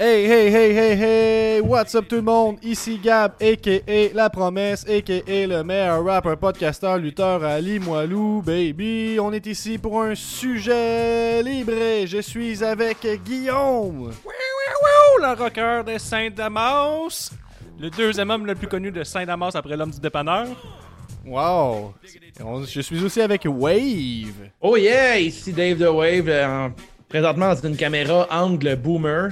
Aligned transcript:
Hey, 0.00 0.26
hey, 0.28 0.48
hey, 0.52 0.74
hey, 0.74 0.96
hey, 0.96 1.60
what's 1.60 1.92
up 1.96 2.06
tout 2.06 2.16
le 2.16 2.22
monde? 2.22 2.58
Ici 2.62 2.98
Gab, 3.02 3.32
a.k.a. 3.40 4.10
La 4.14 4.30
Promesse, 4.30 4.86
a.k.a. 4.88 5.46
le 5.48 5.64
meilleur 5.64 6.04
rapper, 6.04 6.36
podcasteur, 6.40 6.98
lutteur 6.98 7.42
à 7.42 7.60
Limoilou, 7.60 8.40
baby. 8.42 9.18
On 9.20 9.32
est 9.32 9.44
ici 9.46 9.76
pour 9.76 10.00
un 10.00 10.14
sujet 10.14 11.42
libre. 11.42 11.72
Je 12.06 12.20
suis 12.22 12.62
avec 12.62 12.98
Guillaume. 13.24 14.12
le 15.20 15.34
rocker 15.42 15.82
de 15.84 15.98
Saint-Damas. 15.98 17.32
Le 17.80 17.90
deuxième 17.90 18.30
homme 18.30 18.46
le 18.46 18.54
plus 18.54 18.68
connu 18.68 18.92
de 18.92 19.02
Saint-Damas 19.02 19.56
après 19.56 19.76
l'homme 19.76 19.90
du 19.90 19.98
dépanneur. 19.98 20.46
Wow. 21.26 21.92
On- 22.44 22.62
je 22.62 22.80
suis 22.80 23.02
aussi 23.04 23.20
avec 23.20 23.42
Wave. 23.46 24.48
Oh 24.60 24.76
yeah, 24.76 25.18
ici 25.18 25.52
Dave 25.52 25.76
the 25.78 25.90
Wave, 25.92 26.28
euh, 26.28 26.46
en- 26.46 26.70
présentement 27.08 27.52
dans 27.52 27.68
une 27.68 27.76
caméra 27.76 28.28
angle 28.30 28.76
boomer. 28.76 29.30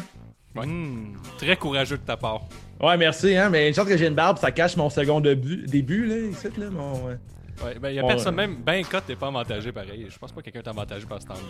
Hmm. 0.64 1.14
Très 1.38 1.56
courageux 1.56 1.98
de 1.98 2.02
ta 2.02 2.16
part. 2.16 2.42
Ouais, 2.80 2.96
merci, 2.96 3.36
hein, 3.36 3.48
mais 3.50 3.68
une 3.68 3.74
chance 3.74 3.86
que 3.86 3.96
j'ai 3.96 4.06
une 4.06 4.14
barbe, 4.14 4.38
ça 4.38 4.50
cache 4.50 4.76
mon 4.76 4.90
second 4.90 5.20
début, 5.20 5.66
début 5.66 6.06
là, 6.06 6.16
ici, 6.16 6.48
là, 6.58 6.70
mon... 6.70 7.08
euh, 7.08 7.16
Ouais, 7.64 7.74
ben, 7.80 7.88
y 7.90 7.98
a 7.98 8.02
Bon, 8.02 8.08
personne, 8.08 8.34
ouais. 8.38 8.46
même 8.46 8.56
ben 8.56 8.84
Cut 8.84 8.98
t'es 9.06 9.16
pas 9.16 9.28
avantagé 9.28 9.72
pareil. 9.72 10.06
Je 10.10 10.18
pense 10.18 10.30
pas 10.30 10.40
que 10.40 10.44
quelqu'un 10.44 10.60
t'est 10.60 10.68
avantagé 10.68 11.06
par 11.06 11.20
ce 11.22 11.26
temps-là. 11.26 11.40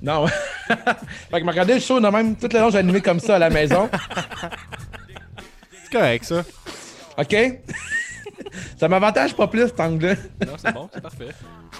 Non, 0.00 0.24
ouais. 0.24 0.30
fait 1.30 1.40
que 1.40 1.44
me 1.44 1.50
regarder 1.50 1.74
le 1.74 1.80
show, 1.80 2.00
de 2.00 2.08
même, 2.08 2.34
tout 2.36 2.48
le 2.50 2.58
long, 2.58 2.70
j'ai 2.70 2.78
animé 2.78 3.02
comme 3.02 3.20
ça 3.20 3.36
à 3.36 3.38
la 3.38 3.50
maison. 3.50 3.90
C'est 5.84 5.92
correct 5.92 6.24
ça. 6.24 6.44
OK? 7.18 7.36
ça 8.78 8.88
m'avantage 8.88 9.34
pas 9.34 9.48
plus, 9.48 9.66
cet 9.66 9.80
angle-là. 9.80 10.14
Non, 10.46 10.52
c'est 10.56 10.72
bon, 10.72 10.88
c'est 10.94 11.02
parfait. 11.02 11.28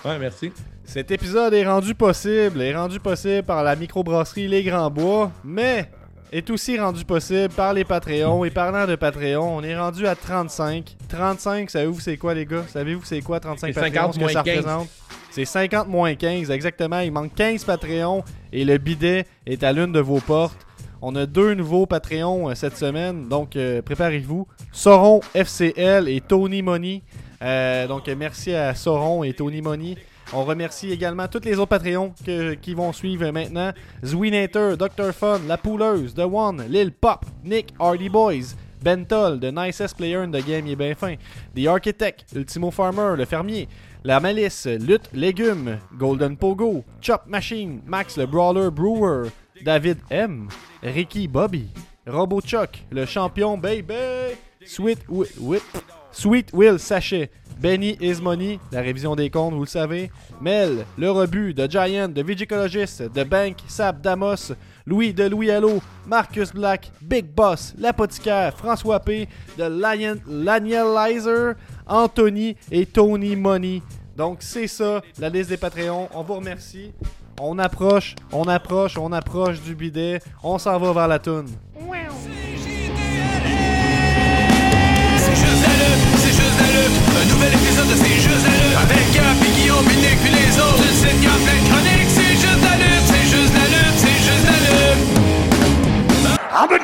Ouais, 0.05 0.19
merci. 0.19 0.52
Cet 0.85 1.10
épisode 1.10 1.55
est 1.55 1.66
rendu 1.66 1.95
possible, 1.95 2.60
est 2.60 2.74
rendu 2.74 3.01
possible 3.01 3.45
par 3.45 3.62
la 3.62 3.77
microbrasserie 3.77 4.49
Les 4.49 4.62
Grands 4.62 4.91
Bois, 4.91 5.30
mais 5.45 5.91
est 6.32 6.50
aussi 6.50 6.78
rendu 6.78 7.05
possible 7.05 7.48
par 7.50 7.73
les 7.73 7.84
Patreons. 7.84 8.45
Et 8.45 8.50
parlant 8.50 8.87
de 8.87 8.96
Patreon, 8.96 9.57
on 9.57 9.62
est 9.62 9.79
rendu 9.79 10.07
à 10.07 10.15
35. 10.15 10.96
35, 11.09 11.70
savez-vous 11.70 12.01
c'est 12.01 12.16
quoi 12.16 12.35
les 12.35 12.46
gars? 12.46 12.65
Savez-vous 12.68 13.04
c'est 13.04 13.20
quoi 13.20 13.40
35 13.40 13.68
C'est 13.68 13.73
Patreons, 13.74 14.12
50 14.12 14.15
ce 14.15 14.18
que 14.18 14.24
moins 14.24 14.32
ça 14.32 14.43
15. 14.43 14.57
représente? 14.57 14.88
C'est 15.30 15.45
50 15.45 15.88
moins 15.88 16.15
15, 16.15 16.51
exactement. 16.51 17.01
Il 17.01 17.12
manque 17.12 17.35
15 17.35 17.65
Patreons 17.65 18.24
et 18.52 18.65
le 18.65 18.79
bidet 18.79 19.26
est 19.46 19.62
à 19.62 19.73
l'une 19.73 19.93
de 19.93 20.01
vos 20.01 20.20
portes. 20.20 20.66
On 21.01 21.15
a 21.15 21.26
deux 21.26 21.54
nouveaux 21.54 21.87
Patreons 21.87 22.51
euh, 22.51 22.54
cette 22.57 22.76
semaine, 22.76 23.29
donc 23.29 23.54
euh, 23.54 23.82
préparez-vous. 23.82 24.48
Sauron 24.73 25.20
FCL 25.35 26.09
et 26.09 26.20
Tony 26.20 26.60
Money. 26.60 27.02
Euh, 27.40 27.87
donc 27.87 28.09
merci 28.09 28.52
à 28.52 28.74
Sauron 28.74 29.23
et 29.23 29.32
Tony 29.32 29.63
Money. 29.63 29.96
On 30.34 30.45
remercie 30.45 30.93
également 30.93 31.26
tous 31.26 31.45
les 31.45 31.54
autres 31.59 31.71
Patreons 31.71 32.12
qui 32.60 32.74
vont 32.74 32.93
suivre 32.93 33.30
maintenant. 33.30 33.73
Zwinator, 34.04 34.76
Dr. 34.76 35.12
Fun, 35.12 35.40
La 35.46 35.57
Pouleuse, 35.57 36.15
The 36.15 36.26
One, 36.30 36.66
Lil 36.68 36.93
Pop, 36.93 37.24
Nick, 37.43 37.73
Hardy 37.79 38.10
Boys, 38.10 38.54
Bentol, 38.82 39.40
The 39.40 39.51
Nicest 39.51 39.96
Player 39.96 40.23
in 40.23 40.30
the 40.30 40.45
Game, 40.45 40.66
il 40.66 40.76
bien 40.76 40.95
fin. 40.95 41.16
The 41.57 41.66
Architect, 41.66 42.26
Ultimo 42.37 42.70
Farmer, 42.70 43.16
Le 43.16 43.24
Fermier, 43.24 43.68
La 44.04 44.20
Malice, 44.20 44.66
Lutte, 44.66 45.09
Légumes, 45.15 45.79
Golden 45.96 46.37
Pogo, 46.37 46.85
Chop 47.01 47.26
Machine, 47.26 47.80
Max 47.87 48.18
le 48.18 48.26
Brawler 48.26 48.70
Brewer, 48.70 49.30
David 49.65 49.98
M, 50.10 50.48
Ricky 50.82 51.26
Bobby, 51.26 51.70
Robot 52.07 52.42
Chuck, 52.42 52.85
Le 52.90 53.07
Champion 53.07 53.57
Baby, 53.57 54.37
Sweet 54.66 54.98
Whip, 55.09 55.63
Sweet 56.12 56.51
Will 56.52 56.78
Sachet, 56.78 57.30
Benny 57.60 57.96
Is 58.01 58.20
Money, 58.23 58.59
la 58.73 58.80
révision 58.80 59.16
des 59.16 59.30
comptes, 59.30 59.54
vous 59.54 59.62
le 59.62 59.66
savez, 59.66 60.10
Mel, 60.40 60.84
Le 60.96 61.10
Rebut, 61.10 61.54
The 61.54 61.70
Giant, 61.70 62.12
The 62.12 62.20
Vigicologist, 62.20 63.12
The 63.12 63.24
Bank, 63.24 63.59
Sap 63.66 64.00
Damos, 64.00 64.53
Louis 64.86 65.12
de 65.12 65.25
Louis 65.25 65.50
Allo, 65.50 65.81
Marcus 66.06 66.53
Black, 66.53 66.91
Big 67.03 67.26
Boss, 67.26 67.75
L'Apothicaire, 67.78 68.56
François 68.56 69.00
P, 69.00 69.28
The 69.56 69.69
Lion, 69.69 70.16
Lanielizer, 70.26 71.54
Anthony 71.86 72.56
et 72.70 72.86
Tony 72.86 73.36
Money. 73.36 73.82
Donc 74.16 74.38
c'est 74.41 74.66
ça, 74.66 75.00
la 75.18 75.28
liste 75.28 75.50
des 75.50 75.56
Patreons. 75.56 76.08
On 76.14 76.22
vous 76.22 76.34
remercie. 76.34 76.92
On 77.41 77.58
approche, 77.58 78.16
on 78.32 78.48
approche, 78.48 78.98
on 78.98 79.12
approche 79.12 79.60
du 79.62 79.76
bidet. 79.76 80.20
On 80.42 80.58
s'en 80.58 80.78
va 80.78 80.92
vers 80.92 81.08
la 81.08 81.18
toune. 81.20 81.48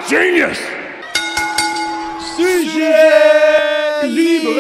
Genius! 0.09 0.59
Sujet 2.37 4.07
libre! 4.09 4.51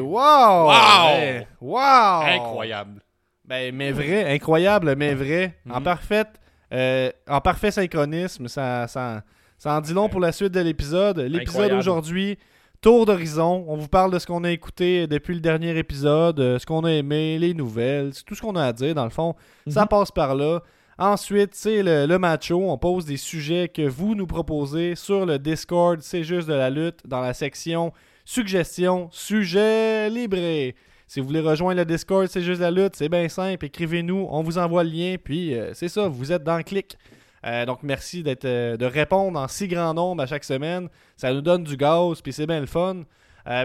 Wow! 0.00 0.66
Wow! 0.66 1.16
Ben, 1.16 1.46
wow! 1.60 2.22
Incroyable. 2.26 3.00
Ben, 3.44 3.74
mais 3.74 3.92
vrai, 3.92 4.32
incroyable, 4.34 4.94
mais 4.96 5.14
vrai. 5.14 5.56
En 5.68 5.78
Mhm. 5.78 5.84
parfaite, 5.84 6.28
euh, 6.72 7.10
en 7.28 7.40
parfait 7.40 7.70
synchronisme, 7.70 8.48
ça, 8.48 8.86
ça, 8.88 9.22
ça 9.58 9.72
en 9.76 9.80
dit 9.80 9.92
long 9.92 10.08
pour 10.08 10.20
la 10.20 10.32
suite 10.32 10.52
de 10.52 10.60
l'épisode. 10.60 11.18
L'épisode 11.18 11.48
Incroyable. 11.48 11.78
aujourd'hui, 11.78 12.38
tour 12.80 13.06
d'horizon. 13.06 13.64
On 13.68 13.76
vous 13.76 13.88
parle 13.88 14.12
de 14.12 14.18
ce 14.18 14.26
qu'on 14.26 14.44
a 14.44 14.50
écouté 14.50 15.06
depuis 15.06 15.34
le 15.34 15.40
dernier 15.40 15.76
épisode, 15.76 16.38
euh, 16.40 16.58
ce 16.58 16.66
qu'on 16.66 16.84
a 16.84 16.90
aimé, 16.92 17.38
les 17.38 17.54
nouvelles, 17.54 18.12
tout 18.26 18.34
ce 18.34 18.40
qu'on 18.42 18.56
a 18.56 18.64
à 18.66 18.72
dire 18.72 18.94
dans 18.94 19.04
le 19.04 19.10
fond. 19.10 19.34
Ça 19.68 19.82
Mhm. 19.82 19.88
passe 19.88 20.10
par 20.10 20.34
là. 20.34 20.60
Ensuite, 20.98 21.54
c'est 21.54 21.82
le, 21.82 22.18
macho. 22.18 22.70
On 22.70 22.78
pose 22.78 23.04
des 23.04 23.16
sujets 23.16 23.68
que 23.68 23.82
vous 23.82 24.14
nous 24.14 24.26
proposez 24.26 24.94
sur 24.94 25.26
le 25.26 25.38
Discord. 25.38 26.00
C'est 26.00 26.22
juste 26.22 26.48
de 26.48 26.54
la 26.54 26.70
lutte 26.70 27.00
dans 27.06 27.20
la 27.20 27.34
section 27.34 27.92
suggestions, 28.24 29.08
sujets 29.12 30.08
libre. 30.08 30.72
Si 31.06 31.20
vous 31.20 31.26
voulez 31.26 31.40
rejoindre 31.40 31.78
le 31.78 31.84
Discord, 31.84 32.26
c'est 32.28 32.42
juste 32.42 32.60
la 32.60 32.70
lutte. 32.70 32.96
C'est 32.96 33.08
bien 33.08 33.28
simple. 33.28 33.66
Écrivez-nous. 33.66 34.26
On 34.30 34.42
vous 34.42 34.58
envoie 34.58 34.84
le 34.84 34.90
lien. 34.90 35.16
Puis 35.22 35.54
euh, 35.54 35.74
c'est 35.74 35.88
ça, 35.88 36.08
vous 36.08 36.32
êtes 36.32 36.44
dans 36.44 36.56
le 36.56 36.62
clic. 36.62 36.96
Euh, 37.44 37.66
donc 37.66 37.80
merci 37.82 38.22
d'être 38.22 38.46
euh, 38.46 38.76
de 38.78 38.86
répondre 38.86 39.38
en 39.38 39.48
si 39.48 39.68
grand 39.68 39.92
nombre 39.92 40.22
à 40.22 40.26
chaque 40.26 40.44
semaine. 40.44 40.88
Ça 41.16 41.32
nous 41.32 41.42
donne 41.42 41.64
du 41.64 41.76
gaz. 41.76 42.22
Puis 42.22 42.32
c'est 42.32 42.46
bien 42.46 42.60
le 42.60 42.66
fun. 42.66 43.02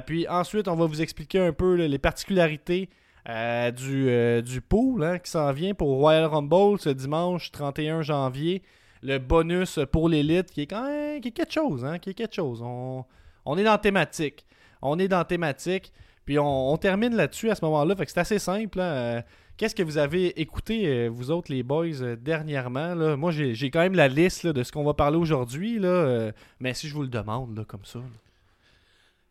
Puis 0.05 0.27
ensuite, 0.27 0.67
on 0.67 0.75
va 0.75 0.87
vous 0.87 1.01
expliquer 1.01 1.39
un 1.39 1.53
peu 1.53 1.75
les 1.75 1.99
particularités 1.99 2.89
euh, 3.29 3.69
du, 3.69 4.09
euh, 4.09 4.41
du 4.41 4.59
pool 4.59 5.03
hein, 5.03 5.19
qui 5.19 5.29
s'en 5.29 5.51
vient 5.51 5.75
pour 5.75 5.89
Royal 5.89 6.25
Rumble 6.25 6.79
ce 6.79 6.89
dimanche 6.89 7.51
31 7.51 8.01
janvier. 8.01 8.63
Le 9.03 9.19
bonus 9.19 9.79
pour 9.91 10.09
l'élite 10.09 10.49
qui 10.49 10.61
est 10.61 10.67
quand 10.67 11.19
quelque 11.21 11.51
chose, 11.51 11.85
hein, 11.85 11.99
qui. 11.99 12.15
On, 12.39 13.05
est 13.57 13.63
dans 13.63 13.77
thématique. 13.77 14.45
On 14.81 14.97
est 14.97 15.07
dans 15.07 15.23
thématique. 15.23 15.93
Puis 16.25 16.39
on, 16.39 16.75
termine 16.77 17.15
là-dessus 17.15 17.51
à 17.51 17.55
ce 17.55 17.63
moment-là. 17.65 17.95
Fait 17.95 18.05
que 18.05 18.11
c'est 18.11 18.19
assez 18.19 18.39
simple. 18.39 18.79
hein. 18.79 18.83
Euh, 18.83 19.21
Qu'est-ce 19.57 19.75
que 19.75 19.83
vous 19.83 19.97
avez 19.97 20.39
écouté, 20.39 21.09
vous 21.09 21.31
autres, 21.31 21.51
les 21.51 21.63
boys, 21.63 22.15
dernièrement? 22.17 22.95
Là? 22.95 23.17
Moi, 23.17 23.31
j'ai 23.31 23.69
quand 23.69 23.81
même 23.81 23.95
la 23.95 24.07
liste 24.07 24.47
de 24.47 24.63
ce 24.63 24.71
qu'on 24.71 24.85
va 24.85 24.93
parler 24.93 25.17
aujourd'hui. 25.17 25.79
là, 25.79 26.31
mais 26.61 26.73
si 26.73 26.87
je 26.87 26.93
vous 26.93 27.01
le 27.01 27.09
demande, 27.09 27.65
comme 27.67 27.83
ça. 27.83 27.99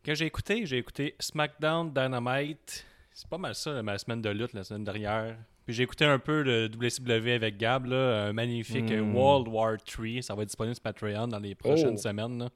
Que 0.04 0.14
j'ai 0.14 0.26
écouté, 0.26 0.66
j'ai 0.66 0.76
écouté 0.76 1.14
SmackDown 1.18 1.90
Dynamite. 1.90 2.84
C'est 3.20 3.28
pas 3.28 3.36
mal 3.38 3.52
ça, 3.56 3.82
ma 3.82 3.98
semaine 3.98 4.22
de 4.22 4.30
lutte 4.30 4.52
la 4.52 4.62
semaine 4.62 4.84
dernière. 4.84 5.36
Puis 5.66 5.74
j'ai 5.74 5.82
écouté 5.82 6.04
un 6.04 6.20
peu 6.20 6.42
le 6.42 6.66
WCW 6.68 7.32
avec 7.34 7.56
Gab, 7.56 7.86
là, 7.86 8.26
un 8.26 8.32
magnifique 8.32 8.92
euh, 8.92 9.02
Mm. 9.02 9.16
World 9.16 9.48
War 9.48 9.76
3. 9.84 10.22
Ça 10.22 10.36
va 10.36 10.42
être 10.42 10.48
disponible 10.50 10.76
sur 10.76 10.82
Patreon 10.84 11.26
dans 11.26 11.40
les 11.40 11.56
prochaines 11.56 11.94
Oh. 11.94 12.00
semaines. 12.00 12.38
là. 12.38 12.48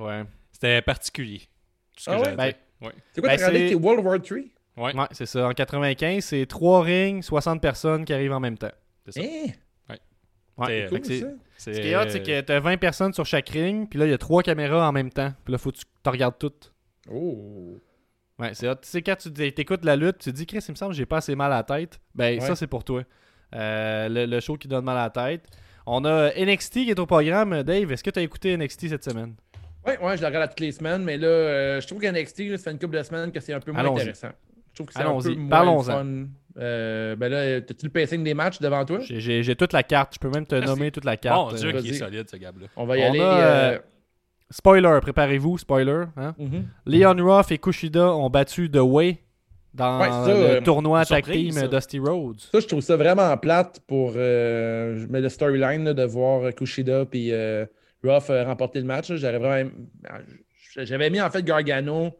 Ouais. 0.00 0.24
C'était 0.52 0.80
particulier. 0.80 1.40
Tout 1.96 2.04
ce 2.04 2.10
que 2.10 2.10
Ah 2.14 2.20
ouais? 2.20 2.36
Ben. 2.36 2.52
Ouais. 2.82 2.92
C'est 3.12 3.20
quoi, 3.20 3.30
Ben, 3.30 3.36
t'as 3.36 3.46
regardé 3.48 3.74
World 3.74 4.06
War 4.06 4.22
3? 4.22 4.38
Ouais, 4.76 4.94
Ouais, 4.94 5.06
c'est 5.10 5.26
ça. 5.26 5.48
En 5.48 5.52
95, 5.52 6.24
c'est 6.24 6.46
3 6.46 6.82
rings, 6.84 7.22
60 7.22 7.60
personnes 7.60 8.04
qui 8.04 8.12
arrivent 8.12 8.32
en 8.32 8.40
même 8.40 8.56
temps. 8.58 8.70
c'est 9.06 9.12
ça. 9.12 9.20
Hein? 9.22 9.50
Ouais. 9.88 10.66
C'est- 10.68 10.88
Fait 10.88 11.00
Cool, 11.00 11.04
ça. 11.04 11.26
C'est 11.56 11.74
Ce 11.74 11.80
qui 11.80 11.88
est 11.88 11.96
hot, 11.96 12.08
c'est 12.10 12.22
que 12.22 12.40
t'as 12.42 12.60
20 12.60 12.76
personnes 12.76 13.12
sur 13.12 13.26
chaque 13.26 13.48
ring, 13.48 13.88
puis 13.90 13.98
là, 13.98 14.06
il 14.06 14.10
y 14.10 14.14
a 14.14 14.18
3 14.18 14.42
caméras 14.44 14.88
en 14.88 14.92
même 14.92 15.10
temps. 15.10 15.32
Puis 15.44 15.50
là, 15.52 15.58
faut 15.58 15.72
que 15.72 15.78
tu 15.78 15.84
regardes 16.08 16.38
toutes. 16.38 16.72
Oh. 17.10 17.76
Ouais, 18.38 18.50
c'est. 18.52 18.66
Tu 18.82 18.88
sais, 18.88 19.02
quand 19.02 19.16
tu 19.16 19.32
t'écoutes 19.32 19.84
la 19.84 19.96
lutte, 19.96 20.18
tu 20.18 20.30
te 20.30 20.36
dis, 20.36 20.46
Chris, 20.46 20.58
il 20.68 20.72
me 20.72 20.76
semble 20.76 20.92
que 20.92 20.96
j'ai 20.98 21.06
pas 21.06 21.18
assez 21.18 21.34
mal 21.34 21.52
à 21.52 21.56
la 21.56 21.62
tête. 21.62 21.98
Ben, 22.14 22.40
ça, 22.40 22.54
c'est 22.54 22.66
pour 22.66 22.84
toi. 22.84 23.02
Euh, 23.54 24.08
le, 24.08 24.26
le 24.26 24.40
show 24.40 24.56
qui 24.56 24.68
donne 24.68 24.84
mal 24.84 24.98
à 24.98 25.04
la 25.04 25.10
tête. 25.10 25.44
On 25.86 26.04
a 26.04 26.30
NXT 26.36 26.72
qui 26.84 26.90
est 26.90 26.98
au 26.98 27.06
programme. 27.06 27.62
Dave, 27.62 27.92
est-ce 27.92 28.02
que 28.04 28.10
tu 28.10 28.18
as 28.18 28.22
écouté 28.22 28.56
NXT 28.56 28.88
cette 28.88 29.04
semaine? 29.04 29.34
Ouais, 29.86 29.98
ouais, 30.00 30.16
je 30.16 30.22
la 30.22 30.28
regarde 30.28 30.44
à 30.44 30.48
toutes 30.48 30.60
les 30.60 30.72
semaines, 30.72 31.04
mais 31.04 31.16
là, 31.16 31.28
euh, 31.28 31.80
je 31.80 31.86
trouve 31.86 32.00
qu'NXT, 32.00 32.40
là, 32.50 32.56
ça 32.58 32.64
fait 32.64 32.70
une 32.72 32.78
couple 32.80 32.98
de 32.98 33.02
semaines 33.04 33.30
que 33.30 33.38
c'est 33.38 33.52
un 33.52 33.60
peu 33.60 33.70
moins 33.70 33.82
Allons-y. 33.82 34.00
intéressant. 34.00 34.30
Je 34.72 34.74
trouve 34.74 34.86
que 34.88 34.92
c'est 34.94 34.98
un 35.00 35.02
Allons-y. 35.06 35.34
peu 35.34 35.40
moins 35.40 35.48
Parlons-en. 35.48 35.82
fun. 35.84 36.06
Euh, 36.58 37.14
ben 37.16 37.28
là, 37.30 37.60
t'as-tu 37.60 37.86
le 37.86 37.92
pacing 37.92 38.24
des 38.24 38.34
matchs 38.34 38.58
devant 38.58 38.84
toi? 38.84 38.98
J'ai- 39.00 39.54
toute 39.56 39.72
la 39.72 39.82
carte. 39.84 40.14
Je 40.14 40.18
peux 40.18 40.28
même 40.30 40.44
te 40.46 40.56
Merci. 40.56 40.68
nommer 40.68 40.90
toute 40.90 41.04
la 41.04 41.16
carte. 41.16 41.54
Dieu, 41.54 41.68
Euh, 41.68 41.80
qui 41.80 41.90
est 41.90 41.94
solide, 41.94 42.28
ce 42.28 42.36
Gab-là. 42.36 42.66
On 42.76 42.84
va 42.84 42.98
y 42.98 43.02
On 43.04 43.10
aller. 43.10 43.20
a, 43.20 43.24
euh, 43.24 43.78
Spoiler, 44.50 44.98
préparez-vous, 45.02 45.58
spoiler. 45.58 46.04
Hein? 46.16 46.34
mhm. 46.38 46.64
Leon 46.86 47.16
Ruff 47.18 47.50
et 47.50 47.58
Kushida 47.58 48.12
ont 48.14 48.30
battu 48.30 48.70
The 48.70 48.76
Way 48.80 49.18
dans 49.74 50.00
Ouais, 50.00 50.08
ça, 50.08 50.26
le 50.28 50.34
euh, 50.56 50.60
tournoi 50.60 51.04
tag 51.04 51.24
team 51.24 51.50
ça. 51.52 51.66
Dusty 51.68 51.98
Rhodes. 51.98 52.40
Ça, 52.40 52.60
je 52.60 52.66
trouve 52.66 52.80
ça 52.80 52.96
vraiment 52.96 53.36
plate 53.36 53.80
pour 53.86 54.12
euh, 54.16 55.04
mais 55.10 55.20
le 55.20 55.28
storyline 55.28 55.92
de 55.92 56.02
voir 56.04 56.54
Kushida 56.54 57.04
puis 57.06 57.32
euh, 57.32 57.66
Ruff 58.04 58.30
euh, 58.30 58.44
remporter 58.44 58.78
le 58.78 58.86
match. 58.86 59.10
là. 59.10 59.16
J'aurais 59.16 59.38
vraiment. 59.38 59.70
J'avais 60.76 61.10
mis 61.10 61.20
en 61.20 61.30
fait 61.30 61.42
Gargano 61.42 62.16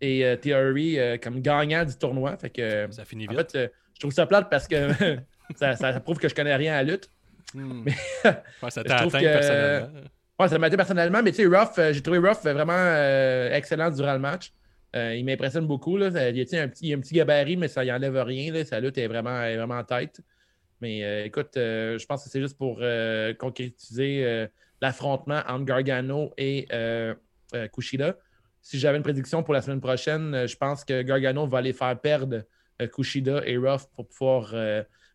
et 0.00 0.24
euh, 0.24 0.36
Theory 0.36 0.98
euh, 0.98 1.16
comme 1.18 1.40
gagnants 1.40 1.84
du 1.84 1.96
tournoi. 1.96 2.36
Fait 2.38 2.50
que, 2.50 2.86
Ça 2.90 3.04
finit 3.04 3.28
en 3.28 3.32
vite. 3.32 3.52
fait, 3.52 3.58
euh, 3.58 3.68
je 3.94 4.00
trouve 4.00 4.12
ça 4.12 4.26
plate 4.26 4.48
parce 4.50 4.66
que 4.66 4.88
ça, 5.56 5.76
ça 5.76 6.00
prouve 6.00 6.18
que 6.18 6.28
je 6.28 6.34
connais 6.34 6.54
rien 6.56 6.72
à 6.74 6.82
la 6.82 6.92
lutte. 6.92 7.10
Hmm. 7.54 7.84
Ouais, 8.62 8.70
ça 8.70 8.82
t'a 8.84 8.96
atteint 8.98 9.18
que- 9.20 9.24
personnellement. 9.24 9.88
Ouais, 10.38 10.48
ça 10.48 10.58
m'a 10.58 10.66
été 10.66 10.76
personnellement, 10.76 11.22
mais 11.22 11.32
tu 11.32 11.38
sais, 11.38 11.46
Ruff, 11.46 11.78
euh, 11.78 11.92
j'ai 11.94 12.02
trouvé 12.02 12.18
Ruff 12.18 12.44
euh, 12.44 12.52
vraiment 12.52 12.74
euh, 12.76 13.50
excellent 13.54 13.90
durant 13.90 14.12
le 14.12 14.18
match. 14.18 14.52
Il 14.94 15.26
m'impressionne 15.26 15.66
beaucoup. 15.66 15.98
Là. 15.98 16.08
Il, 16.30 16.56
a, 16.56 16.62
un 16.62 16.68
petit, 16.68 16.86
il 16.88 16.94
a 16.94 16.96
un 16.96 17.00
petit 17.00 17.12
gabarit, 17.14 17.58
mais 17.58 17.68
ça 17.68 17.84
y 17.84 17.92
enlève 17.92 18.16
rien. 18.16 18.50
Là. 18.50 18.64
Sa 18.64 18.80
lutte 18.80 18.96
est 18.96 19.06
vraiment, 19.08 19.40
vraiment 19.40 19.74
en 19.74 19.84
tête. 19.84 20.22
Mais 20.80 21.26
écoute, 21.26 21.50
je 21.54 22.06
pense 22.06 22.24
que 22.24 22.30
c'est 22.30 22.40
juste 22.40 22.56
pour 22.56 22.80
concrétiser 23.38 24.46
l'affrontement 24.80 25.42
entre 25.48 25.64
Gargano 25.66 26.32
et 26.38 26.66
Kushida. 27.74 28.16
Si 28.62 28.78
j'avais 28.78 28.96
une 28.96 29.02
prédiction 29.02 29.42
pour 29.42 29.52
la 29.52 29.60
semaine 29.60 29.82
prochaine, 29.82 30.46
je 30.46 30.56
pense 30.56 30.82
que 30.82 31.02
Gargano 31.02 31.46
va 31.46 31.58
aller 31.58 31.74
faire 31.74 32.00
perdre 32.00 32.44
Kushida 32.94 33.42
et 33.44 33.58
Ruff 33.58 33.88
pour 33.94 34.08
pouvoir 34.08 34.54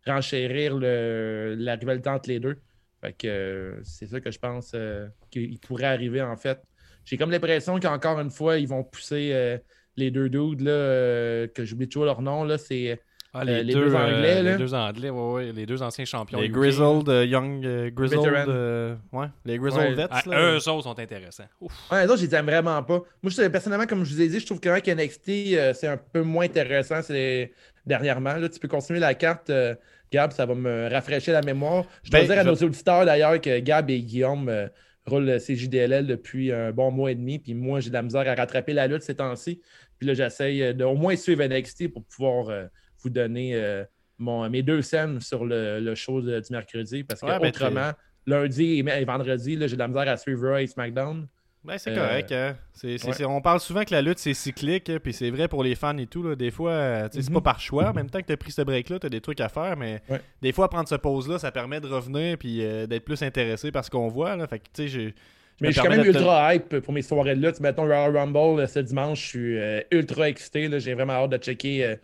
renchérir 0.06 0.78
le- 0.78 1.56
la 1.58 1.74
rivalité 1.74 2.08
entre 2.12 2.30
les 2.30 2.40
deux. 2.40 2.58
Fait 3.02 3.14
que 3.14 3.28
euh, 3.28 3.80
c'est 3.84 4.08
ça 4.08 4.20
que 4.20 4.32
je 4.32 4.40
pense 4.40 4.72
euh, 4.76 5.08
qu'il 5.32 5.60
pourrait 5.60 5.86
arriver 5.86 6.22
en 6.22 6.38
fait. 6.38 6.62
J'ai 7.06 7.18
comme 7.18 7.32
l'impression 7.32 7.80
qu'encore 7.80 8.20
une 8.20 8.30
fois, 8.30 8.58
ils 8.58 8.68
vont 8.68 8.84
pousser 8.84 9.32
euh, 9.34 9.58
les 9.98 10.12
deux 10.12 10.30
dudes 10.30 10.62
là, 10.62 10.72
euh, 10.72 11.48
que 11.48 11.66
j'oublie 11.66 11.88
toujours 11.90 12.06
leur 12.06 12.22
nom. 12.22 12.44
Là, 12.44 12.58
c'est 12.60 13.02
Ah, 13.34 13.42
euh, 13.42 13.64
les 13.64 13.74
deux 13.74 13.96
Anglais, 13.96 14.44
là. 14.44 14.52
Les 14.52 14.58
deux 14.58 14.74
Anglais, 14.76 15.10
ouais, 15.10 15.32
ouais, 15.32 15.52
les 15.52 15.66
deux 15.66 15.82
anciens 15.82 16.06
champions. 16.06 16.40
Les 16.40 16.46
UK. 16.48 16.52
Grizzled, 16.52 17.10
euh, 17.10 17.26
Young 17.26 17.66
euh, 17.66 17.90
Grizzled. 17.90 18.24
Euh, 18.50 18.96
ouais, 19.14 19.28
les 19.46 19.58
Grizzled 19.58 19.82
Ouais. 19.90 19.96
Vets. 19.96 20.08
Ah, 20.12 20.22
là. 20.28 20.52
eux 20.52 20.70
autres 20.70 20.84
sont 20.84 21.00
intéressants. 21.00 21.48
Ouf. 21.60 21.74
Ouais, 21.92 22.04
les 22.06 22.10
autres, 22.12 22.22
je 22.22 22.28
les 22.28 22.36
aime 22.36 22.46
vraiment 22.46 22.84
pas. 22.84 23.02
Moi, 23.24 23.32
je, 23.32 23.48
personnellement, 23.48 23.88
comme 23.88 24.04
je 24.06 24.14
vous 24.14 24.22
ai 24.22 24.28
dit, 24.28 24.40
je 24.40 24.46
trouve 24.46 24.60
que 24.60 24.70
avec 24.70 24.88
NXT, 24.88 25.30
euh, 25.54 25.74
c'est 25.74 25.88
un 25.88 25.98
peu 25.98 26.22
moins 26.22 26.46
intéressant 26.46 27.02
c'est 27.02 27.52
dernièrement. 27.86 28.36
Là, 28.36 28.48
tu 28.48 28.60
peux 28.60 28.68
continuer 28.68 29.00
la 29.00 29.16
carte, 29.16 29.50
euh, 29.50 29.74
Gab, 30.12 30.32
ça 30.34 30.46
va 30.46 30.54
me 30.56 30.90
rafraîchir 30.92 31.34
la 31.34 31.42
mémoire. 31.42 31.86
Je 32.04 32.12
dois 32.12 32.20
Ben, 32.22 32.28
dire 32.28 32.38
à 32.40 32.44
je- 32.44 32.50
nos 32.50 32.56
auditeurs 32.56 33.06
d'ailleurs 33.06 33.40
que 33.40 33.60
Gab 33.60 33.90
et 33.90 34.02
Guillaume 34.02 34.50
euh, 34.50 34.68
roulent 35.06 35.26
le 35.26 35.40
CJDLL 35.40 36.06
depuis 36.06 36.52
un 36.52 36.72
bon 36.72 36.92
mois 36.92 37.12
et 37.12 37.16
demi. 37.16 37.40
Puis 37.40 37.54
moi, 37.54 37.80
j'ai 37.80 37.90
de 37.90 37.94
la 37.96 38.02
misère 38.02 38.28
à 38.28 38.36
rattraper 38.36 38.74
la 38.74 38.88
lutte 38.88 39.04
ces 39.04 39.16
temps-ci. 39.16 39.62
Puis 39.98 40.08
là, 40.08 40.14
j'essaye 40.14 40.62
euh, 40.64 40.74
de 40.74 40.84
au 40.84 40.96
moins 40.96 41.16
suivre 41.16 41.44
NXT 41.44 41.94
pour 41.94 42.04
pouvoir 42.04 42.50
euh, 42.50 42.66
vous 43.02 43.10
donner 43.10 43.56
euh, 43.56 43.84
mon, 44.20 44.50
mes 44.50 44.62
deux 44.64 44.82
scènes 44.82 45.22
sur 45.22 45.46
le, 45.46 45.80
le 45.80 45.96
show 45.96 46.22
de- 46.22 46.40
du 46.40 46.48
mercredi. 46.52 47.04
Parce 47.06 47.22
que 47.22 47.26
Ouais, 47.28 47.40
ben, 47.40 47.48
autrement, 47.48 47.92
lundi 48.28 48.80
et, 48.80 49.02
et 49.02 49.06
vendredi, 49.06 49.58
j'ai 49.60 49.68
de 49.76 49.80
la 49.80 49.88
misère 49.88 50.08
à 50.10 50.18
suivre 50.18 50.50
Raw 50.50 50.58
et 50.58 50.68
SmackDown. 50.68 51.26
Ben, 51.64 51.78
c'est 51.78 51.92
Euh, 51.92 51.96
correct. 51.96 52.32
hein. 52.32 52.56
Ouais. 52.84 53.26
on 53.26 53.40
parle 53.40 53.60
souvent 53.60 53.84
que 53.84 53.92
la 53.94 54.02
lutte, 54.02 54.18
c'est 54.18 54.34
cyclique, 54.34 54.90
hein, 54.90 54.98
puis 55.02 55.14
c'est 55.14 55.30
vrai 55.30 55.48
pour 55.48 55.64
les 55.64 55.76
fans 55.76 55.96
et 55.98 56.08
tout. 56.08 56.24
là. 56.24 56.36
Des 56.36 56.50
fois, 56.50 56.72
euh, 56.72 57.08
c'est 57.12 57.28
Mhm. 57.28 57.36
pas 57.36 57.42
par 57.42 57.60
choix. 57.60 57.90
En 57.90 57.94
même 57.94 58.10
temps 58.10 58.20
que 58.20 58.26
tu 58.26 58.34
as 58.34 58.38
pris 58.38 58.52
ce 58.52 58.64
break-là, 58.64 58.98
tu 58.98 59.06
as 59.06 59.10
des 59.10 59.22
trucs 59.22 59.40
à 59.42 59.48
faire, 59.50 59.78
mais 59.78 60.02
Ouais. 60.10 60.20
des 60.42 60.52
fois, 60.54 60.70
prendre 60.70 60.88
ce 60.90 60.96
pause-là, 60.96 61.38
ça 61.38 61.52
permet 61.52 61.80
de 61.80 61.88
revenir 61.88 62.38
puis 62.40 62.66
euh, 62.66 62.88
d'être 62.88 63.06
plus 63.06 63.22
intéressé 63.22 63.72
par 63.72 63.86
ce 63.86 63.92
qu'on 63.92 64.08
voit. 64.08 64.36
Là. 64.36 64.48
Fait 64.48 64.58
que, 64.58 64.64
tu 64.66 64.70
sais, 64.84 64.88
j'ai- 64.88 65.14
Mais 65.62 65.68
je 65.68 65.74
suis 65.74 65.82
quand 65.84 65.96
même 65.96 66.04
ultra 66.04 66.56
hype 66.56 66.80
pour 66.80 66.92
mes 66.94 67.04
soirées 67.04 67.36
de 67.36 67.46
lutte. 67.46 67.60
Mettons 67.60 67.84
Royal 67.84 68.18
Rumble 68.18 68.62
euh, 68.62 68.66
ce 68.68 68.80
dimanche, 68.80 69.22
je 69.22 69.28
suis 69.28 69.58
euh, 69.60 69.82
ultra 69.92 70.28
excité. 70.30 70.68
J'ai 70.80 70.96
vraiment 70.96 71.14
hâte 71.14 71.30
de 71.30 71.38
checker 71.38 71.96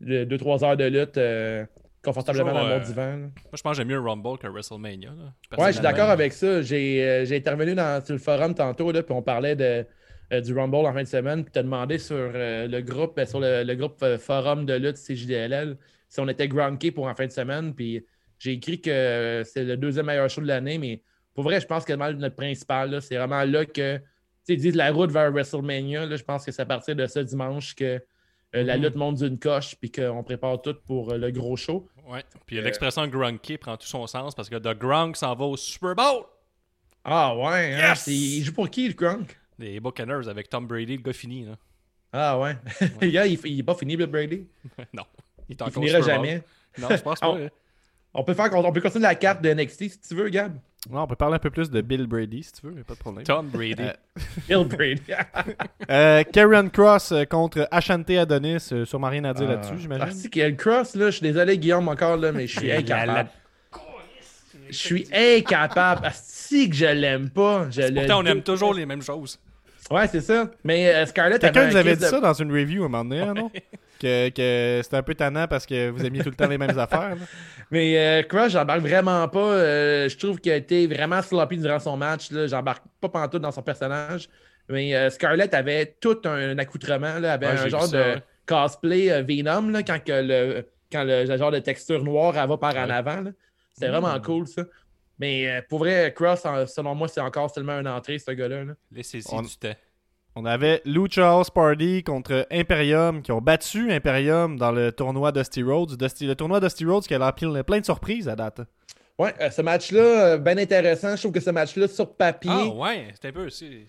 2-3 0.00 0.64
heures 0.64 0.76
de 0.76 0.86
lutte 0.86 1.16
confortablement 2.04 2.52
dans 2.52 2.64
mon 2.64 2.70
euh, 2.70 2.80
divan. 2.80 3.06
là. 3.06 3.16
Moi, 3.16 3.30
je 3.54 3.62
pense 3.62 3.72
que 3.72 3.76
j'aime 3.76 3.88
mieux 3.88 4.00
Rumble 4.00 4.38
que 4.38 4.46
WrestleMania. 4.46 5.10
là, 5.10 5.56
Ouais, 5.58 5.68
je 5.68 5.72
suis 5.72 5.82
d'accord 5.82 6.10
avec 6.10 6.32
ça. 6.32 6.62
J'ai 6.62 7.02
euh, 7.02 7.36
intervenu 7.36 7.74
dans, 7.74 8.04
sur 8.04 8.14
le 8.14 8.20
forum 8.20 8.54
tantôt, 8.54 8.92
là, 8.92 9.02
puis 9.02 9.14
on 9.14 9.22
parlait 9.22 9.56
de, 9.56 9.84
euh, 10.32 10.40
du 10.40 10.56
Rumble 10.56 10.86
en 10.86 10.92
fin 10.92 11.02
de 11.02 11.08
semaine, 11.08 11.44
puis 11.44 11.52
tu 11.52 11.58
as 11.58 11.62
demandé 11.62 11.98
sur 11.98 12.16
euh, 12.16 12.66
le 12.68 12.80
groupe, 12.80 13.20
sur 13.26 13.40
le, 13.40 13.64
le 13.64 13.74
groupe 13.74 14.04
forum 14.18 14.66
de 14.66 14.74
lutte 14.74 14.96
CJDLL 14.96 15.76
si 16.08 16.20
on 16.20 16.28
était 16.28 16.46
groundkey 16.46 16.92
pour 16.92 17.08
en 17.08 17.14
fin 17.14 17.26
de 17.26 17.32
semaine, 17.32 17.74
puis 17.74 18.06
j'ai 18.38 18.52
écrit 18.52 18.80
que 18.80 19.42
c'est 19.44 19.64
le 19.64 19.76
deuxième 19.76 20.06
meilleur 20.06 20.30
show 20.30 20.40
de 20.40 20.46
l'année, 20.46 20.78
mais 20.78 21.02
pour 21.34 21.42
vrai, 21.42 21.60
je 21.60 21.66
pense 21.66 21.84
que 21.84 21.92
notre 21.92 22.36
principal, 22.36 23.02
c'est 23.02 23.16
vraiment 23.16 23.42
là 23.42 23.64
que, 23.64 23.96
tu 23.96 24.02
sais, 24.44 24.54
ils 24.54 24.60
disent 24.60 24.76
la 24.76 24.92
route 24.92 25.10
vers 25.10 25.32
WrestleMania, 25.32 26.06
là, 26.06 26.14
je 26.14 26.22
pense 26.22 26.44
que 26.44 26.52
c'est 26.52 26.62
à 26.62 26.66
partir 26.66 26.94
de 26.94 27.04
ce 27.06 27.18
dimanche 27.18 27.74
que 27.74 28.00
euh, 28.54 28.62
la 28.62 28.76
Mhm. 28.76 28.82
lutte 28.84 28.94
monte 28.96 29.16
d'une 29.16 29.38
coche, 29.38 29.74
puis 29.80 29.90
qu'on 29.90 30.22
prépare 30.22 30.60
tout 30.62 30.74
pour 30.86 31.12
euh, 31.12 31.18
le 31.18 31.30
gros 31.30 31.56
show. 31.56 31.88
Ouais. 32.08 32.22
Puis 32.46 32.58
Euh, 32.58 32.62
l'expression 32.62 33.06
Grunky 33.06 33.56
prend 33.58 33.76
tout 33.76 33.86
son 33.86 34.06
sens 34.06 34.34
parce 34.34 34.48
que 34.48 34.56
The 34.56 34.76
Grunk 34.78 35.16
s'en 35.16 35.34
va 35.34 35.44
au 35.44 35.56
Super 35.56 35.94
Bowl. 35.94 36.24
Ah 37.04 37.36
ouais, 37.36 37.74
hein, 37.74 37.88
Yes! 37.90 38.00
c'est- 38.00 38.12
il 38.12 38.42
joue 38.44 38.52
pour 38.52 38.68
qui, 38.70 38.88
le 38.88 38.94
Crunk? 38.94 39.38
Les 39.58 39.78
Buccaneers 39.80 40.28
avec 40.28 40.48
Tom 40.48 40.66
Brady, 40.66 40.96
le 40.96 41.02
gars 41.02 41.12
fini. 41.12 41.44
Là. 41.44 41.56
Ah 42.12 42.38
ouais. 42.38 42.56
Le 43.00 43.08
gars, 43.10 43.26
il, 43.26 43.38
il 43.44 43.60
est 43.60 43.62
pas 43.62 43.74
fini, 43.74 43.96
Bill 43.96 44.06
Brady? 44.06 44.46
non. 44.92 45.02
Il 45.48 45.56
Il 45.60 45.72
finira 45.72 46.00
jamais. 46.00 46.42
Non, 46.78 46.88
je 46.90 47.02
pense 47.02 47.20
pas. 47.20 47.28
On- 47.30 47.48
On 48.16 48.22
peut, 48.22 48.34
faire, 48.34 48.48
on 48.54 48.70
peut 48.72 48.80
continuer 48.80 49.02
la 49.02 49.16
carte 49.16 49.42
de 49.42 49.52
NXT 49.52 49.88
si 49.90 50.00
tu 50.00 50.14
veux, 50.14 50.28
Gab. 50.28 50.56
Ouais, 50.90 50.98
on 51.00 51.06
peut 51.06 51.16
parler 51.16 51.36
un 51.36 51.38
peu 51.38 51.50
plus 51.50 51.70
de 51.70 51.80
Bill 51.80 52.06
Brady 52.06 52.42
si 52.42 52.52
tu 52.52 52.66
veux, 52.66 52.78
a 52.78 52.84
pas 52.84 52.92
de 52.94 52.98
problème. 52.98 53.24
Tom 53.24 53.48
Brady. 53.48 53.82
Euh, 53.82 53.92
Bill 54.48 54.64
Brady. 54.68 55.02
Euh, 55.90 56.22
Karrion 56.24 56.68
Cross 56.70 57.12
euh, 57.12 57.24
contre 57.24 57.66
Ashante 57.70 58.08
Adonis, 58.10 58.68
euh, 58.72 58.84
sûrement 58.84 59.08
rien 59.08 59.24
à 59.24 59.34
dire 59.34 59.46
Ah. 59.48 59.52
là-dessus, 59.52 59.72
Ah, 59.74 59.80
j'imagine. 59.80 60.12
c'est 60.12 60.28
qu'il 60.30 60.40
y 60.42 60.44
a 60.44 60.48
le 60.48 60.56
cross, 60.56 60.94
là. 60.94 61.06
Je 61.06 61.16
suis 61.16 61.22
désolé, 61.22 61.58
Guillaume, 61.58 61.88
encore, 61.88 62.16
là, 62.16 62.32
mais 62.32 62.46
je 62.46 62.58
suis 62.58 62.72
incapable. 62.72 63.28
Je 64.70 64.76
suis 64.76 65.06
incapable. 65.12 66.10
Si 66.14 66.68
que 66.70 66.76
je 66.76 66.86
l'aime 66.86 67.28
pas. 67.30 67.66
Je 67.70 67.92
Pourtant, 67.92 68.22
on 68.22 68.26
aime 68.26 68.42
toujours 68.42 68.72
les 68.74 68.86
mêmes 68.86 69.02
choses. 69.02 69.38
Ouais, 69.90 70.06
c'est 70.08 70.22
ça. 70.22 70.50
Mais 70.64 70.94
euh, 70.94 71.04
Scarlett 71.06 71.40
Quelqu'un 71.40 71.68
nous 71.68 71.76
avait 71.76 71.96
dit 71.96 72.02
de- 72.02 72.06
ça 72.08 72.18
dans 72.20 72.32
une 72.32 72.50
review 72.50 72.82
à 72.82 72.86
un 72.86 72.88
moment 72.88 73.04
donné, 73.04 73.20
hein, 73.20 73.34
non? 73.34 73.50
que 74.00 74.28
que 74.30 74.80
c'était 74.82 74.96
un 74.96 75.02
peu 75.02 75.14
tannant 75.14 75.46
parce 75.48 75.66
que 75.66 75.90
vous 75.90 76.04
aimiez 76.04 76.22
tout 76.22 76.30
le 76.30 76.36
temps 76.36 76.48
les 76.48 76.58
mêmes 76.58 76.78
affaires. 76.78 77.16
là. 77.16 77.22
Mais 77.70 77.98
euh, 77.98 78.22
Crush, 78.22 78.52
j'embarque 78.52 78.80
vraiment 78.82 79.26
pas. 79.28 79.38
Euh, 79.52 80.08
je 80.08 80.16
trouve 80.18 80.38
qu'il 80.38 80.52
a 80.52 80.56
été 80.56 80.86
vraiment 80.86 81.22
sloppy 81.22 81.56
durant 81.58 81.78
son 81.78 81.96
match. 81.96 82.30
là. 82.30 82.46
J'embarque 82.46 82.84
pas 83.00 83.08
pantoute 83.08 83.42
dans 83.42 83.52
son 83.52 83.62
personnage. 83.62 84.28
Mais 84.68 84.94
euh, 84.94 85.10
Scarlett 85.10 85.52
avait 85.54 85.96
tout 86.00 86.18
un 86.24 86.56
accoutrement. 86.58 87.18
Là, 87.18 87.34
avait 87.34 87.46
Ouais, 87.46 87.52
un 87.58 87.68
genre 87.68 87.86
ça, 87.86 87.96
de 87.96 88.14
ouais. 88.16 88.22
cosplay 88.46 89.10
euh, 89.10 89.22
Venom 89.22 89.68
là, 89.70 89.82
quand, 89.82 90.02
que 90.02 90.12
le, 90.12 90.66
quand 90.90 91.04
le, 91.04 91.24
le 91.24 91.36
genre 91.36 91.50
de 91.50 91.58
texture 91.58 92.02
noire 92.02 92.36
elle 92.38 92.48
va 92.48 92.56
par 92.56 92.74
en 92.76 92.88
avant. 92.90 93.20
là. 93.22 93.30
C'était 93.74 93.88
Mm. 93.88 93.92
vraiment 93.92 94.20
cool 94.20 94.46
ça. 94.46 94.62
Mais 95.18 95.48
euh, 95.48 95.60
pour 95.68 95.80
vrai, 95.80 96.12
Cross, 96.14 96.44
en- 96.44 96.66
selon 96.66 96.94
moi, 96.94 97.08
c'est 97.08 97.20
encore 97.20 97.48
seulement 97.52 97.78
une 97.80 97.86
entrée, 97.88 98.18
ce 98.18 98.30
gars-là. 98.32 98.64
là. 98.64 98.72
Laissez-y 98.92 99.22
On- 99.32 99.42
du 99.42 99.56
temps. 99.56 99.74
On 100.36 100.44
avait 100.44 100.82
Lucha 100.84 101.30
House 101.30 101.48
Party 101.50 102.02
contre 102.02 102.46
Imperium 102.50 103.22
qui 103.22 103.30
ont 103.30 103.40
battu 103.40 103.92
Imperium 103.92 104.58
dans 104.58 104.72
le 104.72 104.90
tournoi 104.90 105.30
Dusty 105.30 105.62
Rhodes. 105.62 105.96
Dusty, 105.96 106.26
le 106.26 106.34
tournoi 106.34 106.58
Dusty 106.60 106.84
Rhodes 106.84 107.04
qui 107.06 107.14
a 107.14 107.18
l'air 107.18 107.32
plein, 107.34 107.62
plein 107.62 107.78
de 107.78 107.84
surprises 107.84 108.28
à 108.28 108.34
date. 108.34 108.62
Ouais, 109.16 109.32
euh, 109.40 109.48
ce 109.50 109.62
match-là, 109.62 110.00
euh, 110.00 110.38
bien 110.38 110.58
intéressant. 110.58 111.14
Je 111.14 111.20
trouve 111.22 111.32
que 111.32 111.38
ce 111.40 111.50
match-là, 111.50 111.86
sur 111.86 112.12
papier. 112.16 112.50
Ah 112.52 112.66
ouais, 112.66 113.06
c'était 113.12 113.28
un 113.28 113.32
peu 113.32 113.46
aussi. 113.46 113.86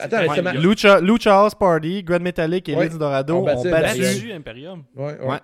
Attends, 0.00 0.22
ce 0.34 0.40
ma- 0.40 0.50
il 0.52 0.56
y 0.56 0.58
a- 0.58 0.60
Lucha, 0.60 1.00
Lucha 1.00 1.38
House 1.38 1.54
Party, 1.54 2.02
Grand 2.02 2.18
Metallic 2.20 2.68
et 2.68 2.74
Ouais. 2.74 2.88
Dorado 2.88 3.36
On 3.36 3.42
ont 3.42 3.44
battu 3.44 3.70
battu. 3.70 3.86
Imperium. 4.04 4.14
battu 4.14 4.32
Imperium. 4.32 4.84
Ouais, 4.96 5.04
ouais. 5.04 5.26
Ouais. 5.26 5.38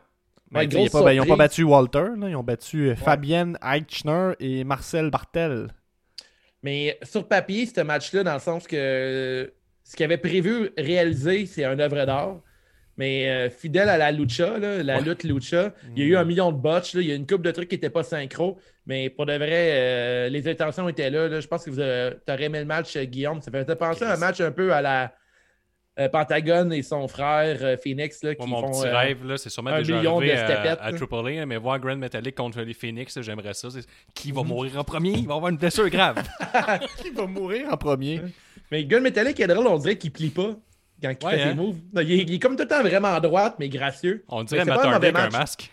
Mais 0.51 0.59
Ouais, 0.59 0.65
ils 0.65 0.69
ben, 0.69 0.79
n'ont 0.79 0.85
pas 0.87 0.99
surprise. 1.13 1.39
battu 1.39 1.63
Walter, 1.63 2.05
là. 2.19 2.29
ils 2.29 2.35
ont 2.35 2.43
battu 2.43 2.89
euh, 2.91 2.97
Fabienne 2.97 3.57
Eichner 3.63 4.33
et 4.41 4.65
Marcel 4.65 5.09
Bartel. 5.11 5.69
Mais 6.65 6.99
sur 7.05 7.29
papier, 7.29 7.67
ce 7.67 7.83
match-là, 7.83 8.25
dans 8.25 8.35
le 8.35 8.41
sens 8.41 8.67
que 8.67 9.53
ce 9.91 9.97
qu'il 9.97 10.05
avait 10.05 10.19
prévu 10.19 10.71
réaliser, 10.79 11.47
c'est 11.47 11.65
une 11.65 11.81
œuvre 11.81 12.07
d'art. 12.07 12.37
Mais 12.97 13.29
euh, 13.29 13.51
fidèle 13.51 13.89
à 13.89 13.99
la 13.99 14.13
lucha, 14.13 14.57
là, 14.57 14.85
la 14.85 15.01
lutte 15.01 15.25
lucha, 15.25 15.75
il 15.97 16.03
y 16.05 16.07
a 16.07 16.09
eu 16.11 16.17
un 16.17 16.25
million 16.25 16.53
de 16.53 16.59
botches, 16.59 16.95
là, 16.95 17.01
il 17.01 17.09
y 17.09 17.13
a 17.13 17.17
une 17.17 17.27
couple 17.27 17.43
de 17.43 17.51
trucs 17.51 17.69
qui 17.69 17.75
n'étaient 17.75 17.91
pas 17.91 18.05
synchro. 18.05 18.57
Mais 18.87 19.11
pour 19.11 19.27
de 19.27 19.33
vrai, 19.33 19.49
euh, 19.51 20.29
les 20.29 20.47
intentions 20.47 20.89
étaient 20.89 21.11
là. 21.11 21.27
là. 21.27 21.41
Je 21.41 21.49
pense 21.49 21.65
que 21.65 21.71
vous 21.71 21.81
aurais 21.81 22.45
aimé 22.45 22.61
le 22.61 22.67
match, 22.67 22.95
euh, 22.95 23.03
Guillaume. 23.05 23.43
Ça 23.43 23.51
fait 23.51 23.75
penser 23.75 24.05
à 24.05 24.13
un 24.13 24.17
match 24.17 24.41
un 24.41 24.53
peu 24.53 24.73
à 24.73 24.81
la 24.81 25.13
euh, 25.99 26.09
Pentagone 26.09 26.73
et 26.73 26.83
son 26.83 27.09
frère 27.09 27.59
euh, 27.63 27.77
Phoenix 27.77 28.23
là, 28.23 28.37
qui 28.37 28.47
mon 28.47 28.61
font. 28.61 28.71
petit 28.71 28.87
euh, 28.87 28.97
rêve, 28.97 29.37
c'est 29.39 29.51
sûrement 29.51 29.71
un 29.71 29.79
déjà 29.79 29.97
million 29.97 30.19
arrivé 30.19 30.35
de 30.35 30.39
à, 30.39 30.45
stepettes, 30.47 30.79
à. 30.81 30.93
Triple 30.93 31.41
A, 31.41 31.47
mais 31.47 31.57
voir 31.57 31.81
Grand 31.81 31.97
Metallic 31.97 32.37
contre 32.37 32.61
les 32.61 32.75
Phoenix, 32.75 33.21
j'aimerais 33.21 33.55
ça. 33.55 33.71
C'est- 33.71 33.89
Qui 34.15 34.31
va 34.31 34.45
mourir 34.45 34.79
en 34.79 34.85
premier? 34.85 35.15
Il 35.19 35.27
va 35.27 35.35
avoir 35.35 35.51
une 35.51 35.59
blessure 35.59 35.89
grave. 35.91 36.23
Qui 37.03 37.11
va 37.11 37.27
mourir 37.27 37.73
en 37.73 37.77
premier? 37.77 38.21
Mais 38.71 38.85
Gun 38.85 39.01
Metallic 39.01 39.39
est 39.41 39.47
drôle, 39.47 39.67
on 39.67 39.79
dirait 39.79 39.97
qu'il 39.99 40.13
plie 40.13 40.31
pas 40.31 40.55
quand 41.03 41.11
il 41.21 41.27
Ouais, 41.27 41.37
fait 41.37 41.43
hein? 41.43 41.49
ses 41.51 41.55
moves. 41.55 41.77
Non, 41.93 42.01
Il 42.03 42.13
est, 42.13 42.19
il 42.23 42.35
est 42.35 42.39
comme 42.39 42.57
tout 42.57 42.63
le 42.63 42.69
temps 42.69 42.83
vraiment 42.83 43.09
à 43.15 43.21
droite, 43.21 43.57
mais 43.59 43.69
gracieux. 43.69 44.25
On 44.29 44.45
dirait 44.45 44.61
c'est 44.65 44.71
Matt 44.71 44.81
pas 44.83 44.89
un 44.89 44.93
Hardy 44.93 45.07
mauvais 45.07 45.19
avec 45.19 45.19
un 45.19 45.23
match. 45.39 45.41
masque. 45.41 45.71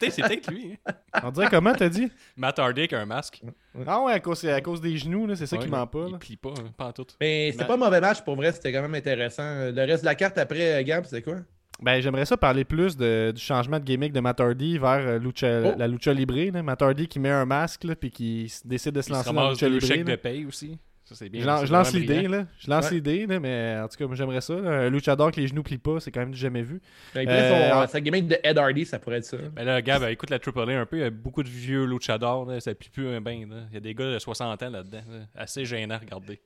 C'est 0.00 0.22
peut-être 0.22 0.50
lui. 0.50 0.76
hein. 0.84 0.92
On 1.24 1.30
dirait 1.30 1.46
comment 1.48 1.72
t'as 1.72 1.88
dit? 1.88 2.10
Matt 2.36 2.58
Hardy 2.58 2.80
avec 2.80 2.92
un 2.92 3.06
masque. 3.06 3.40
Ah 3.86 4.00
ouais, 4.02 4.12
à 4.14 4.18
cause, 4.20 4.40
c'est 4.40 4.50
à 4.50 4.60
cause 4.60 4.80
des 4.80 4.96
genoux, 4.96 5.28
là, 5.28 5.36
c'est 5.36 5.46
ça 5.46 5.56
Ouais, 5.56 5.62
qui 5.62 5.68
ment 5.70 5.86
pas. 5.86 6.06
Il 6.08 6.12
là. 6.12 6.18
plie 6.18 6.36
pas, 6.36 6.50
hein, 6.50 6.72
pas 6.76 6.86
en 6.86 6.92
tout. 6.92 7.06
Mais 7.20 7.52
c'était 7.52 7.64
pas 7.66 7.74
un 7.74 7.76
mauvais 7.76 8.00
match 8.00 8.20
pour 8.22 8.34
vrai, 8.34 8.50
c'était 8.50 8.72
quand 8.72 8.82
même 8.82 8.94
intéressant. 8.96 9.70
Le 9.70 9.84
reste 9.86 10.02
de 10.02 10.06
la 10.06 10.16
carte 10.16 10.38
après, 10.38 10.80
euh, 10.80 10.82
Gab, 10.82 11.04
c'est 11.04 11.22
quoi? 11.22 11.36
Ben, 11.80 12.00
j'aimerais 12.00 12.26
ça 12.26 12.36
parler 12.36 12.64
plus 12.64 12.96
de- 12.96 13.32
du 13.34 13.40
changement 13.40 13.78
de 13.78 13.84
gimmick 13.84 14.12
de 14.12 14.18
Matt 14.20 14.40
Hardy 14.40 14.76
vers 14.76 15.06
euh, 15.06 15.18
lucha- 15.20 15.72
Oh. 15.72 15.78
la 15.78 15.86
lucha 15.86 16.12
libre. 16.12 16.34
Hardy 16.80 17.06
qui 17.06 17.20
met 17.20 17.30
un 17.30 17.46
masque 17.46 17.84
là, 17.84 17.94
puis 17.94 18.10
qui 18.10 18.52
décide 18.64 18.92
de 18.92 19.00
se 19.02 19.06
Il 19.08 19.10
se 19.10 19.16
lancer 19.18 19.32
dans 19.32 19.44
la 19.44 19.50
lucha 19.50 19.68
libre. 19.68 19.86
chèques 19.86 19.98
là. 20.08 20.16
de 20.16 20.16
paye 20.16 20.44
aussi. 20.46 20.76
Ça, 21.10 21.16
c'est 21.16 21.28
bien. 21.28 21.40
Je, 21.40 21.46
lan- 21.46 21.56
c'est 21.58 21.66
je 21.66 21.72
lance 21.72 21.92
l'idée, 21.92 22.28
là. 22.28 22.46
Je 22.60 22.70
lance 22.70 22.84
Ouais. 22.88 22.94
l'idée, 22.94 23.26
là, 23.26 23.40
mais 23.40 23.76
en 23.82 23.88
tout 23.88 23.96
cas, 23.96 24.06
moi, 24.06 24.14
j'aimerais 24.14 24.40
ça. 24.40 24.54
là. 24.54 24.70
Un 24.70 24.90
luchador 24.90 25.26
avec 25.26 25.36
les 25.38 25.48
genoux 25.48 25.64
plient 25.64 25.78
pas, 25.78 25.98
c'est 25.98 26.12
quand 26.12 26.20
même 26.20 26.30
du 26.30 26.38
jamais 26.38 26.62
vu. 26.62 26.80
Ben, 27.16 27.28
Euh, 27.28 27.84
son, 27.86 27.92
sa 27.92 28.00
gimmick 28.00 28.28
de 28.28 28.38
Ed 28.44 28.56
Hardy, 28.56 28.86
ça 28.86 29.00
pourrait 29.00 29.16
être 29.16 29.24
ça. 29.24 29.36
Ben 29.56 29.64
là, 29.64 29.82
Gab, 29.82 30.04
écoute 30.04 30.30
la 30.30 30.38
Triple 30.38 30.60
A 30.70 30.80
un 30.80 30.86
peu. 30.86 30.98
Il 30.98 31.00
y 31.00 31.04
a 31.04 31.10
beaucoup 31.10 31.42
de 31.42 31.48
vieux 31.48 31.84
luchadors. 31.84 32.44
Là, 32.48 32.60
ça 32.60 32.72
plie 32.76 32.90
plus 32.90 33.08
un 33.08 33.20
bain. 33.20 33.44
là. 33.50 33.56
Il 33.70 33.74
y 33.74 33.76
a 33.78 33.80
des 33.80 33.92
gars 33.92 34.04
de 34.12 34.18
60 34.20 34.62
ans 34.62 34.70
là-dedans. 34.70 35.02
là. 35.10 35.18
Assez 35.34 35.64
gênant 35.64 35.96
à 35.96 35.98
regarder. 35.98 36.38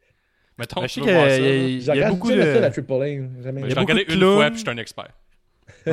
Mettons, 0.56 0.80
Ben, 0.80 0.86
je 0.86 0.92
sais 0.94 1.00
qu'il 1.02 1.10
y 1.10 1.14
a- 1.14 1.36
y 1.96 1.98
y 1.98 2.10
beaucoup 2.10 2.30
jamais 2.30 2.54
ça, 2.54 2.60
la 2.60 2.68
de. 2.70 2.72
Triple 2.72 2.92
A. 2.94 3.06
Jamais. 3.42 3.60
Ben, 3.60 3.68
J'ai 3.70 3.78
regardé 3.78 4.04
de 4.06 4.14
une 4.14 4.20
fois, 4.20 4.46
puis 4.50 4.54
je 4.54 4.60
suis 4.62 4.70
un 4.70 4.78
expert. 4.78 5.10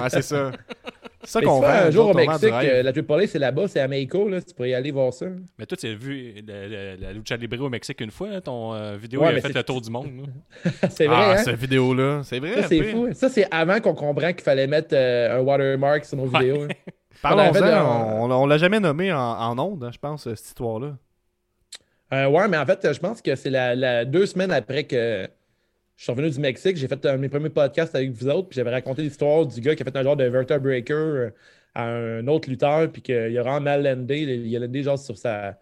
C'est 0.09 0.21
ça. 0.21 0.51
Ça 1.23 1.41
qu'on 1.41 1.59
vend. 1.61 1.67
un 1.67 1.91
jour 1.91 2.09
au 2.09 2.13
Mexique, 2.13 2.49
euh, 2.51 2.83
la 2.83 2.91
Triple 2.91 3.13
A, 3.13 3.27
c'est 3.27 3.39
là-bas, 3.39 3.67
c'est 3.67 3.79
à 3.79 3.87
Mexico, 3.87 4.27
là, 4.29 4.41
tu 4.41 4.53
pourrais 4.53 4.69
y 4.71 4.73
aller 4.73 4.91
voir 4.91 5.13
ça. 5.13 5.27
Mais 5.59 5.65
toi, 5.65 5.77
tu 5.77 5.87
as 5.87 5.93
vu 5.93 6.33
la, 6.47 6.67
la- 6.67 6.95
la 6.95 7.13
Lucha 7.13 7.35
Libre 7.37 7.61
au 7.61 7.69
Mexique 7.69 8.01
une 8.01 8.11
fois. 8.11 8.29
là, 8.29 8.41
ton 8.41 8.73
euh, 8.73 8.97
vidéo 8.97 9.21
Ouais, 9.21 9.27
il 9.27 9.29
a 9.29 9.33
mais 9.35 9.41
fait 9.41 9.47
c'est- 9.49 9.53
le 9.53 9.63
tour 9.63 9.81
du 9.81 9.89
monde. 9.89 10.07
c'est 10.89 11.05
vrai, 11.07 11.15
Ah, 11.17 11.31
hein? 11.33 11.37
cette 11.37 11.55
vidéo-là. 11.59 12.21
C'est 12.23 12.39
vrai. 12.39 12.61
Ça, 12.61 12.67
c'est 12.67 12.83
fou. 12.83 13.09
Ça, 13.13 13.29
c'est 13.29 13.45
avant 13.51 13.79
qu'on 13.79 13.93
comprenne 13.93 14.33
qu'il 14.33 14.43
fallait 14.43 14.67
mettre 14.67 14.89
euh, 14.93 15.37
un 15.37 15.41
watermark 15.41 16.05
sur 16.05 16.17
nos 16.17 16.27
Ouais. 16.27 16.39
vidéos. 16.39 16.63
hein. 16.63 16.67
Parlons-en. 17.21 18.21
On 18.23 18.31
On, 18.31 18.31
on 18.31 18.45
l'a 18.47 18.57
jamais 18.57 18.79
nommé 18.79 19.11
en, 19.13 19.17
en 19.19 19.59
ondes, 19.59 19.83
hein, 19.83 19.91
je 19.93 19.99
pense, 19.99 20.23
cette 20.23 20.39
histoire-là. 20.47 20.97
Euh, 22.13 22.27
ouais, 22.27 22.47
mais 22.47 22.57
en 22.57 22.65
fait, 22.65 22.91
je 22.93 22.99
pense 22.99 23.21
que 23.21 23.35
c'est 23.35 23.49
la, 23.49 23.75
la- 23.75 24.05
deux 24.05 24.25
semaines 24.25 24.51
après 24.51 24.83
que 24.85 25.27
je 25.97 26.03
suis 26.03 26.11
revenu 26.11 26.29
du 26.29 26.39
Mexique, 26.39 26.77
j'ai 26.77 26.87
fait 26.87 27.03
de 27.03 27.11
mes 27.17 27.29
premiers 27.29 27.49
podcasts 27.49 27.93
avec 27.95 28.11
vous 28.11 28.27
autres, 28.27 28.49
puis 28.49 28.55
j'avais 28.55 28.71
raconté 28.71 29.03
l'histoire 29.03 29.45
du 29.45 29.61
gars 29.61 29.75
qui 29.75 29.83
a 29.83 29.85
fait 29.85 29.95
un 29.95 30.03
genre 30.03 30.17
de 30.17 30.23
vertebreaker 30.25 30.97
euh, 30.97 31.29
à 31.75 31.85
un 31.85 32.27
autre 32.27 32.49
lutteur, 32.49 32.91
puis 32.91 33.01
qu'il 33.01 33.37
a 33.37 33.41
vraiment 33.43 33.61
mal 33.61 33.83
landé. 33.83 34.19
Il 34.19 34.55
a 34.55 34.59
landé 34.59 34.83
genre 34.83 34.99
sur 34.99 35.17
sa. 35.17 35.59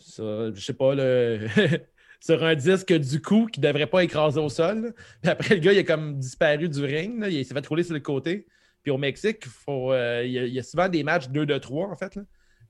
sur, 0.00 0.54
je 0.54 0.60
sais 0.60 0.72
pas, 0.74 0.94
le. 0.94 1.46
sur 2.20 2.42
un 2.42 2.54
disque 2.54 2.92
du 2.92 3.20
cou 3.20 3.46
qui 3.52 3.60
devrait 3.60 3.86
pas 3.86 4.02
écraser 4.02 4.40
au 4.40 4.48
sol. 4.48 4.94
Puis 5.20 5.30
après, 5.30 5.56
le 5.56 5.60
gars, 5.60 5.72
il 5.72 5.78
a 5.78 5.82
comme 5.84 6.18
disparu 6.18 6.70
du 6.70 6.82
ring. 6.82 7.22
Il 7.28 7.44
s'est 7.44 7.52
fait 7.52 7.66
rouler 7.66 7.82
sur 7.82 7.92
le 7.92 8.00
côté. 8.00 8.46
Puis 8.82 8.90
au 8.90 8.96
Mexique, 8.96 9.44
euh, 9.68 10.22
il, 10.24 10.32
y 10.32 10.58
a, 10.58 10.62
souvent 10.62 10.88
des 10.88 11.02
matchs 11.02 11.28
2 11.28 11.44
de 11.44 11.58
3, 11.58 11.88
en 11.88 11.96
fait. 11.96 12.18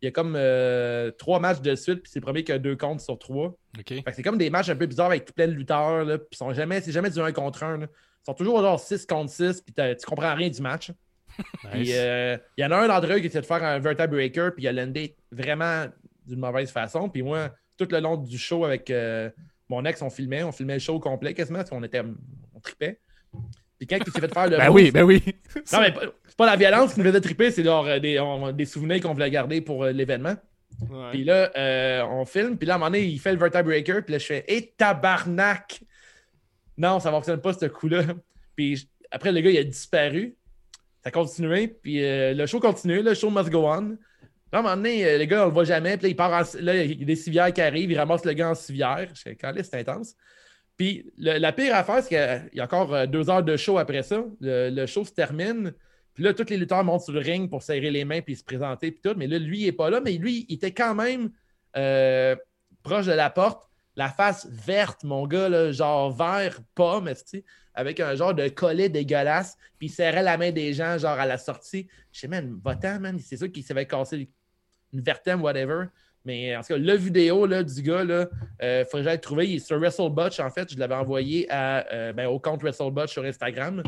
Il 0.03 0.07
y 0.07 0.09
a 0.09 0.11
comme 0.11 0.35
euh, 0.37 1.11
trois 1.13 1.41
matchs 1.41 1.61
de 1.61 1.75
suite, 1.75 2.03
puis 2.03 2.11
c'est 2.13 2.19
le 2.21 2.25
premier 2.25 2.45
qui 2.45 2.53
a 2.53 2.59
deux 2.59 2.77
comptes 2.77 3.01
sur 3.01 3.19
trois. 3.19 3.57
C'est 4.13 4.23
comme 4.23 4.39
des 4.39 4.51
matchs 4.51 4.69
un 4.69 4.77
peu 4.77 4.87
bizarres 4.87 5.07
avec 5.07 5.35
plein 5.35 5.47
de 5.49 5.53
lutteurs. 5.53 6.05
Là, 6.05 6.19
puis 6.19 6.37
sont 6.37 6.53
jamais, 6.53 6.81
c'est 6.81 6.93
jamais 6.93 7.11
du 7.11 7.19
1 7.21 7.33
contre 7.33 7.63
1. 7.63 7.79
là. 7.79 7.87
Ils 7.87 8.25
sont 8.27 8.35
toujours 8.35 8.61
genre 8.61 8.79
6 8.81 9.07
contre 9.07 9.31
6, 9.33 9.63
puis 9.63 9.75
tu 9.75 10.07
comprends 10.07 10.35
rien 10.35 10.49
du 10.51 10.61
match. 10.61 10.91
Nice. 11.75 11.91
euh, 11.95 12.37
il 12.57 12.63
y 12.63 12.65
en 12.65 12.71
a 12.71 12.77
un 12.77 12.87
d'entre 12.87 13.13
eux 13.13 13.19
qui 13.19 13.27
essaie 13.27 13.41
de 13.41 13.47
faire 13.47 13.63
un 13.65 13.79
vertebreaker, 13.81 14.55
puis 14.55 14.65
il 14.65 14.69
a 14.69 14.73
landé 14.73 15.17
vraiment 15.33 15.87
d'une 16.27 16.39
mauvaise 16.39 16.71
façon. 16.71 17.09
Puis 17.09 17.23
moi, 17.23 17.51
tout 17.77 17.89
le 17.91 17.99
long 17.99 18.17
du 18.17 18.39
show 18.39 18.65
avec 18.65 18.89
euh, 18.91 19.31
mon 19.69 19.85
ex, 19.85 20.01
on 20.03 20.11
filmait, 20.11 20.45
on 20.45 20.53
filmait 20.53 20.75
le 20.75 20.79
show 20.79 21.01
complet 21.01 21.35
quasiment, 21.35 21.59
parce 21.59 21.71
qu'on 21.71 21.83
était, 21.83 22.03
on 22.55 22.61
tripait. 22.61 23.01
Puis 23.79 23.89
quand 23.89 23.97
il 24.07 24.13
s'est 24.13 24.21
fait 24.21 24.33
faire 24.33 24.49
le 24.49 24.57
Ben 24.59 24.67
move- 24.69 24.75
oui, 24.75 24.91
ben 24.93 25.03
oui. 25.03 25.23
non, 25.73 25.81
mais 25.81 25.93
pas- 25.95 26.03
c'est 26.35 26.39
pas 26.39 26.47
la 26.47 26.57
violence 26.57 26.95
qui 26.95 27.01
nous 27.01 27.07
faisait 27.07 27.21
triper, 27.21 27.53
c'est 27.53 27.63
genre 27.63 27.87
euh, 27.87 28.01
des, 28.01 28.19
on- 28.19 28.51
des 28.51 28.65
souvenirs 28.65 29.01
qu'on 29.01 29.13
voulait 29.13 29.31
garder 29.31 29.61
pour 29.61 29.85
euh, 29.85 29.93
l'événement. 29.93 30.35
Puis 31.13 31.23
là, 31.23 31.53
euh, 31.57 32.03
on 32.11 32.25
filme, 32.25 32.59
puis 32.59 32.67
là, 32.67 32.75
à 32.75 32.77
un 32.77 32.79
moment 32.81 32.91
donné, 32.91 33.05
il 33.05 33.21
fait 33.21 33.31
le 33.33 33.39
vertebreaker, 33.39 34.03
puis 34.05 34.13
là, 34.15 34.19
je 34.19 34.27
fais 34.27 34.45
«Et 34.49 34.75
tabarnak!» 34.77 35.81
Non, 36.77 36.99
ça 36.99 37.11
ne 37.11 37.15
fonctionne 37.15 37.41
pas, 37.41 37.53
ce 37.53 37.67
coup-là. 37.67 38.03
Puis 38.57 38.91
après, 39.13 39.31
le 39.31 39.41
gars, 39.41 39.51
il 39.51 39.59
a 39.59 39.63
disparu. 39.63 40.37
Ça 41.05 41.09
a 41.09 41.11
continué, 41.13 41.69
puis 41.69 42.05
euh, 42.05 42.35
le 42.35 42.47
show 42.47 42.59
continue, 42.59 43.03
le 43.03 43.15
show 43.15 43.31
must 43.31 43.51
go 43.51 43.69
on. 43.69 43.91
Là, 43.91 43.97
à 44.53 44.59
un 44.59 44.63
moment 44.63 44.77
donné, 44.77 45.17
le 45.17 45.25
gars, 45.27 45.45
on 45.45 45.47
le 45.47 45.53
voit 45.53 45.63
jamais, 45.65 45.97
puis 45.97 46.05
là, 46.07 46.09
il 46.09 46.17
part 46.17 46.33
en- 46.33 46.59
là, 46.61 46.83
il 46.83 46.99
y 46.99 47.03
a 47.03 47.07
des 47.07 47.15
civières 47.15 47.53
qui 47.53 47.61
arrivent, 47.61 47.93
il 47.93 47.97
ramasse 47.99 48.25
le 48.25 48.33
gars 48.33 48.51
en 48.51 48.55
civière. 48.57 49.07
Je 49.15 49.23
fais 49.23 49.37
«Caliste, 49.37 49.71
c'est 49.73 49.79
intense.» 49.79 50.17
Puis 50.77 51.09
le- 51.17 51.39
la 51.39 51.53
pire 51.53 51.77
affaire, 51.77 52.03
c'est 52.03 52.09
qu'il 52.09 52.59
y 52.59 52.61
a 52.61 52.65
encore 52.65 53.07
deux 53.07 53.31
heures 53.31 53.45
de 53.45 53.57
show 53.57 53.79
après 53.79 54.03
ça. 54.03 54.25
Le, 54.41 54.71
le 54.71 54.87
show 54.87 55.05
se 55.05 55.13
termine. 55.13 55.73
Puis 56.15 56.23
là, 56.23 56.33
tous 56.33 56.49
les 56.49 56.57
lutteurs 56.57 56.85
montent 56.85 57.03
sur 57.03 57.13
le 57.13 57.21
ring 57.21 57.51
pour 57.51 57.63
serrer 57.63 57.91
les 57.91 58.05
mains 58.05 58.21
puis 58.21 58.37
se 58.37 58.45
présenter 58.45 58.93
puis 58.93 59.01
tout. 59.03 59.15
Mais 59.17 59.27
là, 59.27 59.39
lui, 59.39 59.61
il 59.61 59.67
n'est 59.67 59.73
pas 59.73 59.91
là. 59.91 60.01
Mais 60.01 60.13
lui, 60.13 60.47
il 60.49 60.55
était 60.55 60.73
quand 60.73 60.95
même 60.95 61.31
euh, 61.77 62.37
proche 62.83 63.07
de 63.07 63.13
la 63.13 63.31
porte. 63.31 63.69
La 63.97 64.09
face 64.09 64.49
verte, 64.51 65.05
mon 65.05 65.27
gars, 65.27 65.49
là, 65.49 65.71
genre 65.71 66.13
vert 66.13 66.61
pomme, 66.75 67.13
avec 67.75 68.01
un 68.01 68.15
genre 68.15 68.35
de 68.35 68.49
collet 68.49 68.89
dégueulasse. 68.89 69.57
Puis 69.79 69.89
il 69.89 69.91
serrait 69.91 70.23
la 70.23 70.37
main 70.37 70.51
des 70.51 70.73
gens, 70.73 70.99
genre 70.99 71.19
à 71.19 71.27
la 71.27 71.39
sortie. 71.39 71.89
Je 72.13 72.21
sais, 72.21 72.29
man, 72.29 72.59
va-t'en, 72.65 73.01
man. 73.01 73.19
C'est 73.19 73.37
sûr 73.37 73.51
qu'il 73.51 73.63
s'avait 73.63 73.87
cassé 73.87 74.29
une 74.93 75.01
vertèbre, 75.01 75.43
whatever. 75.43 75.87
Mais 76.25 76.57
en 76.57 76.61
tout 76.61 76.69
cas, 76.69 76.79
le 76.79 76.95
vidéo 76.95 77.47
là, 77.47 77.63
du 77.63 77.83
gars, 77.83 78.03
il 78.03 78.85
faudrait 78.85 78.87
que 78.91 79.03
j'aille 79.03 79.17
le 79.17 79.21
trouver. 79.21 79.51
Il 79.51 79.57
est 79.57 79.59
sur 79.59 79.81
en 79.81 80.51
fait. 80.51 80.73
Je 80.73 80.79
l'avais 80.79 80.95
envoyé 80.95 81.47
euh, 81.53 82.13
ben, 82.13 82.27
au 82.27 82.39
compte 82.39 82.63
WrestleBotch 82.63 83.13
sur 83.13 83.25
Instagram. 83.25 83.83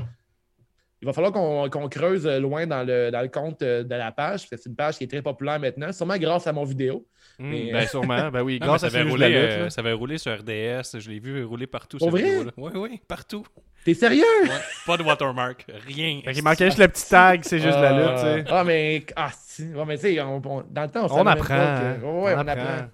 Il 1.02 1.06
va 1.06 1.12
falloir 1.12 1.32
qu'on 1.32 1.68
qu'on 1.68 1.88
creuse 1.88 2.26
loin 2.26 2.66
dans 2.66 2.82
le, 2.86 3.10
dans 3.10 3.20
le 3.20 3.28
compte 3.28 3.60
euh, 3.62 3.82
de 3.84 3.94
la 3.94 4.12
page, 4.12 4.40
parce 4.40 4.46
que 4.50 4.56
c'est 4.56 4.70
une 4.70 4.76
page 4.76 4.96
qui 4.96 5.04
est 5.04 5.08
très 5.08 5.20
populaire 5.22 5.60
maintenant, 5.60 5.92
sûrement 5.92 6.16
grâce 6.16 6.46
à 6.46 6.52
mon 6.52 6.64
vidéo. 6.64 7.06
Mais, 7.38 7.70
ben 7.70 7.86
sûrement, 7.86 8.30
ben 8.30 8.42
oui, 8.42 8.58
Non, 8.60 8.66
grâce 8.68 8.82
mais 8.82 8.88
à 8.88 8.90
ça, 8.90 8.98
avait 9.00 9.10
roulé, 9.10 9.28
lutte, 9.28 9.36
euh, 9.36 9.68
ça 9.68 9.80
avait 9.82 9.92
roulé 9.92 10.16
sur 10.16 10.32
RDS. 10.32 10.98
Je 10.98 11.10
l'ai 11.10 11.18
vu 11.18 11.44
rouler 11.44 11.66
partout. 11.66 11.98
Pour 11.98 12.06
cette 12.10 12.12
vrai? 12.20 12.22
vidéo-là. 12.30 12.50
Oui, 12.56 12.70
oui, 12.76 13.00
partout. 13.06 13.44
T'es 13.84 13.92
sérieux? 13.94 14.24
Ouais. 14.44 14.48
Pas 14.86 14.96
de 14.96 15.02
watermark. 15.02 15.66
Rien. 15.86 16.22
Qu'il 16.32 16.42
manquait 16.42 16.64
juste 16.66 16.78
le 16.78 16.88
petit 16.88 17.08
tag, 17.08 17.40
c'est 17.44 17.58
juste 17.60 17.78
la 17.78 17.92
lutte, 17.92 18.14
tu 18.16 18.22
sais. 18.22 18.44
Ah, 18.48 18.64
mais, 18.64 19.04
ah, 19.14 19.28
si. 19.38 19.64
Ouais, 19.74 19.84
mais 19.86 19.96
tu 19.96 20.02
sais, 20.14 20.20
on- 20.22 20.40
dans 20.40 20.82
le 20.82 20.88
temps, 20.88 21.06
on, 21.10 21.20
On 21.20 21.26
apprend. 21.26 21.46
pas 21.56 21.94
que- 22.00 22.04
Ouais, 22.04 22.34
on, 22.36 22.48
apprend. 22.48 22.88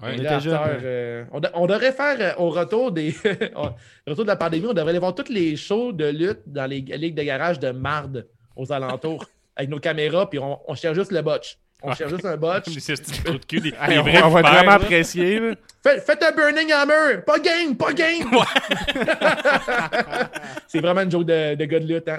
Ouais. 0.00 0.10
On 0.10 0.12
était 0.12 0.48
euh, 0.48 1.24
de- 1.34 1.66
devrait 1.66 1.92
faire 1.92 2.16
euh, 2.20 2.32
au 2.42 2.50
retour 2.50 2.92
des 2.92 3.10
au 3.56 4.10
retour 4.10 4.24
de 4.24 4.30
la 4.30 4.36
pandémie, 4.36 4.66
on 4.66 4.72
devrait 4.72 4.90
aller 4.90 5.00
voir 5.00 5.14
tous 5.14 5.28
les 5.28 5.56
shows 5.56 5.92
de 5.92 6.06
lutte 6.06 6.42
dans 6.46 6.66
les 6.66 6.80
ligues 6.80 7.16
de 7.16 7.22
garage 7.24 7.58
de 7.58 7.70
marde 7.70 8.26
aux 8.54 8.70
alentours 8.70 9.24
avec 9.56 9.68
nos 9.68 9.80
caméras, 9.80 10.30
puis 10.30 10.38
on, 10.38 10.58
on 10.68 10.74
cherche 10.76 10.96
juste 10.96 11.10
le 11.10 11.22
botch. 11.22 11.58
On 11.82 11.94
cherche 11.94 12.10
juste 12.10 12.26
un 12.26 12.36
botch. 12.36 12.66
De 12.66 13.38
cul, 13.46 13.60
des, 13.60 13.70
des 13.88 13.98
on, 14.22 14.28
va 14.28 14.42
vraiment. 14.42 14.78
Faites, 15.82 16.02
faites 16.04 16.22
un 16.22 16.32
Burning 16.32 16.70
Hammer! 16.72 17.22
Pas 17.26 17.38
game! 17.38 17.74
Pas 17.74 17.92
game! 17.92 18.30
C'est 20.68 20.80
vraiment 20.80 21.00
une 21.00 21.10
joke 21.10 21.24
de, 21.24 21.54
de 21.54 21.64
gars 21.64 21.80
de 21.80 21.86
lutte, 21.86 22.08
hein? 22.08 22.18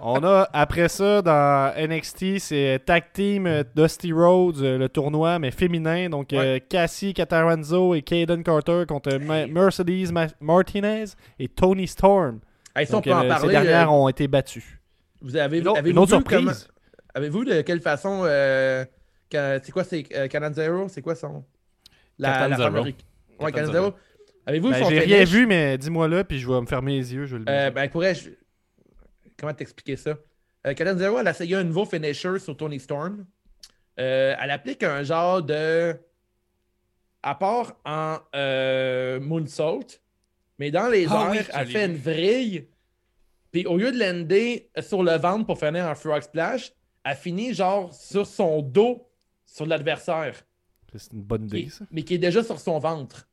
On 0.00 0.22
a, 0.24 0.48
après 0.52 0.88
ça, 0.88 1.22
dans 1.22 1.72
NXT, 1.76 2.38
c'est 2.38 2.80
Tag 2.84 3.04
Team 3.12 3.46
euh, 3.46 3.62
Dusty 3.74 4.12
Rhodes, 4.12 4.60
euh, 4.62 4.78
le 4.78 4.88
tournoi, 4.88 5.38
mais 5.38 5.50
féminin. 5.50 6.08
Donc, 6.08 6.32
euh, 6.32 6.58
Cassie 6.68 7.12
Cataranzo 7.14 7.94
et 7.94 8.02
Kaden 8.02 8.42
Carter 8.42 8.84
contre 8.86 9.16
Mercedes 9.18 10.12
Ma- 10.12 10.26
Martinez 10.40 11.04
et 11.38 11.48
Tony 11.48 11.86
Storm. 11.86 12.40
Hey, 12.76 12.86
si 12.86 12.92
on 12.92 12.98
Donc, 12.98 13.04
peut 13.04 13.12
en 13.12 13.26
parler, 13.26 13.46
ces 13.46 13.48
dernières 13.48 13.88
euh, 13.90 13.94
ont 13.94 14.08
été 14.08 14.28
battues. 14.28 14.80
vous 15.20 15.36
avez, 15.36 15.58
Une 15.58 15.68
autre, 15.68 15.78
avez 15.78 15.90
une 15.90 15.98
autre 15.98 16.10
comment- 16.22 16.40
surprise. 16.50 16.68
Avez-vous 17.14 17.44
de 17.44 17.60
quelle 17.62 17.80
façon. 17.80 18.22
euh, 18.24 18.84
c'est 19.32 19.72
quoi, 19.72 19.82
c'est 19.84 20.04
euh, 20.14 20.28
Cananzero? 20.28 20.88
C'est 20.88 21.02
quoi 21.02 21.14
son. 21.16 21.42
La, 22.18 22.46
la. 22.48 22.70
Ouais. 23.40 23.52
Cananzero. 23.52 23.92
Avez-vous 24.46 24.70
Ben, 24.70 24.82
son 24.84 24.90
J'ai 24.90 25.00
rien 25.00 25.24
vu, 25.24 25.46
mais 25.46 25.76
dis-moi 25.78 26.08
là, 26.08 26.24
puis 26.24 26.38
je 26.38 26.48
vais 26.48 26.60
me 26.60 26.66
fermer 26.66 26.92
les 26.92 27.14
yeux. 27.14 27.26
Je 27.26 27.36
vais 27.36 27.44
le 27.44 27.50
Euh, 27.50 27.70
ben, 27.70 27.88
pourrais 27.88 28.14
je... 28.14 28.30
Comment 29.40 29.54
t'expliquer 29.54 29.96
ça? 29.96 30.16
Euh, 30.66 30.74
Catanzaro, 30.74 31.18
elle 31.18 31.26
a 31.28 31.30
essayé 31.30 31.56
un 31.56 31.64
nouveau 31.64 31.86
finisher 31.86 32.38
sur 32.38 32.54
Tony 32.56 32.78
Storm. 32.78 33.24
Euh, 33.98 34.34
elle 34.38 34.50
applique 34.50 34.82
un 34.82 35.02
genre 35.02 35.42
de. 35.42 35.96
À 37.22 37.34
part 37.34 37.76
en 37.84 38.18
euh, 38.34 39.20
moonsault, 39.20 39.84
mais 40.58 40.70
dans 40.70 40.88
les 40.88 41.06
Ah 41.10 41.32
airs, 41.34 41.48
elle 41.52 41.66
fait 41.66 41.86
vu. 41.86 41.92
une 41.94 41.98
vrille. 42.00 42.68
Puis 43.52 43.66
au 43.66 43.76
lieu 43.76 43.92
de 43.92 43.98
lander 43.98 44.70
sur 44.80 45.02
le 45.02 45.16
ventre 45.18 45.44
pour 45.46 45.58
finir 45.58 45.86
un 45.86 45.94
frog 45.94 46.22
splash, 46.22 46.72
elle 47.04 47.16
finit 47.16 47.52
genre 47.52 47.92
sur 47.92 48.26
son 48.26 48.62
dos 48.62 49.06
sur 49.44 49.66
l'adversaire, 49.66 50.34
C'est 50.94 51.12
une 51.12 51.22
bonne 51.22 51.46
qui- 51.48 51.60
idée, 51.62 51.70
ça. 51.70 51.84
mais 51.90 52.02
qui 52.04 52.14
est 52.14 52.18
déjà 52.18 52.42
sur 52.42 52.58
son 52.58 52.78
ventre. 52.78 53.28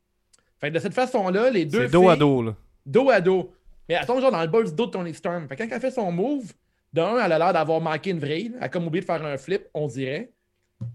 Fait 0.60 0.70
que 0.70 0.74
de 0.76 0.80
cette 0.80 0.96
façon-là, 0.96 1.50
les 1.52 1.66
deux 1.66 1.86
C'est 1.86 1.92
dos 1.94 2.10
à 2.10 2.16
dos, 2.18 2.42
là. 2.42 2.56
dos 2.86 3.10
à 3.10 3.22
dos. 3.22 3.54
Mais 3.90 3.96
elle 3.96 4.06
tombe 4.06 4.22
genre 4.22 4.32
dans 4.32 4.42
le 4.42 4.64
du 4.66 4.74
dos 4.76 4.86
de 4.88 4.92
Tony 4.92 5.14
Storm. 5.14 5.48
Fait 5.48 5.56
que 5.56 5.64
quand 5.64 5.70
elle 5.72 5.82
fait 5.82 5.92
son 5.92 6.12
move, 6.12 6.52
d'un, 6.94 7.24
elle 7.24 7.32
a 7.32 7.38
l'air 7.38 7.54
d'avoir 7.54 7.80
manqué 7.82 8.10
une 8.12 8.20
vrille. 8.20 8.54
Elle 8.58 8.64
a 8.64 8.70
comme 8.70 8.88
oublié 8.88 9.02
de 9.02 9.06
faire 9.06 9.24
un 9.26 9.38
flip, 9.38 9.64
on 9.74 9.88
dirait. 9.88 10.32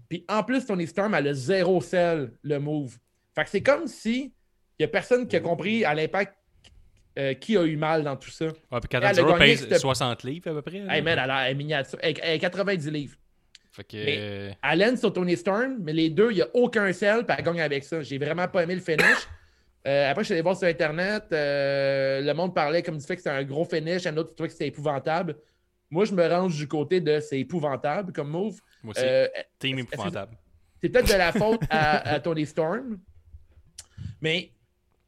Puis 0.09 0.23
en 0.29 0.43
plus, 0.43 0.65
Tony 0.65 0.87
Storm, 0.87 1.13
elle 1.13 1.27
a 1.27 1.33
zéro 1.33 1.81
sel, 1.81 2.31
le 2.41 2.59
move. 2.59 2.97
Fait 3.35 3.43
que 3.43 3.49
c'est 3.49 3.61
comme 3.63 3.87
si 3.87 4.33
il 4.79 4.83
y 4.83 4.85
a 4.85 4.87
personne 4.87 5.27
qui 5.27 5.35
a 5.35 5.39
compris 5.39 5.83
à 5.85 5.93
l'impact 5.93 6.35
euh, 7.19 7.33
qui 7.35 7.57
a 7.57 7.63
eu 7.63 7.75
mal 7.77 8.03
dans 8.03 8.15
tout 8.15 8.31
ça. 8.31 8.45
Ouais, 8.45 8.79
puis 8.79 8.89
Catanzaro 8.89 9.35
pèse 9.35 9.67
cette- 9.67 9.77
60 9.79 10.23
livres 10.23 10.49
à 10.49 10.53
peu 10.53 10.61
près. 10.63 10.77
Hey 10.77 11.01
man, 11.01 11.19
elle 11.23 11.29
a 11.31 11.45
elle 11.45 11.51
est 11.51 11.55
miniature. 11.55 11.99
Elle, 12.01 12.15
elle 12.23 12.35
est 12.35 12.39
90 12.39 12.89
livres. 12.89 13.15
Fait 13.71 13.83
que. 13.83 13.97
Mais- 13.97 14.17
euh, 14.19 14.51
Allen 14.63 14.97
sur 14.97 15.13
Tony 15.13 15.35
Storm, 15.37 15.77
mais 15.81 15.93
les 15.93 16.09
deux, 16.09 16.31
il 16.31 16.35
n'y 16.35 16.41
a 16.41 16.47
aucun 16.53 16.91
sel, 16.93 17.25
puis 17.25 17.35
elle 17.37 17.43
gagne 17.43 17.61
avec 17.61 17.83
ça. 17.83 18.01
J'ai 18.01 18.17
vraiment 18.17 18.47
pas 18.47 18.63
aimé 18.63 18.75
le 18.75 18.81
finish. 18.81 19.03
Euh, 19.85 20.09
après, 20.09 20.23
je 20.23 20.27
suis 20.27 20.33
allé 20.33 20.41
voir 20.41 20.55
sur 20.57 20.67
Internet. 20.67 21.25
euh, 21.33 22.21
le 22.21 22.33
monde 22.33 22.53
parlait 22.55 22.81
comme 22.81 22.97
du 22.97 23.05
fait 23.05 23.15
que 23.15 23.21
c'était 23.21 23.35
un 23.35 23.43
gros 23.43 23.65
finish. 23.65 24.05
Un 24.05 24.15
autre 24.17 24.33
trouvait 24.33 24.47
que 24.47 24.53
c'était 24.53 24.67
épouvantable. 24.67 25.35
Moi, 25.89 26.05
je 26.05 26.13
me 26.13 26.25
range 26.27 26.55
du 26.57 26.67
côté 26.67 27.01
de 27.01 27.19
c'est 27.19 27.39
épouvantable 27.39 28.13
comme 28.13 28.29
move. 28.29 28.59
Moi 28.81 28.91
aussi. 28.95 29.03
Euh, 29.05 29.27
Team 29.59 29.79
épouvantable. 29.79 30.37
c'est 30.81 30.89
peut-être 30.89 31.11
de 31.11 31.17
la 31.17 31.31
faute 31.33 31.61
à, 31.69 32.13
à 32.13 32.19
Tony 32.19 32.45
Storm. 32.45 32.97
Mais 34.21 34.51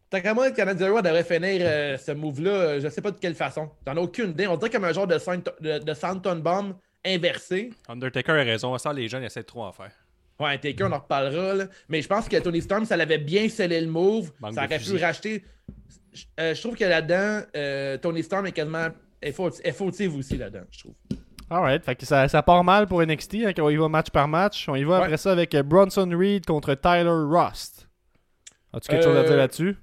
tant 0.09 0.21
qu'à 0.21 0.33
moi, 0.33 0.49
le 0.49 0.55
Canadian 0.55 0.91
Roy 0.91 1.01
devrait 1.01 1.23
finir 1.23 1.99
ce 1.99 2.11
move-là, 2.11 2.79
je 2.79 2.87
sais 2.89 3.01
pas 3.01 3.11
de 3.11 3.17
quelle 3.19 3.35
façon. 3.35 3.71
T'en 3.85 3.95
as 3.95 4.01
aucune 4.01 4.31
idée. 4.31 4.47
On 4.47 4.57
dirait 4.57 4.69
comme 4.69 4.83
un 4.85 4.93
genre 4.93 5.07
de, 5.07 5.17
de, 5.61 5.79
de 5.83 5.93
Soundton 5.93 6.35
Bomb 6.37 6.75
inversé. 7.05 7.69
Undertaker 7.87 8.33
a 8.33 8.43
raison. 8.43 8.77
Ça, 8.77 8.91
les 8.91 9.07
jeunes 9.07 9.23
essaient 9.23 9.41
de 9.41 9.45
trop 9.45 9.63
en 9.63 9.71
faire. 9.71 9.91
Ouais, 10.39 10.57
Taker, 10.57 10.85
on 10.85 10.91
en 10.91 10.99
reparlera. 10.99 11.53
là. 11.53 11.65
Mais 11.89 12.01
je 12.01 12.07
pense 12.07 12.27
que 12.27 12.37
Tony 12.37 12.61
Storm, 12.61 12.85
ça 12.85 12.97
l'avait 12.97 13.17
bien 13.17 13.47
scellé 13.49 13.79
le 13.81 13.87
move. 13.87 14.31
Ça 14.53 14.65
aurait 14.65 14.79
pu 14.79 14.97
racheter. 14.97 15.43
Je 16.13 16.23
euh, 16.39 16.53
je 16.55 16.61
trouve 16.61 16.75
que 16.77 16.83
là-dedans, 16.85 17.41
euh, 17.55 17.97
Tony 17.97 18.23
Storm 18.23 18.45
est 18.47 18.51
quasiment. 18.51 18.87
est 19.21 19.31
fauti- 19.35 19.61
est 19.63 19.71
fautive 19.71 20.15
aussi 20.15 20.37
là-dedans, 20.37 20.65
je 20.71 20.79
trouve. 20.79 20.93
Alright, 21.49 21.83
fait 21.83 21.95
que 21.95 22.05
ça, 22.05 22.27
ça 22.27 22.41
part 22.43 22.63
mal 22.63 22.85
pour 22.87 23.01
NXT. 23.01 23.35
Hein, 23.45 23.51
on 23.59 23.69
y 23.69 23.75
va 23.75 23.87
match 23.87 24.09
par 24.09 24.27
match. 24.27 24.67
On 24.67 24.75
y 24.75 24.83
va 24.83 24.97
Ouais. 24.99 25.03
après 25.05 25.17
ça 25.17 25.31
avec 25.31 25.55
Bronson 25.57 26.09
Reed 26.11 26.45
contre 26.45 26.73
Tyler 26.75 27.09
Rust. 27.09 27.87
As-tu 28.73 28.89
quelque 28.89 29.03
chose 29.03 29.15
à 29.15 29.21
Euh, 29.21 29.27
dire 29.27 29.37
là-dessus? 29.37 29.77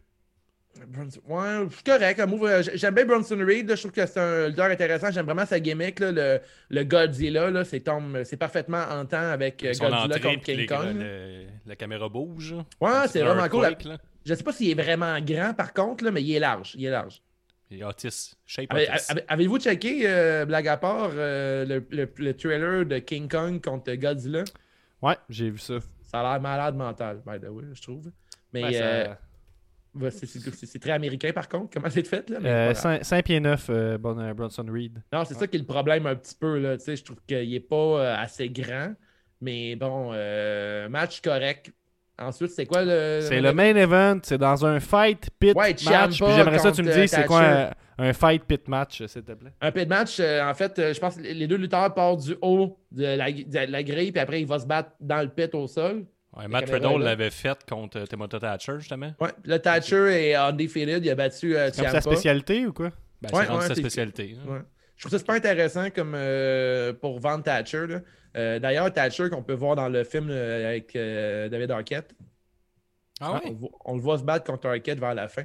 Ouais, 1.27 1.67
c'est 1.71 1.85
correct. 1.87 2.21
un 2.21 2.27
move, 2.27 2.45
euh, 2.45 2.63
J'aime 2.75 2.95
bien 2.95 3.05
Bronson 3.05 3.39
Reed. 3.39 3.69
là. 3.69 3.75
Je 3.75 3.81
trouve 3.81 3.93
que 3.93 4.05
c'est 4.07 4.21
un 4.21 4.49
leader 4.49 4.67
intéressant. 4.71 5.11
J'aime 5.11 5.27
vraiment 5.27 5.47
sa 5.47 5.59
gimmick. 5.61 6.01
là, 6.01 6.13
le, 6.13 6.41
le 6.71 6.85
Godzilla. 6.85 7.51
là, 7.51 7.65
C'est 7.65 7.81
tombe- 7.81 8.25
c'est 8.25 8.37
parfaitement 8.37 8.83
en 8.91 9.05
temps 9.07 9.31
avec 9.31 9.65
euh, 9.65 9.73
Son 9.73 9.89
Godzilla 9.89 10.19
contre 10.19 10.45
King 10.45 10.57
les- 10.57 10.67
Kong. 10.67 10.97
le- 10.99 11.47
la 11.67 11.77
caméra 11.77 12.09
bouge. 12.09 12.55
Ouais, 12.81 12.91
c'est 13.09 13.23
vraiment 13.23 13.49
cool. 13.49 13.63
Là. 13.85 13.99
Je 14.25 14.35
sais 14.35 14.45
pas 14.45 14.53
s'il 14.53 14.71
est 14.71 14.81
vraiment 14.83 15.19
grand 15.21 15.55
par 15.55 15.73
contre, 15.73 16.05
là, 16.05 16.11
mais 16.11 16.23
il 16.23 16.33
est 16.35 16.41
large. 16.41 16.75
Il 16.77 16.85
est 16.85 16.91
large. 16.91 17.23
Et 17.71 17.83
Otis. 17.83 18.35
Shape 18.45 18.67
Avez- 18.71 18.89
Otis. 18.91 19.05
avez- 19.11 19.25
Avez-vous 19.29 19.59
checké, 19.59 20.03
euh, 20.05 20.45
blague 20.45 20.69
à 20.69 20.77
part, 20.77 21.11
euh, 21.15 21.65
le, 21.65 21.85
le- 21.91 22.13
le 22.19 22.35
trailer 22.37 22.85
de 22.85 22.99
King 22.99 23.29
Kong 23.31 23.61
contre 23.65 23.93
Godzilla? 23.95 24.45
Ouais, 25.01 25.17
j'ai 25.31 25.49
vu 25.51 25.59
ça. 25.59 25.75
Ça 26.03 26.21
a 26.21 26.33
l'air 26.33 26.41
malade 26.43 26.77
mental, 26.77 27.23
by 27.27 27.41
the 27.41 27.49
way, 27.49 27.65
je 27.73 27.81
trouve. 27.81 28.11
Mais 28.53 28.63
Ouais, 28.65 28.73
ça- 28.75 28.85
euh, 28.85 29.15
ouais, 29.95 30.11
c'est- 30.11 30.79
très 30.79 30.91
américain 30.93 31.33
par 31.33 31.49
contre, 31.49 31.71
comment 31.75 31.91
c'est 31.91 32.07
fait 32.07 32.29
là. 32.31 32.39
mais 32.41 32.49
Euh, 32.51 32.73
grave. 32.73 33.03
5 33.03 33.25
pieds 33.25 33.41
9, 33.41 33.69
euh, 33.71 33.99
euh, 34.05 34.35
Bronson 34.35 34.67
Reed. 34.69 35.03
Non, 35.13 35.25
c'est 35.25 35.35
ça 35.35 35.47
qui 35.47 35.57
est 35.57 35.61
le 35.61 35.67
problème 35.67 36.07
un 36.07 36.15
petit 36.17 36.35
peu. 36.39 36.59
Là. 36.59 36.77
Tu 36.79 36.85
sais, 36.85 36.97
Je 36.97 37.05
trouve 37.05 37.19
qu'il 37.27 37.55
est 37.55 37.61
pas 37.61 37.77
euh, 37.77 38.17
assez 38.17 38.49
grand. 38.49 38.95
Mais 39.41 39.75
bon, 39.77 40.11
euh, 40.13 40.89
match 40.89 41.21
correct. 41.21 41.73
Ensuite, 42.19 42.51
c'est 42.51 42.67
quoi 42.67 42.85
le. 42.85 43.21
C'est 43.23 43.41
le 43.41 43.53
main 43.53 43.75
event, 43.75 44.21
c'est 44.23 44.39
dans 44.39 44.65
un 44.65 44.79
fight 44.79 45.29
pit 45.39 45.57
Ouais, 45.57 45.75
match. 45.85 46.19
Puis 46.23 46.33
j'aimerais 46.37 46.59
ça 46.59 46.71
que 46.71 46.77
tu 46.77 46.83
me 46.83 46.93
dises 46.93 47.11
c'est 47.11 47.25
quoi 47.27 47.43
un, 47.43 47.71
un 47.99 48.13
fight 48.13 48.45
pit 48.45 48.69
match, 48.69 49.05
s'il 49.07 49.23
te 49.23 49.33
plaît? 49.33 49.51
Un 49.61 49.73
pit 49.73 49.89
match, 49.89 50.21
euh, 50.21 50.49
en 50.49 50.55
fait, 50.55 50.79
euh, 50.79 50.95
je 50.95 51.01
pense 51.01 51.17
que 51.17 51.23
les 51.23 51.47
deux 51.49 51.57
lutteurs 51.57 51.93
partent 51.95 52.21
du 52.21 52.37
haut 52.43 52.79
de 52.93 53.05
la, 53.17 53.33
de 53.33 53.71
la 53.73 53.83
grille, 53.83 54.13
puis 54.13 54.21
après, 54.21 54.41
ils 54.41 54.47
vont 54.47 54.59
se 54.59 54.67
battre 54.67 54.91
dans 55.01 55.23
le 55.23 55.29
pit 55.29 55.53
au 55.55 55.67
sol. 55.67 56.05
Ouais, 56.37 56.49
Matt 56.49 56.69
Riddle 56.71 56.99
l'avait 57.03 57.31
fait 57.31 57.59
contre 57.69 57.99
euh, 58.01 58.07
Timothy 58.07 58.39
Thatcher, 58.39 58.75
justement. 58.79 59.13
Ouais. 59.21 59.31
Le 59.45 59.59
Thatcher 59.59 60.07
est 60.31 60.35
undefeated, 60.35 61.05
il 61.05 61.11
a 61.11 61.15
battu 61.15 61.57
euh, 61.57 61.71
Comme 61.71 61.87
sa 61.89 62.01
spécialité 62.01 62.67
ou 62.67 62.73
quoi? 62.73 62.91
Ben, 63.21 63.29
Ouais, 63.37 63.45
c'est 63.47 63.53
ouais, 63.53 63.61
sa 63.61 63.69
c'est- 63.69 63.75
spécialité. 63.81 64.37
hein. 64.43 64.51
Ouais. 64.51 64.61
Je 64.97 65.03
trouve 65.03 65.11
ça 65.13 65.19
super 65.19 65.35
intéressant 65.35 65.91
comme 65.91 66.15
euh, 66.15 66.93
pour 66.95 67.19
vendre 67.21 67.45
Thatcher. 67.45 67.87
là. 67.87 68.01
Euh, 68.37 68.59
D'ailleurs, 68.59 68.91
Thatcher 68.93 69.29
qu'on 69.31 69.43
peut 69.43 69.53
voir 69.53 69.77
dans 69.77 69.89
le 69.89 70.05
film 70.05 70.31
avec 70.31 70.97
euh, 70.97 71.49
David 71.51 71.71
Arquette. 71.71 72.15
Ah 73.21 73.33
on, 73.33 73.35
ouais? 73.35 73.51
le 73.51 73.57
voit- 73.57 73.71
on 73.85 73.95
le 73.97 74.01
voit 74.01 74.19
se 74.19 74.23
battre 74.25 74.45
contre 74.47 74.69
Arquette 74.69 74.99
vers 75.01 75.15
la 75.15 75.29
fin. 75.29 75.43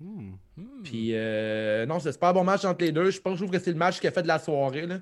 Hmm. 0.00 0.32
Hmm. 0.56 0.82
Puis 0.84 1.10
euh, 1.14 1.86
non, 1.86 1.98
c'est 1.98 2.08
un 2.10 2.12
super 2.12 2.34
bon 2.34 2.44
match 2.44 2.64
entre 2.64 2.84
les 2.84 2.92
deux. 2.92 3.10
Je 3.10 3.20
pense 3.20 3.34
je 3.38 3.44
trouve 3.44 3.50
que 3.56 3.62
c'est 3.62 3.70
le 3.72 3.76
match 3.78 4.00
qui 4.00 4.06
a 4.06 4.10
fait 4.10 4.22
de 4.22 4.28
la 4.28 4.38
soirée. 4.38 4.86
là. 4.86 4.98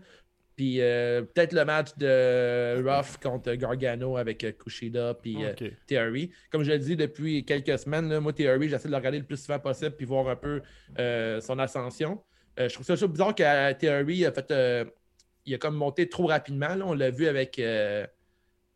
Puis 0.58 0.80
euh, 0.80 1.22
peut-être 1.22 1.52
le 1.52 1.64
match 1.64 1.90
de 1.98 2.82
Ruff 2.82 3.16
contre 3.18 3.54
Gargano 3.54 4.16
avec 4.16 4.42
euh, 4.42 4.50
Kushida 4.50 5.14
puis 5.14 5.44
euh, 5.44 5.52
Ok. 5.52 5.70
Theory. 5.86 6.32
Comme 6.50 6.64
je 6.64 6.72
le 6.72 6.80
dis 6.80 6.96
depuis 6.96 7.44
quelques 7.44 7.78
semaines, 7.78 8.08
là, 8.08 8.18
moi, 8.18 8.32
Theory, 8.32 8.68
j'essaie 8.68 8.88
de 8.88 8.90
le 8.90 8.96
regarder 8.96 9.20
le 9.20 9.24
plus 9.24 9.36
souvent 9.40 9.60
possible 9.60 9.92
puis 9.92 10.04
voir 10.04 10.26
un 10.28 10.34
peu 10.34 10.60
euh, 10.98 11.40
son 11.40 11.60
ascension. 11.60 12.20
Je 12.58 12.74
trouve 12.74 12.84
ça 12.84 13.06
bizarre 13.06 13.36
que 13.36 13.72
Theory 13.74 14.26
a 14.26 14.32
fait. 14.32 14.52
il 15.46 15.54
a 15.54 15.58
comme 15.58 15.76
monté 15.76 16.08
trop 16.08 16.26
rapidement. 16.26 16.74
là. 16.74 16.84
On 16.88 16.92
l'a 16.92 17.10
vu 17.10 17.28
avec 17.28 17.60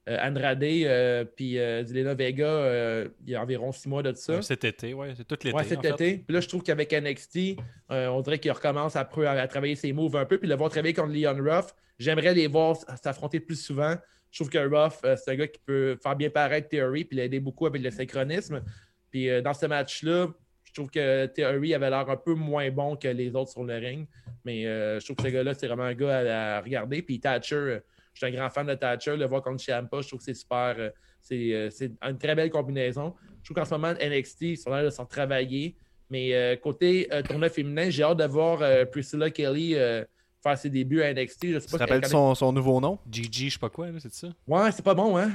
Andrade 0.09 0.65
euh, 0.65 1.25
puis 1.25 1.59
euh, 1.59 1.85
Zelena 1.85 2.15
Vega 2.15 2.45
euh, 2.45 3.09
il 3.25 3.31
y 3.31 3.35
a 3.37 3.43
environ 3.43 3.71
six 3.71 3.89
mois 3.89 4.03
de 4.03 4.13
ça. 4.15 4.43
Cet 4.43 4.65
été, 4.65 4.95
ouais. 4.95 5.15
C'est 5.17 5.27
tout 5.27 5.39
l'été. 5.45 5.57
Ouais, 5.57 5.65
cet 5.65 5.85
été. 5.85 6.19
Puis 6.19 6.35
là, 6.35 6.41
je 6.41 6.49
trouve 6.49 6.63
qu'avec 6.63 6.93
NXT, 6.93 7.57
euh, 7.91 8.09
on 8.09 8.21
dirait 8.21 8.39
qu'il 8.39 8.51
recommence 8.51 8.97
à, 8.97 9.05
travailler 9.05 9.77
ses 9.77 9.93
moves 9.93 10.17
un 10.17 10.25
peu. 10.25 10.39
Puis 10.39 10.49
le 10.49 10.57
voir 10.57 10.71
travailler 10.71 10.95
contre 10.95 11.13
Leon 11.13 11.37
Ruff, 11.39 11.75
j'aimerais 11.99 12.35
les 12.35 12.49
voir 12.49 12.77
s'affronter 13.01 13.39
plus 13.39 13.63
souvent. 13.63 13.95
Je 14.33 14.39
trouve 14.39 14.51
que 14.51 14.59
Ruff, 14.59 15.01
euh, 15.05 15.15
c'est 15.17 15.33
un 15.33 15.37
gars 15.37 15.47
qui 15.47 15.61
peut 15.65 15.97
faire 16.03 16.17
bien 16.17 16.31
paraître 16.31 16.69
Theory 16.69 17.05
puis 17.05 17.17
l'aider 17.17 17.39
beaucoup 17.39 17.67
avec 17.67 17.83
le 17.83 17.91
synchronisme. 17.91 18.63
Puis 19.11 19.29
euh, 19.29 19.43
dans 19.43 19.55
ce 19.55 19.67
match-là, 19.67 20.29
je 20.65 20.73
trouve 20.73 20.91
que 20.91 21.27
Theory 21.27 21.75
avait 21.75 21.91
l'air 21.91 22.09
un 22.09 22.17
peu 22.17 22.35
moins 22.35 22.71
bon 22.71 22.97
que 22.97 23.09
les 23.09 23.37
autres 23.37 23.51
sur 23.51 23.63
le 23.63 23.77
ring. 23.77 24.09
Mais 24.45 24.67
euh, 24.67 24.99
je 24.99 25.05
trouve 25.05 25.17
que 25.17 25.25
ce 25.25 25.29
gars-là, 25.29 25.53
c'est 25.53 25.67
vraiment 25.67 25.85
un 25.85 25.95
gars 25.95 26.19
à, 26.19 26.57
à 26.57 26.61
regarder. 26.63 27.03
Puis 27.03 27.21
Thatcher, 27.21 27.55
euh, 27.55 27.81
je 28.15 28.19
suis 28.19 28.27
un 28.27 28.37
grand 28.37 28.51
fan 28.51 28.67
de 28.67 28.75
Thatcher. 28.75 29.17
Le 29.17 29.27
voir 29.27 29.43
contre 29.43 29.61
Ciampa, 29.63 30.01
je 30.03 30.09
trouve 30.09 30.19
que 30.19 30.25
c'est 30.25 30.35
super. 30.35 30.75
euh, 30.79 30.91
c'est 31.21 31.55
euh, 31.55 31.71
c'est 31.71 31.93
une 32.03 32.19
très 32.19 32.35
belle 32.35 32.51
combinaison. 32.51 33.15
Je 33.43 33.45
trouve 33.45 33.57
qu'en 33.57 33.65
ce 33.65 33.75
moment, 33.75 33.93
NXT, 33.93 34.43
ils 34.43 34.57
sont 34.59 34.71
là 34.71 34.85
de 34.85 34.91
s'en 34.91 35.05
travailler. 35.07 35.77
Mais 36.11 36.35
euh, 36.35 36.57
côté 36.57 37.09
euh, 37.13 37.23
tournoi 37.23 37.49
féminin, 37.49 37.89
j'ai 37.91 38.03
hâte 38.03 38.19
de 38.19 38.25
voir 38.25 38.61
euh, 38.61 38.85
Priscilla 38.85 39.31
Kelly 39.31 39.75
euh, 39.77 40.05
faire 40.43 40.59
ses 40.59 40.69
débuts 40.69 41.01
à 41.03 41.15
NXT. 41.15 41.47
Je 41.47 41.59
sais 41.59 41.67
Tu 41.67 41.71
pas 41.73 41.79
te 41.79 41.83
rappelles 41.85 42.05
si- 42.05 42.11
son, 42.11 42.35
son 42.35 42.53
nouveau 42.53 42.81
nom? 42.81 42.99
GG, 43.11 43.49
je 43.49 43.53
sais 43.55 43.59
pas 43.59 43.71
quoi, 43.71 43.87
là, 43.91 43.99
c'est 43.99 44.13
ça? 44.13 44.29
Ouais, 44.47 44.71
c'est 44.73 44.85
pas 44.85 44.95
bon, 44.95 45.17
hein? 45.17 45.31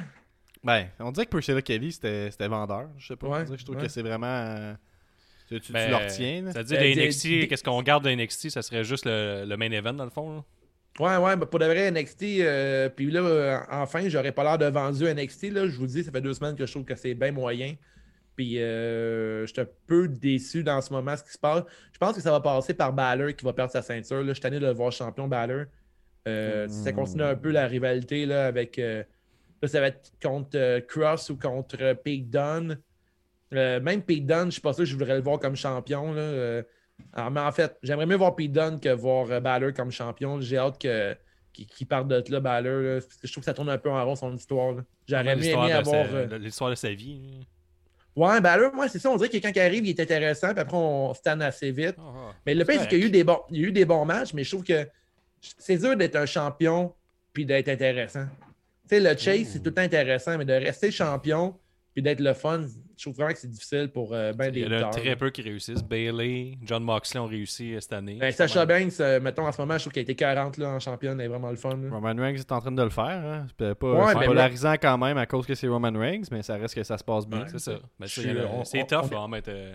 Ben, 0.63 0.88
on 1.00 1.12
dirait 1.12 1.26
que 1.26 1.32
Priscilla 1.32 1.62
Kelly, 1.62 1.94
c'était 1.94 2.30
c'était 2.30 2.48
vendeur. 2.48 2.90
Je 2.98 3.08
sais 3.08 3.16
pas. 3.16 3.28
Ouais, 3.28 3.46
je 3.58 3.63
trouve 3.63 3.78
ouais. 3.78 3.84
que 3.84 3.88
c'est 3.88 4.02
vraiment. 4.02 4.26
euh, 4.28 4.74
tu, 5.48 5.56
tu, 5.62 5.68
tu 5.68 5.72
Ben, 5.74 5.90
le 5.90 5.96
retiens. 5.96 6.42
là. 6.44 6.52
Ça 6.52 6.60
veut 6.60 6.66
dire 6.66 6.80
Ben, 6.80 7.00
NXT, 7.00 7.24
des- 7.28 7.48
qu'est-ce 7.48 7.63
qu'on 7.63 7.82
garde 7.82 8.04
de 8.04 8.10
NXT, 8.10 8.50
ça 8.50 8.62
serait 8.62 8.84
juste 8.84 9.06
le, 9.06 9.46
le 9.48 9.58
main 9.58 9.72
event 9.72 9.94
dans 9.94 10.04
le 10.04 10.10
fond. 10.12 10.36
là? 10.38 10.44
Ouais, 10.99 11.15
ouais, 11.17 11.36
ben, 11.36 11.45
pour 11.45 11.60
de 11.60 11.65
vrai, 11.65 11.91
NXT, 11.91 12.23
euh, 12.39 12.89
puis 12.89 13.12
là, 13.12 13.21
euh, 13.21 13.60
enfin, 13.69 14.10
j'aurais 14.10 14.31
pas 14.31 14.43
l'air 14.43 14.57
de 14.57 14.65
vendu 14.65 15.03
NXT. 15.03 15.51
Là, 15.51 15.67
je 15.67 15.77
vous 15.77 15.86
dis, 15.86 16.03
ça 16.03 16.12
fait 16.12 16.21
deux 16.21 16.33
semaines 16.33 16.55
que 16.55 16.65
je 16.65 16.71
trouve 16.71 16.86
que 16.86 16.95
c'est 16.95 17.13
bien 17.13 17.31
moyen. 17.31 17.75
Puis 18.36 18.60
euh, 18.60 19.45
je 19.45 19.51
suis 19.51 19.62
un 19.62 19.67
peu 19.88 20.07
déçu 20.07 20.63
dans 20.63 20.81
ce 20.81 20.91
moment, 20.93 21.15
ce 21.15 21.23
qui 21.23 21.31
se 21.31 21.38
passe. 21.38 21.63
Je 21.91 21.97
pense 21.97 22.15
que 22.15 22.21
ça 22.21 22.31
va 22.31 22.39
passer 22.39 22.73
par 22.73 22.93
Balor 22.93 23.36
qui 23.36 23.45
va 23.45 23.53
perdre 23.53 23.71
sa 23.71 23.81
ceinture. 23.81 24.21
Là, 24.21 24.27
je 24.27 24.33
suis 24.33 24.41
tanné 24.41 24.60
de 24.60 24.65
le 24.65 24.73
voir 24.73 24.91
champion 24.91 25.27
Balor. 25.27 25.65
Euh, 26.27 26.67
ça 26.67 26.91
continue 26.91 27.23
un 27.23 27.36
peu 27.36 27.51
la 27.51 27.67
rivalité 27.67 28.25
là, 28.25 28.47
avec. 28.47 28.77
là, 28.77 29.05
ça 29.67 29.79
va 29.79 29.88
être 29.88 30.12
contre 30.21 30.79
Cross 30.88 31.29
ou 31.29 31.38
contre 31.38 31.93
Pete 32.03 32.29
Dunne. 32.29 32.79
Même 33.51 34.01
Pete 34.03 34.25
Dunne, 34.25 34.47
je 34.47 34.51
suis 34.51 34.62
pas 34.62 34.73
sûr 34.73 34.83
que 34.83 34.89
je 34.89 34.93
voudrais 34.93 35.15
le 35.15 35.23
voir 35.23 35.39
comme 35.39 35.55
champion. 35.55 36.13
Là. 36.13 36.62
Alors, 37.13 37.31
mais 37.31 37.39
en 37.41 37.51
fait, 37.51 37.77
j'aimerais 37.83 38.05
mieux 38.05 38.15
voir 38.15 38.36
Pete 38.36 38.51
Dunne 38.51 38.79
que 38.79 38.89
voir 38.89 39.29
euh, 39.31 39.39
Balor 39.39 39.73
comme 39.73 39.91
champion. 39.91 40.39
J'ai 40.41 40.57
hâte 40.57 40.79
que 40.79 41.15
qu'il 41.53 41.65
qu'il 41.67 41.88
parte 41.88 42.07
de 42.07 42.23
là, 42.29 42.39
Balor. 42.39 42.81
là, 42.81 42.93
parce 43.01 43.15
que 43.17 43.27
je 43.27 43.31
trouve 43.31 43.41
que 43.41 43.45
ça 43.45 43.53
tourne 43.53 43.69
un 43.69 43.77
peu 43.77 43.89
en 43.89 44.03
rond 44.05 44.15
son 44.15 44.33
histoire. 44.36 44.75
J'aurais 45.07 45.33
aimé 45.33 45.71
avoir. 45.71 46.05
euh, 46.13 46.38
L'histoire 46.38 46.69
de 46.69 46.75
sa 46.75 46.91
vie. 46.93 47.47
Ouais, 48.15 48.41
Balor, 48.41 48.73
moi, 48.73 48.88
c'est 48.88 48.99
ça. 48.99 49.10
On 49.12 49.15
dirait 49.17 49.29
que 49.29 49.38
quand 49.38 49.51
il 49.55 49.60
arrive, 49.60 49.86
il 49.86 49.89
est 49.91 49.99
intéressant, 49.99 50.49
puis 50.51 50.60
après, 50.60 50.77
on 50.77 51.13
stanne 51.13 51.41
assez 51.41 51.71
vite. 51.71 51.95
Ah, 51.99 52.33
Mais 52.45 52.55
le 52.55 52.65
pire, 52.65 52.81
c'est 52.81 52.88
qu'il 52.88 52.99
y 52.99 53.03
a 53.03 53.05
eu 53.05 53.10
des 53.12 53.23
bons, 53.23 53.39
il 53.51 53.62
y 53.62 53.65
a 53.65 53.67
eu 53.67 53.71
des 53.71 53.86
bons 53.86 54.05
matchs, 54.05 54.33
mais 54.33 54.43
je 54.43 54.49
trouve 54.51 54.63
que 54.63 54.88
c'est 55.39 55.77
dur 55.77 55.95
d'être 55.95 56.15
un 56.15 56.25
champion 56.25 56.93
puis 57.31 57.45
d'être 57.45 57.69
intéressant. 57.69 58.25
Tu 58.89 58.95
sais, 58.95 58.99
le 58.99 59.15
chase, 59.17 59.49
c'est 59.53 59.62
tout 59.62 59.73
intéressant, 59.77 60.36
mais 60.38 60.45
de 60.45 60.53
rester 60.53 60.89
champion 60.91 61.55
puis 61.97 62.03
d'être 62.03 62.19
le 62.19 62.33
fun, 62.36 62.62
je 62.95 63.03
trouve 63.03 63.15
vraiment 63.15 63.33
que 63.33 63.39
c'est 63.39 63.49
difficile 63.49 63.89
pour 63.91 64.13
euh, 64.13 64.31
ben 64.31 64.51
des 64.51 64.60
Il 64.60 64.71
y 64.71 64.75
en 64.75 64.88
a 64.88 64.91
très 64.91 65.15
peu 65.15 65.31
qui 65.31 65.41
réussissent. 65.41 65.83
Bailey, 65.83 66.55
John 66.63 66.83
Moxley 66.83 67.19
ont 67.19 67.25
réussi 67.25 67.73
euh, 67.73 67.79
cette 67.79 67.93
année. 67.93 68.17
Ben, 68.19 68.31
Sacha 68.31 68.67
Banks, 68.67 68.99
euh, 68.99 69.19
mettons, 69.19 69.47
en 69.47 69.51
ce 69.51 69.60
moment, 69.60 69.73
je 69.79 69.86
trouve 69.86 69.93
qu'elle 69.93 70.01
a 70.01 70.03
été 70.03 70.13
40 70.13 70.57
là, 70.57 70.69
en 70.69 70.79
championne, 70.79 71.19
elle 71.19 71.25
est 71.25 71.29
vraiment 71.29 71.49
le 71.49 71.55
fun. 71.55 71.75
là. 71.75 71.89
Roman 71.89 72.13
Reigns 72.21 72.36
est 72.36 72.51
en 72.51 72.60
train 72.62 72.71
de 72.71 72.83
le 72.83 72.91
faire. 72.91 73.05
Hein. 73.07 73.47
C'est 73.60 73.73
pas 73.73 73.88
Ouais, 74.13 74.25
polarisant 74.27 74.73
quand 74.73 74.97
même 74.99 75.17
à 75.17 75.25
cause 75.25 75.47
que 75.47 75.55
c'est 75.55 75.67
Roman 75.67 75.91
Reigns, 75.97 76.25
mais 76.31 76.43
ça 76.43 76.55
reste 76.57 76.75
que 76.75 76.83
ça 76.83 76.99
se 76.99 77.03
passe 77.03 77.25
bien. 77.27 77.39
Ouais, 77.41 77.47
c'est 77.49 77.57
ça. 77.60 77.79
Ben, 77.99 78.05
ça, 78.05 78.21
C'est 78.63 78.81
on- 78.83 78.86
tough, 78.86 79.05
on- 79.12 79.15
là, 79.15 79.21
en 79.21 79.27
mettre. 79.27 79.49
euh, 79.51 79.73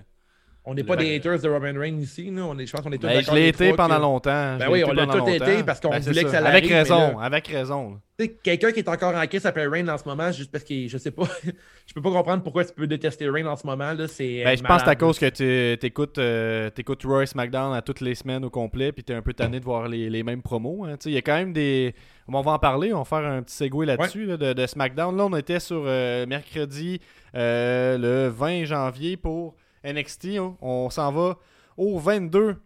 On 0.65 0.75
n'est 0.75 0.85
pas 0.85 0.95
des 0.95 1.17
haters 1.17 1.41
de 1.41 1.49
Roman 1.49 1.73
Reigns 1.77 1.99
ici. 1.99 2.31
Là. 2.31 2.43
On 2.47 2.57
est, 2.57 2.67
je 2.67 2.73
pense 2.73 2.83
qu'on 2.83 2.93
est 2.93 2.99
tous 2.99 3.07
Ben, 3.09 3.21
je 3.21 3.33
l'ai 3.35 3.49
été 3.49 3.73
pendant 3.73 3.97
que- 3.97 4.01
longtemps. 4.03 4.57
Ben 4.59 4.69
oui, 4.71 4.85
on 4.87 4.93
l'a 4.93 5.07
tout 5.09 5.27
été 5.29 5.65
parce 5.65 5.81
qu'on 5.81 5.91
Ben, 5.91 6.01
voulait 6.01 6.23
que 6.23 6.31
ça 6.31 6.39
Avec 6.39 6.69
l'arrive, 6.69 6.71
mais 6.71 6.79
raison, 6.79 7.19
là- 7.19 7.25
avec 7.25 7.49
raison. 7.49 8.01
Tu 8.17 8.27
sais, 8.27 8.37
quelqu'un 8.45 8.71
qui 8.71 8.79
est 8.79 8.89
encore 8.89 9.13
en 9.17 9.27
crise 9.27 9.45
après 9.45 9.67
Reign 9.67 9.91
en 9.91 9.99
ce 9.99 10.05
moment, 10.07 10.31
juste 10.31 10.53
parce 10.53 10.63
que 10.63 10.87
je 10.87 10.99
sais 10.99 11.11
pas, 11.11 11.25
je 11.87 11.93
peux 11.95 12.01
pas 12.03 12.11
comprendre 12.13 12.45
pourquoi 12.45 12.65
tu 12.65 12.73
peux 12.75 12.87
détester 12.87 13.29
Reign 13.29 13.47
en 13.49 13.57
ce 13.57 13.67
moment. 13.67 13.93
Là, 13.93 14.07
c'est, 14.07 14.43
Ben, 14.45 14.53
euh, 14.53 14.57
je 14.57 14.63
pense 14.63 14.79
que 14.79 14.85
c'est 14.85 14.91
à 14.91 14.95
cause 14.95 15.19
que 15.19 15.73
tu 15.75 15.79
t'écoutes 15.81 16.19
euh, 16.19 16.71
t'écoutes 16.71 17.03
Roy 17.03 17.27
SmackDown 17.27 17.75
à 17.75 17.83
toutes 17.83 18.01
les 18.01 18.15
semaines 18.15 18.45
au 18.45 18.51
complet, 18.51 18.93
puis 18.93 19.03
t'es 19.03 19.15
un 19.15 19.23
peu 19.23 19.33
tanné 19.35 19.59
de 19.59 19.65
voir 19.65 19.89
les, 19.89 20.09
les 20.11 20.23
mêmes 20.23 20.43
promos. 20.43 20.85
hein. 20.85 20.97
Tu 21.01 21.09
Il 21.09 21.15
y 21.15 21.19
a 21.19 21.23
quand 21.23 21.35
même 21.37 21.53
des. 21.53 21.93
On 22.29 22.41
va 22.41 22.53
en 22.53 22.59
parler, 22.61 22.93
on 22.95 22.99
va 22.99 23.05
faire 23.05 23.29
un 23.29 23.43
petit 23.43 23.57
segue 23.57 23.83
là-dessus 23.83 24.27
là, 24.27 24.37
de, 24.37 24.53
de 24.53 24.67
SmackDown. 24.67 25.17
Là, 25.17 25.25
on 25.27 25.37
était 25.37 25.59
sur 25.59 25.83
euh, 25.87 26.25
mercredi 26.25 27.01
euh, 27.35 27.99
le 27.99 28.29
20 28.29 28.65
janvier 28.65 29.17
pour 29.17 29.57
NXT. 29.85 30.27
hein. 30.39 30.55
On 30.61 30.91
s'en 30.91 31.13
va 31.13 31.37
au 31.77 31.99
22 31.99 32.57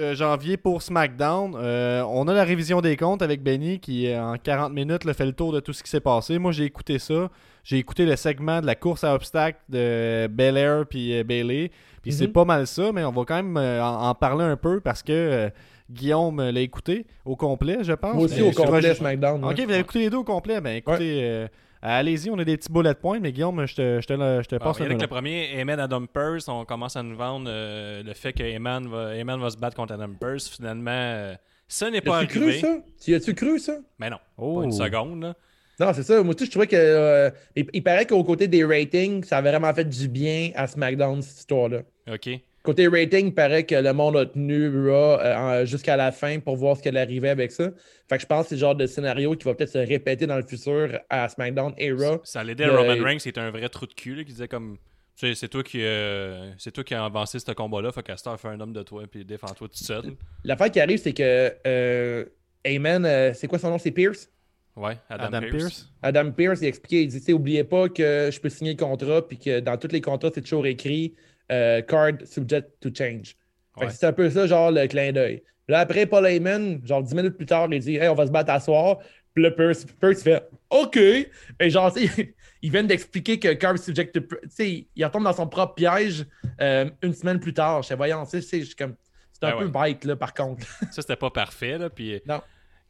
euh, 0.00 0.14
janvier 0.16 0.56
pour 0.56 0.82
SmackDown. 0.82 1.54
Euh, 1.56 2.02
on 2.08 2.26
a 2.26 2.34
la 2.34 2.42
révision 2.42 2.80
des 2.80 2.96
comptes 2.96 3.22
avec 3.22 3.42
Benny 3.42 3.78
qui, 3.78 4.08
euh, 4.08 4.20
en 4.32 4.36
40 4.36 4.72
minutes, 4.72 5.04
là, 5.04 5.14
fait 5.14 5.24
le 5.26 5.32
tour 5.32 5.52
de 5.52 5.60
tout 5.60 5.72
ce 5.72 5.82
qui 5.84 5.90
s'est 5.90 6.00
passé. 6.00 6.38
Moi, 6.38 6.50
j'ai 6.50 6.64
écouté 6.64 6.98
ça. 6.98 7.30
J'ai 7.62 7.78
écouté 7.78 8.04
le 8.04 8.16
segment 8.16 8.60
de 8.60 8.66
la 8.66 8.74
course 8.74 9.04
à 9.04 9.14
obstacles 9.14 9.60
de 9.68 10.26
Belair 10.26 10.84
puis 10.90 11.16
euh, 11.16 11.22
Bailey. 11.22 11.70
Puis 12.02 12.12
c'est 12.12 12.26
Mhm. 12.26 12.32
pas 12.32 12.44
mal 12.44 12.66
ça, 12.66 12.90
mais 12.92 13.04
on 13.04 13.12
va 13.12 13.24
quand 13.24 13.36
même 13.36 13.56
euh, 13.56 13.82
en, 13.84 14.08
en 14.08 14.14
parler 14.16 14.44
un 14.44 14.56
peu 14.56 14.80
parce 14.80 15.02
que 15.02 15.48
Guillaume 15.90 16.40
l'a 16.42 16.60
écouté 16.60 17.06
au 17.24 17.36
complet, 17.36 17.78
je 17.82 17.92
pense. 17.92 18.14
Moi 18.14 18.24
aussi, 18.24 18.42
au 18.42 18.50
complet, 18.50 18.94
SmackDown. 18.94 19.44
Ok, 19.44 19.50
ouais. 19.58 19.64
vous 19.64 19.70
avez 19.70 19.80
écouté 19.80 19.98
les 20.00 20.10
deux 20.10 20.16
au 20.18 20.24
complet. 20.24 20.60
Ben 20.60 20.76
écoutez, 20.76 21.20
euh, 21.22 21.46
allez-y, 21.90 22.30
on 22.30 22.38
a 22.38 22.44
des 22.44 22.56
petits 22.56 22.72
bullet 22.72 22.94
points, 22.94 23.20
mais 23.20 23.32
Guillaume, 23.32 23.66
je 23.66 23.74
te, 23.74 24.00
je 24.00 24.06
te, 24.06 24.12
le- 24.12 24.42
je 24.42 24.48
te 24.48 24.56
passe 24.56 24.78
le 24.78 24.86
que 24.86 24.92
le 24.92 24.98
nom. 24.98 25.06
premier, 25.08 25.58
Eman 25.58 25.78
Adam 25.80 26.06
Pearce, 26.06 26.48
on 26.48 26.64
commence 26.64 26.96
à 26.96 27.02
nous 27.02 27.16
vendre 27.16 27.46
euh, 27.48 28.02
le 28.02 28.12
fait 28.14 28.32
que 28.32 28.42
Eman 28.42 28.86
va, 28.88 29.14
Eman 29.16 29.40
va 29.40 29.50
se 29.50 29.56
battre 29.56 29.76
contre 29.76 29.94
Adam 29.94 30.12
Pearce. 30.18 30.48
Finalement, 30.48 30.90
euh, 30.90 31.34
ça 31.68 31.90
n'est 31.90 32.00
pas 32.00 32.18
As-tu 32.18 32.26
cru 32.38 32.42
arrivé. 32.44 32.58
ça? 32.60 32.76
Tu 33.02 33.14
as-tu 33.14 33.34
cru 33.34 33.58
ça? 33.58 33.76
Mais 33.98 34.10
non, 34.10 34.18
Oh. 34.38 34.58
pas 34.60 34.64
une 34.64 34.72
seconde. 34.72 35.22
là. 35.22 35.34
Non, 35.80 35.92
c'est 35.92 36.04
ça. 36.04 36.22
Moi, 36.22 36.34
tu 36.36 36.44
je 36.46 36.50
trouvais 36.50 36.68
que. 36.68 36.76
euh, 36.76 37.30
il, 37.56 37.66
il 37.72 37.82
paraît 37.82 38.06
qu'au 38.06 38.22
côté 38.22 38.46
des 38.46 38.64
ratings, 38.64 39.24
ça 39.24 39.38
a 39.38 39.40
vraiment 39.42 39.74
fait 39.74 39.84
du 39.84 40.06
bien 40.08 40.50
à 40.54 40.66
SmackDown, 40.68 41.20
cette 41.20 41.38
histoire-là. 41.40 41.80
OK. 42.12 42.28
Côté 42.64 42.88
rating, 42.88 43.26
il 43.26 43.34
paraît 43.34 43.64
que 43.64 43.74
le 43.74 43.92
monde 43.92 44.16
a 44.16 44.24
tenu 44.24 44.68
Raw 44.88 45.18
euh, 45.20 45.66
jusqu'à 45.66 45.96
la 45.98 46.10
fin 46.12 46.40
pour 46.40 46.56
voir 46.56 46.78
ce 46.78 46.82
qu'elle 46.82 46.96
arrivait 46.96 47.28
avec 47.28 47.52
ça. 47.52 47.70
Fait 48.08 48.16
que 48.16 48.22
je 48.22 48.26
pense 48.26 48.44
que 48.44 48.48
c'est 48.48 48.54
le 48.54 48.60
genre 48.60 48.74
de 48.74 48.86
scénario 48.86 49.36
qui 49.36 49.44
va 49.44 49.54
peut-être 49.54 49.70
se 49.70 49.78
répéter 49.78 50.26
dans 50.26 50.36
le 50.38 50.42
futur 50.46 50.98
à 51.10 51.28
SmackDown 51.28 51.74
et 51.76 51.92
Raw. 51.92 52.22
Ça 52.24 52.42
l'aidait 52.42 52.64
Le- 52.66 52.72
Roman 52.74 53.04
Reigns, 53.04 53.18
qui 53.18 53.28
était 53.28 53.38
un 53.40 53.50
vrai 53.50 53.68
trou 53.68 53.84
de 53.86 53.92
cul, 53.92 54.14
là, 54.14 54.24
qui 54.24 54.32
disait 54.32 54.48
comme. 54.48 54.78
Tu 55.16 55.28
sais, 55.28 55.34
c'est 55.34 55.48
toi 55.48 55.62
qui 55.62 55.82
euh, 55.82 56.50
c'est 56.56 56.72
toi 56.72 56.82
qui 56.82 56.94
as 56.94 57.04
avancé 57.04 57.38
ce 57.38 57.52
combat-là, 57.52 57.92
faut 57.92 58.00
qu'à 58.02 58.16
Star 58.16 58.40
fait 58.40 58.48
un 58.48 58.58
homme 58.58 58.72
de 58.72 58.82
toi 58.82 59.04
puis 59.08 59.26
défends-toi 59.26 59.68
tout 59.68 59.84
seul. 59.84 60.14
L'affaire 60.42 60.70
qui 60.70 60.80
arrive, 60.80 60.98
c'est 60.98 61.12
que 61.12 61.52
euh, 61.66 62.24
Heyman, 62.64 63.04
euh, 63.04 63.32
c'est 63.34 63.46
quoi 63.46 63.58
son 63.58 63.70
nom? 63.70 63.78
C'est 63.78 63.92
Pierce? 63.92 64.30
Ouais, 64.74 64.96
Adam. 65.10 65.40
Pierce. 65.50 65.88
Adam 66.02 66.32
Pierce, 66.32 66.60
il 66.62 66.64
a 66.64 66.68
expliqué, 66.68 67.02
il 67.02 67.08
dit, 67.08 67.18
Tu 67.20 67.26
sais, 67.26 67.32
oubliez 67.34 67.62
pas 67.62 67.88
que 67.90 68.30
je 68.32 68.40
peux 68.40 68.48
signer 68.48 68.72
le 68.72 68.76
contrat, 68.78 69.28
puis 69.28 69.38
que 69.38 69.60
dans 69.60 69.76
tous 69.76 69.92
les 69.92 70.00
contrats, 70.00 70.30
c'est 70.34 70.40
toujours 70.40 70.66
écrit 70.66 71.14
euh, 71.52 71.82
card 71.82 72.12
subject 72.24 72.68
to 72.80 72.90
change. 72.96 73.36
Ouais. 73.76 73.90
C'est 73.90 74.06
un 74.06 74.12
peu 74.12 74.30
ça, 74.30 74.46
genre, 74.46 74.70
le 74.70 74.86
clin 74.86 75.12
d'œil. 75.12 75.42
Là, 75.68 75.80
après, 75.80 76.06
Paul 76.06 76.26
Heyman, 76.26 76.80
genre 76.84 77.02
10 77.02 77.14
minutes 77.14 77.36
plus 77.36 77.46
tard, 77.46 77.68
il 77.72 77.80
dit, 77.80 77.96
hey, 77.96 78.08
on 78.08 78.14
va 78.14 78.26
se 78.26 78.30
battre 78.32 78.50
à 78.52 78.60
soir. 78.60 78.98
Puis 79.34 79.42
là, 79.42 79.50
fait, 79.50 80.48
OK. 80.70 80.96
Et 80.96 81.70
genre, 81.70 81.92
tu 81.94 82.06
sais, 82.06 82.34
ils 82.62 82.70
viennent 82.70 82.86
d'expliquer 82.86 83.38
que 83.38 83.52
card 83.54 83.78
subject 83.78 84.12
to. 84.14 84.20
Tu 84.20 84.36
sais, 84.48 84.86
il 84.94 85.04
retombe 85.04 85.24
dans 85.24 85.32
son 85.32 85.48
propre 85.48 85.74
piège 85.74 86.24
euh, 86.60 86.88
une 87.02 87.12
semaine 87.12 87.40
plus 87.40 87.52
tard. 87.54 87.82
Je 87.82 87.88
sais, 87.88 87.94
voyons, 87.96 88.24
tu 88.26 88.40
sais, 88.40 88.62
je 88.62 88.76
comme. 88.76 88.94
C'est 89.32 89.44
un 89.44 89.58
Ben 89.58 89.58
peu 89.58 89.68
bête, 89.68 90.04
là, 90.04 90.14
par 90.14 90.32
contre. 90.32 90.64
Ça, 90.92 91.02
c'était 91.02 91.16
pas 91.16 91.30
parfait, 91.30 91.76
là. 91.76 91.90
Puis 91.90 92.20
Non. 92.26 92.40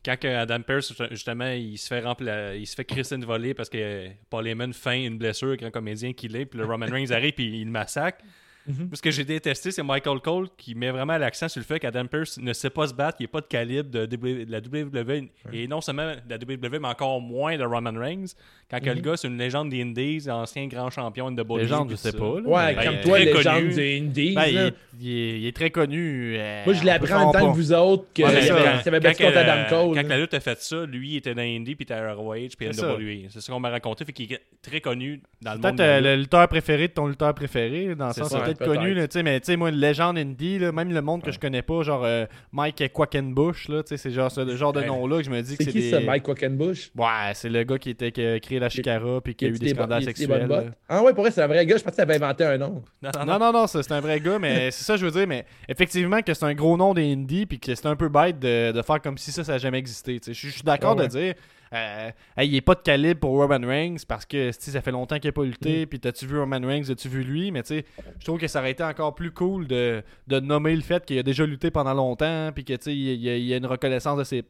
quand 0.04 0.16
Adam 0.24 0.60
Pearce, 0.60 0.92
justement, 1.10 1.48
il 1.50 1.78
se 1.78 1.88
fait 1.88 2.02
rempla- 2.02 2.54
il 2.58 2.66
se 2.66 2.74
fait 2.74 2.84
crisser 2.84 3.14
une 3.14 3.24
volée 3.24 3.54
parce 3.54 3.70
que 3.70 4.08
Paul 4.28 4.46
Heyman 4.46 4.74
feint 4.74 5.06
une 5.06 5.16
blessure, 5.16 5.56
grand 5.56 5.70
comédien 5.70 6.12
qu'il 6.12 6.36
est, 6.36 6.44
puis 6.44 6.58
le 6.58 6.66
Roman 6.66 6.86
Reigns 6.86 7.10
arrive 7.12 7.32
puis 7.32 7.60
il 7.60 7.64
le 7.64 7.70
massacre. 7.70 8.22
Mhm. 8.66 8.90
Ce 8.94 9.02
que 9.02 9.10
j'ai 9.10 9.24
détesté, 9.24 9.70
c'est 9.70 9.82
Michael 9.82 10.20
Cole 10.20 10.48
qui 10.56 10.74
met 10.74 10.90
vraiment 10.90 11.18
l'accent 11.18 11.48
sur 11.48 11.60
le 11.60 11.64
fait 11.64 11.78
qu'Adam 11.78 12.06
Pearce 12.06 12.38
ne 12.38 12.52
sait 12.52 12.70
pas 12.70 12.86
se 12.86 12.94
battre, 12.94 13.18
il 13.20 13.24
n'est 13.24 13.28
pas 13.28 13.40
de 13.42 13.46
calibre 13.46 13.90
de, 13.90 14.06
W- 14.06 14.46
de 14.46 14.50
la 14.52 14.58
WWE, 14.60 15.28
et 15.52 15.68
non 15.68 15.80
seulement 15.80 16.12
de 16.14 16.30
la 16.30 16.36
WWE, 16.36 16.78
mais 16.80 16.88
encore 16.88 17.20
moins 17.20 17.56
de 17.58 17.64
Roman 17.64 17.92
Reigns. 17.94 18.24
Quand 18.70 18.80
que 18.80 18.90
le 18.90 19.00
gars, 19.02 19.16
c'est 19.16 19.28
une 19.28 19.36
légende 19.38 19.68
des 19.68 19.82
Indies, 19.82 20.26
ancien 20.30 20.66
grand 20.66 20.88
champion 20.90 21.30
de 21.30 21.42
WWE. 21.42 21.58
Légende, 21.58 21.90
je 21.90 21.96
sais 21.96 22.10
ça. 22.12 22.18
pas. 22.18 22.40
là, 22.40 22.48
Ouais, 22.48 22.74
mais- 22.74 22.84
comme 22.84 22.94
ben, 22.94 23.00
toi, 23.02 23.18
légende 23.18 23.44
connu. 23.60 23.74
des 23.74 23.98
Indies. 23.98 24.34
Ben, 24.34 24.44
il, 24.46 24.56
est, 24.56 24.74
il 25.00 25.08
est- 25.10 25.40
il 25.40 25.46
est 25.46 25.56
très 25.56 25.70
connu. 25.70 26.34
euh, 26.38 26.62
Moi, 26.64 26.74
je 26.74 26.88
appris 26.88 27.12
en 27.12 27.16
même 27.18 27.24
faire 27.24 27.32
temps 27.40 27.46
pas. 27.46 27.52
que 27.52 27.56
vous 27.56 27.72
autres 27.72 28.04
qu'il 28.14 28.24
Ouais, 28.24 28.40
ça. 28.42 28.54
Quand 28.84 28.90
battu 28.90 29.22
contre 29.22 29.32
que- 29.34 29.38
Adam 29.38 29.68
Cole. 29.68 29.96
Quand 30.02 30.08
la 30.08 30.18
lutte 30.18 30.34
a 30.34 30.40
fait 30.40 30.60
ça, 30.62 30.86
lui, 30.86 31.10
il 31.10 31.16
était 31.16 31.34
dans 31.34 31.42
Indie, 31.42 31.74
puis 31.74 31.82
était 31.84 31.94
à 31.94 32.14
ROH, 32.14 32.34
puis 32.34 32.48
C'est 32.60 32.72
ça. 32.72 32.86
NWA. 32.96 33.28
C'est 33.28 33.40
ça 33.42 33.52
qu'on 33.52 33.60
m'a 33.60 33.68
raconté, 33.70 34.04
fait 34.06 34.12
qu'il 34.12 34.32
est 34.32 34.40
très 34.62 34.80
connu 34.80 35.20
dans 35.42 35.52
le 35.52 35.58
monde. 35.58 35.76
peut-être 35.76 36.02
le 36.02 36.16
lutteur 36.16 36.48
préféré 36.48 36.88
de 36.88 36.92
ton 36.94 37.06
lutteur 37.06 37.34
préféré, 37.34 37.94
dans 37.94 38.08
le 38.08 38.12
sens 38.14 38.32
connu, 38.58 38.94
là, 38.94 39.08
tu 39.08 39.14
sais, 39.18 39.22
mais 39.22 39.40
tu 39.40 39.46
sais, 39.46 39.56
moi, 39.56 39.70
une 39.70 39.76
légende 39.76 40.18
indie, 40.18 40.58
là, 40.58 40.72
même 40.72 40.92
le 40.92 41.00
monde 41.02 41.22
que 41.22 41.30
je 41.32 41.38
connais 41.38 41.62
pas, 41.62 41.82
genre 41.82 42.02
euh, 42.04 42.26
Mike 42.52 42.92
Quackenbush, 42.92 43.68
là, 43.68 43.82
tu 43.82 43.90
sais, 43.90 43.96
c'est 43.96 44.10
genre 44.10 44.30
ce 44.30 44.56
genre 44.56 44.72
de 44.72 44.82
nom-là 44.82 45.18
que 45.18 45.24
je 45.24 45.30
me 45.30 45.40
dis 45.42 45.56
que 45.56 45.64
C'est 45.64 45.70
c'est 45.70 45.78
qui 45.78 45.84
des... 45.84 45.90
ça, 45.90 46.00
Mike 46.00 46.22
Quackenbush? 46.24 46.90
Ouais, 46.96 47.32
c'est 47.34 47.48
le 47.48 47.62
gars 47.64 47.78
qui, 47.78 47.90
était, 47.90 48.12
qui 48.12 48.24
a 48.24 48.38
créé 48.40 48.58
la 48.58 48.68
Chicara 48.68 49.20
puis 49.20 49.34
qui 49.34 49.44
a 49.44 49.48
eu 49.48 49.52
des 49.52 49.68
scandales 49.70 50.04
sexuels. 50.04 50.74
Ah 50.88 51.02
ouais, 51.02 51.12
pour 51.12 51.22
vrai, 51.22 51.30
c'est 51.30 51.42
un 51.42 51.46
vrai 51.46 51.64
gars. 51.66 51.76
Je 51.76 51.82
pensais 51.82 51.92
que 51.92 51.96
tu 51.96 52.02
avais 52.02 52.16
inventé 52.22 52.44
un 52.44 52.58
nom. 52.58 52.82
Non, 53.02 53.10
non, 53.14 53.24
Non, 53.24 53.38
non, 53.38 53.52
non, 53.52 53.66
ça, 53.66 53.82
c'est 53.82 53.92
un 53.92 54.00
vrai 54.00 54.20
gars, 54.20 54.38
mais 54.38 54.70
c'est 54.70 54.84
ça 54.84 54.94
que 54.94 55.00
je 55.00 55.06
veux 55.06 55.12
dire. 55.12 55.26
Mais 55.26 55.44
effectivement, 55.68 56.20
que 56.22 56.34
c'est 56.34 56.44
un 56.44 56.54
gros 56.54 56.76
nom 56.76 56.94
des 56.94 57.12
indies, 57.12 57.46
puis 57.46 57.58
que 57.58 57.74
c'est 57.74 57.86
un 57.86 57.96
peu 57.96 58.08
bête 58.08 58.38
de, 58.38 58.72
de 58.72 58.82
faire 58.82 59.00
comme 59.00 59.18
si 59.18 59.32
ça, 59.32 59.44
ça 59.44 59.52
n'a 59.52 59.58
jamais 59.58 59.78
existé. 59.78 60.20
tu 60.20 60.34
sais. 60.34 60.48
Je 60.48 60.52
suis 60.52 60.62
d'accord 60.62 60.96
Ah 60.98 61.02
de 61.02 61.08
dire, 61.08 61.34
euh, 61.74 62.10
hey, 62.36 62.48
il 62.48 62.54
est 62.56 62.60
pas 62.60 62.74
de 62.74 62.80
calibre 62.80 63.20
pour 63.20 63.32
Roman 63.32 63.66
Reigns 63.66 63.96
parce 64.06 64.24
que 64.24 64.52
ça 64.52 64.80
fait 64.80 64.90
longtemps 64.92 65.18
qu'il 65.18 65.28
n'a 65.28 65.32
pas 65.32 65.42
Mm. 65.42 65.46
lutté, 65.46 65.86
puis 65.86 66.00
t'as-tu 66.00 66.26
vu 66.26 66.38
Roman 66.38 66.60
Reigns, 66.62 66.90
as-tu 66.90 67.08
vu 67.08 67.22
lui, 67.22 67.50
mais 67.50 67.62
tu 67.62 67.68
sais, 67.68 67.84
je 68.20 68.24
trouve 68.24 68.38
que 68.38 68.46
ça 68.48 68.60
aurait 68.60 68.70
été 68.70 68.82
encore 68.84 69.14
plus 69.14 69.30
cool 69.32 69.66
de, 69.66 70.02
de 70.28 70.40
nommer 70.40 70.74
le 70.76 70.82
fait 70.82 71.04
qu'il 71.04 71.18
a 71.18 71.22
déjà 71.22 71.44
lutté 71.44 71.70
pendant 71.70 71.94
longtemps, 71.94 72.50
puis 72.54 72.64
que 72.64 72.72
tu 72.74 72.82
sais, 72.82 72.94
il 72.96 73.20
y, 73.22 73.28
a- 73.28 73.36
il 73.36 73.44
y 73.44 73.54
a 73.54 73.56
une 73.56 73.66
reconnaissance 73.66 74.18
de 74.18 74.24
ses. 74.24 74.44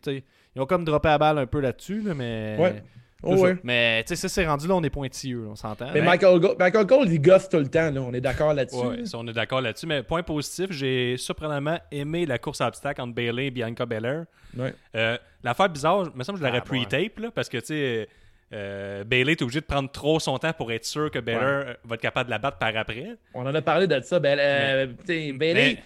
Ils 0.56 0.60
ont 0.62 0.66
comme 0.66 0.84
droppé 0.84 1.08
la 1.08 1.18
balle 1.18 1.38
un 1.38 1.46
peu 1.46 1.60
là-dessus, 1.60 2.00
là, 2.02 2.14
mais. 2.14 2.56
Ouais. 2.58 2.82
Oh, 3.26 3.36
ouais. 3.36 3.56
Mais 3.62 4.02
tu 4.04 4.08
sais, 4.08 4.16
ça, 4.16 4.28
c'est 4.28 4.46
rendu 4.46 4.66
là, 4.68 4.74
on 4.74 4.82
est 4.82 4.90
pointilleux, 4.90 5.46
on 5.50 5.56
s'entend. 5.56 5.86
Mais 5.92 6.00
Michael, 6.02 6.38
Go- 6.40 6.54
Michael 6.58 6.86
Cole, 6.86 7.08
il 7.08 7.20
gosse 7.20 7.48
tout 7.48 7.58
le 7.58 7.68
temps. 7.68 7.90
Là. 7.90 8.00
On 8.00 8.12
est 8.12 8.20
d'accord 8.20 8.54
là-dessus. 8.54 8.76
Ouais, 8.76 9.02
on 9.14 9.26
est 9.28 9.32
d'accord 9.32 9.60
là-dessus. 9.60 9.86
Mais 9.86 10.02
point 10.02 10.22
positif, 10.22 10.66
j'ai 10.70 11.16
surprenamment 11.16 11.78
aimé 11.90 12.26
la 12.26 12.38
course 12.38 12.60
à 12.60 12.68
obstacles 12.68 13.00
entre 13.00 13.14
Bailey 13.14 13.46
et 13.46 13.50
Bianca 13.50 13.86
Belair. 13.86 14.24
Ouais. 14.56 14.74
Euh, 14.94 15.16
L'affaire 15.42 15.68
bizarre, 15.68 16.04
il 16.14 16.18
me 16.18 16.24
semble 16.24 16.38
que 16.38 16.44
je 16.44 16.48
l'aurais 16.48 16.62
Ah, 16.66 16.72
ouais. 16.72 16.80
pre-tape, 16.84 17.18
là, 17.18 17.30
parce 17.34 17.48
que, 17.48 17.58
tu 17.58 17.66
sais, 17.66 18.08
euh, 18.52 19.04
Bailey 19.04 19.32
est 19.32 19.42
obligé 19.42 19.60
de 19.60 19.66
prendre 19.66 19.90
trop 19.90 20.20
son 20.20 20.38
temps 20.38 20.52
pour 20.52 20.70
être 20.72 20.84
sûr 20.84 21.10
que 21.10 21.18
Belair 21.18 21.42
euh, 21.42 21.74
va 21.84 21.96
être 21.96 22.00
capable 22.00 22.26
de 22.26 22.30
la 22.30 22.38
battre 22.38 22.58
par 22.58 22.74
après. 22.76 23.16
On 23.34 23.44
en 23.46 23.54
a 23.54 23.60
parlé 23.62 23.86
de 23.86 24.00
ça. 24.00 24.20
Ben, 24.20 24.38
euh, 24.38 24.86
Bailey, 25.06 25.78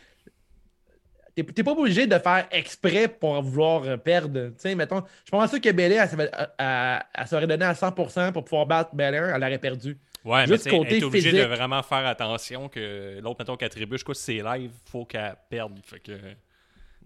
t'es 1.44 1.62
pas 1.62 1.72
obligé 1.72 2.06
de 2.06 2.18
faire 2.18 2.46
exprès 2.50 3.08
pour 3.08 3.40
vouloir 3.42 3.82
euh, 3.84 3.96
perdre. 3.96 4.50
T'sais, 4.56 4.74
mettons, 4.74 5.02
je 5.24 5.30
sûr 5.48 5.60
que 5.60 5.70
Bailey, 5.72 5.96
elle, 5.96 6.08
elle- 6.20 6.48
elle- 6.58 7.02
elle 7.14 7.26
serait 7.26 7.46
donnée 7.46 7.64
à 7.64 7.74
100% 7.74 8.32
pour 8.32 8.44
pouvoir 8.44 8.66
battre 8.66 8.94
Belair. 8.94 9.34
Elle 9.34 9.42
aurait 9.42 9.58
perdu. 9.58 9.98
Ouais, 10.24 10.46
Juste 10.46 10.66
mais 10.66 10.70
côté 10.78 10.96
elle 10.96 11.02
est 11.02 11.04
obligée 11.04 11.32
de 11.32 11.42
vraiment 11.46 11.82
faire 11.82 12.06
attention 12.06 12.68
que 12.68 13.18
l'autre, 13.20 13.36
mettons, 13.38 13.56
qu'elle 13.56 13.66
attribue, 13.66 13.96
je 13.98 14.02
crois 14.02 14.14
que 14.14 14.20
c'est 14.20 14.42
live, 14.42 14.70
faut 14.84 15.04
qu'elle 15.04 15.34
perde. 15.48 15.78
Fait 15.84 16.00
que. 16.00 16.12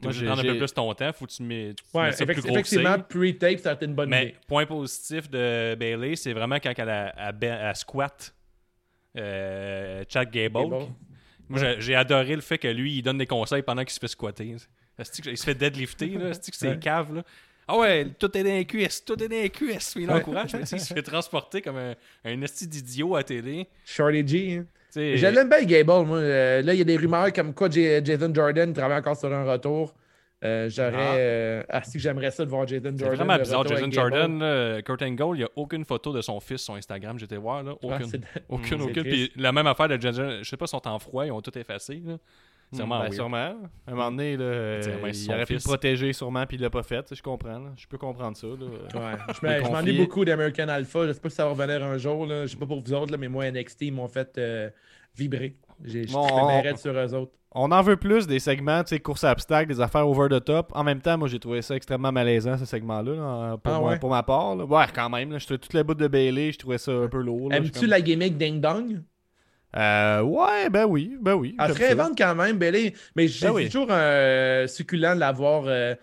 Moi, 0.03 0.11
j'ai- 0.11 0.25
prendre 0.25 0.41
un 0.41 0.45
peu 0.53 0.59
plus 0.59 0.73
ton 0.73 0.93
temps, 0.95 1.13
faut 1.13 1.27
que 1.27 1.31
tu 1.33 1.43
mets, 1.43 1.75
tu 1.75 1.85
Ouais, 1.97 2.07
mets 2.07 2.13
ça 2.13 2.25
plus 2.25 2.39
effectivement, 2.49 2.99
pre-tape, 2.99 3.59
ça 3.59 3.69
aurait 3.69 3.75
été 3.77 3.85
une 3.87 3.95
bonne 3.95 4.09
Mais 4.09 4.23
idée. 4.23 4.37
point 4.49 4.65
positif 4.67 5.31
de 5.31 5.77
Bailey, 5.79 6.17
c'est 6.17 6.33
vraiment 6.33 6.57
quand 6.57 6.73
elle 6.77 6.89
a, 6.89 7.09
a, 7.17 7.69
a 7.69 7.75
squat 7.75 8.35
euh, 9.19 10.03
Chad 10.09 10.31
Gable. 10.31 10.59
Moi, 11.53 11.75
j'ai- 11.79 11.95
adoré 11.95 12.35
le 12.35 12.43
fait 12.43 12.59
que 12.59 12.69
lui, 12.69 12.97
il 12.99 13.03
donne 13.03 13.19
des 13.19 13.27
conseils 13.27 13.63
pendant 13.63 13.83
qu'il 13.83 13.93
se 13.93 14.01
fait 14.01 14.09
squatter. 14.09 14.57
Que- 14.99 15.31
Il 15.31 15.39
se 15.39 15.45
fait 15.45 15.55
deadlifter, 15.55 16.07
là? 16.09 16.31
Que 16.31 16.37
c'est 16.53 16.69
Ouais. 16.69 16.79
cave, 16.79 17.15
là? 17.15 17.23
Ah 17.69 17.79
ouais, 17.79 18.09
tout 18.19 18.37
est 18.37 18.43
dans 18.43 18.51
les 18.51 18.65
cuisses, 18.65 19.05
tout 19.05 19.15
est 19.23 19.29
dans 19.29 19.37
les 19.37 19.49
cuisses. 19.51 19.95
Il 19.97 20.07
l'encourage, 20.07 20.53
mais 20.55 20.63
il 20.63 20.81
se 20.81 20.93
fait 20.93 21.03
transporter 21.03 21.63
comme 21.63 21.77
un, 21.77 21.95
un 22.25 22.43
esti 22.43 22.67
d'idiot 22.67 23.15
à 23.15 23.19
la 23.21 23.25
télé. 23.25 23.67
Shorty 23.85 24.27
G. 24.27 24.57
hein. 24.59 24.67
L'aime 24.95 25.49
bien, 25.49 25.63
Gable. 25.65 26.05
Moi. 26.07 26.19
Euh, 26.19 26.61
là, 26.63 26.75
il 26.75 26.79
y 26.79 26.83
a 26.83 26.85
des 26.85 26.97
rumeurs 26.97 27.33
comme 27.33 27.55
quoi 27.55 27.71
J- 27.71 28.05
Jason 28.05 28.33
Jordan 28.35 28.73
travaille 28.75 28.99
encore 28.99 29.17
sur 29.17 29.33
un 29.33 29.45
retour. 29.45 29.95
Euh, 30.45 30.69
J'aurais. 30.69 30.93
Ah. 30.97 31.15
euh, 31.17 31.63
Ah, 31.69 31.83
si 31.85 31.99
j'aimerais 31.99 32.31
ça 32.31 32.45
de 32.45 32.51
voir 32.51 32.67
Jason 32.67 32.83
Jordan. 32.97 32.99
C'est 32.99 33.17
vraiment 33.17 33.39
bizarre, 33.39 33.65
Gable. 33.65 33.93
Jordan, 33.93 34.39
là, 34.39 34.83
Kurt 34.83 35.03
Angle, 35.03 35.37
il 35.37 35.39
n'y 35.39 35.45
a 35.45 35.51
aucune 35.57 35.85
photo 35.85 36.13
de 36.13 36.21
son 36.21 36.41
fils 36.41 36.63
sur 36.63 36.75
Instagram, 36.75 37.19
j'étais 37.19 37.37
voir, 37.37 37.63
là, 37.63 37.73
Ah, 37.75 37.87
aucune. 37.87 38.21
aucune, 38.49 38.83
aucune. 38.83 39.03
Puis 39.05 39.31
la 39.37 39.53
même 39.53 39.67
affaire 39.67 39.89
de 39.89 40.01
Jason, 40.01 40.39
je 40.43 40.49
sais 40.49 40.57
pas, 40.57 40.65
ils 40.65 40.69
sont 40.69 40.89
en 40.89 40.99
froid, 40.99 41.25
ils 41.27 41.31
ont 41.33 41.41
tout 41.41 41.57
effacé, 41.59 42.03
là. 42.05 42.17
C'est 42.75 42.79
vraiment 42.79 43.01
Ben, 43.01 43.13
sûrement. 43.13 43.37
À 43.87 43.91
un 43.91 43.91
moment 43.95 44.11
donné, 44.11 44.35
là, 44.35 44.45
euh, 44.45 44.81
il 45.13 45.31
aurait 45.31 45.45
pu 45.45 45.53
le 45.53 45.59
protéger 45.61 46.11
sûrement, 46.15 46.47
puis 46.47 46.57
il 46.57 46.63
l'a 46.63 46.71
pas 46.71 46.83
fait. 46.83 47.05
Je 47.15 47.21
comprends. 47.21 47.59
là. 47.59 47.71
Je 47.77 47.87
peux 47.87 47.99
comprendre 47.99 48.35
ça. 48.35 48.47
là. 48.47 48.55
Ouais, 48.55 49.19
je 49.29 49.35
je 49.35 49.47
m'ennuie 49.47 49.63
conflits. 49.69 49.99
beaucoup 49.99 50.25
d'American 50.25 50.69
Alpha. 50.69 51.07
Je 51.07 51.13
sais 51.13 51.21
pas 51.21 51.29
si 51.29 51.37
ça 51.37 51.45
va 51.45 51.51
revenir 51.51 51.85
un 51.85 51.99
jour. 51.99 52.25
Là. 52.25 52.47
Je 52.47 52.53
sais 52.53 52.57
pas 52.57 52.65
pour 52.65 52.81
vous 52.83 52.95
autres, 52.95 53.13
là, 53.13 53.19
mais 53.19 53.29
moi, 53.29 53.45
NXT, 53.51 53.83
ils 53.83 53.93
m'ont 53.93 54.09
fait 54.09 54.39
euh, 54.39 54.71
vibrer. 55.15 55.55
J'ai 55.85 56.07
Bon, 56.07 56.27
on- 56.31 56.77
sur 56.77 56.93
eux 56.93 57.15
autres. 57.15 57.33
On 57.55 57.71
en 57.71 57.83
veut 57.83 57.97
plus 57.97 58.27
des 58.27 58.39
segments, 58.39 58.83
tu 58.83 58.91
sais, 58.91 59.01
course 59.01 59.25
à 59.25 59.33
obstacles, 59.33 59.69
des 59.69 59.81
affaires 59.81 60.09
over 60.09 60.29
the 60.31 60.43
top. 60.43 60.71
En 60.75 60.85
même 60.85 61.01
temps, 61.03 61.19
moi, 61.19 61.29
j'ai 61.29 61.39
trouvé 61.39 61.61
ça 61.61 61.75
extrêmement 61.77 62.11
malaisant, 62.11 62.57
ce 62.57 62.65
segment-là, 62.65 63.13
là, 63.15 63.57
pour, 63.63 63.73
Ah 63.75 63.79
moi- 63.81 63.91
ouais? 63.91 63.99
pour 63.99 64.09
ma 64.11 64.23
part. 64.23 64.57
là. 64.57 64.65
Ouais, 64.65 64.85
quand 64.95 65.11
même. 65.11 65.39
Je 65.39 65.45
trouvais 65.45 65.59
toute 65.59 65.75
la 65.75 65.83
bout 65.83 65.95
de 65.95 66.09
Bailey, 66.09 66.53
je 66.53 66.59
trouvais 66.59 66.79
ça 66.79 66.93
un 66.93 67.09
peu 67.09 67.21
lourd. 67.21 67.53
Aimes-tu 67.53 67.81
comme- 67.81 67.91
la 67.91 68.01
gimmick 68.01 68.39
Ding 68.39 68.59
Dong? 68.61 69.03
Euh, 69.77 70.21
ouais, 70.23 70.69
ben 70.71 70.85
oui, 70.87 71.17
ben 71.21 71.35
oui. 71.35 71.55
Elle 71.59 71.73
serait 71.75 71.95
vente 71.95 72.17
quand 72.17 72.35
même, 72.35 72.59
Bailey. 72.59 72.93
Mais 73.17 73.29
c'est 73.29 73.47
Ben 73.47 73.53
oui. 73.53 73.67
toujours 73.69 73.89
euh, 73.91 74.67
succulent 74.67 75.15
de 75.15 75.21
l'avoir 75.21 75.65
euh, 75.67 75.95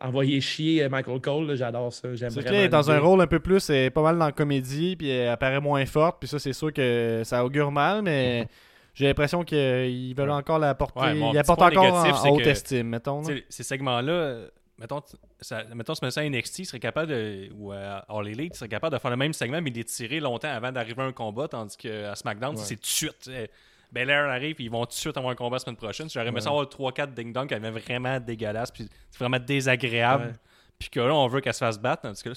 envoyé 0.00 0.40
chier 0.40 0.88
Michael 0.88 1.20
Cole. 1.20 1.56
J'adore 1.56 1.92
ça. 1.92 2.14
J'aime 2.14 2.30
C'est 2.30 2.40
vraiment 2.42 2.58
est 2.58 2.68
dans 2.68 2.90
un 2.90 2.98
rôle 3.00 3.20
un 3.22 3.26
peu 3.26 3.40
plus, 3.40 3.68
elle 3.70 3.76
est 3.86 3.90
pas 3.90 4.02
mal 4.02 4.18
dans 4.18 4.26
la 4.26 4.32
comédie, 4.32 4.96
puis 4.96 5.08
elle 5.10 5.28
apparaît 5.30 5.60
moins 5.60 5.84
forte, 5.86 6.18
puis 6.20 6.28
ça, 6.28 6.38
c'est 6.38 6.52
sûr 6.52 6.72
que 6.72 7.22
ça 7.24 7.44
augure 7.44 7.70
mal, 7.72 8.02
mais 8.02 8.46
j'ai 8.94 9.06
l'impression 9.06 9.44
qu'ils 9.44 10.14
veulent 10.16 10.28
Ouais. 10.30 10.34
encore 10.34 10.58
la 10.58 10.74
porter. 10.74 11.00
Ouais, 11.00 11.16
ils 11.18 11.24
encore 11.24 11.68
négatif, 11.70 12.12
en, 12.12 12.16
c'est 12.22 12.28
en 12.28 12.32
haute 12.32 12.42
que- 12.44 12.48
estime, 12.48 12.88
mettons. 12.88 13.22
ces 13.48 13.62
segments-là, 13.62 14.12
euh, 14.12 14.48
mettons, 14.78 15.00
ça, 15.40 15.64
mettons, 15.74 15.94
ce 15.94 16.04
médecin 16.04 16.22
NXT 16.28 16.64
serait 16.64 16.80
capable 16.80 17.10
de, 17.10 17.48
ou 17.56 17.72
à 17.72 18.04
All 18.08 18.28
Elite 18.28 18.54
serait 18.54 18.68
capable 18.68 18.94
de 18.96 19.00
faire 19.00 19.10
le 19.10 19.16
même 19.16 19.32
segment, 19.32 19.60
mais 19.60 19.70
d'étirer 19.70 20.20
longtemps 20.20 20.48
avant 20.50 20.72
d'arriver 20.72 21.02
à 21.02 21.06
un 21.06 21.12
combat, 21.12 21.48
tandis 21.48 21.76
qu'à 21.76 22.14
SmackDown, 22.14 22.54
Ouais. 22.56 22.62
c'est 22.62 22.76
tout 22.76 22.82
de 22.82 22.86
suite. 22.86 23.16
tu 23.22 23.30
sais. 23.30 23.50
Belair 23.92 24.24
arrive, 24.28 24.56
ils 24.58 24.70
vont 24.70 24.80
tout 24.84 24.88
de 24.88 24.92
suite 24.94 25.16
avoir 25.16 25.32
un 25.32 25.36
combat 25.36 25.54
la 25.56 25.60
semaine 25.60 25.76
prochaine. 25.76 26.10
J'aurais 26.10 26.26
aimé 26.26 26.36
Ouais. 26.36 26.40
ça 26.40 26.48
avoir 26.50 26.66
3-4 26.68 27.12
ding-dong 27.14 27.46
qui 27.46 27.54
avaient 27.54 27.70
vraiment 27.70 28.18
dégueulasse, 28.18 28.72
puis 28.72 28.88
c'est 29.10 29.18
vraiment 29.20 29.38
désagréable. 29.38 30.24
Ouais. 30.24 30.32
Puis 30.80 30.88
que 30.90 30.98
là, 30.98 31.14
on 31.14 31.28
veut 31.28 31.40
qu'elle 31.40 31.54
se 31.54 31.60
fasse 31.60 31.78
battre, 31.78 32.02
tandis 32.02 32.20
que 32.20 32.28
là, 32.30 32.34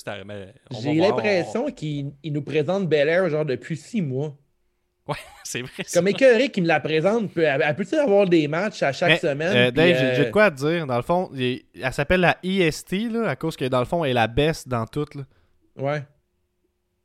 on 0.70 0.76
va 0.76 0.82
J'ai 0.82 0.94
l'impression 0.94 1.72
qu'il 1.72 2.12
il 2.22 2.34
nous 2.34 2.44
présente 2.44 2.88
Belair 2.88 3.28
genre 3.30 3.44
depuis 3.46 3.76
six 3.76 4.02
mois. 4.04 4.36
On- 5.08 5.14
C'est 5.44 5.62
vrai. 5.62 5.72
Comme 5.94 6.08
écœuré 6.10 6.50
qui 6.50 6.62
me 6.62 6.68
la 6.68 6.80
présente, 6.80 7.32
peut- 7.34 7.42
elle 7.44 7.62
elle 7.66 7.76
peut-tu 7.76 7.96
avoir 7.96 8.28
des 8.28 8.48
matchs 8.48 8.84
à 8.84 8.92
chaque 8.92 9.10
Mais, 9.10 9.18
semaine? 9.20 9.56
euh, 9.56 9.72
Dave, 9.72 9.88
j'ai- 9.98 10.06
euh, 10.06 10.16
j'ai 10.16 10.26
de 10.26 10.32
quoi 10.32 10.46
à 10.46 10.52
te 10.52 10.58
dire. 10.58 10.86
Dans 10.86 10.98
le 10.98 11.02
fond, 11.04 11.30
il- 11.36 11.64
elle 11.82 11.94
s'appelle 11.94 12.22
la 12.22 12.38
EST, 12.44 13.10
là, 13.10 13.30
à 13.30 13.36
cause 13.36 13.56
que 13.56 13.66
dans 13.66 13.80
le 13.80 13.86
fond, 13.86 14.04
elle 14.04 14.12
est 14.12 14.14
la 14.16 14.28
best 14.28 14.68
dans 14.68 14.86
tout. 14.86 15.06
Là. 15.16 15.22
Ouais. 15.78 16.04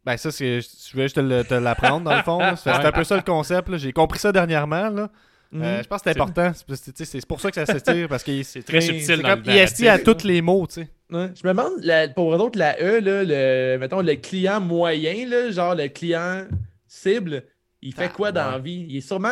Ben, 0.05 0.17
ça, 0.17 0.33
c'est, 0.33 0.61
je 0.61 0.93
voulais 0.93 1.05
juste 1.05 1.15
te, 1.17 1.55
l'apprendre, 1.55 2.05
dans 2.11 2.17
le 2.17 2.23
fond. 2.23 2.41
C'est 2.57 2.71
un 2.71 2.91
peu 2.93 3.05
ça 3.05 3.15
le 3.17 3.23
concept. 3.23 3.69
là. 3.69 3.77
J'ai 3.77 3.93
compris 3.93 4.19
ça 4.19 4.33
dernièrement. 4.33 4.88
Là. 4.91 5.09
Mhm. 5.53 5.62
Euh, 5.62 5.83
je 5.83 5.87
pense 5.87 6.01
que 6.03 6.11
c'est 6.11 6.19
important. 6.19 6.51
C'est, 6.55 6.67
parce 6.67 6.81
que, 6.81 6.91
tu 6.91 7.05
sais, 7.05 7.21
c'est 7.21 7.27
pour 7.27 7.38
ça 7.38 7.51
que 7.51 7.65
ça 7.65 7.67
s'étire. 7.67 8.09
Parce 8.09 8.25
que 8.25 8.43
C'est 8.43 8.62
très 8.65 8.81
subtil 8.81 9.05
c'est 9.05 9.17
dans 9.19 9.29
comme 9.29 9.43
le 9.45 9.53
EST 9.53 9.83
narratif. 9.85 9.88
à 10.11 10.15
tous 10.15 10.25
les 10.27 10.41
mots, 10.41 10.67
tu 10.67 10.81
sais. 10.83 10.88
Ouais. 11.11 11.29
Je 11.41 11.47
me 11.47 11.53
demande, 11.53 11.73
la- 11.83 12.09
pour 12.09 12.35
eux 12.35 12.38
autres, 12.38 12.59
la 12.59 12.75
E, 12.83 13.01
là, 13.01 13.23
le, 13.23 13.77
mettons, 13.79 14.01
le 14.01 14.15
client 14.17 14.61
moyen, 14.62 15.29
là, 15.29 15.51
genre 15.51 15.75
le 15.75 15.88
client 15.88 16.47
cible, 16.88 17.45
il 17.83 17.92
fait 17.95 18.05
Ah, 18.05 18.09
quoi 18.09 18.33
dans 18.33 18.47
ouais. 18.47 18.53
la 18.53 18.59
vie? 18.59 18.87
Il 18.88 18.97
est 18.97 19.01
sûrement 19.01 19.31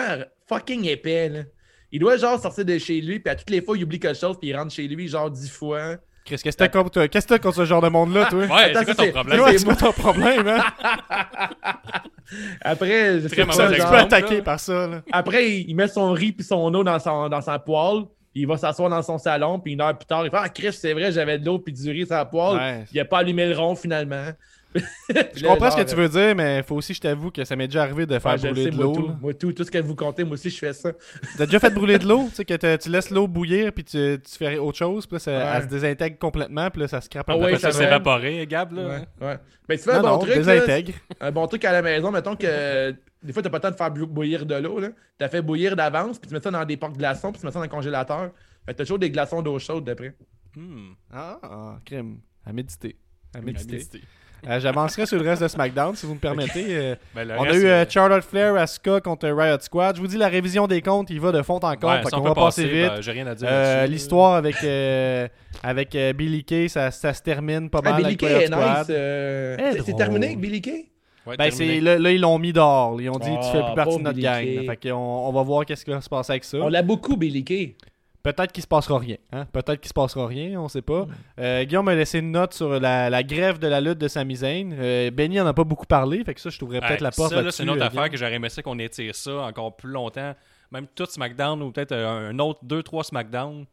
fucking 0.49 0.85
épais. 0.87 1.29
Là. 1.29 1.41
Il 1.93 2.01
doit 2.01 2.17
genre 2.17 2.41
sortir 2.41 2.65
de 2.65 2.79
chez 2.79 3.01
lui, 3.01 3.19
puis 3.21 3.31
à 3.31 3.35
toutes 3.35 3.51
les 3.51 3.63
fois, 3.63 3.77
il 3.77 3.85
oublie 3.85 3.99
quelque 4.01 4.19
chose, 4.19 4.37
puis 4.39 4.49
il 4.51 4.57
rentre 4.57 4.73
chez 4.73 4.87
lui 4.89 5.09
genre 5.09 5.31
dix 5.31 5.51
fois. 5.51 5.97
Chris, 6.25 6.37
qu'est-ce 6.43 6.57
que 6.57 6.63
t'as 6.65 6.69
contre, 6.69 7.07
qu'est-ce 7.07 7.27
que 7.27 7.35
t'as 7.35 7.39
contre 7.39 7.57
ce 7.57 7.65
genre 7.65 7.81
de 7.81 7.89
monde-là, 7.89 8.27
toi? 8.27 8.45
Ouais, 8.45 8.73
c'est 8.75 8.85
quoi 8.85 8.95
ton 8.95 9.11
problème? 9.11 9.41
c'est 9.57 9.65
quoi 9.65 9.77
ton 9.77 9.93
problème, 9.93 10.47
hein? 10.49 10.63
Après, 12.63 13.21
je 13.21 13.29
sais 13.29 13.45
pas, 13.45 13.73
exemple. 13.73 14.35
là. 14.35 14.43
par 14.43 14.61
ça, 14.61 14.87
là. 14.87 15.03
Après, 15.11 15.51
il 15.51 15.71
il 15.71 15.75
met 15.75 15.89
son 15.89 16.13
riz 16.13 16.33
puis 16.33 16.45
son 16.45 16.73
eau 16.75 16.85
dans, 16.85 16.99
son, 16.99 17.29
dans 17.29 17.41
sa 17.41 17.59
poêle. 17.59 18.05
Puis 18.33 18.43
il 18.43 18.47
va 18.47 18.57
s'asseoir 18.57 18.89
dans 18.89 19.03
son 19.03 19.19
salon. 19.19 19.59
Puis 19.59 19.73
une 19.73 19.81
heure 19.81 19.97
plus 19.99 20.07
tard, 20.07 20.25
il 20.25 20.31
fait 20.31 20.37
Ah, 20.39 20.49
Chris, 20.49 20.73
c'est 20.73 20.93
vrai, 20.93 21.11
j'avais 21.11 21.39
de 21.39 21.47
l'eau 21.47 21.59
puis 21.59 21.73
du 21.73 21.91
riz 21.91 22.07
sur 22.07 22.15
la 22.15 22.25
poêle. 22.25 22.57
Ouais. 22.59 22.85
Il 22.93 23.01
a 23.01 23.05
pas 23.05 23.19
allumé 23.19 23.49
le 23.49 23.57
rond 23.59 23.75
finalement. 23.75 24.27
Je 25.35 25.45
comprends 25.47 25.71
ce 25.71 25.77
que 25.77 25.89
tu 25.89 25.97
veux 25.97 26.09
dire, 26.09 26.35
mais 26.37 26.63
faut 26.63 26.77
aussi, 26.77 26.95
je 26.95 27.01
t'avoue, 27.01 27.31
que 27.31 27.45
ça 27.45 27.57
m'est 27.57 27.67
déjà 27.67 27.83
arrivé 27.83 28.07
de 28.07 28.19
faire 28.19 28.37
brûler 28.37 28.65
sais, 28.65 28.71
de 28.71 28.77
l'eau. 28.81 29.11
moi, 29.21 29.35
tout, 29.35 29.53
tout 29.53 29.65
ce 29.65 29.71
que 29.71 29.79
vous 29.79 29.97
comptez, 29.97 30.23
moi 30.23 30.35
aussi, 30.35 30.49
je 30.51 30.59
fais 30.59 30.73
ça. 30.73 30.93
T'as 31.37 31.47
déjà 31.47 31.59
fait 31.59 31.71
brûler 31.71 31.99
de 31.99 32.07
l'eau, 32.07 32.27
tu 32.31 32.37
sais, 32.37 32.45
que 32.45 32.77
tu 32.77 32.89
laisses 32.89 33.11
l'eau 33.11 33.27
bouillir, 33.27 33.73
puis 33.73 33.83
tu, 33.85 34.19
tu 34.23 34.39
fais 34.39 34.59
autre 34.59 34.79
chose, 34.79 35.07
puis 35.07 35.17
là, 35.17 35.19
ça, 35.19 35.31
Ouais. 35.33 35.53
elle 35.57 35.63
se 35.65 35.69
désintègre 35.69 36.19
complètement, 36.19 36.71
puis 36.71 36.83
là, 36.83 36.89
ça 36.89 37.01
scrape 37.01 37.29
un 37.31 37.35
Ah 37.35 37.39
peu. 37.39 37.45
ouais, 37.47 37.59
ça 37.59 37.73
s'est 37.73 37.83
va. 37.83 37.89
évaporé, 37.89 38.47
Gab, 38.47 38.73
là. 38.73 38.83
Ouais, 38.87 39.27
ouais. 39.27 39.39
Mais 39.69 39.77
tu 39.79 39.85
fais 39.85 39.93
Non, 39.95 39.99
un 39.99 40.03
bon 40.03 40.09
non, 40.11 40.19
truc. 40.19 40.31
là, 40.31 40.37
désintègre. 40.37 40.93
un 41.21 41.31
bon 41.33 41.47
truc 41.49 41.65
à 41.65 41.73
la 41.73 41.83
maison, 41.83 42.11
mettons 42.13 42.37
que 42.37 42.95
des 43.23 43.33
fois, 43.33 43.43
t'as 43.43 43.51
pas 43.51 43.59
le 43.59 43.63
temps 43.63 43.71
de 43.71 43.77
faire 43.77 43.91
bou- 43.91 44.07
bouillir 44.07 44.47
de 44.47 44.55
l'eau. 44.55 44.79
là. 44.81 44.89
T'as 45.19 45.29
fait 45.29 45.43
bouillir 45.43 45.75
d'avance, 45.77 46.19
puis 46.19 46.29
tu 46.29 46.35
mets 46.35 46.41
ça 46.41 46.51
dans 46.51 46.65
des 46.65 46.77
portes 46.77 46.97
glaçons, 46.97 47.33
puis 47.33 47.41
tu 47.41 47.47
mets 47.47 47.53
ça 47.53 47.59
dans 47.59 47.65
le 47.65 47.69
congélateur. 47.71 48.31
Fait 48.65 48.73
que 48.73 48.79
t'as 48.79 48.85
toujours 48.85 48.99
des 48.99 49.11
glaçons 49.11 49.43
d'eau 49.43 49.59
chaude 49.59 49.85
d'après. 49.85 50.15
Hmm. 50.57 50.93
Ah, 51.13 51.39
ah, 51.43 51.79
crème. 51.85 52.19
À 52.47 52.53
méditer. 52.53 52.97
À 53.35 53.41
méditer. 53.41 53.87
Euh, 54.49 54.59
J'avancerai 54.61 55.07
sur 55.07 55.19
le 55.23 55.29
reste 55.29 55.43
de 55.43 55.49
SmackDown, 55.49 55.95
si 55.95 56.07
vous 56.07 56.15
me 56.15 56.19
permettez. 56.19 56.65
Euh, 56.71 56.95
Ben, 57.15 57.29
on 57.39 57.43
a 57.45 57.55
eu 57.55 57.67
euh, 57.67 57.85
Charlotte 57.89 58.25
Flair, 58.25 58.55
Asuka 58.57 59.01
contre 59.01 59.29
Riot 59.29 59.59
Squad. 59.61 59.97
Je 59.97 60.01
vous 60.01 60.07
dis, 60.07 60.17
la 60.17 60.29
révision 60.29 60.67
des 60.67 60.81
comptes, 60.81 61.11
il 61.11 61.21
va 61.21 61.31
de 61.33 61.43
fond 61.43 61.59
en 61.63 61.71
ouais, 61.71 61.77
qu'on 61.77 61.91
on 61.93 62.21
va 62.23 62.35
passer 62.35 62.63
passer, 62.63 62.65
vite. 62.69 62.89
ben, 62.89 63.01
J'ai 63.03 63.13
rien 63.13 63.27
à 63.27 63.35
dire. 63.35 63.49
Euh, 63.51 63.75
là-dessus. 63.81 63.93
L'histoire 63.93 64.35
avec, 64.35 64.57
euh, 64.65 65.29
avec 65.63 65.95
euh, 65.95 66.13
Billy 66.13 66.43
Kay, 66.45 66.69
ça, 66.69 66.91
ça 66.91 67.13
se 67.13 67.23
termine 67.23 67.69
pas 67.69 67.81
Ah, 67.85 67.91
mal 67.91 67.95
Billy 67.97 68.07
avec 68.07 68.21
Kay 68.21 68.27
Riot 68.29 68.41
est 68.41 68.47
Squad. 68.47 68.79
nice. 68.79 68.87
euh, 68.91 69.57
Eh, 69.59 69.83
c'est- 69.83 69.93
terminé 69.97 70.27
avec 70.27 70.41
Billy 70.41 70.61
Kay? 70.63 70.87
Ouais, 71.27 71.37
Ben, 71.37 71.51
là, 71.85 71.99
là, 71.99 72.11
ils 72.11 72.21
l'ont 72.21 72.39
mis 72.39 72.53
dehors. 72.55 72.99
Ils 73.01 73.11
ont 73.11 73.19
dit, 73.19 73.29
tu 73.29 73.49
fais 73.53 73.61
Ah, 73.63 73.67
plus 73.67 73.75
partie 73.75 73.99
de 73.99 74.03
notre 74.03 74.17
Billy 74.17 74.57
gang. 74.67 74.77
Fait 74.83 74.93
on 74.93 75.31
va 75.33 75.43
voir 75.43 75.67
qu'est-ce 75.67 75.85
qui 75.85 75.91
va 75.91 76.01
se 76.01 76.09
passer 76.09 76.33
avec 76.33 76.45
ça. 76.45 76.57
On 76.59 76.69
l'a 76.69 76.83
beaucoup, 76.83 77.17
Billy 77.17 77.45
Kay. 77.45 77.77
Peut-être 78.23 78.53
qu'il 78.53 78.63
se 78.63 78.69
passera 78.69 78.99
rien. 78.99 79.17
Hein? 79.33 79.47
Peut-être 79.53 79.81
qu'il 79.81 79.89
se 79.89 79.95
passera 79.95 80.27
rien, 80.27 80.61
on 80.61 80.69
sait 80.69 80.83
pas. 80.83 81.07
Mm. 81.07 81.09
Euh, 81.41 81.65
Guillaume 81.65 81.87
m'a 81.87 81.95
laissé 81.95 82.19
une 82.19 82.33
note 82.33 82.53
sur 82.53 82.79
la, 82.79 83.09
la 83.09 83.23
grève 83.23 83.59
de 83.59 83.67
la 83.67 83.81
lutte 83.81 83.99
de 83.99 84.09
Sami 84.09 84.37
Zayn. 84.37 84.73
Euh, 84.79 85.11
Benny 85.11 85.41
en 85.41 85.47
a 85.47 85.55
pas 85.55 85.65
beaucoup 85.65 85.87
parlé, 85.87 86.23
fait 86.25 86.35
que 86.35 86.41
ça, 86.41 86.51
je 86.51 86.59
trouverais 86.59 86.81
peut-être 86.81 86.91
Ouais, 87.01 87.05
la 87.05 87.11
porte 87.13 87.33
ça, 87.33 87.41
là, 87.43 87.51
c'est 87.51 87.63
une 87.63 87.71
autre 87.71 87.81
euh, 87.81 87.87
affaire 87.87 87.93
Guillaume. 88.03 88.11
que 88.11 88.17
j'aurais 88.19 88.35
aimé 88.35 88.49
ça 88.51 88.63
qu'on 88.63 88.79
étire 88.79 89.15
ça 89.15 89.33
encore 89.41 89.75
plus 89.77 89.91
longtemps. 89.91 90.35
Même 90.71 90.87
tout 90.95 91.07
SmackDown 91.07 91.63
ou 91.63 91.73
peut-être 91.73 91.93
un 91.93 92.39
autre, 92.39 92.61
deux, 92.63 92.83
trois 92.83 93.05
SmackDown. 93.05 93.65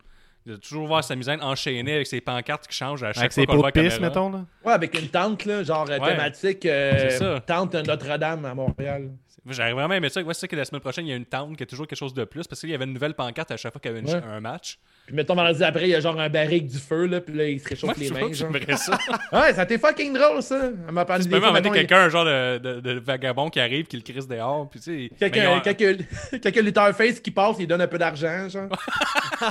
De 0.46 0.56
toujours 0.56 0.88
voir 0.88 1.04
Sami 1.04 1.24
Zayn 1.26 1.42
enchaîné 1.42 1.96
avec 1.96 2.08
ses 2.08 2.22
pancartes 2.22 2.68
qui 2.68 2.76
changent 2.78 3.04
à 3.04 3.08
chaque 3.08 3.18
Avec 3.18 3.34
fois 3.34 3.42
ses 3.42 3.48
qu'on 3.48 3.58
voit 3.58 3.70
de 3.70 3.80
à 3.80 3.84
pisse, 3.84 3.96
caméra. 3.96 4.10
mettons. 4.10 4.30
Là. 4.32 4.46
Ouais, 4.64 4.72
avec 4.72 4.98
une 4.98 5.10
tente, 5.10 5.44
là, 5.44 5.62
genre 5.62 5.86
Ouais. 5.90 6.00
thématique 6.00 6.66
euh, 6.66 6.94
C'est 7.10 7.18
ça. 7.18 7.40
tente 7.42 7.76
Notre-Dame 7.76 8.46
à 8.46 8.56
Montréal. 8.56 9.10
J'aurais 9.50 9.74
vraiment 9.74 9.94
aimé 9.94 10.10
ça. 10.10 10.22
Ouais, 10.22 10.34
c'est 10.34 10.42
ça 10.42 10.48
que 10.48 10.56
la 10.56 10.66
semaine 10.66 10.82
prochaine, 10.82 11.06
il 11.06 11.10
y 11.10 11.14
a 11.14 11.16
une 11.16 11.26
tente 11.26 11.56
qui 11.58 11.64
a 11.64 11.66
toujours 11.66 11.88
quelque 11.88 11.98
chose 12.00 12.14
de 12.14 12.24
plus 12.26 12.48
parce 12.48 12.60
qu'il 12.62 12.70
y 12.70 12.74
avait 12.74 12.86
une 12.86 12.94
nouvelle 12.94 13.14
pancarte 13.14 13.52
à 13.52 13.58
chaque 13.58 13.72
fois 13.74 13.80
qu'il 13.82 13.92
y 13.92 13.94
avait 13.98 14.02
une- 14.02 14.10
Ouais. 14.14 14.24
un 14.24 14.40
match. 14.42 14.80
Puis 15.08 15.16
mettons, 15.16 15.36
vendredi 15.36 15.64
après, 15.64 15.84
il 15.84 15.90
y 15.92 15.96
a 15.96 16.02
genre 16.02 16.20
un 16.20 16.28
barrique 16.28 16.68
du 16.68 16.78
feu, 16.78 17.06
là, 17.06 17.22
puis 17.22 17.34
là, 17.34 17.48
il 17.48 17.62
se 17.62 17.70
réchauffe 17.70 17.86
Moi, 17.86 17.96
les 17.98 18.12
mains. 18.12 18.28
j'aimerais 18.34 18.76
ça. 18.76 18.98
Ouais, 19.32 19.54
ça 19.54 19.66
t'est 19.66 19.78
fucking 19.78 20.12
drôle, 20.14 20.44
ça. 20.44 20.70
Elle 20.88 20.94
m'a 20.94 21.06
parlé 21.06 21.24
Tu 21.24 21.30
des 21.30 21.40
peux 21.40 21.50
même 21.50 21.64
il- 21.66 21.72
quelqu'un, 21.72 22.00
un 22.02 22.10
genre 22.10 22.26
de, 22.26 22.58
de, 22.58 22.80
de 22.82 23.00
vagabond 23.00 23.50
qui 23.50 23.62
arrive, 23.62 23.86
qui 23.88 23.96
le 23.96 24.04
crisse 24.04 24.28
dehors. 24.28 24.70
Puis, 24.70 24.82
tu 24.82 24.86
sais, 24.86 25.10
mais 25.22 25.30
Quelqu'un 25.30 25.60
quelques, 25.64 26.42
quelques 26.42 26.94
face 26.94 27.20
qui 27.22 27.32
passe, 27.32 27.56
il 27.58 27.68
donne 27.68 27.82
un 27.82 27.88
peu 27.88 27.98
d'argent, 27.98 28.50
genre. 28.50 28.68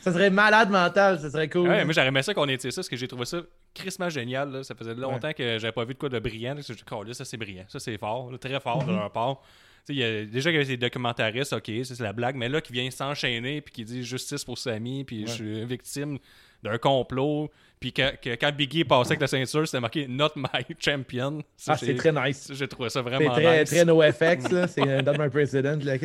ça 0.00 0.12
serait 0.12 0.30
malade 0.30 0.70
mental, 0.70 1.18
ça 1.20 1.30
serait 1.30 1.48
cool. 1.48 1.68
Ouais, 1.68 1.84
moi 1.84 1.92
j'aurais 1.94 2.08
aimé 2.08 2.22
ça 2.22 2.34
qu'on 2.34 2.48
étire 2.48 2.72
ça 2.72 2.80
parce 2.80 2.88
que 2.88 2.96
j'ai 2.96 3.08
trouvé 3.08 3.24
ça 3.24 3.38
crissement 3.74 4.08
génial. 4.08 4.50
là. 4.50 4.62
Ça 4.64 4.74
faisait 4.74 4.94
longtemps 4.94 5.32
que 5.32 5.58
j'avais 5.58 5.72
pas 5.72 5.84
vu 5.84 5.94
de 5.94 5.98
quoi 5.98 6.08
de 6.08 6.18
brillant. 6.18 6.54
là. 6.54 6.60
Je 6.66 6.72
dit, 6.72 6.82
Oh, 6.90 7.02
là, 7.02 7.14
ça 7.14 7.24
c'est 7.24 7.36
brillant. 7.36 7.64
Ça 7.68 7.78
c'est 7.78 7.98
fort. 7.98 8.30
là, 8.30 8.38
très 8.38 8.58
fort 8.60 8.84
de 8.84 8.92
leur 8.92 9.10
part. 9.12 9.40
Il 9.88 9.96
y 9.96 10.04
a, 10.04 10.24
déjà 10.24 10.50
qu'il 10.50 10.60
y 10.60 10.62
avait 10.62 10.76
des 10.76 10.76
documentaristes, 10.76 11.52
ok, 11.52 11.70
c'est 11.84 12.00
la 12.00 12.12
blague, 12.12 12.34
mais 12.36 12.48
là 12.48 12.60
qui 12.60 12.72
vient 12.72 12.90
s'enchaîner 12.90 13.60
puis 13.60 13.72
qui 13.72 13.84
dit 13.84 14.02
justice 14.02 14.44
pour 14.44 14.58
Samy, 14.58 15.04
puis 15.04 15.26
je 15.26 15.32
suis 15.32 15.64
victime 15.64 16.18
d'un 16.62 16.78
complot. 16.78 17.50
Puis 17.78 17.92
que, 17.92 18.16
que 18.16 18.30
quand 18.36 18.52
Biggie 18.52 18.80
est 18.80 18.84
passé 18.84 19.10
avec 19.10 19.20
la 19.20 19.26
ceinture, 19.26 19.66
c'était 19.66 19.80
marqué 19.80 20.08
Not 20.08 20.30
my 20.34 20.64
champion. 20.78 21.42
Ça, 21.56 21.72
ah, 21.74 21.76
c'est 21.76 21.94
très 21.94 22.10
nice. 22.10 22.50
J'ai 22.54 22.66
trouvé 22.66 22.88
ça 22.88 23.02
C'est 23.02 23.10
vraiment 23.10 23.34
très, 23.34 23.60
nice. 23.60 23.70
très 23.70 23.84
NoFX. 23.84 24.66
C'est 24.68 25.02
Not 25.02 25.12
My 25.18 25.28
President. 25.28 25.78
Mais 25.84 25.98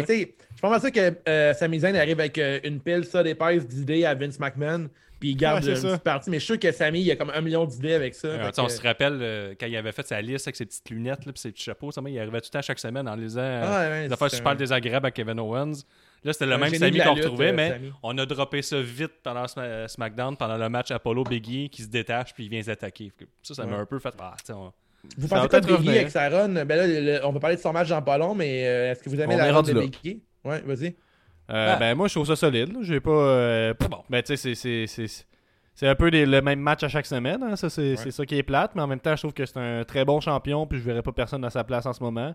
tu 0.00 0.06
sais, 0.06 0.34
je 0.56 0.60
pense 0.60 0.80
ça 0.80 0.90
que 0.90 1.14
euh, 1.28 1.52
Sami 1.52 1.80
Zayn 1.80 1.94
arrive 1.96 2.18
avec 2.18 2.38
euh, 2.38 2.60
une 2.64 2.80
pile 2.80 3.04
ça 3.04 3.22
d'épaisse 3.22 3.66
d'idées 3.66 4.06
à 4.06 4.14
Vince 4.14 4.40
McMahon, 4.40 4.88
puis 5.20 5.30
il 5.30 5.36
garde 5.36 5.62
Ouais, 5.64 5.70
une 5.70 5.76
c'est 5.76 5.82
ça. 5.82 5.88
petite 5.88 6.02
partie. 6.04 6.30
Mais 6.30 6.36
je 6.38 6.44
suis 6.44 6.54
sûr 6.54 6.60
que 6.60 6.72
Sami, 6.72 7.00
il 7.00 7.06
y 7.06 7.10
a 7.10 7.16
comme 7.16 7.30
un 7.30 7.40
million 7.40 7.64
d'idées 7.64 7.94
avec 7.94 8.14
ça. 8.14 8.28
On 8.58 8.68
se 8.68 8.80
rappelle 8.82 9.18
euh, 9.20 9.54
quand 9.58 9.66
il 9.66 9.76
avait 9.76 9.92
fait 9.92 10.06
sa 10.06 10.20
liste 10.20 10.46
avec 10.46 10.56
ses 10.56 10.66
petites 10.66 10.88
lunettes 10.90 11.20
et 11.26 11.30
ses 11.34 11.50
petits 11.52 11.64
chapeaux, 11.64 11.90
ça, 11.90 12.00
il 12.06 12.18
arrivait 12.18 12.40
tout 12.40 12.48
le 12.52 12.58
temps 12.58 12.62
chaque 12.62 12.78
semaine 12.78 13.08
en 13.08 13.14
lisant 13.16 13.40
euh, 13.40 13.62
Ah, 13.64 13.88
ouais, 13.90 14.06
des 14.08 14.12
affaires 14.12 14.30
super 14.30 14.52
un- 14.52 14.54
désagréables 14.56 15.06
à 15.06 15.10
Kevin 15.10 15.38
Owens. 15.40 15.72
Là, 16.24 16.32
c'était 16.32 16.46
le 16.46 16.52
Un 16.54 16.58
même 16.58 16.72
la 16.72 17.04
qu'on 17.04 17.14
retrouvait, 17.14 17.50
euh, 17.50 17.52
mais 17.54 17.80
on 18.02 18.18
a 18.18 18.26
droppé 18.26 18.60
ça 18.62 18.80
vite 18.80 19.12
pendant 19.22 19.46
euh, 19.58 19.86
SmackDown, 19.86 20.36
pendant 20.36 20.56
le 20.56 20.68
match 20.68 20.90
Apollo 20.90 21.22
Biggie 21.24 21.68
qui 21.70 21.82
se 21.82 21.88
détache 21.88 22.34
puis 22.34 22.44
il 22.46 22.50
vient 22.50 22.62
s'attaquer. 22.62 23.12
Ça, 23.42 23.54
ça 23.54 23.66
m'a 23.66 23.76
un 23.76 23.86
peu 23.86 23.98
fait. 24.00 24.12
Ah, 24.18 24.34
on- 24.50 24.72
Vous 25.16 25.28
Ça 25.28 25.36
pensez 25.36 25.48
quoi 25.48 25.60
de 25.60 25.66
peut-être 25.66 25.80
Biggie 25.80 25.96
avec 25.98 26.10
sa 26.10 26.28
run? 26.28 26.48
Ben 26.64 26.68
là, 26.76 26.86
le- 26.88 27.24
on 27.24 27.30
va 27.30 27.38
parler 27.38 27.54
de 27.56 27.60
son 27.60 27.72
match 27.72 27.88
dans 27.88 28.02
pas 28.02 28.18
long, 28.18 28.34
mais 28.34 28.66
euh, 28.66 28.90
est-ce 28.92 29.02
que 29.02 29.08
vous 29.10 29.20
aimez 29.20 29.34
On 29.34 29.38
la 29.38 29.46
est 29.46 29.50
run 29.50 29.56
rendu 29.56 29.72
de 29.72 29.78
là. 29.78 29.86
Biggie? 29.86 30.22
Ouais, 30.44 30.60
vas-y. 30.66 30.96
Euh, 31.50 31.72
Ah. 31.74 31.76
Ben, 31.78 31.94
moi, 31.94 32.08
je 32.08 32.14
trouve 32.14 32.26
ça 32.26 32.36
solide. 32.36 32.76
J'ai 32.82 33.00
pas. 33.00 33.10
euh, 33.10 33.74
C'est 33.80 33.88
bon. 33.90 34.02
Ben, 34.10 34.22
tu 34.22 34.36
sais, 34.36 34.54
c'est- 34.54 35.86
un 35.86 35.94
peu 35.94 36.10
des- 36.10 36.26
le 36.26 36.42
même 36.42 36.60
match 36.60 36.82
à 36.82 36.88
chaque 36.88 37.06
semaine. 37.06 37.42
hein. 37.42 37.56
Ça, 37.56 37.70
c'est 37.70 37.96
ça 37.96 38.26
qui 38.26 38.36
est 38.36 38.42
plate. 38.42 38.72
Mais 38.74 38.82
en 38.82 38.86
même 38.86 39.00
temps, 39.00 39.14
je 39.16 39.22
trouve 39.22 39.32
que 39.32 39.46
c'est 39.46 39.58
un 39.58 39.84
très 39.84 40.04
bon 40.04 40.20
champion. 40.20 40.66
Puis 40.66 40.78
je 40.78 40.84
verrais 40.84 41.02
pas 41.02 41.12
personne 41.12 41.44
à 41.44 41.50
sa 41.50 41.64
place 41.64 41.86
en 41.86 41.92
ce 41.92 42.02
moment. 42.02 42.34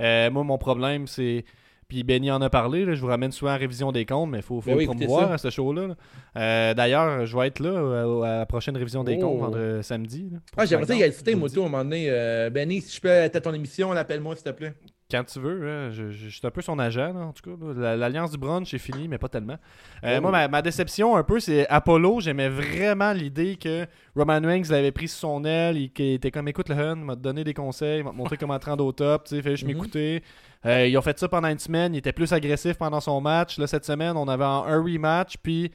Euh, 0.00 0.30
moi, 0.30 0.44
mon 0.44 0.58
problème, 0.58 1.06
c'est. 1.06 1.44
Puis 1.88 2.04
Benny 2.04 2.30
en 2.30 2.40
a 2.40 2.48
parlé. 2.48 2.86
là, 2.86 2.94
je 2.94 3.00
vous 3.02 3.08
ramène 3.08 3.32
souvent 3.32 3.50
à 3.50 3.56
révision 3.56 3.92
des 3.92 4.06
comptes, 4.06 4.30
mais 4.30 4.38
il 4.38 4.42
faut, 4.42 4.62
faut 4.62 4.70
Ben 4.70 4.76
oui, 4.78 4.86
promouvoir 4.86 5.30
à 5.32 5.36
ce 5.36 5.50
show-là. 5.50 5.88
là. 5.88 5.94
Euh, 6.38 6.72
D'ailleurs, 6.74 7.26
je 7.26 7.36
vais 7.36 7.48
être 7.48 7.60
là 7.60 8.22
à 8.24 8.38
la 8.38 8.46
prochaine 8.46 8.74
révision 8.78 9.04
des 9.04 9.16
Oh. 9.18 9.20
comptes 9.26 9.40
vendredi 9.40 9.84
samedi. 9.84 10.30
là, 10.32 10.38
Ah, 10.56 10.64
j'aimerais 10.64 10.86
ça 10.86 10.94
y 10.94 11.02
assister, 11.02 11.34
moi, 11.34 11.50
tout, 11.50 11.60
à 11.62 11.66
un 11.66 11.68
moment 11.68 11.84
donné. 11.84 12.06
Euh, 12.08 12.48
Benny, 12.48 12.80
si 12.80 12.96
je 12.96 13.00
peux 13.02 13.08
être 13.08 13.36
à 13.36 13.40
ton 13.42 13.52
émission, 13.52 13.92
appelle-moi, 13.92 14.36
s'il 14.36 14.44
te 14.44 14.50
plaît. 14.50 14.72
Quand 15.12 15.24
tu 15.24 15.38
veux, 15.40 15.68
hein, 15.68 15.90
je, 15.90 16.10
je- 16.10 16.28
je 16.28 16.36
suis 16.38 16.46
un 16.46 16.50
peu 16.50 16.62
son 16.62 16.78
agent, 16.78 17.12
là, 17.12 17.20
en 17.20 17.32
tout 17.32 17.42
cas. 17.56 17.96
L'alliance 17.96 18.30
du 18.30 18.38
brunch 18.38 18.72
est 18.72 18.78
finie, 18.78 19.08
mais 19.08 19.18
pas 19.18 19.28
tellement. 19.28 19.58
Euh, 20.04 20.16
Oh. 20.18 20.22
Moi, 20.22 20.30
ma, 20.30 20.48
ma 20.48 20.62
déception 20.62 21.14
un 21.16 21.22
peu, 21.22 21.38
c'est 21.38 21.68
Apollo. 21.68 22.20
J'aimais 22.20 22.48
vraiment 22.48 23.12
l'idée 23.12 23.56
que 23.56 23.86
Roman 24.16 24.40
Reigns 24.42 24.64
l'avait 24.70 24.90
pris 24.90 25.08
sous 25.08 25.18
son 25.18 25.44
aile. 25.44 25.76
Il, 25.76 25.92
qu'il 25.92 26.14
était 26.14 26.30
comme 26.30 26.48
écoute 26.48 26.68
le 26.70 26.76
Hun, 26.76 26.96
il 26.98 27.04
m'a 27.04 27.14
donné 27.14 27.44
des 27.44 27.52
conseils, 27.54 27.98
il 28.00 28.04
m'a 28.04 28.12
montré 28.12 28.36
comment 28.38 28.58
te 28.58 28.66
rendre 28.66 28.84
au 28.86 28.92
top. 28.92 29.24
Tu 29.24 29.36
sais, 29.36 29.42
fallait 29.42 29.56
juste 29.56 29.68
Mhm. 29.68 29.74
m'écouter. 29.74 30.22
Euh, 30.64 30.86
ils 30.86 30.96
ont 30.96 31.02
fait 31.02 31.18
ça 31.18 31.28
pendant 31.28 31.48
une 31.48 31.58
semaine. 31.58 31.94
Il 31.94 31.98
était 31.98 32.12
plus 32.12 32.32
agressif 32.32 32.78
pendant 32.78 33.00
son 33.00 33.20
match. 33.20 33.58
Là, 33.58 33.66
cette 33.66 33.84
semaine, 33.84 34.16
on 34.16 34.26
avait 34.28 34.44
un, 34.44 34.60
rematch, 34.82 35.36
puis 35.42 35.70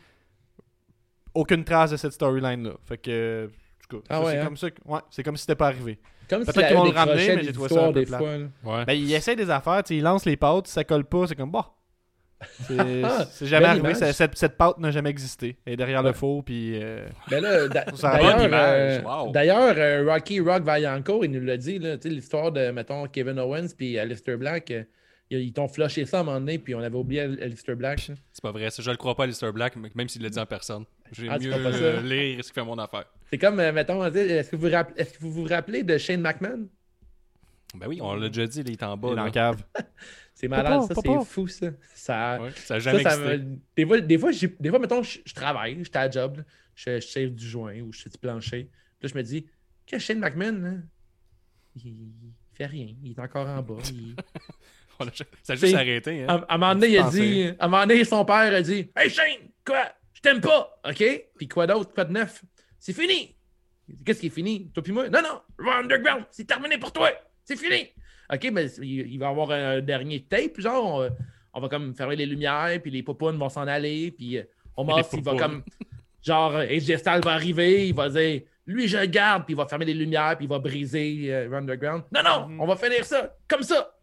aucune 1.33 1.63
trace 1.63 1.91
de 1.91 1.97
cette 1.97 2.13
storyline-là. 2.13 2.71
Fait 2.85 2.97
que. 2.97 3.49
en 3.49 3.89
tout 3.89 4.01
cas, 4.01 4.03
Ah 4.09 4.21
ouais, 4.21 4.31
c'est 4.31 4.39
hein? 4.39 4.45
comme 4.45 4.57
ça. 4.57 4.71
que- 4.71 4.81
Ouais, 4.85 4.99
c'est 5.09 5.23
comme 5.23 5.35
si 5.37 5.41
c'était 5.41 5.55
pas 5.55 5.67
arrivé. 5.67 5.99
Comme 6.29 6.43
si 6.45 6.51
Peut-être 6.51 6.67
qu'ils 6.67 6.77
vont 6.77 6.83
le 6.85 6.89
ramener, 6.91 7.35
mais 7.35 7.43
j'ai 7.43 7.53
trouvé 7.53 7.69
ça 7.69 7.85
un 7.85 7.91
peu 7.93 7.99
des 8.01 8.05
plat. 8.05 8.17
fois. 8.17 8.27
Ouais. 8.63 8.85
Ben, 8.85 8.93
il 8.93 9.13
essaie 9.13 9.35
des 9.35 9.49
affaires, 9.49 9.83
tu 9.83 9.89
sais, 9.89 9.97
il 9.97 10.03
lance 10.03 10.25
les 10.25 10.35
pâtes, 10.37 10.67
ça 10.67 10.83
colle 10.83 11.05
pas, 11.05 11.27
c'est 11.27 11.35
comme 11.35 11.51
bah. 11.51 11.73
C'est 12.67 13.01
c'est 13.31 13.45
jamais 13.47 13.65
arrivé, 13.65 13.95
ça- 13.95 14.13
cette, 14.13 14.37
cette 14.37 14.57
pâte 14.57 14.77
n'a 14.77 14.91
jamais 14.91 15.09
existé. 15.09 15.57
Elle 15.65 15.73
est 15.73 15.77
derrière 15.77 16.03
le 16.03 16.13
four, 16.13 16.43
puis. 16.43 16.79
euh, 16.81 17.07
Ben 17.31 17.41
là, 17.41 17.67
d'ailleurs, 17.67 18.49
euh, 18.53 19.01
wow. 19.01 19.31
d'ailleurs, 19.31 19.73
euh, 19.77 20.05
Rocky 20.07 20.39
Rock 20.39 20.63
Vaillancourt, 20.63 21.25
il 21.25 21.31
nous 21.31 21.41
l'a 21.43 21.57
dit, 21.57 21.79
là, 21.79 21.97
tu 21.97 22.09
sais, 22.09 22.13
l'histoire 22.13 22.51
de, 22.51 22.69
mettons, 22.71 23.07
Kevin 23.07 23.39
Owens 23.39 23.69
puis 23.75 23.97
Alistair 23.97 24.37
Black, 24.37 24.69
euh, 24.69 24.83
ils, 25.29 25.39
ils 25.39 25.53
t'ont 25.53 25.67
flushé 25.67 26.05
ça 26.05 26.17
à 26.17 26.21
un 26.21 26.23
moment 26.23 26.39
donné, 26.39 26.57
puis 26.59 26.73
on 26.75 26.79
avait 26.79 26.95
oublié 26.97 27.21
Al- 27.21 27.41
Alistair 27.41 27.75
Black. 27.75 27.99
C'est 27.99 28.41
pas 28.41 28.51
vrai, 28.51 28.69
ça, 28.69 28.81
je 28.83 28.91
le 28.91 28.97
crois 28.97 29.15
pas 29.15 29.23
à 29.23 29.27
Lister 29.27 29.51
Black, 29.51 29.75
même 29.75 30.07
s'il 30.09 30.21
le 30.23 30.29
dit 30.29 30.39
en 30.39 30.45
personne. 30.45 30.85
J'ai 31.11 31.29
Ah, 31.29 31.37
mieux 31.39 31.51
euh, 31.53 32.01
lire 32.01 32.43
ce 32.43 32.49
qui 32.49 32.53
fait 32.53 32.65
mon 32.65 32.77
affaire. 32.77 33.05
C'est 33.29 33.37
comme, 33.37 33.59
euh, 33.59 33.71
mettons, 33.71 34.03
est-ce 34.05 34.49
que, 34.51 34.55
vous 34.55 34.69
rapp- 34.69 34.93
est-ce 34.97 35.13
que 35.13 35.19
vous 35.19 35.31
vous 35.31 35.43
rappelez 35.45 35.83
de 35.83 35.97
Shane 35.97 36.21
McMahon? 36.21 36.67
Ben 37.75 37.87
oui, 37.87 37.99
on 38.01 38.15
l'a 38.15 38.29
déjà 38.29 38.47
dit, 38.47 38.61
il 38.61 38.71
est 38.71 38.83
en 38.83 38.95
bas. 38.97 39.09
il 39.09 39.13
est 39.13 39.23
la 39.23 39.29
cave. 39.31 39.63
C'est 40.33 40.47
malade, 40.47 40.73
Papa, 40.81 40.87
ça, 40.87 41.01
papa. 41.01 41.19
c'est 41.21 41.25
fou, 41.29 41.47
ça. 41.47 41.67
Ça, 41.95 42.39
Ouais, 42.41 42.51
ça 42.55 42.75
a 42.75 42.79
jamais 42.79 43.01
ça 43.01 43.17
me- 43.17 43.57
Des 43.75 43.85
fois, 43.87 43.99
des 44.01 44.17
fois, 44.19 44.31
j'ai- 44.31 44.55
des 44.59 44.69
fois 44.69 44.77
mettons, 44.77 45.01
je, 45.01 45.17
je 45.25 45.33
travaille, 45.33 45.83
j'étais 45.83 45.97
à 45.97 46.05
la 46.05 46.11
job, 46.11 46.37
là, 46.37 46.43
je, 46.75 46.99
je 46.99 47.07
save 47.07 47.29
du 47.31 47.47
joint 47.47 47.79
ou 47.81 47.91
je 47.91 48.03
fais 48.03 48.09
du 48.11 48.19
plancher. 48.19 48.69
Puis 48.99 49.07
là, 49.07 49.09
je 49.13 49.17
me 49.17 49.23
dis, 49.23 49.47
que 49.87 49.97
Shane 49.97 50.19
McMahon, 50.19 50.59
là, 50.61 50.71
il, 51.75 51.87
il 51.87 52.33
fait 52.53 52.67
rien, 52.67 52.93
il 53.03 53.11
est 53.13 53.19
encore 53.19 53.47
en 53.47 53.63
bas. 53.63 53.77
il- 53.91 54.15
Ça 55.43 55.53
a 55.53 55.55
juste 55.55 55.75
arrêté. 55.75 56.25
À, 56.25 56.33
Hein? 56.33 56.45
à 56.47 56.55
un 56.55 56.57
moment 56.57 56.73
donné, 56.75 56.87
il 56.93 56.97
a 56.99 57.09
dit, 57.09 57.47
à 57.59 57.65
un 57.65 57.67
moment 57.67 57.85
donné, 57.85 58.03
son 58.03 58.25
père 58.25 58.35
a 58.53 58.61
dit 58.61 58.89
Hey 58.95 59.09
Shane, 59.09 59.49
quoi? 59.65 59.85
Je 60.13 60.21
t'aime 60.21 60.41
pas, 60.41 60.79
OK? 60.87 61.03
Puis 61.37 61.47
quoi 61.47 61.67
d'autre? 61.67 61.93
Quoi 61.93 62.05
de 62.05 62.13
neuf? 62.13 62.43
C'est 62.79 62.93
fini 62.93 63.35
Qu'est-ce 64.05 64.19
qui 64.19 64.27
est 64.27 64.31
fini? 64.31 64.69
Toi 64.73 64.83
puis 64.83 64.91
moi? 64.91 65.07
Non, 65.09 65.21
non, 65.21 65.41
Raw 65.59 65.79
Underground, 65.83 66.25
c'est 66.31 66.45
terminé 66.45 66.77
pour 66.77 66.91
toi 66.91 67.09
C'est 67.45 67.55
fini 67.57 67.87
OK, 68.33 68.49
mais 68.51 68.65
il, 68.81 69.17
va 69.19 69.27
y 69.27 69.29
avoir 69.29 69.51
un 69.51 69.79
dernier 69.79 70.23
tape, 70.23 70.59
genre, 70.59 70.83
on, 70.95 70.99
va- 70.99 71.09
on 71.53 71.61
va 71.61 71.69
comme 71.69 71.95
fermer 71.95 72.17
les 72.17 72.25
lumières, 72.25 72.77
puis 72.81 72.91
les 72.91 73.01
popounes 73.03 73.37
vont 73.37 73.47
s'en 73.47 73.65
aller, 73.67 74.11
puis 74.11 74.37
euh, 74.37 74.43
Omar, 74.75 74.97
Les 74.97 75.03
il 75.17 75.23
va 75.23 75.35
comme. 75.35 75.63
Genre, 76.21 76.61
Styles 76.81 77.21
va 77.23 77.31
arriver, 77.31 77.87
il 77.87 77.95
va 77.95 78.09
dire 78.09 78.41
Lui, 78.65 78.87
je 78.89 78.97
le 78.97 79.05
garde, 79.05 79.45
puis 79.45 79.53
il 79.53 79.57
va 79.57 79.65
fermer 79.65 79.85
les 79.85 79.93
lumières, 79.93 80.35
puis 80.35 80.45
il 80.45 80.49
va 80.49 80.59
briser 80.59 81.27
euh, 81.33 81.53
Underground. 81.53 82.03
Non, 82.13 82.21
non, 82.21 82.47
Mhm. 82.49 82.59
on 82.59 82.65
va 82.67 82.75
finir 82.75 83.05
ça, 83.05 83.33
comme 83.47 83.63
ça 83.63 83.96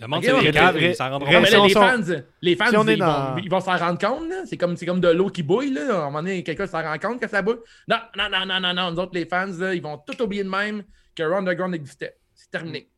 Le 0.00 0.08
monde 0.08 0.18
Ok, 0.18 0.24
s'est 0.24 0.32
ouais, 0.32 0.40
régalé, 0.40 0.78
ré- 0.80 0.90
ils 0.90 0.94
s'en 0.96 1.08
rendront 1.10 1.30
si 1.44 1.52
les 1.52 1.56
on- 1.56 1.68
fans, 1.68 1.96
les 2.42 2.56
fans 2.56 2.66
si 2.66 2.74
ils, 2.92 2.98
dans- 2.98 3.34
vont, 3.34 3.38
ils 3.38 3.48
vont 3.50 3.60
s'en 3.60 3.76
rendre 3.76 3.98
compte. 3.98 4.28
là. 4.28 4.42
C'est 4.44 4.56
comme, 4.56 4.76
c'est 4.76 4.86
comme 4.86 5.00
de 5.00 5.08
l'eau 5.08 5.28
qui 5.30 5.44
bouille. 5.44 5.72
Là. 5.72 5.82
À 5.82 6.00
un 6.00 6.04
moment 6.06 6.18
donné, 6.22 6.42
quelqu'un 6.42 6.66
s'en 6.66 6.82
rend 6.82 6.98
compte 6.98 7.20
que 7.20 7.28
ça 7.28 7.42
bouille. 7.42 7.58
Non, 7.86 7.98
non, 8.16 8.24
non, 8.28 8.44
non, 8.44 8.60
non, 8.60 8.74
non. 8.74 8.90
Nous 8.90 8.98
autres, 8.98 9.12
les 9.14 9.24
fans, 9.24 9.46
là, 9.58 9.72
ils 9.72 9.80
vont 9.82 9.96
tout 10.04 10.20
oublier 10.20 10.42
de 10.42 10.48
même 10.48 10.82
que 11.14 11.22
Raw 11.22 11.36
Underground 11.36 11.74
existait. 11.76 12.16
C'est 12.34 12.50
terminé. 12.50 12.88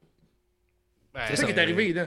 c'est 1.28 1.36
ça 1.36 1.44
qui 1.44 1.52
est 1.52 1.58
arrivé. 1.58 1.92
Là. 1.92 2.06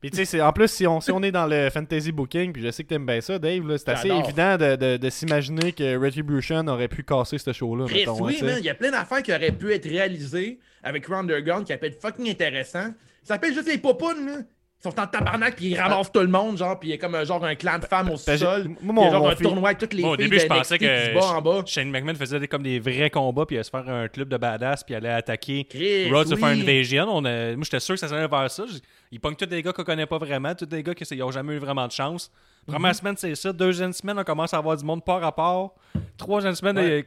Puis 0.00 0.10
tu 0.10 0.16
sais, 0.18 0.24
c'est- 0.24 0.40
en 0.40 0.52
plus, 0.52 0.68
si 0.70 0.86
on, 0.86 1.00
si 1.00 1.10
on 1.10 1.20
est 1.24 1.32
dans 1.32 1.46
le 1.48 1.70
fantasy 1.70 2.12
booking, 2.12 2.52
puis 2.52 2.62
je 2.62 2.70
sais 2.70 2.84
que 2.84 2.88
t'aimes 2.88 3.06
bien 3.06 3.20
ça, 3.20 3.36
Dave, 3.40 3.66
là, 3.66 3.76
c'est 3.78 3.88
assez 3.88 4.06
J'adore. 4.08 4.24
évident 4.24 4.56
de, 4.56 4.76
de- 4.76 4.96
de 4.96 5.10
s'imaginer 5.10 5.72
que 5.72 5.96
Retribution 5.96 6.64
aurait 6.68 6.86
pu 6.86 7.02
casser 7.02 7.38
ce 7.38 7.52
show-là. 7.52 7.86
Chris, 7.86 7.98
mettons, 8.00 8.24
oui, 8.24 8.38
hein, 8.40 8.44
man, 8.46 8.56
il 8.60 8.64
y 8.64 8.70
a 8.70 8.74
plein 8.74 8.92
d'affaires 8.92 9.22
qui 9.24 9.32
auraient 9.32 9.50
pu 9.50 9.72
être 9.72 9.88
réalisées 9.88 10.60
avec 10.84 11.04
Raw 11.06 11.16
Underground 11.16 11.66
qui 11.66 11.72
être 11.72 12.00
fucking 12.00 12.30
intéressant. 12.30 12.94
Ça 13.28 13.34
s'appelle 13.34 13.52
juste 13.54 13.68
les 13.68 13.78
popounes. 13.78 14.26
Là. 14.26 14.32
Ils 14.80 14.82
sont 14.90 15.00
en 15.00 15.06
tabarnak, 15.08 15.56
puis 15.56 15.66
ils 15.70 15.76
ramassent 15.78 16.10
tout 16.12 16.20
le 16.20 16.28
monde, 16.28 16.56
genre, 16.56 16.78
puis 16.78 16.90
il 16.90 16.92
y 16.92 16.94
a 16.94 16.98
comme 16.98 17.14
un 17.16 17.24
genre 17.24 17.44
un 17.44 17.56
clan 17.56 17.78
de 17.80 17.84
femmes 17.84 18.10
au 18.10 18.16
sol. 18.16 18.36
moi, 18.38 18.38
Puis 18.38 18.76
il 18.80 18.86
y 18.86 18.88
a 18.88 18.92
mon- 18.92 19.10
genre 19.10 19.22
mon 19.24 19.28
un 19.30 19.34
tournoi 19.34 19.68
avec 19.70 19.78
toutes 19.78 19.92
les 19.92 20.02
Moi, 20.02 20.12
au 20.12 20.16
début, 20.16 20.38
je 20.38 20.44
de 20.44 20.48
pensais 20.48 20.78
que 20.78 21.14
battent 21.14 21.24
en 21.24 21.42
bas. 21.42 21.62
Shane 21.66 21.90
McMahon 21.90 22.14
faisait 22.14 22.38
des- 22.38 22.46
comme 22.46 22.62
des 22.62 22.78
vrais 22.78 23.10
combats, 23.10 23.44
puis 23.44 23.56
il 23.56 23.58
allait 23.58 23.64
se 23.64 23.70
faire 23.70 23.88
un 23.88 24.06
club 24.06 24.28
de 24.28 24.36
badass, 24.36 24.84
puis 24.84 24.94
il 24.94 24.96
allait 24.98 25.08
attaquer 25.12 25.64
Chris, 25.64 26.08
Raw 26.10 26.22
to 26.24 26.36
faire 26.36 26.50
oui. 26.54 26.62
Invasion. 26.62 27.06
On 27.08 27.24
a- 27.24 27.56
Moi, 27.56 27.64
j'étais 27.64 27.80
sûr 27.80 27.96
que 27.96 28.00
ça 28.00 28.06
s'allait 28.08 28.28
vers 28.28 28.50
ça. 28.50 28.64
Ils 29.10 29.18
pognent 29.18 29.34
tous 29.34 29.46
des 29.46 29.62
gars 29.64 29.72
qu'on 29.72 29.82
connaît 29.84 30.06
pas 30.06 30.18
vraiment, 30.18 30.54
tous 30.54 30.66
des 30.66 30.82
gars 30.84 30.94
qui 30.94 31.16
n'ont 31.16 31.30
jamais 31.32 31.54
eu 31.54 31.58
vraiment 31.58 31.86
de 31.88 31.92
chance. 31.92 32.30
Première 32.66 32.90
Mhm. 32.90 32.94
semaine, 32.94 33.14
c'est 33.16 33.34
ça. 33.34 33.52
Deuxième 33.52 33.92
semaine, 33.92 34.16
on 34.18 34.24
commence 34.24 34.54
à 34.54 34.58
avoir 34.58 34.76
du 34.76 34.84
monde 34.84 35.04
par 35.04 35.20
rapport. 35.20 35.74
Troisième 36.16 36.54
semaine, 36.54 36.76
Ouais. 36.76 37.04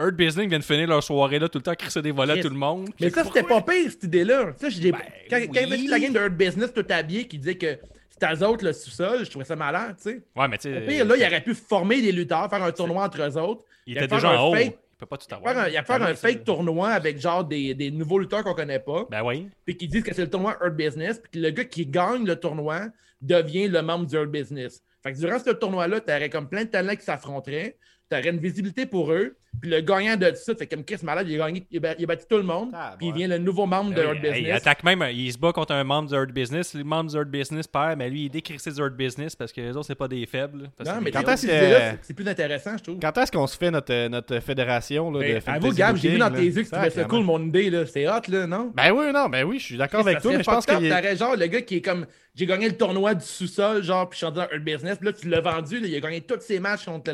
Earth 0.00 0.14
Business 0.14 0.46
vient 0.46 0.58
de 0.58 0.64
finir 0.64 0.86
leur 0.88 1.02
soirée 1.02 1.38
là 1.38 1.48
tout 1.48 1.58
le 1.58 1.62
temps, 1.62 1.74
crisser 1.74 2.02
des 2.02 2.12
volets 2.12 2.38
à 2.38 2.42
tout 2.42 2.48
le 2.48 2.54
monde. 2.56 2.88
Mais 3.00 3.10
ça, 3.10 3.24
c'était 3.24 3.42
pas 3.42 3.60
pire, 3.62 3.90
cette 3.90 4.04
idée-là. 4.04 4.52
Ça, 4.56 4.68
j'ai- 4.68 4.90
quand, 4.92 4.98
quand 5.30 5.38
il 5.60 5.84
y 5.84 5.88
la 5.88 5.98
game 5.98 6.12
de 6.12 6.18
Earth 6.18 6.32
Business 6.34 6.72
tout 6.72 6.84
habillé 6.88 7.26
qui 7.26 7.38
disait 7.38 7.56
que 7.56 7.78
c'était 8.10 8.32
eux 8.34 8.42
autres 8.46 8.64
le 8.64 8.72
sous-sol, 8.72 9.24
je 9.24 9.30
trouvais 9.30 9.44
ça 9.44 9.56
malade, 9.56 9.96
tu 9.96 10.10
sais. 10.10 10.22
Ouais, 10.36 10.46
mais 10.48 10.58
tu 10.58 10.68
Au 10.68 10.74
sais, 10.74 10.80
pire, 10.86 11.04
là, 11.04 11.16
il 11.16 11.24
aurait 11.24 11.42
pu 11.42 11.54
former 11.54 12.00
des 12.00 12.12
lutteurs, 12.12 12.48
faire 12.48 12.62
un 12.62 12.72
tournoi 12.72 13.04
entre 13.04 13.20
eux 13.22 13.36
autres. 13.38 13.64
il 13.86 13.94
il 13.94 13.96
était 13.98 14.06
déjà 14.14 14.30
en 14.30 14.34
un 14.34 14.40
haut. 14.40 14.54
fake- 14.54 14.76
Il 14.92 14.96
peut 14.98 15.06
pas 15.06 15.16
tout 15.16 15.32
avoir. 15.34 15.68
Il 15.68 15.76
a 15.76 15.82
faire 15.84 16.02
un 16.02 16.14
fake 16.14 16.44
tournoi 16.44 16.88
avec 16.90 17.20
genre 17.20 17.44
des, 17.44 17.74
des 17.74 17.90
nouveaux 17.90 18.18
lutteurs 18.18 18.42
qu'on 18.44 18.54
connaît 18.54 18.80
pas, 18.80 19.06
Ben 19.10 19.22
oui. 19.24 19.48
puis 19.64 19.76
qui 19.76 19.86
disent 19.88 20.02
que 20.02 20.12
c'est 20.14 20.22
le 20.22 20.30
tournoi 20.30 20.56
Earth 20.62 20.74
Business, 20.76 21.18
puis 21.20 21.30
que 21.32 21.38
le 21.44 21.50
gars 21.50 21.64
qui 21.64 21.86
gagne 21.86 22.24
le 22.24 22.34
tournoi 22.36 22.86
devient 23.20 23.68
le 23.68 23.82
membre 23.82 24.06
du 24.06 24.14
Earth 24.16 24.30
Business. 24.30 24.82
Fait 25.02 25.12
que 25.12 25.18
durant 25.18 25.38
ce 25.38 25.50
tournoi-là, 25.50 26.00
tu 26.00 26.10
aurais 26.12 26.30
comme 26.30 26.48
plein 26.48 26.64
de 26.64 26.68
talents 26.70 26.96
qui 26.96 27.04
s'affronteraient, 27.04 27.76
tu 28.10 28.16
aurais 28.16 28.30
une 28.30 28.38
visibilité 28.40 28.86
pour 28.86 29.12
eux, 29.12 29.36
puis 29.60 29.70
le 29.70 29.80
gagnant 29.80 30.16
de 30.16 30.32
ça, 30.34 30.54
fait 30.54 30.66
comme 30.66 30.84
Chris 30.84 30.98
Malade, 31.02 31.28
il 31.28 31.40
a, 31.40 31.46
gagné, 31.46 31.66
il 31.70 31.78
a 31.78 31.80
ba- 31.80 31.94
il 31.98 32.04
a 32.04 32.06
battu 32.06 32.24
tout 32.28 32.36
le 32.36 32.42
monde, 32.44 32.70
Ah, 32.74 32.94
puis 32.98 33.08
il 33.08 33.14
vient 33.14 33.26
le 33.28 33.38
nouveau 33.38 33.66
membre 33.66 33.90
de 33.90 33.96
Ben 33.96 34.04
Earth 34.04 34.18
oui, 34.22 34.26
hey, 34.28 34.32
il 34.34 34.42
Business. 34.44 34.56
attaque 34.62 34.84
même, 34.84 35.04
il 35.12 35.32
se 35.32 35.38
bat 35.38 35.52
contre 35.52 35.72
un 35.72 35.82
membre 35.84 36.08
du 36.10 36.14
Earth 36.14 36.30
Business. 36.30 36.74
Le 36.74 36.84
membre 36.84 37.10
du 37.10 37.16
Earth 37.16 37.28
Business 37.28 37.66
perd, 37.66 37.98
mais 37.98 38.08
lui, 38.08 38.24
il 38.26 38.28
décrit 38.30 38.58
ses 38.58 38.78
Earth 38.78 38.94
Business 38.96 39.34
parce 39.34 39.52
que 39.52 39.60
les 39.60 39.70
autres, 39.76 39.86
c'est 39.86 39.94
pas 39.94 40.06
des 40.08 40.24
faibles. 40.26 40.70
parce 40.76 40.88
Non, 40.88 40.98
que 40.98 41.04
mais 41.04 41.10
quand 41.10 41.28
est-ce 41.28 41.46
est 41.46 41.92
que- 41.92 41.98
c'est 42.02 42.14
plus 42.14 42.28
intéressant, 42.28 42.76
je 42.76 42.82
trouve. 42.84 42.98
Quand 43.00 43.18
est-ce 43.18 43.32
qu'on 43.32 43.46
se 43.46 43.56
fait 43.56 43.70
notre, 43.70 44.08
notre 44.08 44.38
fédération 44.40 45.10
là, 45.10 45.18
de 45.20 45.24
Mais 45.24 45.40
fantasy 45.40 45.66
avoue, 45.66 45.74
Gab, 45.76 45.96
j'ai 45.96 46.10
vu 46.10 46.18
dans 46.18 46.30
tes 46.30 46.42
yeux 46.44 46.52
que 46.52 46.60
tu 46.60 46.70
trouvais 46.70 46.90
ça 46.90 47.04
cool, 47.04 47.24
mon 47.24 47.44
idée, 47.44 47.70
là. 47.70 47.84
C'est 47.86 48.06
hot, 48.08 48.20
là, 48.28 48.46
non? 48.46 48.70
Ben 48.74 48.92
oui, 48.92 49.12
non, 49.12 49.28
ben 49.28 49.44
oui, 49.44 49.58
je 49.58 49.64
suis 49.64 49.76
d'accord 49.76 50.00
avec 50.00 50.20
toi, 50.20 50.32
mais 50.36 50.42
je 50.42 50.50
pense. 50.50 50.66
T'aurais 50.66 51.16
genre 51.16 51.36
le 51.36 51.46
gars 51.46 51.62
qui 51.62 51.76
est 51.76 51.82
comme 51.82 52.06
j'ai 52.34 52.46
gagné 52.46 52.68
le 52.68 52.76
tournoi 52.76 53.14
du 53.14 53.24
sous-sol, 53.24 53.82
genre, 53.82 54.08
puis 54.08 54.20
je 54.20 54.24
suis 54.26 54.32
dans 54.32 54.42
Earth 54.42 54.62
Business, 54.62 54.96
puis 54.98 55.06
là, 55.06 55.12
tu 55.12 55.28
l'as 55.28 55.40
vendu, 55.40 55.80
là, 55.80 55.88
il 55.88 55.96
a 55.96 56.00
gagné 56.00 56.20
tous 56.20 56.38
ses 56.40 56.60
matchs 56.60 56.84
contre 56.84 57.10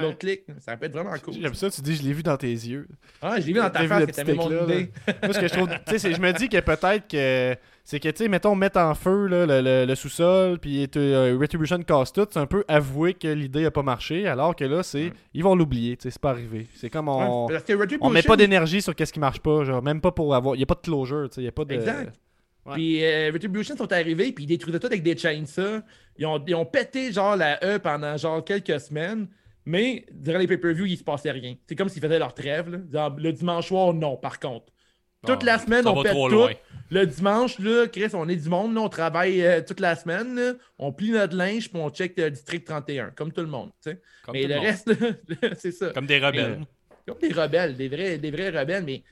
l'autre 0.00 0.18
clic. 0.18 0.42
Ça 0.60 0.76
peut 0.76 0.86
être 0.86 0.92
vraiment 0.92 1.14
cool. 1.18 1.34
Ça, 1.70 1.70
tu 1.70 1.80
dis, 1.82 1.96
je 1.96 2.02
l'ai 2.02 2.12
vu 2.12 2.22
dans 2.22 2.36
tes 2.36 2.50
yeux. 2.50 2.88
Ah, 3.20 3.36
j'ai 3.40 3.52
vu 3.52 3.54
dans 3.54 3.70
ta 3.70 3.86
face 3.86 4.06
t'aimais 4.12 4.34
mon 4.34 4.50
idée. 4.64 4.90
Moi, 5.22 5.32
ce 5.32 5.38
que 5.40 5.48
je 5.48 5.52
trouve, 5.52 5.68
tu 5.86 5.98
sais, 5.98 6.12
je 6.14 6.20
me 6.20 6.32
dis 6.32 6.48
que 6.48 6.58
peut-être 6.60 7.08
que 7.08 7.56
c'est 7.84 7.98
que, 7.98 8.08
tu 8.08 8.24
sais, 8.24 8.28
mettons, 8.28 8.54
mettre 8.54 8.78
en 8.78 8.94
feu 8.94 9.26
là, 9.26 9.44
le, 9.46 9.60
le- 9.60 9.84
le 9.86 9.94
sous-sol, 9.94 10.58
puis 10.58 10.88
euh, 10.96 11.36
Retribution 11.40 11.78
casse 11.82 12.12
tout, 12.12 12.26
c'est 12.30 12.38
un 12.38 12.46
peu 12.46 12.64
avouer 12.68 13.14
que 13.14 13.26
l'idée 13.28 13.64
a 13.64 13.70
pas 13.70 13.82
marché, 13.82 14.26
alors 14.28 14.54
que 14.54 14.64
là, 14.64 14.82
c'est, 14.82 15.12
ils 15.34 15.42
vont 15.42 15.56
l'oublier, 15.56 15.96
tu 15.96 16.04
sais, 16.04 16.10
c'est 16.10 16.20
pas 16.20 16.30
arrivé. 16.30 16.66
C'est 16.76 16.90
comme 16.90 17.08
on, 17.08 17.46
Ouais, 17.48 17.58
on 18.00 18.10
met 18.10 18.22
pas 18.22 18.36
d'énergie 18.36 18.82
sur 18.82 18.94
qu'est-ce 18.94 19.12
qui 19.12 19.18
marche 19.20 19.40
pas, 19.40 19.64
genre, 19.64 19.82
même 19.82 20.00
pas 20.00 20.12
pour 20.12 20.34
avoir, 20.34 20.54
il 20.54 20.60
y 20.60 20.62
a 20.62 20.66
pas 20.66 20.74
de 20.76 20.80
closure, 20.80 21.28
tu 21.28 21.36
sais, 21.36 21.40
il 21.42 21.44
y 21.44 21.48
a 21.48 21.52
pas 21.52 21.64
de. 21.64 21.74
Exact. 21.74 22.14
Ouais. 22.64 22.74
Puis 22.74 23.04
euh, 23.04 23.30
Retribution 23.32 23.76
sont 23.76 23.92
arrivés, 23.92 24.30
puis 24.30 24.44
ils 24.44 24.46
détruisaient 24.46 24.78
tout 24.78 24.86
avec 24.86 25.02
des 25.02 25.16
chainsaws. 25.18 25.80
Ils 26.16 26.26
ont, 26.26 26.40
ils 26.46 26.54
ont 26.54 26.64
pété 26.64 27.10
genre 27.12 27.34
la 27.34 27.58
E 27.64 27.80
pendant 27.80 28.16
genre 28.16 28.44
quelques 28.44 28.78
semaines, 28.78 29.26
mais 29.64 30.04
durant 30.12 30.38
les 30.38 30.46
pay-per-views, 30.46 30.86
il 30.86 30.96
se 30.98 31.04
passait 31.04 31.30
rien. 31.30 31.54
C'est 31.68 31.74
comme 31.76 31.88
s'ils 31.88 32.02
faisaient 32.02 32.18
leur 32.18 32.34
trêve. 32.34 32.68
là. 32.92 33.14
Le 33.16 33.32
dimanche 33.32 33.68
soir, 33.68 33.92
non, 33.94 34.16
par 34.16 34.38
contre. 34.40 34.66
Toute 35.24 35.38
Ah, 35.42 35.46
la 35.46 35.58
semaine, 35.60 35.86
on 35.86 36.02
pète 36.02 36.12
tout. 36.12 36.28
loin. 36.28 36.50
Le 36.90 37.06
dimanche, 37.06 37.58
là, 37.60 37.86
Chris, 37.86 38.08
on 38.12 38.28
est 38.28 38.36
du 38.36 38.48
monde, 38.48 38.74
là, 38.74 38.80
on 38.80 38.88
travaille 38.88 39.40
euh, 39.40 39.60
toute 39.66 39.78
la 39.78 39.94
semaine, 39.94 40.34
là. 40.34 40.52
on 40.78 40.92
plie 40.92 41.12
notre 41.12 41.36
linge, 41.36 41.70
puis 41.70 41.80
on 41.80 41.88
check 41.90 42.14
le 42.18 42.30
district 42.30 42.66
31, 42.66 43.10
comme 43.10 43.32
tout 43.32 43.40
le 43.40 43.46
monde. 43.46 43.70
Comme 43.84 43.94
Mais 44.32 44.46
le 44.48 44.56
monde. 44.56 44.64
reste, 44.64 44.92
c'est 45.58 45.70
ça. 45.72 45.90
Comme 45.90 46.06
des 46.06 46.18
rebelles. 46.18 46.66
Comme 47.06 47.18
des 47.18 47.32
rebelles, 47.32 47.76
des 47.76 47.88
vrais, 47.88 48.18
des 48.18 48.30
vrais 48.32 48.50
rebelles, 48.50 48.84
mais 48.84 49.02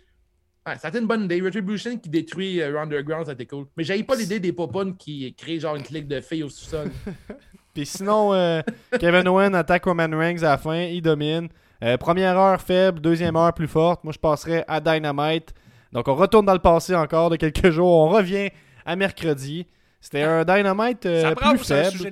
ouais, 0.67 0.77
ça 0.79 0.89
a 0.89 0.91
été 0.91 0.99
une 0.99 1.07
bonne 1.07 1.25
idée. 1.25 1.41
Retribution 1.41 1.97
qui 1.97 2.09
détruit 2.09 2.61
euh, 2.61 2.77
Underground, 2.79 3.27
ça 3.27 3.31
a 3.31 3.35
été 3.35 3.47
cool. 3.47 3.67
Mais 3.77 3.85
j'avais 3.85 4.03
pas 4.03 4.17
l'idée 4.17 4.41
des 4.41 4.53
popons 4.53 4.93
qui 4.93 5.33
créent 5.35 5.61
genre 5.61 5.77
une 5.77 5.85
clique 5.85 6.09
de 6.09 6.21
filles 6.21 6.43
au 6.43 6.49
sous-sol. 6.51 6.91
Puis 7.75 7.87
sinon, 7.87 8.33
euh, 8.35 8.63
Kevin 8.99 9.29
Owen 9.29 9.55
attaque 9.55 9.85
Roman 9.85 10.09
Reigns 10.11 10.43
à 10.43 10.51
la 10.51 10.59
fin, 10.59 10.83
il 10.83 11.03
domine. 11.03 11.49
Euh, 11.83 11.97
première 11.97 12.37
heure 12.37 12.61
faible, 12.61 13.01
deuxième 13.01 13.37
heure 13.37 13.55
plus 13.55 13.69
forte. 13.69 14.05
Moi, 14.05 14.13
je 14.13 14.19
passerais 14.19 14.65
à 14.69 14.81
Dynamite. 14.81 15.55
Donc, 15.93 16.09
on 16.09 16.15
retourne 16.15 16.47
dans 16.47 16.53
le 16.53 16.59
passé 16.59 16.95
encore 16.95 17.31
de 17.31 17.37
quelques 17.37 17.71
jours. 17.71 17.91
On 17.91 18.09
revient 18.09 18.51
à 18.85 18.97
mercredi. 18.97 19.67
C'était 20.03 20.23
un 20.23 20.45
Dynamite 20.47 21.05
euh, 21.05 21.21
ça 21.21 21.35
plus 21.35 21.51
ou 21.51 21.63
c'est 21.63 21.75
un 21.75 21.85
faible. 21.85 21.97
sujet 21.99 22.11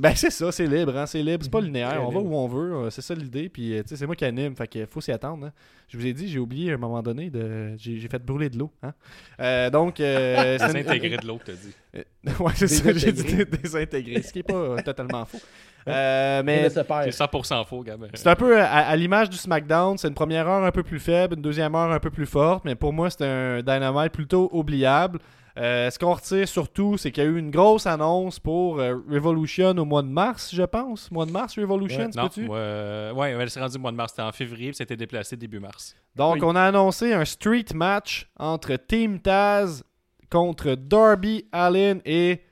Ben 0.00 0.14
c'est 0.16 0.30
ça, 0.30 0.50
c'est 0.52 0.66
libre, 0.66 0.96
hein, 0.96 1.04
c'est 1.04 1.22
libre, 1.22 1.44
c'est 1.44 1.50
pas 1.50 1.60
Mhm. 1.60 1.66
linéaire, 1.66 2.02
on 2.02 2.10
va 2.10 2.18
où 2.18 2.34
on 2.34 2.48
veut, 2.48 2.72
euh, 2.74 2.90
c'est 2.90 3.02
ça 3.02 3.14
l'idée, 3.14 3.50
puis 3.50 3.74
euh, 3.76 3.82
tu 3.82 3.88
sais, 3.90 3.96
c'est 3.96 4.06
moi 4.06 4.16
qui 4.16 4.24
anime, 4.24 4.56
fait 4.56 4.66
qu'il 4.66 4.86
faut 4.86 5.02
s'y 5.02 5.12
attendre. 5.12 5.46
hein. 5.46 5.52
Je 5.88 5.98
vous 5.98 6.06
ai 6.06 6.14
dit, 6.14 6.28
j'ai 6.28 6.38
oublié 6.38 6.70
à 6.70 6.74
un 6.74 6.78
moment 6.78 7.02
donné, 7.02 7.28
de... 7.28 7.74
j'ai 7.76 8.08
fait 8.08 8.24
brûler 8.24 8.48
de 8.48 8.56
l'eau. 8.58 8.70
Hein. 8.82 8.94
Euh, 9.40 9.68
donc, 9.68 10.00
euh, 10.00 10.56
Désintégré 10.58 11.16
de 11.18 11.26
l'autre, 11.26 11.44
t'as 11.46 11.52
dit. 11.52 11.74
Euh, 11.96 12.02
ouais, 12.40 12.52
c'est 12.54 12.68
ça, 12.68 12.84
j'ai 12.94 13.12
dit 13.12 13.22
Désintégré. 13.22 13.44
dé- 13.44 13.56
désintégré, 13.58 14.22
ce 14.22 14.32
qui 14.32 14.38
est 14.38 14.42
pas 14.42 14.80
totalement 14.82 15.24
faux. 15.26 15.40
Euh, 15.88 16.42
Mais. 16.44 16.68
C'est 16.70 16.80
100% 17.10 17.64
faux, 17.66 17.82
Gab. 17.82 18.06
c'est 18.14 18.26
un 18.28 18.36
peu 18.36 18.60
à, 18.60 18.66
à 18.66 18.96
l'image 18.96 19.28
du 19.30 19.36
SmackDown, 19.36 19.98
c'est 19.98 20.08
une 20.08 20.14
première 20.14 20.46
heure 20.48 20.64
un 20.64 20.70
peu 20.72 20.82
plus 20.82 21.00
faible, 21.00 21.34
une 21.36 21.42
deuxième 21.42 21.74
heure 21.74 21.90
un 21.90 22.00
peu 22.00 22.10
plus 22.10 22.26
forte, 22.26 22.64
mais 22.64 22.74
pour 22.76 22.92
moi, 22.94 23.10
c'est 23.10 23.24
un 23.26 23.60
Dynamite 23.60 24.12
plutôt 24.12 24.48
oubliable. 24.52 25.18
Euh, 25.58 25.90
ce 25.90 25.98
qu'on 25.98 26.14
retire 26.14 26.46
surtout, 26.48 26.96
c'est 26.96 27.10
qu'il 27.10 27.24
y 27.24 27.26
a 27.26 27.28
eu 27.30 27.38
une 27.38 27.50
grosse 27.50 27.86
annonce 27.86 28.38
pour 28.38 28.78
euh, 28.78 28.96
Revolution 29.08 29.70
au 29.70 29.84
mois 29.84 30.02
de 30.02 30.08
mars, 30.08 30.54
je 30.54 30.62
pense. 30.62 31.10
Mois 31.10 31.26
de 31.26 31.32
mars, 31.32 31.58
Revolution, 31.58 32.00
Ouais. 32.04 32.10
tu 32.10 32.16
Non, 32.18 32.28
peux-tu? 32.28 32.48
euh, 32.50 33.12
ouais, 33.12 33.30
elle 33.32 33.50
s'est 33.50 33.60
rendue 33.60 33.76
au 33.76 33.80
mois 33.80 33.90
de 33.90 33.96
mars. 33.96 34.12
C'était 34.12 34.22
en 34.22 34.32
février, 34.32 34.68
puis 34.68 34.76
c'était 34.76 34.96
déplacé 34.96 35.36
début 35.36 35.58
mars. 35.60 35.94
Donc, 36.14 36.34
Oui. 36.36 36.40
on 36.44 36.54
a 36.56 36.62
annoncé 36.62 37.12
un 37.12 37.24
street 37.24 37.66
match 37.74 38.30
entre 38.38 38.76
Team 38.76 39.18
Taz 39.20 39.82
contre 40.30 40.74
Darby 40.76 41.46
Allin 41.52 41.98
et 42.04 42.42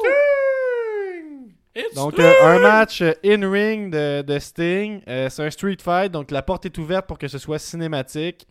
Sting. 0.00 1.52
Donc, 1.94 2.18
euh, 2.18 2.32
un 2.42 2.58
match 2.58 3.02
in-ring 3.24 3.90
de, 3.92 4.22
de 4.22 4.38
Sting. 4.38 5.02
Euh, 5.08 5.28
c'est 5.28 5.44
un 5.44 5.50
street 5.50 5.76
fight, 5.82 6.10
donc 6.10 6.30
la 6.30 6.40
porte 6.42 6.64
est 6.64 6.78
ouverte 6.78 7.06
pour 7.06 7.18
que 7.18 7.28
ce 7.28 7.36
soit 7.38 7.58
cinématique. 7.58 8.46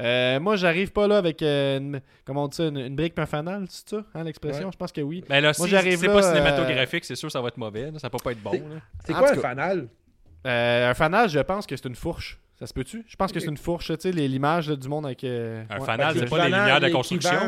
Euh, 0.00 0.40
moi, 0.40 0.56
j'arrive 0.56 0.92
pas 0.92 1.06
là 1.06 1.18
avec 1.18 1.42
euh, 1.42 1.78
une, 1.78 2.00
comment 2.24 2.44
on 2.44 2.48
dit 2.48 2.56
ça, 2.56 2.64
une, 2.66 2.78
une 2.78 2.96
brique 2.96 3.14
et 3.16 3.20
un 3.20 3.26
fanal, 3.26 3.66
c'est 3.68 3.88
ça, 3.90 4.04
hein, 4.14 4.24
l'expression? 4.24 4.66
Ouais. 4.66 4.72
Je 4.72 4.76
pense 4.78 4.92
que 4.92 5.00
oui. 5.00 5.22
Ben 5.28 5.40
là, 5.40 5.52
Moi, 5.58 5.68
si 5.68 5.74
c'est 5.96 6.06
pas 6.06 6.16
euh, 6.16 6.22
cinématographique, 6.22 7.04
c'est 7.04 7.14
sûr 7.16 7.28
que 7.28 7.32
ça 7.32 7.40
va 7.40 7.48
être 7.48 7.58
mauvais. 7.58 7.90
là. 7.90 7.98
Ça 7.98 8.08
peut 8.10 8.18
pas 8.22 8.32
être 8.32 8.42
bon. 8.42 8.52
C'est- 9.04 9.12
quoi 9.12 9.30
un 9.30 9.34
cas- 9.34 9.40
fanal? 9.40 9.88
Euh, 10.46 10.90
un 10.90 10.94
fanal, 10.94 11.28
je 11.28 11.40
pense 11.40 11.66
que 11.66 11.76
c'est 11.76 11.86
une 11.86 11.94
fourche. 11.94 12.40
Ça 12.58 12.66
se 12.66 12.72
peut-tu? 12.74 13.04
Je 13.06 13.16
pense 13.16 13.32
que 13.32 13.40
c'est 13.40 13.46
une 13.48 13.56
fourche, 13.56 13.86
tu 13.88 13.94
sais, 14.00 14.12
les- 14.12 14.28
l'image 14.28 14.68
du 14.68 14.88
monde 14.88 15.06
avec... 15.06 15.22
euh, 15.24 15.62
Un 15.70 15.78
ouais. 15.80 15.84
fanal, 15.86 16.14
c'est 16.16 16.28
pas 16.28 16.38
les 16.38 16.44
lumières 16.44 16.80
de 16.80 16.88
construction. 16.88 17.38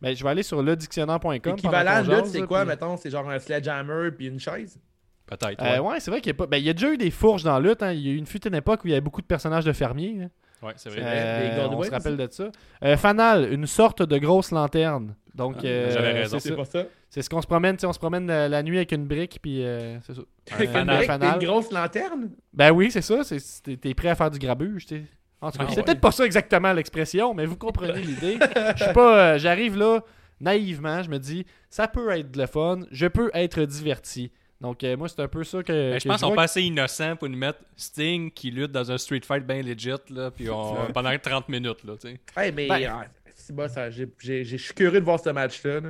Ben, 0.00 0.16
je 0.16 0.24
vais 0.24 0.30
aller 0.30 0.42
sur 0.42 0.62
le 0.62 0.74
dictionnaire.com. 0.74 1.30
L'équivalent 1.44 2.02
de 2.02 2.14
lutte, 2.16 2.26
c'est 2.26 2.42
quoi, 2.46 2.64
mais 2.64 2.72
mettons? 2.72 2.96
C'est 2.96 3.10
genre 3.10 3.28
un 3.30 3.38
sledgehammer 3.38 4.10
puis 4.10 4.26
une 4.26 4.40
chaise? 4.40 4.80
Peut-être. 5.26 5.62
Euh, 5.62 5.74
ouais. 5.74 5.78
ouais, 5.78 6.00
c'est 6.00 6.10
vrai 6.10 6.20
qu'il 6.20 6.30
y 6.30 6.34
a 6.34 6.36
pas. 6.36 6.46
Ben, 6.46 6.56
il 6.56 6.64
y 6.64 6.68
a 6.70 6.72
déjà 6.72 6.90
eu 6.92 6.96
des 6.98 7.10
fourches 7.12 7.44
dans 7.44 7.58
lutte. 7.60 7.82
hein. 7.82 7.92
Il 7.92 8.00
y 8.00 8.08
a 8.10 8.12
eu 8.12 8.16
une 8.16 8.26
fut 8.26 8.44
une 8.46 8.54
époque 8.56 8.80
où 8.84 8.88
il 8.88 8.90
y 8.90 8.94
avait 8.94 9.00
beaucoup 9.00 9.22
de 9.22 9.26
personnages 9.26 9.64
de 9.64 9.72
fermiers. 9.72 10.18
hein. 10.24 10.30
Ouais, 10.62 10.72
c'est 10.76 10.90
vrai. 10.90 11.00
Euh, 11.02 11.68
on 11.70 11.82
se 11.82 11.90
rappelle 11.90 12.16
de 12.16 12.28
ça. 12.30 12.50
Euh, 12.84 12.96
fanal, 12.96 13.52
une 13.52 13.66
sorte 13.66 14.02
de 14.02 14.18
grosse 14.18 14.50
lanterne. 14.52 15.14
Donc, 15.34 15.56
Ah, 15.60 15.66
euh, 15.66 15.90
j'avais 15.92 16.12
raison. 16.12 16.38
c'est 16.38 16.54
pas 16.54 16.64
ça? 16.64 16.84
C'est 17.10 17.22
ce 17.22 17.28
qu'on 17.30 17.42
se 17.42 17.46
promène. 17.46 17.76
tu 17.76 17.84
On 17.86 17.92
se 17.92 17.98
promène 17.98 18.26
la, 18.26 18.48
la 18.48 18.62
nuit 18.62 18.76
avec 18.76 18.92
une 18.92 19.06
brique, 19.06 19.38
puis 19.42 19.64
euh, 19.64 19.98
c'est 20.02 20.14
ça. 20.14 20.22
Avec 20.52 20.68
une 20.68 20.74
fanal. 20.74 20.96
brique, 20.96 21.06
fanal. 21.10 21.40
une 21.42 21.46
grosse 21.48 21.72
lanterne? 21.72 22.30
Ben 22.52 22.70
oui, 22.70 22.90
c'est 22.90 23.02
ça. 23.02 23.20
T'es 23.64 23.94
prêt 23.94 24.08
à 24.10 24.14
faire 24.14 24.30
du 24.30 24.38
grabuge. 24.38 24.86
t'sais. 24.86 25.04
En 25.40 25.50
tout 25.50 25.58
cas, 25.58 25.64
Ah, 25.66 25.70
c'est 25.72 25.78
ouais. 25.78 25.82
peut-être 25.84 26.00
pas 26.00 26.12
ça 26.12 26.24
exactement 26.24 26.72
l'expression, 26.72 27.34
mais 27.34 27.46
vous 27.46 27.56
comprenez 27.56 28.00
l'idée. 28.00 28.38
Je 28.76 28.84
suis 28.84 28.92
pas. 28.92 29.18
euh, 29.34 29.38
J'arrive 29.38 29.76
là 29.76 30.00
naïvement. 30.40 31.02
Je 31.02 31.10
me 31.10 31.18
dis, 31.18 31.44
ça 31.70 31.88
peut 31.88 32.10
être 32.10 32.30
de 32.30 32.38
le 32.38 32.46
fun. 32.46 32.80
Je 32.90 33.06
peux 33.06 33.30
être 33.34 33.62
diverti. 33.64 34.30
Donc, 34.62 34.82
euh, 34.84 34.96
moi, 34.96 35.08
c'est 35.08 35.20
un 35.20 35.26
peu 35.28 35.42
ça 35.44 35.62
que. 35.62 35.72
Ben, 35.72 35.94
que 35.98 36.02
je 36.04 36.08
pense 36.08 36.20
qu'on 36.20 36.28
vois 36.28 36.36
pas 36.36 36.42
assez 36.44 36.62
innocent 36.62 37.16
pour 37.16 37.28
nous 37.28 37.36
mettre 37.36 37.58
Sting 37.76 38.30
qui 38.30 38.50
lutte 38.52 38.70
dans 38.72 38.90
un 38.92 38.96
street 38.96 39.22
fight 39.26 39.44
bien 39.44 39.60
legit, 39.60 39.90
là, 40.10 40.30
puis 40.30 40.48
on- 40.48 40.86
pendant 40.94 41.10
30 41.18 41.48
minutes. 41.48 41.82
Là, 41.84 41.94
tu 42.00 42.08
sais. 42.08 42.20
Hey, 42.36 42.52
mais 42.52 42.68
Ben- 42.68 42.88
ah, 42.92 43.04
c'est 43.34 43.54
bon, 43.54 43.68
ça. 43.68 43.90
j'ai- 43.90 44.08
j'ai- 44.20 44.44
j'ai- 44.44 44.56
Je 44.58 44.62
suis 44.64 44.74
curieux 44.74 45.00
de 45.00 45.04
voir 45.04 45.18
ce 45.18 45.30
match-là. 45.30 45.80
là. 45.80 45.88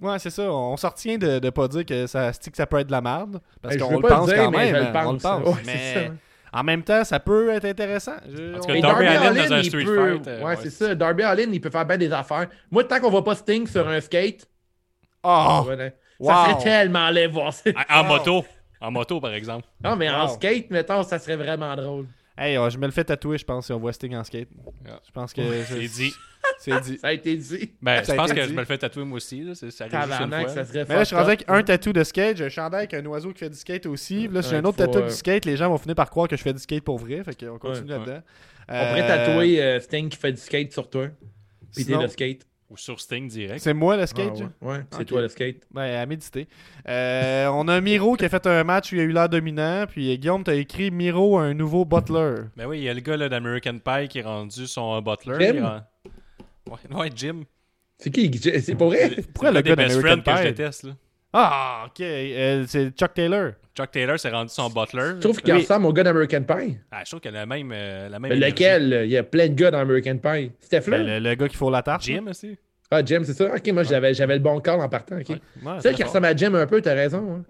Ouais, 0.00 0.18
c'est 0.18 0.30
ça. 0.30 0.50
On 0.50 0.76
s'en 0.78 0.88
retient 0.88 1.18
de, 1.18 1.38
de 1.38 1.50
pas 1.50 1.68
dire 1.68 1.84
que 1.84 2.06
ça, 2.06 2.32
que 2.32 2.56
ça 2.56 2.66
peut 2.66 2.78
être 2.78 2.86
de 2.86 2.92
la 2.92 3.00
merde. 3.02 3.40
Parce 3.62 3.76
qu'on 3.76 3.96
le 3.98 4.08
pense 4.08 4.26
dire, 4.28 4.36
quand 4.36 4.50
mais 4.50 4.72
même. 4.72 4.74
je 4.74 4.80
le 4.80 4.96
hein, 4.96 5.04
On 5.06 5.12
le 5.12 5.18
pense. 5.18 5.46
Ouais, 5.48 5.62
mais 5.66 5.94
ça. 5.94 6.00
en 6.58 6.62
même 6.64 6.82
temps, 6.82 7.04
ça 7.04 7.20
peut 7.20 7.50
être 7.50 7.64
intéressant. 7.66 8.16
Je- 8.26 8.58
cas, 8.60 8.72
Mais 8.72 8.80
Darby 8.80 9.04
Darby 9.04 9.06
Allin 9.06 9.20
Allin, 9.30 9.48
dans 9.48 9.54
un 9.54 9.58
il 9.60 9.64
street 9.66 9.84
peut... 9.84 10.12
fight, 10.16 10.26
euh, 10.28 10.38
ouais, 10.38 10.44
ouais, 10.44 10.56
c'est 10.62 10.70
ça. 10.70 10.94
Darby 10.94 11.22
Allin, 11.22 11.48
il 11.52 11.60
peut 11.60 11.70
faire 11.70 11.84
bien 11.86 11.98
des 11.98 12.12
affaires. 12.12 12.46
Moi, 12.70 12.84
tant 12.84 12.98
qu'on 13.00 13.10
voit 13.10 13.24
pas 13.24 13.34
Sting 13.34 13.66
sur 13.66 13.86
un 13.86 14.00
skate, 14.00 14.46
Oh! 15.22 15.64
ouais, 15.68 15.76
là, 15.76 15.90
wow. 16.18 16.30
ça 16.30 16.44
serait 16.52 16.62
tellement 16.64 17.10
laid 17.10 17.26
voir 17.28 17.52
ça. 17.52 17.70
En, 17.90 18.00
en 18.00 18.04
moto. 18.04 18.44
En 18.80 18.90
moto, 18.90 19.20
par 19.20 19.32
exemple. 19.32 19.66
Non, 19.82 19.96
mais 19.96 20.08
en 20.10 20.28
skate, 20.28 20.70
mettons, 20.70 21.02
ça 21.02 21.18
serait 21.18 21.36
vraiment 21.36 21.74
drôle. 21.76 22.06
Hey, 22.38 22.56
je 22.70 22.76
me 22.76 22.84
le 22.84 22.92
fais 22.92 23.02
tatouer, 23.04 23.38
je 23.38 23.44
pense, 23.46 23.64
si 23.66 23.72
on 23.72 23.78
voit 23.78 23.94
Sting 23.94 24.14
en 24.14 24.22
skate. 24.22 24.48
Yeah. 24.84 25.00
Je 25.06 25.10
pense 25.10 25.32
que 25.32 25.40
C'est 25.64 25.78
dit. 25.88 26.12
C'est 26.58 26.80
dit. 26.82 26.98
Ça 26.98 27.08
a 27.08 27.12
été 27.12 27.34
dit. 27.36 27.72
Ben, 27.82 28.02
je 28.06 28.12
pense 28.12 28.30
que 28.32 28.40
dit. 28.40 28.48
je 28.48 28.52
me 28.52 28.58
le 28.60 28.64
fais 28.66 28.76
tatouer 28.78 29.04
moi 29.04 29.16
aussi. 29.16 29.40
Là. 29.42 29.54
C'est- 29.54 29.70
Ça 29.70 29.84
arrive 29.84 29.94
juste 29.96 30.04
une 30.12 30.18
Tabarnak, 30.30 30.46
fois. 30.46 30.54
ça 30.54 30.64
serait 30.66 30.84
Mais 30.86 30.94
là, 30.94 31.00
je 31.00 31.06
suis 31.06 31.16
rendu 31.16 31.28
avec 31.28 31.44
un 31.48 31.62
tatou 31.62 31.92
de 31.94 32.04
skate, 32.04 32.36
j'ai 32.36 32.44
un 32.44 32.48
chandail 32.50 32.80
avec 32.80 32.94
un 32.94 33.04
oiseau 33.06 33.32
qui 33.32 33.38
fait 33.38 33.48
du 33.50 33.56
skate 33.56 33.86
aussi. 33.86 34.28
Là, 34.28 34.42
si 34.42 34.50
j'ai 34.50 34.56
Ouais, 34.56 34.60
un 34.62 34.64
autre 34.66 34.76
tatou 34.78 34.98
euh, 34.98 35.08
du 35.08 35.14
skate, 35.14 35.44
les 35.46 35.56
gens 35.56 35.68
vont 35.70 35.78
finir 35.78 35.94
par 35.96 36.10
croire 36.10 36.28
que 36.28 36.36
je 36.36 36.42
fais 36.42 36.52
du 36.52 36.58
skate 36.60 36.84
pour 36.84 36.98
vrai. 36.98 37.24
Fait 37.24 37.34
qu'on 37.34 37.58
continue 37.58 37.90
Ouais, 37.90 37.98
là-dedans. 37.98 38.20
On 38.68 38.72
pourrait 38.86 39.02
Euh, 39.02 39.06
tatouer 39.08 39.62
euh, 39.62 39.80
Sting 39.80 40.08
qui 40.10 40.16
fait 40.18 40.32
du 40.32 40.40
skate 40.40 40.72
sur 40.72 40.88
toi. 40.90 41.06
Puis 41.74 41.84
t'es 41.86 41.92
sinon, 41.92 42.02
le 42.02 42.08
skate. 42.08 42.46
Ou 42.68 42.76
sur 42.76 43.00
Sting 43.00 43.28
direct. 43.28 43.60
C'est 43.60 43.74
moi 43.74 43.96
le 43.96 44.02
Ah, 44.02 44.06
skate, 44.08 44.32
ouais, 44.32 44.38
genre? 44.38 44.48
ouais, 44.62 44.80
c'est 44.90 45.04
toi 45.04 45.20
le 45.20 45.28
skate. 45.28 45.58
Ouais, 45.72 45.94
à 45.96 46.04
méditer. 46.04 46.48
Euh, 46.88 47.46
on 47.52 47.68
a 47.68 47.80
Miro 47.80 48.16
qui 48.16 48.24
a 48.24 48.28
fait 48.28 48.44
un 48.48 48.64
match 48.64 48.90
où 48.92 48.96
il 48.96 49.00
a 49.02 49.04
eu 49.04 49.12
l'air 49.12 49.28
dominant. 49.28 49.86
Puis 49.88 50.18
Guillaume, 50.18 50.42
t'as 50.42 50.54
écrit 50.56 50.90
Miro, 50.90 51.38
un 51.38 51.54
nouveau 51.54 51.84
butler. 51.84 52.34
Ben 52.56 52.66
oui, 52.66 52.78
il 52.78 52.82
y 52.84 52.88
a 52.88 52.94
le 52.94 53.00
gars 53.00 53.16
là, 53.16 53.28
d'American 53.28 53.78
Pie 53.78 54.08
qui 54.08 54.18
est 54.18 54.22
rendu 54.22 54.66
son 54.66 55.00
butler. 55.00 55.36
Jim? 55.38 55.52
Il 55.52 55.56
est 55.58 55.60
ren- 55.60 55.82
Ouais, 56.68 56.96
ouais, 56.98 57.10
Jim. 57.14 57.44
C'est 57.98 58.10
qui? 58.10 58.36
C'est 58.36 58.74
pas 58.74 58.86
vrai? 58.86 59.10
Pourquoi 59.32 59.52
le 59.52 59.60
gars 59.60 59.76
best 59.76 59.88
d'American 60.00 60.22
friends 60.22 60.22
que 60.22 60.30
je 60.42 60.42
Pie? 60.48 60.48
déteste. 60.54 60.82
Là. 60.84 60.92
Ah, 61.32 61.84
ok. 61.86 62.00
Euh, 62.00 62.64
c'est 62.66 62.90
Chuck 62.96 63.12
Taylor. 63.14 63.52
Chuck 63.76 63.90
Taylor 63.90 64.18
s'est 64.18 64.30
rendu 64.30 64.48
son 64.50 64.70
butler. 64.70 65.12
Je 65.16 65.20
trouve 65.20 65.40
qu'il 65.42 65.52
Oui. 65.52 65.60
ressemble 65.60 65.86
au 65.86 65.92
gars 65.92 66.02
d'American 66.04 66.42
Pie. 66.42 66.78
Ah, 66.90 67.02
je 67.04 67.10
trouve 67.10 67.20
qu'elle 67.20 67.36
a 67.36 67.40
la 67.40 67.46
même, 67.46 67.70
euh, 67.74 68.08
la 68.08 68.18
même 68.18 68.32
énergie. 68.32 68.52
lequel? 68.52 69.02
Il 69.04 69.10
y 69.10 69.18
a 69.18 69.22
plein 69.22 69.48
de 69.48 69.54
gars 69.54 69.70
dans 69.70 69.78
American 69.80 70.16
Pie. 70.16 70.50
Ben, 70.88 71.06
le, 71.06 71.18
le 71.18 71.34
gars 71.34 71.48
qui 71.48 71.56
faut 71.56 71.70
la 71.70 71.82
tarte. 71.82 72.02
Jim 72.02 72.24
aussi. 72.30 72.56
Ah, 72.90 73.04
Jim, 73.04 73.22
c'est 73.24 73.34
ça? 73.34 73.52
Ok, 73.54 73.66
moi 73.72 73.82
j'avais 73.82 74.14
j'avais 74.14 74.34
le 74.34 74.40
bon 74.40 74.60
corps 74.60 74.80
en 74.80 74.88
partant. 74.88 75.16
ok. 75.18 75.28
Ouais. 75.28 75.34
Ouais, 75.34 75.40
C'est 75.62 75.82
c'est 75.82 75.88
ça 75.88 75.92
qui 75.94 76.02
fort. 76.02 76.10
ressemble 76.10 76.26
à 76.26 76.36
Jim 76.36 76.54
un 76.54 76.66
peu, 76.66 76.80
t'as 76.80 76.94
raison. 76.94 77.36
hein. 77.40 77.44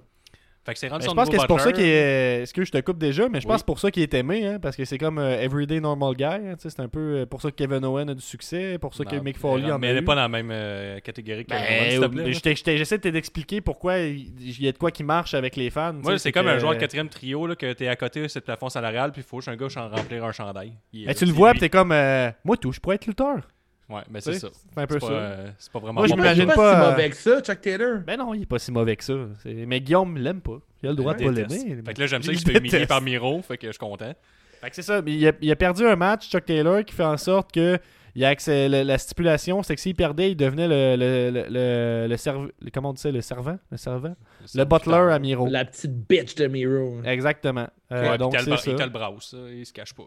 Fait 0.66 0.72
que 0.74 0.78
c'est 0.80 0.88
rendu 0.88 1.04
son 1.04 1.12
je 1.12 1.14
pense 1.16 1.28
que 1.30 1.38
c'est 1.38 1.46
pour 1.46 1.60
ça 1.60 1.72
qu'il 1.72 1.84
est. 1.84 2.42
Est-ce 2.42 2.52
que 2.52 2.64
je 2.64 2.72
te 2.72 2.78
coupe 2.80 2.98
déjà, 2.98 3.28
mais 3.28 3.40
je 3.40 3.46
Oui. 3.46 3.52
pense 3.52 3.62
pour 3.62 3.78
ça 3.78 3.90
qu'il 3.92 4.02
est 4.02 4.12
aimé, 4.14 4.44
hein, 4.46 4.58
parce 4.60 4.74
que 4.76 4.84
c'est 4.84 4.98
comme 4.98 5.18
euh, 5.18 5.40
Everyday 5.40 5.78
Normal 5.80 6.14
Guy. 6.16 6.24
hein, 6.24 6.54
c'est 6.58 6.80
un 6.80 6.88
peu 6.88 6.98
euh, 7.20 7.26
pour 7.26 7.40
ça 7.40 7.50
que 7.52 7.56
Kevin 7.56 7.84
Owen 7.84 8.10
a 8.10 8.14
du 8.14 8.20
succès, 8.20 8.76
pour 8.78 8.92
ça 8.92 9.04
que 9.04 9.14
Mick 9.16 9.38
Foley 9.38 9.70
en 9.70 9.78
mais 9.78 9.86
elle 9.88 9.96
eu. 9.96 9.98
est 10.00 10.02
pas 10.02 10.16
dans 10.16 10.22
la 10.22 10.28
même 10.28 10.50
euh, 10.50 10.98
catégorie 10.98 11.44
que 11.44 11.50
Ben, 11.50 12.76
J'essaie 12.76 12.98
de 12.98 13.10
t'expliquer 13.10 13.60
pourquoi 13.60 13.98
il 14.00 14.60
y 14.60 14.66
a 14.68 14.72
de 14.72 14.78
quoi 14.78 14.90
qui 14.90 15.04
marche 15.04 15.34
avec 15.34 15.54
les 15.56 15.70
fans. 15.70 15.94
c'est 16.18 16.32
comme 16.32 16.48
un 16.48 16.58
joueur 16.58 16.74
de 16.74 16.78
quatrième 16.80 17.08
trio, 17.08 17.46
là, 17.46 17.54
que 17.54 17.72
t'es 17.72 17.86
à 17.88 17.96
côté, 17.96 18.28
c'est 18.28 18.40
le 18.40 18.44
plafond 18.44 18.68
salarial, 18.68 19.12
puis 19.12 19.22
il 19.22 19.24
faut 19.24 19.38
que 19.38 19.48
un 19.48 19.56
gars 19.56 19.68
change 19.68 19.92
remplir 19.92 20.24
un 20.24 20.32
chandail. 20.32 20.72
Il 20.92 21.06
Ben, 21.06 21.14
tu 21.14 21.24
le 21.26 21.32
vois, 21.32 21.52
lui. 21.52 21.54
pis 21.54 21.60
t'es 21.60 21.68
comme. 21.68 21.92
euh, 21.92 22.30
moi, 22.44 22.56
tout, 22.56 22.72
je 22.72 22.80
pourrais 22.80 22.96
être 22.96 23.06
lutteur. 23.06 23.36
Ouais, 23.89 24.01
mais 24.11 24.20
Tu 24.20 24.32
c'est 24.32 24.39
ça. 24.41 24.49
C'est 24.53 24.80
un 24.80 24.87
peu 24.87 24.99
C'est 24.99 25.07
ça. 25.07 25.12
pas, 25.12 25.18
euh, 25.18 25.51
c'est 25.59 25.72
pas 25.72 25.78
vraiment 25.78 26.01
Moi, 26.01 26.07
je 26.09 26.12
bon. 26.14 26.16
Il 26.16 26.20
est 26.20 26.22
m'imagine 26.34 26.47
pas, 26.49 26.55
pas, 26.55 26.74
si 26.74 26.76
euh, 26.87 26.91
mauvais 26.91 27.11
que 27.11 27.16
ça, 27.16 27.41
Chuck 27.41 27.61
Taylor. 27.61 27.99
Ben 28.07 28.18
non, 28.18 28.34
il 28.34 28.43
est 28.43 28.47
pas 28.47 28.59
si 28.59 28.72
mauvais 28.72 28.97
que 28.97 29.05
ça. 29.05 29.14
Mais 29.45 29.80
Guillaume 29.80 30.18
l'aime 30.18 30.41
pas. 30.41 30.59
Il 30.82 30.87
a 30.89 30.91
le 30.91 30.97
droit 30.97 31.14
de 31.14 31.24
pas 31.24 31.30
l'aimer. 31.30 31.82
Fait 31.87 31.95
que 31.95 32.01
là, 32.01 32.07
j'aime 32.07 32.22
ça 32.22 32.32
Il 32.32 32.39
qu'il 32.39 32.47
se 32.47 32.53
fait 32.53 32.59
humilier 32.59 32.87
par 32.87 33.01
Miro, 33.01 33.41
fait 33.43 33.57
que 33.59 33.66
je 33.68 33.72
suis 33.72 33.78
content. 33.78 34.12
Fait 34.61 34.70
que 34.70 34.74
c'est 34.76 34.82
ça. 34.82 35.03
mais 35.03 35.12
Il 35.12 35.28
a, 35.28 35.32
il 35.41 35.51
a 35.53 35.57
perdu 35.57 35.87
un 35.87 35.95
match, 35.97 36.28
Chuck 36.30 36.45
Taylor, 36.45 36.84
qui 36.84 36.95
fait 36.95 37.05
en 37.05 37.16
sorte 37.16 37.53
que 37.53 37.78
il 38.16 38.24
a 38.24 38.28
accès, 38.30 38.68
la 38.70 38.97
stipulation, 38.97 39.62
c'est 39.62 39.74
que 39.74 39.80
s'il 39.82 39.95
perdait, 39.95 40.30
il 40.30 40.37
devenait 40.37 40.66
le, 40.66 40.97
le, 40.97 41.30
le, 41.30 41.47
le, 41.51 42.07
le 42.09 42.16
serv- 42.16 42.51
le- 42.62 42.70
comment 42.70 42.89
on 42.89 42.93
dit 42.95 43.03
ça, 43.03 43.11
le 43.11 43.20
servant, 43.20 43.59
le 43.70 43.76
servant, 43.76 44.16
le 44.55 44.64
butler 44.64 45.12
à 45.12 45.18
Miro. 45.18 45.47
La 45.51 45.66
petite 45.66 45.93
bitch 46.09 46.34
de 46.34 46.47
Miro. 46.47 47.03
Exactement. 47.05 47.68
Euh, 47.93 48.11
Ouais, 48.12 48.16
donc 48.18 48.32
il 48.32 48.47
le 48.49 48.89
brasse, 48.89 49.30
ça, 49.32 49.37
il 49.53 49.66
se 49.66 49.72
cache 49.74 49.93
pas. 49.93 50.05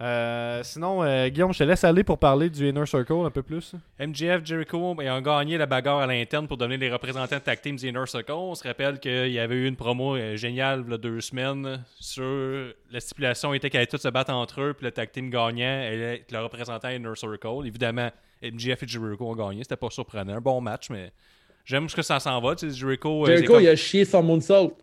Euh, 0.00 0.62
sinon, 0.62 1.02
euh, 1.02 1.28
Guillaume, 1.28 1.52
je 1.52 1.58
te 1.58 1.64
laisse 1.64 1.82
aller 1.82 2.04
pour 2.04 2.18
parler 2.18 2.48
du 2.50 2.68
Inner 2.68 2.86
Circle 2.86 3.24
un 3.24 3.30
peu 3.30 3.42
plus. 3.42 3.74
MJF, 3.98 4.44
Jericho, 4.44 4.96
ils 5.00 5.10
ont 5.10 5.20
gagné 5.20 5.58
la 5.58 5.66
bagarre 5.66 5.98
à 5.98 6.06
l'interne 6.06 6.46
pour 6.46 6.56
devenir 6.56 6.78
les 6.78 6.92
représentants 6.92 7.34
de 7.34 7.40
Tag 7.40 7.60
Team 7.60 7.76
The 7.76 7.82
Inner 7.82 8.06
Circle. 8.06 8.30
On 8.30 8.54
se 8.54 8.62
rappelle 8.66 9.00
qu'il 9.00 9.30
y 9.30 9.40
avait 9.40 9.56
eu 9.56 9.66
une 9.66 9.74
promo 9.74 10.14
euh, 10.14 10.36
géniale 10.36 10.84
il 10.86 10.90
y 10.92 10.94
a 10.94 10.98
deux 10.98 11.20
semaines 11.20 11.82
sur 11.98 12.72
la 12.92 13.00
stipulation 13.00 13.52
était 13.54 13.70
qu'elle 13.70 13.80
allait 13.80 13.86
tous 13.88 13.98
se 13.98 14.08
battre 14.08 14.32
entre 14.32 14.60
eux, 14.60 14.72
puis 14.72 14.84
le 14.84 14.92
Tag 14.92 15.10
Team 15.10 15.30
gagnant 15.30 15.64
allait 15.66 16.20
être 16.20 16.30
le 16.30 16.38
représentant 16.44 16.90
Inner 16.90 17.16
Circle. 17.16 17.66
Évidemment, 17.66 18.10
MJF 18.40 18.80
et 18.84 18.86
Jericho 18.88 19.28
ont 19.28 19.34
gagné. 19.34 19.64
C'était 19.64 19.76
pas 19.76 19.90
surprenant. 19.90 20.34
Un 20.36 20.40
bon 20.40 20.60
match, 20.60 20.90
mais 20.90 21.10
j'aime 21.64 21.88
ce 21.88 21.96
que 21.96 22.02
ça 22.02 22.20
s'en 22.20 22.40
va. 22.40 22.54
Tu 22.54 22.70
sais, 22.70 22.76
Jericho, 22.76 23.26
Jericho, 23.26 23.54
comme- 23.54 23.62
il 23.64 23.68
a 23.68 23.74
chié 23.74 24.04
son 24.04 24.22
moonsault. 24.22 24.78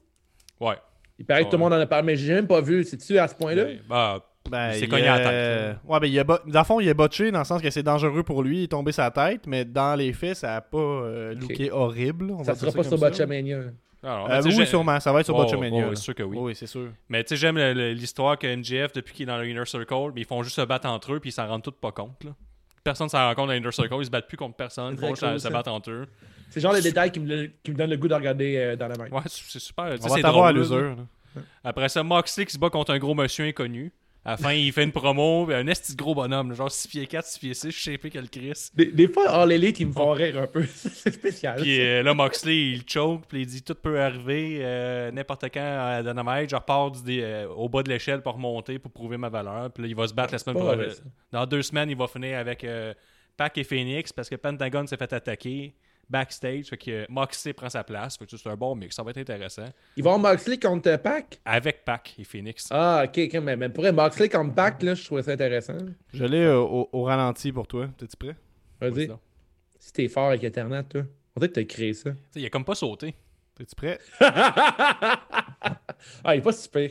Ouais. 0.59 0.75
Il 1.17 1.25
paraît 1.25 1.45
que 1.45 1.49
tout 1.51 1.55
le 1.55 1.59
monde 1.59 1.71
en 1.71 1.79
a 1.79 1.85
parlé, 1.85 2.05
mais 2.05 2.15
j'ai 2.17 2.33
même 2.33 2.47
pas 2.47 2.59
vu. 2.59 2.83
C'est-tu 2.83 3.17
à 3.17 3.29
ce 3.29 3.35
point-là? 3.35 3.63
Ouais. 3.63 3.79
Bah, 3.87 4.17
Ben, 4.19 4.23
Il 4.47 4.73
s'est 4.75 4.79
il, 4.81 4.89
cogné 4.89 5.07
à 5.07 5.19
la 5.19 5.29
tête, 5.29 5.77
Ouais, 5.85 5.99
ben, 5.99 6.07
il 6.07 6.19
a 6.19 6.23
bo- 6.23 6.37
dans 6.45 6.59
le 6.59 6.65
fond, 6.65 6.79
il 6.79 6.87
a 6.89 6.93
botché 6.93 7.31
dans 7.31 7.39
le 7.39 7.45
sens 7.45 7.61
que 7.61 7.69
c'est 7.69 7.81
dangereux 7.83 8.23
pour 8.23 8.43
lui, 8.43 8.59
il 8.59 8.63
est 8.63 8.67
tombé 8.67 8.91
sa 8.91 9.09
tête, 9.11 9.47
mais 9.47 9.65
dans 9.65 9.95
les 9.97 10.13
faits, 10.13 10.37
ça 10.37 10.57
a 10.57 10.61
pas 10.61 10.77
euh, 10.77 11.33
Ok. 11.35 11.41
looké 11.41 11.71
horrible. 11.71 12.31
on 12.31 12.43
Ça 12.43 12.53
va 12.53 12.59
sera 12.59 12.71
pas 12.71 12.83
sur. 12.83 12.97
Botchamania. 12.97 13.57
alors, 14.03 14.25
Euh, 14.25 14.29
mais 14.29 14.35
tu 14.37 14.41
sais, 14.43 14.47
oui, 14.49 14.55
j'ai- 14.57 14.65
sûrement, 14.65 14.99
ça 14.99 15.11
va 15.11 15.21
être 15.21 15.25
sur 15.25 15.35
Oh, 15.35 15.41
Botchamania. 15.41 15.87
oh, 15.87 15.95
c'est 15.95 16.01
sûr 16.03 16.13
que 16.15 16.21
oui. 16.23 16.37
Oui, 16.39 16.55
c'est 16.55 16.67
sûr. 16.67 16.89
Mais 17.09 17.23
tu 17.23 17.29
sais, 17.29 17.37
j'aime 17.37 17.57
le- 17.57 17.73
le- 17.73 17.93
l'histoire 17.93 18.37
que 18.37 18.45
MJF, 18.45 18.93
depuis 18.93 19.13
qu'il 19.15 19.23
est 19.23 19.31
dans 19.31 19.37
le 19.39 19.47
Inner 19.49 19.65
Circle, 19.65 20.11
mais 20.13 20.21
ils 20.21 20.25
font 20.27 20.43
juste 20.43 20.55
se 20.57 20.61
battre 20.61 20.87
entre 20.87 21.13
eux, 21.13 21.19
puis 21.19 21.31
ils 21.31 21.33
s'en 21.33 21.47
rendent 21.47 21.63
tous 21.63 21.71
pas 21.71 21.91
compte. 21.91 22.23
Là. 22.23 22.31
Personne 22.83 23.09
s'en 23.09 23.17
rend 23.27 23.33
compte 23.33 23.47
dans 23.47 23.53
l'Inner 23.53 23.71
Circle, 23.71 23.95
ils 23.99 24.05
se 24.05 24.11
battent 24.11 24.27
plus 24.27 24.37
contre 24.37 24.55
personne, 24.55 24.93
ils 24.93 24.99
font 24.99 25.15
juste 25.15 25.39
se 25.39 25.47
battre 25.49 25.71
entre 25.71 25.89
eux. 25.89 26.05
C'est 26.51 26.59
genre 26.61 26.71
les 26.73 26.81
détails 26.81 27.11
qui 27.11 27.19
me, 27.19 27.47
qui 27.63 27.71
me 27.71 27.75
donnent 27.77 27.89
le 27.89 27.97
goût 27.97 28.07
de 28.07 28.13
regarder 28.13 28.55
euh, 28.57 28.75
dans 28.75 28.87
la 28.87 28.95
main. 28.95 29.07
Ouais, 29.09 29.21
c'est 29.25 29.57
super. 29.59 29.85
On 29.85 29.89
va 29.89 29.97
c'est 30.09 30.21
t'avoir 30.21 30.45
à 30.45 30.53
drôle, 30.53 30.61
l'usure. 30.61 30.95
Après 31.63 31.89
ça, 31.89 32.03
Moxley 32.03 32.45
qui 32.45 32.53
se 32.53 32.59
bat 32.59 32.69
contre 32.69 32.91
un 32.93 32.99
gros 32.99 33.15
monsieur 33.15 33.45
inconnu. 33.45 33.91
À 34.27 34.31
la 34.31 34.37
fin, 34.37 34.53
il 34.53 34.73
fait 34.73 34.83
une 34.83 34.91
promo, 34.91 35.47
un 35.51 35.67
esti 35.67 35.95
gros 35.95 36.15
bonhomme, 36.15 36.51
genre 36.55 36.71
6 36.71 36.87
pieds 36.87 37.05
4, 37.05 37.25
6 37.27 37.39
pieds 37.39 37.53
6, 37.53 37.69
je 37.69 37.79
sais 37.79 37.97
plus 37.99 38.09
quel 38.09 38.27
Chris. 38.27 38.71
Des, 38.73 38.87
des 38.87 39.07
fois, 39.07 39.29
All 39.29 39.51
Elite, 39.51 39.79
ils 39.79 39.85
me 39.85 39.93
font 39.93 40.13
rire 40.13 40.39
un 40.39 40.47
peu. 40.47 40.65
c'est 40.73 41.13
spécial. 41.13 41.61
Puis 41.61 41.79
euh, 41.79 42.01
là, 42.01 42.15
Moxley, 42.15 42.71
il 42.71 42.83
choke, 42.89 43.27
puis 43.27 43.41
il 43.41 43.45
dit 43.45 43.61
tout 43.61 43.75
peut 43.75 44.01
arriver, 44.01 44.61
euh, 44.61 45.11
n'importe 45.11 45.45
quand 45.53 45.61
à 45.61 46.01
Dynamite, 46.01 46.49
je 46.49 46.55
repars 46.55 46.89
du 46.89 47.21
euh, 47.21 47.47
au 47.49 47.69
bas 47.69 47.83
de 47.83 47.89
l'échelle 47.89 48.23
pour 48.23 48.33
remonter, 48.33 48.79
pour 48.79 48.91
prouver 48.91 49.17
ma 49.17 49.29
valeur. 49.29 49.71
Puis 49.71 49.83
là, 49.83 49.89
il 49.89 49.95
va 49.95 50.07
se 50.07 50.13
battre 50.15 50.33
la 50.33 50.39
semaine 50.39 50.57
prochaine. 50.57 50.91
Dans 51.31 51.45
deux 51.45 51.61
semaines, 51.61 51.91
il 51.91 51.97
va 51.97 52.07
finir 52.07 52.39
avec 52.39 52.65
Pac 53.37 53.55
et 53.59 53.63
Phoenix 53.63 54.11
parce 54.11 54.27
que 54.27 54.35
Pentagon 54.37 54.87
s'est 54.87 54.97
fait 54.97 55.13
attaquer. 55.13 55.75
Backstage. 56.09 56.65
Fait 56.65 56.77
que 56.77 57.05
Moxley 57.09 57.53
prend 57.53 57.69
sa 57.69 57.83
place. 57.83 58.17
Fait 58.17 58.25
que 58.25 58.37
c'est 58.37 58.49
un 58.49 58.55
bon 58.55 58.75
mix. 58.75 58.95
Ça 58.95 59.03
va 59.03 59.11
être 59.11 59.17
intéressant. 59.17 59.67
Ils 59.97 60.03
vont 60.03 60.17
Moxley 60.17 60.59
contre 60.59 60.95
Pac? 60.97 61.39
Avec 61.45 61.83
Pac 61.85 62.15
et 62.19 62.23
Phoenix. 62.23 62.67
Ah, 62.71 63.03
ok, 63.05 63.17
ok, 63.27 63.33
mais, 63.41 63.55
mais 63.55 63.69
pour 63.69 63.83
Moxley 63.91 64.29
contre 64.29 64.53
Pac, 64.53 64.81
là, 64.83 64.93
je 64.95 65.03
trouvais 65.05 65.23
ça 65.23 65.31
intéressant. 65.31 65.77
Je 66.13 66.25
l'ai 66.25 66.43
euh, 66.43 66.59
au, 66.59 66.89
au 66.91 67.03
ralenti 67.03 67.51
pour 67.51 67.67
toi. 67.67 67.87
T'es-tu 67.97 68.17
prêt? 68.17 68.35
Vas-y. 68.81 69.09
Si 69.79 69.93
t'es 69.93 70.07
fort 70.07 70.29
avec 70.29 70.43
Internet, 70.43 70.89
toi. 70.89 71.01
On 71.35 71.39
dirait 71.39 71.49
que 71.49 71.55
t'as 71.59 71.63
créé 71.65 71.93
ça. 71.93 72.11
T'sais, 72.11 72.41
il 72.41 72.45
a 72.45 72.49
comme 72.49 72.65
pas 72.65 72.75
sauté. 72.75 73.13
T'es-tu 73.55 73.75
prêt? 73.75 73.99
ah, 74.19 76.33
il 76.33 76.37
est 76.37 76.41
pas 76.41 76.51
super. 76.53 76.89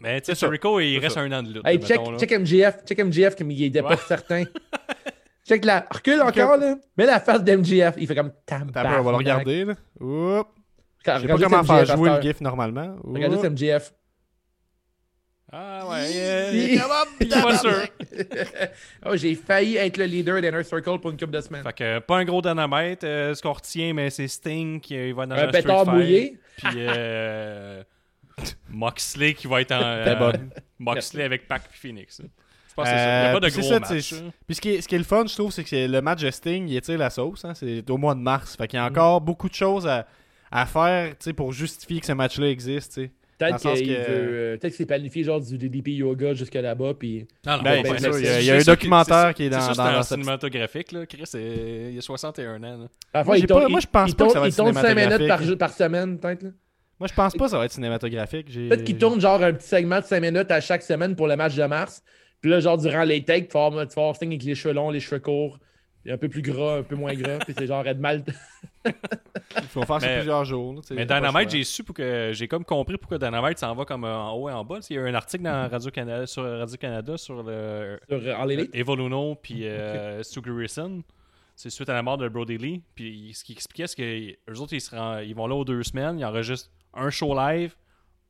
Mais 0.00 0.20
tu 0.20 0.34
sais. 0.34 0.38
Jericho, 0.46 0.80
il 0.80 0.98
reste 0.98 1.14
ça. 1.14 1.20
un 1.22 1.32
an 1.32 1.42
de 1.42 1.52
lutte. 1.52 1.66
Hey, 1.66 1.78
là, 1.78 1.86
check, 1.86 1.98
mettons, 2.00 2.18
check 2.18 2.32
MGF, 2.32 2.84
check 2.84 2.98
MGF 2.98 3.36
comme 3.36 3.50
il 3.50 3.62
était 3.64 3.82
pas 3.82 3.90
Ouais. 3.90 3.96
certain. 4.06 4.44
check 5.46 5.64
la. 5.64 5.86
Recule 5.90 6.20
encore, 6.22 6.56
là. 6.56 6.76
Mets 6.96 7.06
la 7.06 7.20
face 7.20 7.42
d'MGF. 7.44 7.94
Il 7.98 8.06
fait 8.06 8.14
comme 8.14 8.32
tam. 8.46 8.70
Peur, 8.72 8.86
on 9.00 9.02
va 9.02 9.10
le 9.12 9.16
regarder. 9.16 9.64
Là. 9.64 9.74
Oups. 10.00 10.48
Je 11.06 11.18
sais 11.20 11.26
pas 11.26 11.36
comment 11.38 11.64
faire 11.64 11.96
jouer 11.96 12.10
le. 12.10 12.20
GIF 12.22 12.40
normalement. 12.40 12.96
Regarde 13.04 13.32
juste 13.32 13.44
Oups. 13.44 13.52
MGF. 13.60 13.92
Ah 15.56 15.86
ouais, 15.88 16.10
euh, 16.16 16.50
Il- 16.52 16.74
est 16.74 17.42
pas 17.42 17.58
sûr. 17.58 17.86
oh, 19.06 19.14
j'ai 19.14 19.36
failli 19.36 19.76
être 19.76 19.98
le 19.98 20.06
leader 20.06 20.40
d'Inner 20.40 20.64
Circle 20.64 20.98
pour 20.98 21.10
une 21.12 21.16
couple 21.16 21.30
de 21.30 21.40
semaines. 21.40 21.62
Fait 21.62 21.72
que 21.72 21.98
pas 22.00 22.16
un 22.16 22.24
gros 22.24 22.42
dynamite. 22.42 23.04
euh, 23.04 23.34
ce 23.34 23.40
qu'on 23.42 23.52
retient, 23.52 23.94
mais 23.94 24.10
c'est 24.10 24.26
Sting 24.26 24.80
qui 24.80 24.96
euh, 24.96 25.08
il 25.08 25.14
va 25.14 25.26
dans 25.26 25.36
Un 25.36 25.46
un 25.46 25.50
pétard 25.52 25.86
mouillé. 25.86 26.40
Puis 26.56 26.70
euh, 26.78 27.84
Moxley 28.68 29.34
qui 29.34 29.46
va 29.46 29.60
être 29.60 29.70
en. 29.72 29.80
Euh. 29.80 30.32
Moxley 30.80 31.22
avec 31.22 31.46
Pac 31.46 31.68
puis 31.68 31.78
Phoenix. 31.78 32.20
Je 32.76 32.82
pense 32.82 32.84
que 32.86 32.90
c'est 32.90 32.96
ça. 32.96 33.04
Il 33.04 33.20
n'y 33.20 33.26
Euh, 33.26 33.30
a 33.30 33.32
pas 33.32 33.40
de 33.40 33.46
puis 33.46 33.54
c'est 33.54 33.60
gros 33.60 33.80
match. 33.80 34.32
Puis 34.46 34.54
ce 34.56 34.60
qui, 34.60 34.68
est, 34.70 34.80
ce 34.80 34.88
qui 34.88 34.94
est 34.96 34.98
le 34.98 35.04
fun, 35.04 35.24
je 35.26 35.34
trouve, 35.34 35.52
c'est 35.52 35.62
que 35.64 35.86
le 35.86 36.00
match 36.02 36.22
de 36.22 36.30
Sting, 36.30 36.66
il 36.68 36.76
étire 36.76 36.98
la 36.98 37.10
sauce. 37.10 37.44
Hein, 37.44 37.52
c'est 37.54 37.88
au 37.88 37.96
mois 37.96 38.14
de 38.16 38.20
mars. 38.20 38.56
Fait 38.56 38.66
qu'il 38.66 38.78
y 38.78 38.82
Mm. 38.82 38.86
a 38.86 38.88
encore 38.88 39.20
beaucoup 39.20 39.48
de 39.48 39.54
choses 39.54 39.86
à, 39.86 40.06
à 40.50 40.66
faire 40.66 41.14
pour 41.36 41.52
justifier 41.52 42.00
que 42.00 42.06
ce 42.06 42.12
match-là 42.12 42.48
existe. 42.48 43.00
Peut-être 43.36 43.58
qu'il 43.58 43.86
que- 43.88 43.92
veut. 43.92 44.06
euh, 44.08 44.56
Peut-être 44.56 44.72
que 44.72 44.76
c'est 44.78 44.86
planifié 44.86 45.24
genre 45.24 45.40
du 45.40 45.58
DDP 45.58 45.88
yoga 45.92 46.34
jusque 46.34 46.54
là-bas. 46.54 46.94
Puis. 46.98 47.26
Non, 47.46 47.56
non, 47.58 47.62
Ben, 47.64 47.82
pas 47.82 47.88
c'est 47.98 48.04
ça. 48.04 48.12
sûr, 48.12 48.18
il 48.20 48.24
y 48.24 48.28
a- 48.28 48.32
C'est 48.34 48.40
il 48.42 48.46
y 48.46 48.50
a 48.50 48.54
un 48.56 48.62
documentaire 48.62 49.34
qui 49.34 49.42
est 49.44 49.50
dans- 49.50 49.60
cette- 49.74 50.04
cinématographique, 50.18 50.92
là. 50.92 51.06
Chris, 51.06 51.24
il 51.34 51.94
y 51.94 51.98
a 51.98 52.00
61 52.00 52.62
ans. 52.62 52.88
là. 53.12 53.24
Moi, 53.24 53.38
il 53.38 53.46
pas- 53.46 53.68
moi, 53.68 53.80
je 53.80 53.86
pense 53.86 54.10
il 54.10 54.16
pas 54.16 54.24
que 54.26 54.30
ça 54.32 54.34
tourne- 54.34 54.40
va 54.40 54.46
Il 54.46 54.50
être 54.50 54.56
tourne 54.56 54.72
5 54.74 54.94
minutes 54.94 55.28
par, 55.28 55.58
par 55.58 55.70
semaine, 55.76 56.18
peut-être. 56.18 56.42
là. 56.44 56.50
Moi, 57.00 57.08
je 57.08 57.14
pense 57.14 57.34
pas 57.34 57.44
que 57.46 57.50
ça 57.50 57.58
va 57.58 57.64
être 57.64 57.72
cinématographique. 57.72 58.46
Peut-être 58.46 58.84
qu'il 58.84 58.96
tourne 58.98 59.20
genre 59.20 59.42
un 59.42 59.52
petit 59.52 59.66
segment 59.66 59.98
de 60.00 60.04
5 60.04 60.20
minutes 60.20 60.50
à 60.52 60.60
chaque 60.60 60.82
semaine 60.82 61.16
pour 61.16 61.26
le 61.26 61.34
match 61.36 61.56
de 61.56 61.64
mars. 61.64 62.02
Puis 62.44 62.50
là, 62.50 62.60
genre, 62.60 62.76
durant 62.76 63.04
les 63.04 63.24
takes, 63.24 63.48
tu 63.48 63.54
vas 63.56 63.64
avoir, 63.64 64.14
Sting 64.16 64.28
avec 64.28 64.42
les 64.42 64.54
cheveux 64.54 64.74
longs, 64.74 64.90
les 64.90 65.00
cheveux 65.00 65.18
courts, 65.18 65.58
et 66.04 66.12
un 66.12 66.18
peu 66.18 66.28
plus 66.28 66.42
gras, 66.42 66.76
un 66.76 66.82
peu 66.82 66.94
moins 66.94 67.14
gras. 67.14 67.38
puis 67.46 67.54
c'est 67.56 67.66
genre 67.66 67.86
être 67.86 67.98
mal. 67.98 68.22
Il 68.84 68.92
faut 69.68 69.80
faire 69.84 69.98
ça 69.98 70.06
Mais- 70.06 70.16
plusieurs 70.16 70.44
jours. 70.44 70.78
Mais 70.90 71.06
Dynamite, 71.06 71.48
j'ai 71.48 71.64
su 71.64 71.82
pour 71.82 71.94
que 71.94 72.32
j'ai 72.34 72.46
comme 72.46 72.62
compris 72.66 72.98
pourquoi 72.98 73.16
Dynamite 73.16 73.58
s'en 73.58 73.74
va 73.74 73.86
comme 73.86 74.04
euh, 74.04 74.14
en 74.14 74.32
haut 74.34 74.50
et 74.50 74.52
en 74.52 74.62
bas. 74.62 74.80
Il 74.90 74.96
y 74.96 74.98
a 74.98 75.02
eu 75.02 75.08
un 75.08 75.14
article 75.14 75.44
dans 75.44 75.70
Radio 75.70 75.90
Canada 75.90 76.26
sur 76.26 76.42
Radio 76.42 76.76
Canada 76.76 77.16
sur 77.16 77.42
le 77.42 77.98
sur 78.10 78.18
euh, 78.22 78.34
All 78.36 78.52
Elite? 78.52 78.74
Evo 78.74 78.94
Luno 78.94 79.36
puis 79.36 79.66
euh, 79.66 80.22
Stu 80.22 80.42
Grayson. 80.42 81.02
C'est 81.56 81.70
suite 81.70 81.88
à 81.88 81.94
la 81.94 82.02
mort 82.02 82.18
de 82.18 82.28
Brody 82.28 82.58
Lee. 82.58 82.82
Puis 82.94 83.30
ce 83.34 83.42
qu'il 83.42 83.54
expliquait, 83.54 83.86
c'est 83.86 83.96
que 83.96 84.52
eux 84.52 84.60
autres, 84.60 84.74
ils, 84.74 85.24
ils 85.26 85.34
vont 85.34 85.46
là 85.46 85.54
aux 85.54 85.64
deux 85.64 85.82
semaines, 85.82 86.18
ils 86.18 86.24
enregistrent 86.26 86.70
un 86.92 87.08
show 87.08 87.34
live, 87.34 87.74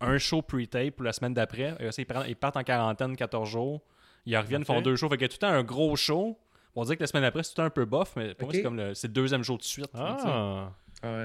un 0.00 0.18
show 0.18 0.40
pre-tape 0.40 0.90
pour 0.94 1.04
la 1.04 1.12
semaine 1.12 1.34
d'après. 1.34 1.74
Et 1.80 1.90
ça, 1.90 2.00
Ils, 2.00 2.04
partent- 2.06 2.28
ils 2.28 2.36
partent 2.36 2.56
en 2.58 2.62
quarantaine 2.62 3.16
14 3.16 3.48
jours. 3.48 3.80
Ils 4.26 4.36
reviennent, 4.36 4.64
font 4.64 4.80
deux 4.80 4.96
shows. 4.96 5.08
Fait 5.08 5.16
qu'il 5.16 5.22
y 5.22 5.24
a 5.26 5.28
tout 5.28 5.34
le 5.40 5.46
temps 5.46 5.52
un 5.52 5.62
gros 5.64 5.96
show. 5.96 6.38
On 6.76 6.84
dire 6.84 6.96
que 6.96 7.02
la 7.02 7.06
semaine 7.06 7.22
d'après, 7.22 7.42
c'est 7.44 7.58
un 7.60 7.70
peu 7.70 7.84
bof, 7.84 8.14
mais 8.16 8.34
pour 8.34 8.48
moi, 8.48 8.54
c'est 8.54 8.62
comme 8.62 8.76
le, 8.76 8.94
c'est 8.94 9.06
le 9.08 9.12
deuxième 9.12 9.42
jour 9.44 9.58
de 9.58 9.62
suite. 9.62 9.90
Ah. 9.94 10.70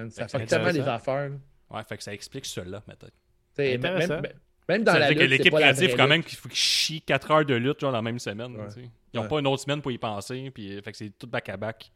Ça 0.10 0.28
Fait 0.28 0.40
que 0.40 0.46
tellement 0.50 0.66
des 0.72 0.80
intéressant. 0.80 0.92
affaires. 0.92 1.32
Ouais, 1.72 1.82
fait 1.88 1.98
que 1.98 2.04
ça 2.04 2.14
explique 2.14 2.46
cela, 2.46 2.82
peut-être. 2.82 3.14
T'sais, 3.54 3.78
Même, 3.78 3.86
Intéressant. 3.96 4.22
même- 4.22 4.34
même 4.68 4.84
dans 4.84 4.92
ça 4.94 5.00
la 5.00 5.08
veut 5.10 5.14
dire 5.16 5.24
lutte, 5.24 5.32
que 5.32 5.38
l'équipe 5.38 5.54
créative, 5.54 5.96
quand 5.96 6.08
même, 6.08 6.24
qu'il 6.24 6.38
faut 6.38 6.50
qu'ils 6.50 6.58
chient 6.58 7.02
4 7.02 7.32
heures 7.32 7.46
de 7.46 7.56
lutte 7.56 7.80
genre, 7.80 7.92
la 7.92 8.02
même 8.02 8.20
semaine. 8.20 8.56
Ouais. 8.56 8.68
Ils 8.78 9.18
n'ont 9.18 9.24
Ouais. 9.24 9.28
pas 9.28 9.40
une 9.40 9.48
autre 9.48 9.64
semaine 9.64 9.82
pour 9.82 9.92
y 9.92 9.98
penser. 9.98 10.52
Puis, 10.54 10.78
euh, 10.78 10.82
fait 10.82 10.92
que 10.92 10.98
c'est 10.98 11.10
tout 11.18 11.26
back-à-back. 11.28 11.92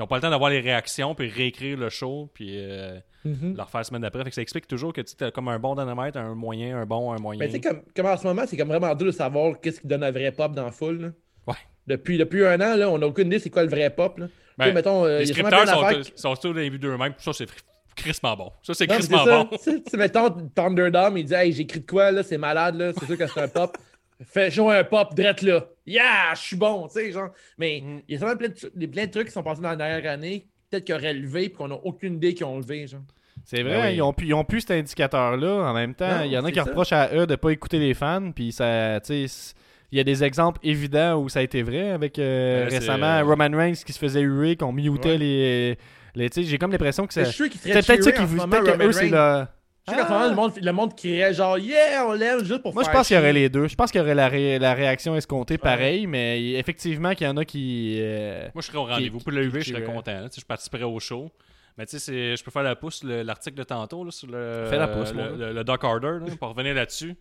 Ils 0.00 0.04
n'ont 0.04 0.06
pas 0.06 0.16
le 0.16 0.22
temps 0.22 0.30
d'avoir 0.30 0.48
les 0.48 0.60
réactions, 0.60 1.14
puis 1.14 1.28
réécrire 1.28 1.76
le 1.76 1.90
show, 1.90 2.30
puis 2.32 2.54
euh, 2.56 2.98
Mhm. 3.26 3.54
le 3.54 3.62
refaire 3.62 3.80
la 3.80 3.84
semaine 3.84 4.00
d'après. 4.00 4.24
Fait 4.24 4.30
que 4.30 4.34
ça 4.34 4.40
explique 4.40 4.66
toujours 4.66 4.94
que 4.94 5.02
tu 5.02 5.22
as 5.22 5.30
comme 5.30 5.48
un 5.48 5.58
bon 5.58 5.74
dynamite, 5.74 6.16
un 6.16 6.34
moyen, 6.34 6.78
un 6.78 6.86
bon, 6.86 7.12
un 7.12 7.18
moyen. 7.18 7.38
Mais 7.38 7.48
tu 7.48 7.52
sais, 7.52 7.60
comme, 7.60 7.82
comme 7.94 8.06
en 8.06 8.16
ce 8.16 8.26
moment, 8.26 8.44
c'est 8.46 8.56
comme 8.56 8.68
vraiment 8.68 8.94
dur 8.94 9.08
de 9.08 9.12
savoir 9.12 9.60
qu'est-ce 9.60 9.78
qui 9.82 9.86
donne 9.86 10.02
un 10.02 10.10
vrai 10.10 10.32
pop 10.32 10.54
dans 10.54 10.64
la 10.64 10.70
foule. 10.70 11.00
là. 11.02 11.08
Ouais. 11.48 11.58
Depuis, 11.86 12.16
depuis 12.16 12.46
un 12.46 12.58
an, 12.62 12.76
là, 12.76 12.88
on 12.88 12.96
n'a 12.96 13.06
aucune 13.06 13.26
idée 13.26 13.38
c'est 13.38 13.50
quoi 13.50 13.62
le 13.62 13.68
vrai 13.68 13.90
pop. 13.90 14.16
Là. 14.16 14.28
Ben, 14.56 14.72
mettons, 14.72 15.04
euh, 15.04 15.18
les 15.18 15.26
scripteurs 15.26 15.68
sont, 15.68 15.86
qui- 16.00 16.12
sont 16.16 16.34
tous 16.34 16.54
début 16.54 16.78
d'eux-mêmes. 16.78 17.12
Ça, 17.18 17.34
c'est 17.34 17.46
crissement 17.94 18.36
bon. 18.36 18.52
Ça, 18.62 18.72
c'est 18.72 18.86
crissement 18.86 19.24
bon. 19.26 19.44
Tu 19.52 19.58
sais, 19.58 19.82
tu 19.82 19.90
sais, 19.90 19.96
mettons, 19.98 20.30
Thunderdome, 20.54 21.18
il 21.18 21.24
dit 21.26 21.34
Hey, 21.34 21.52
j'écris 21.52 21.80
de 21.80 21.86
quoi, 21.86 22.10
là, 22.10 22.22
c'est 22.22 22.38
malade, 22.38 22.76
là, 22.76 22.92
c'est 22.98 23.04
sûr 23.04 23.18
que 23.18 23.26
c'est 23.26 23.40
un 23.42 23.48
pop. 23.48 23.76
Fais 24.24 24.50
jouer 24.50 24.76
un 24.76 24.84
pop, 24.84 25.14
drette 25.14 25.42
là. 25.42 25.66
Yeah, 25.86 26.34
je 26.34 26.40
suis 26.40 26.56
bon, 26.56 26.86
tu 26.88 26.94
sais, 27.00 27.10
genre. 27.12 27.30
Mais 27.58 27.80
Mm. 27.80 28.02
il 28.08 28.20
y 28.20 28.22
a 28.24 28.36
plein 28.36 28.48
de, 28.48 28.86
plein 28.86 29.06
trucs 29.06 29.26
qui 29.28 29.32
sont 29.32 29.42
passés 29.42 29.62
dans 29.62 29.70
la 29.70 29.76
dernière 29.76 30.12
année, 30.12 30.46
peut-être 30.70 30.84
qu'ils 30.84 30.94
auraient 30.94 31.14
levé, 31.14 31.48
puis 31.48 31.56
qu'on 31.56 31.68
n'a 31.68 31.76
aucune 31.76 32.14
idée 32.16 32.34
qu'ils 32.34 32.46
ont 32.46 32.58
levé, 32.58 32.86
genre. 32.86 33.00
C'est 33.44 33.62
vrai, 33.62 33.72
Ben 33.78 33.88
oui. 33.88 33.94
ils, 33.96 34.02
ont 34.02 34.12
pu, 34.12 34.26
ils 34.26 34.34
ont 34.34 34.44
pu 34.44 34.60
cet 34.60 34.72
indicateur-là. 34.72 35.70
En 35.70 35.72
même 35.72 35.94
temps, 35.94 36.18
Non, 36.18 36.24
il 36.24 36.32
y 36.32 36.36
en 36.36 36.42
a 36.44 36.46
c'est 36.48 36.52
qui 36.52 36.58
ça. 36.58 36.64
reprochent 36.64 36.92
à 36.92 37.08
eux 37.14 37.26
de 37.26 37.36
pas 37.36 37.50
écouter 37.50 37.78
les 37.78 37.94
fans. 37.94 38.30
Puis 38.34 38.52
ça, 38.52 39.00
tu 39.00 39.26
sais, 39.26 39.54
il 39.90 39.96
y 39.96 40.00
a 40.00 40.04
des 40.04 40.22
exemples 40.22 40.60
évidents 40.62 41.16
où 41.18 41.28
ça 41.30 41.38
a 41.38 41.42
été 41.42 41.62
vrai. 41.62 41.90
Avec 41.90 42.18
euh, 42.18 42.64
Ben 42.64 42.70
c'est, 42.70 42.78
récemment 42.80 43.06
euh, 43.06 43.24
Roman 43.24 43.48
Reigns 43.56 43.72
qui 43.84 43.92
se 43.94 43.98
faisait 43.98 44.20
huer, 44.20 44.56
qu'on 44.56 44.72
mutait 44.72 45.12
Ouais. 45.12 45.18
les, 45.18 45.78
les 46.14 46.28
tu 46.28 46.42
sais, 46.42 46.48
j'ai 46.48 46.58
comme 46.58 46.70
l'impression 46.72 47.06
que 47.06 47.14
ça. 47.14 47.24
Je 47.24 47.28
suis 47.30 47.36
sûr 47.36 47.48
qu'ils 47.48 47.60
C'est 47.62 47.70
seraient 47.72 47.82
peut-être 47.82 48.04
ça 48.04 48.12
qui 48.12 48.24
vous, 48.26 48.46
peut-être 48.46 48.76
que 48.78 48.84
eux, 48.84 48.92
c'est 48.92 49.08
le. 49.08 49.46
Je 49.88 49.94
sais 49.94 50.02
moment, 50.02 50.28
le 50.28 50.34
monde, 50.34 50.52
le 50.62 50.72
monde 50.72 50.94
criait 50.96 51.32
genre 51.34 51.58
Yeah, 51.58 52.06
on 52.06 52.12
l'aime 52.12 52.44
juste 52.44 52.62
pour 52.62 52.72
Moi, 52.74 52.84
je 52.84 52.90
pense 52.90 53.08
qu'il 53.08 53.16
y 53.16 53.18
aurait 53.18 53.32
les 53.32 53.48
deux. 53.48 53.66
Je 53.66 53.74
pense 53.74 53.90
qu'il 53.90 54.00
y 54.00 54.02
aurait 54.02 54.14
la, 54.14 54.28
ré- 54.28 54.58
la 54.58 54.74
réaction 54.74 55.16
escomptée 55.16 55.58
pareil, 55.58 56.06
mais 56.06 56.52
effectivement 56.52 57.14
qu'il 57.14 57.26
y 57.26 57.30
en 57.30 57.36
a 57.36 57.44
qui. 57.44 57.96
euh, 58.00 58.48
Moi, 58.54 58.62
je 58.62 58.66
serais 58.66 58.78
au 58.78 58.84
rendez-vous. 58.84 59.18
Pour 59.18 59.32
le 59.32 59.44
UV, 59.44 59.62
je 59.62 59.70
serais 59.70 59.82
content. 59.82 60.12
là. 60.12 60.28
Je 60.36 60.44
participerais 60.44 60.84
au 60.84 61.00
show. 61.00 61.30
Mais 61.78 61.86
tu 61.86 61.92
sais, 61.92 61.98
c'est- 61.98 62.36
je 62.36 62.44
peux 62.44 62.50
faire 62.50 62.62
la 62.62 62.76
pouce, 62.76 63.02
le- 63.04 63.22
l'article 63.22 63.56
de 63.56 63.62
tantôt, 63.62 64.04
là, 64.04 64.10
sur 64.10 64.26
le, 64.28 64.66
Fais 64.68 64.76
la 64.76 64.88
pouce, 64.88 65.10
le, 65.12 65.16
moi. 65.16 65.28
le- 65.36 65.52
le 65.54 65.64
Doc 65.64 65.82
Harder, 65.82 66.18
là, 66.20 66.26
pour 66.38 66.48
revenir 66.50 66.74
là-dessus. 66.74 67.14
Tu 67.14 67.16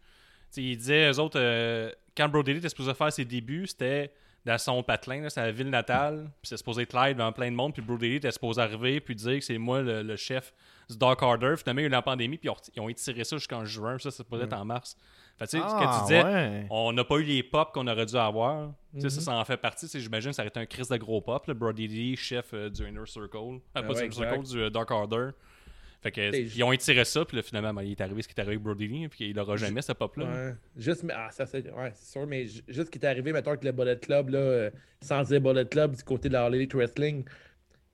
sais, 0.51 0.62
il 0.64 0.76
disait, 0.78 1.10
eux 1.12 1.20
autres, 1.20 1.39
euh, 1.39 1.89
quand 2.18 2.28
Brody 2.28 2.51
Lee 2.53 2.57
était 2.60 2.68
supposé 2.70 2.93
faire 2.93 3.14
ses 3.14 3.24
débuts, 3.26 3.68
c'était 3.68 4.12
dans 4.46 4.58
son 4.58 4.84
patelin, 4.84 5.22
là, 5.22 5.30
sa 5.30 5.52
ville 5.52 5.70
natale, 5.70 6.32
puis 6.42 6.50
c'est 6.50 6.58
supposé 6.58 6.84
être 6.84 6.94
live 6.94 7.16
devant 7.16 7.32
plein 7.32 7.52
de 7.52 7.56
monde, 7.56 7.74
puis 7.74 7.82
Brody 7.82 8.10
Lee 8.10 8.16
était 8.16 8.32
supposé 8.32 8.62
arriver, 8.62 9.00
puis 9.00 9.16
dire 9.16 9.40
que 9.40 9.44
c'est 9.46 9.58
moi 9.58 9.82
le, 9.82 10.02
le 10.02 10.16
chef 10.16 10.54
du 10.90 10.98
Dark 10.98 11.22
Harder. 11.22 11.56
Finalement, 11.58 11.80
il 11.80 11.84
y 11.84 11.86
a 11.86 11.88
eu 11.88 11.92
la 11.92 12.02
pandémie, 12.02 12.38
puis 12.38 12.50
ils 12.76 12.82
ont, 12.82 12.90
étiré 12.90 13.24
ça 13.24 13.38
jusqu'en 13.38 13.66
juin, 13.66 13.98
ça, 14.00 14.12
c'est 14.12 14.18
supposé 14.18 14.44
être 14.46 14.54
en 14.54 14.66
mars. 14.66 14.98
Fait 15.38 15.48
tu 15.48 15.58
sais, 15.58 15.64
ce 15.64 15.74
que 15.74 15.84
ah, 15.84 15.96
tu 16.00 16.04
disais, 16.04 16.24
ouais. 16.24 16.68
on 16.70 16.92
n'a 16.92 17.06
pas 17.06 17.18
eu 17.18 17.24
les 17.24 17.44
pop 17.44 17.72
qu'on 17.74 17.88
aurait 17.88 18.06
dû 18.06 18.16
avoir. 18.16 18.72
Tu 18.94 19.02
sais, 19.02 19.06
Mhm. 19.06 19.10
Ça, 19.10 19.22
ça 19.22 19.34
en 19.36 19.46
fait 19.46 19.56
partie. 19.56 19.88
J'imagine 19.94 20.32
que 20.32 20.36
ça 20.36 20.42
aurait 20.42 20.50
été 20.50 20.60
un 20.60 20.66
crise 20.66 20.90
de 20.90 20.98
gros 20.98 21.22
pop. 21.22 21.46
Le 21.48 21.54
Brody 21.54 21.88
Lee, 21.88 22.16
chef 22.18 22.54
euh, 22.54 22.70
du 22.70 22.86
Inner 22.88 23.06
Circle. 23.06 23.60
Ah 23.74 23.84
pas 23.84 23.94
ouais, 23.94 24.10
du 24.10 24.16
Inner. 24.18 24.30
Circle, 24.32 24.44
du 24.44 24.62
euh, 24.62 24.70
Dark 24.70 24.92
Order. 24.92 25.30
Fait 26.02 26.12
que, 26.12 26.36
ils 26.56 26.64
ont 26.64 26.72
étiré 26.72 27.04
ça, 27.04 27.26
puis 27.26 27.36
là, 27.36 27.43
finalement, 27.43 27.74
ben, 27.74 27.82
il 27.84 27.91
est 27.91 28.00
arrivé 28.02 28.22
ce 28.22 28.28
qui 28.30 28.34
est 28.34 28.39
arrivé 28.39 28.54
avec 28.54 28.64
Brody 28.64 28.88
Lee, 28.88 29.08
puis 29.10 29.30
il 29.30 29.36
n'aura 29.36 29.58
jamais 29.58 29.82
ce 29.82 29.91
pop-là. 29.91 30.26
Ouais. 30.26 30.54
Juste, 30.78 31.04
mais, 31.04 31.14
ah, 31.16 31.28
ça, 31.30 31.45
c'est, 31.45 31.58
ouais, 31.72 31.91
c'est 31.93 32.12
sûr, 32.14 32.26
mais 32.26 32.45
ju- 32.45 32.62
juste 32.70 32.86
ce 32.86 32.91
qui 32.91 33.00
est 33.00 33.06
arrivé, 33.06 33.34
mettons, 33.34 33.50
avec 33.52 33.66
le 33.66 33.74
Bullet 33.74 33.97
Club, 33.97 34.30
là, 34.30 34.39
euh, 34.39 34.70
sans 35.02 35.24
dire 35.24 35.41
Bullet 35.41 35.66
Club 35.66 35.95
du 35.97 36.04
côté 36.04 36.30
de 36.30 36.34
la 36.34 36.47
Elite 36.47 36.74
Wrestling. 36.74 37.26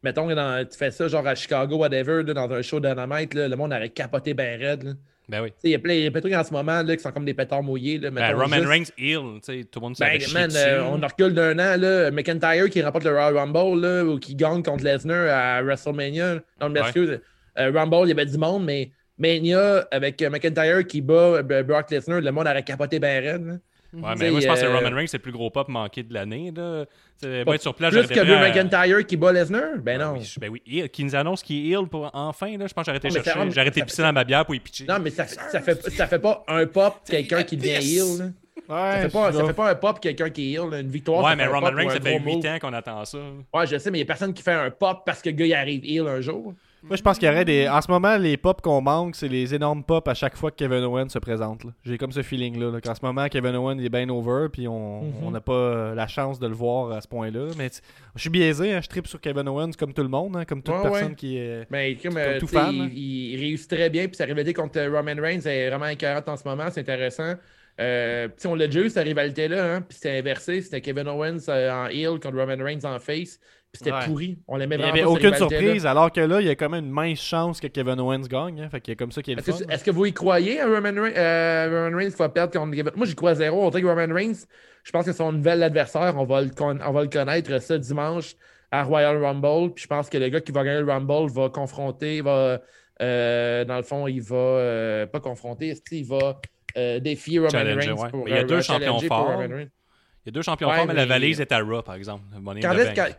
Mettons 0.04 0.28
que 0.28 0.64
tu 0.66 0.78
fais 0.78 0.92
ça, 0.92 1.08
genre 1.08 1.26
à 1.26 1.34
Chicago, 1.34 1.78
whatever, 1.78 2.22
là, 2.22 2.34
dans 2.36 2.52
un 2.52 2.62
show 2.62 2.80
d'Anamite, 2.80 3.34
là, 3.34 3.48
le 3.48 3.56
monde 3.56 3.74
aurait 3.74 3.90
capoté 3.90 4.36
ben 4.36 4.60
raide. 4.62 4.84
là. 4.84 4.92
Ben 5.28 5.42
oui. 5.42 5.52
Il 5.64 5.72
y, 5.72 5.74
a 5.74 5.80
plein 5.80 6.08
de 6.08 6.20
trucs 6.20 6.34
en 6.34 6.44
ce 6.44 6.54
moment 6.54 6.84
là, 6.84 6.96
qui 6.96 7.02
sont 7.02 7.12
comme 7.12 7.26
des 7.26 7.34
pétards 7.34 7.64
mouillés. 7.64 7.98
Là, 7.98 8.12
Ben, 8.12 8.36
Roman 8.36 8.58
juste- 8.58 8.68
Reigns, 8.68 9.42
sais, 9.42 9.64
Tout 9.72 9.80
le 9.80 9.82
monde 9.82 9.96
Ben, 10.00 10.20
man, 10.36 10.52
euh, 10.56 10.84
on 10.84 10.98
recule 11.02 11.34
d'un 11.34 11.58
an, 11.58 11.76
là. 11.80 12.12
McIntyre 12.12 12.70
qui 12.70 12.80
remporte 12.84 13.06
le 13.06 13.10
Royal 13.10 13.36
Rumble, 13.36 13.82
là, 13.82 14.04
ou 14.06 14.20
qui 14.20 14.36
gagne 14.36 14.62
contre 14.62 14.84
Lesnar 14.84 15.28
à 15.58 15.64
WrestleMania. 15.64 16.36
Non, 16.62 16.70
mais 16.70 16.82
excuse, 16.82 17.20
Rumble, 17.58 17.98
il 18.06 18.10
y 18.10 18.12
avait 18.12 18.26
du 18.26 18.38
monde, 18.38 18.64
mais 18.66 18.92
Mania, 19.18 19.88
avec 19.92 20.22
euh, 20.22 20.30
McIntyre 20.30 20.86
qui 20.86 21.02
bat 21.02 21.14
euh, 21.50 21.64
Brock 21.64 21.90
Lesnar, 21.92 22.22
le 22.22 22.32
monde 22.32 22.48
aurait 22.48 22.64
capoté 22.64 23.00
ben 23.00 23.24
raide. 23.24 23.62
Ouais, 23.94 24.14
mais 24.20 24.30
moi, 24.30 24.42
je 24.42 24.48
pense 24.48 24.60
que 24.60 24.66
euh, 24.66 24.76
Roman 24.78 24.94
Reigns, 24.94 25.08
c'est 25.08 25.18
le 25.18 25.22
plus 25.24 25.32
gros 25.32 25.50
pop 25.50 25.70
manqué 25.70 26.04
de 26.04 26.14
l'année. 26.14 26.52
là. 26.54 26.84
Tu 27.22 27.30
sais, 27.30 27.46
Moi, 27.46 27.56
être 27.56 27.62
sur 27.62 27.74
place, 27.74 27.94
Plus 27.94 28.08
que 28.08 28.20
Drew 28.20 28.38
McIntyre 28.42 29.06
qui 29.08 29.16
bat 29.16 29.32
Lesnar? 29.32 29.78
Ben 29.82 30.02
Ah 30.02 30.06
non. 30.16 30.20
ben 30.42 30.50
oui, 30.50 30.90
qui 30.92 31.04
nous 31.06 31.16
annonce 31.16 31.42
qu'il 31.42 31.66
est 31.66 31.70
heel 31.80 31.88
pour 31.88 32.10
enfin. 32.14 32.58
Là, 32.58 32.68
je 32.68 32.74
pense 32.74 32.86
que 32.86 32.92
j'aurais 32.92 32.98
été 32.98 33.08
Non, 33.08 33.14
mais 33.14 33.24
ça- 33.24 33.32
chercher. 33.34 33.52
J'aurais 33.52 33.68
été 33.70 33.80
ça- 33.80 33.86
pissé 33.86 34.02
dans 34.02 34.12
ma 34.12 34.26
bière 34.26 34.46
pour 34.46 34.54
y 34.54 34.60
pitcher. 34.60 34.84
Non, 34.86 35.00
mais 35.02 35.12
ça, 35.12 35.26
ça, 35.26 35.62
fait, 35.62 35.82
ça 35.92 36.08
fait 36.08 36.20
pas 36.20 36.44
un 36.50 36.66
pop 36.66 36.96
quelqu'un 37.10 37.44
qui 37.44 37.56
devient 37.56 37.70
heel. 37.76 38.18
là. 38.20 38.26
Ouais, 38.68 38.92
Ça 38.94 39.02
fait, 39.04 39.10
pas, 39.10 39.32
ça 39.32 39.46
fait 39.46 39.54
pas 39.54 39.70
un 39.70 39.76
pop 39.76 40.00
quelqu'un 40.02 40.30
qui 40.30 40.54
là. 40.56 40.80
Une 40.82 40.90
victoire, 40.90 41.24
ouais, 41.24 41.36
mais 41.38 41.46
Roman 41.46 41.72
Reigns, 41.72 41.90
ça 41.92 42.02
fait 42.02 42.18
gros 42.18 42.26
8 42.26 42.36
move. 42.38 42.46
ans 42.48 42.58
qu'on 42.60 42.74
attend 42.74 43.06
ça. 43.06 43.20
Ouais, 43.54 43.66
je 43.68 43.78
sais, 43.78 43.92
mais 43.92 44.00
il 44.00 44.02
y 44.02 44.04
a 44.04 44.08
personne 44.08 44.34
qui 44.34 44.44
fait 44.44 44.54
un 44.54 44.72
pop 44.72 45.04
parce 45.06 45.22
que 45.22 45.30
le 45.30 45.36
gars 45.36 45.46
il 45.46 45.54
arrive 45.54 45.86
heel 45.86 46.06
un 46.08 46.20
jour. 46.20 46.54
Moi, 46.88 46.98
je 46.98 47.02
pense 47.02 47.18
qu'il 47.18 47.28
y 47.28 47.32
aurait 47.32 47.46
des. 47.46 47.68
En 47.68 47.82
ce 47.82 47.90
moment, 47.90 48.16
les 48.16 48.38
pop 48.38 48.62
qu'on 48.62 48.80
manque, 48.80 49.16
c'est 49.16 49.28
les 49.28 49.56
énormes 49.56 49.84
pop 49.84 50.08
à 50.08 50.14
chaque 50.14 50.36
fois 50.38 50.52
que 50.52 50.56
Kevin 50.56 50.84
Owens 50.84 51.10
se 51.10 51.18
présente. 51.18 51.64
là. 51.64 51.72
J'ai 51.84 51.98
comme 51.98 52.12
ce 52.12 52.22
feeling-là. 52.22 52.70
là, 52.70 52.80
qu'en 52.80 52.94
ce 52.94 53.04
moment, 53.04 53.28
Kevin 53.28 53.56
Owens 53.56 53.78
il 53.80 53.86
est 53.86 53.90
bien 53.90 54.08
over, 54.10 54.48
puis 54.54 54.68
on 54.68 55.02
Mhm. 55.02 55.14
on 55.24 55.32
n'a 55.32 55.42
pas 55.42 55.54
euh, 55.54 55.96
la 55.96 56.06
chance 56.08 56.40
de 56.40 56.46
le 56.48 56.54
voir 56.54 56.92
à 56.92 57.02
ce 57.02 57.08
point-là. 57.08 57.48
Mais 57.58 57.70
je 58.16 58.22
suis 58.22 58.30
biaisé, 58.30 58.72
hein, 58.72 58.82
je 58.84 58.88
tripe 58.88 59.08
sur 59.08 59.20
Kevin 59.20 59.48
Owens 59.48 59.72
comme 59.80 59.94
tout 59.94 60.04
le 60.04 60.10
monde, 60.10 60.38
hein, 60.38 60.46
comme 60.46 60.62
toute 60.62 60.76
Ouais, 60.76 60.84
personne 60.84 61.10
ouais. 61.10 61.16
qui 61.16 61.38
est. 61.38 61.68
Ben, 61.72 61.96
comme, 61.98 62.12
Comme 62.14 62.22
euh, 62.22 62.40
tout 62.40 62.46
tu 62.46 62.52
sais, 62.54 62.60
fan, 62.60 62.76
il, 62.76 62.82
hein. 62.84 62.90
il- 62.94 63.34
il 63.34 63.40
réussit 63.40 63.70
très 63.72 63.90
bien, 63.90 64.06
puis 64.08 64.16
sa 64.16 64.26
rivalité 64.26 64.54
contre 64.54 64.80
Roman 64.86 65.16
Reigns 65.20 65.42
est 65.46 65.70
vraiment 65.70 65.88
écœurante 65.88 66.30
en 66.30 66.38
ce 66.38 66.48
moment, 66.48 66.66
c'est 66.70 66.82
intéressant. 66.82 67.34
Euh, 67.82 68.28
puis 68.30 68.48
on 68.48 68.54
l'a 68.56 68.68
déjà 68.68 68.82
eu, 68.82 68.90
cette 68.90 69.04
rivalité-là, 69.06 69.76
hein, 69.76 69.82
puis 69.82 69.96
c'était 69.98 70.20
inversé, 70.20 70.62
c'était 70.62 70.82
Kevin 70.82 71.08
Owens 71.08 71.40
euh, 71.50 71.72
en 71.72 71.88
heel 71.88 72.20
contre 72.22 72.38
Roman 72.38 72.64
Reigns 72.64 72.86
en 72.86 73.00
face, 73.00 73.40
c'était 73.76 73.92
Ouais. 73.92 74.06
pourri. 74.06 74.38
On 74.48 74.58
l'aimait 74.58 74.76
Il 74.76 74.78
n'y 74.80 74.84
vraiment 74.90 74.94
avait 74.94 75.04
aucune 75.28 75.36
surprise, 75.36 75.86
alors 75.86 76.12
que 76.12 76.22
là, 76.22 76.42
il 76.42 76.48
y 76.48 76.50
a 76.50 76.56
quand 76.56 76.70
même 76.70 76.86
une 76.86 76.92
mince 76.92 77.20
chance 77.22 77.60
que 77.60 77.68
Kevin 77.68 78.00
Owens 78.00 78.22
gagne. 78.28 78.62
hein, 78.62 78.70
fait 78.70 78.82
qu'il 78.82 78.92
y 78.92 78.96
a 78.96 78.96
comme 78.96 79.12
ça 79.12 79.22
qui 79.22 79.32
est 79.32 79.38
Est-ce 79.70 79.84
que, 79.84 79.92
vous 79.92 80.06
y 80.06 80.14
croyez 80.14 80.60
à 80.62 80.66
Roman, 80.66 81.02
Reigns, 81.02 81.14
euh, 81.16 81.86
Roman 81.86 81.98
Reigns 81.98 82.10
qui 82.12 82.18
va 82.18 82.30
perdre 82.30 82.54
contre 82.60 82.76
Kevin? 82.76 82.92
Moi, 82.96 83.06
j'y 83.06 83.16
crois 83.16 83.36
zéro. 83.36 83.66
On 83.66 83.70
dirait 83.70 83.84
que 83.84 83.88
Roman 83.88 84.14
Reigns, 84.14 84.46
je 84.84 84.92
pense 84.92 85.06
que 85.06 85.14
son 85.14 85.32
nouvel 85.32 85.62
adversaire, 85.64 86.14
on 86.18 86.26
va 86.26 86.42
le, 86.42 86.50
con- 86.50 86.80
on 86.86 86.92
va 86.92 87.02
le 87.04 87.10
connaître 87.10 87.62
ce 87.62 87.74
dimanche 87.74 88.36
à 88.72 88.84
Royal 88.84 89.22
Rumble. 89.24 89.74
Puis 89.74 89.84
je 89.84 89.88
pense 89.88 90.10
que 90.10 90.18
le 90.18 90.30
gars 90.30 90.42
qui 90.42 90.52
va 90.52 90.64
gagner 90.64 90.82
le 90.82 90.92
Rumble 90.92 91.32
va 91.32 91.50
confronter, 91.50 92.22
va, 92.22 92.60
euh, 93.02 93.66
dans 93.66 93.78
le 93.78 93.84
fond, 93.84 94.08
il 94.08 94.22
va 94.22 94.36
euh, 94.36 95.06
pas 95.06 95.20
confronter, 95.20 95.70
est-ce 95.70 95.82
qu'il 95.82 96.06
va 96.06 96.40
euh, 96.78 97.00
défier 97.00 97.40
Roman 97.40 97.50
Challenger, 97.50 97.90
Reigns 97.92 98.02
ouais. 98.04 98.10
pour 98.10 98.26
Mais 98.26 98.32
il 98.32 98.36
y 98.36 98.40
a 98.40 98.44
deux 98.44 98.62
champions 98.62 99.00
forts. 99.00 99.42
Il 99.44 100.30
y 100.30 100.30
a 100.30 100.32
deux 100.32 100.42
champions 100.42 100.70
Ouais, 100.70 100.78
forts, 100.78 100.88
mais, 100.88 100.94
la 100.96 101.06
valise 101.06 101.40
est 101.40 101.52
à 101.52 101.60
Raw, 101.60 101.84
par 101.84 101.96
exemple. 101.96 102.24
Quand 102.62 102.74
est-ce 102.74 103.16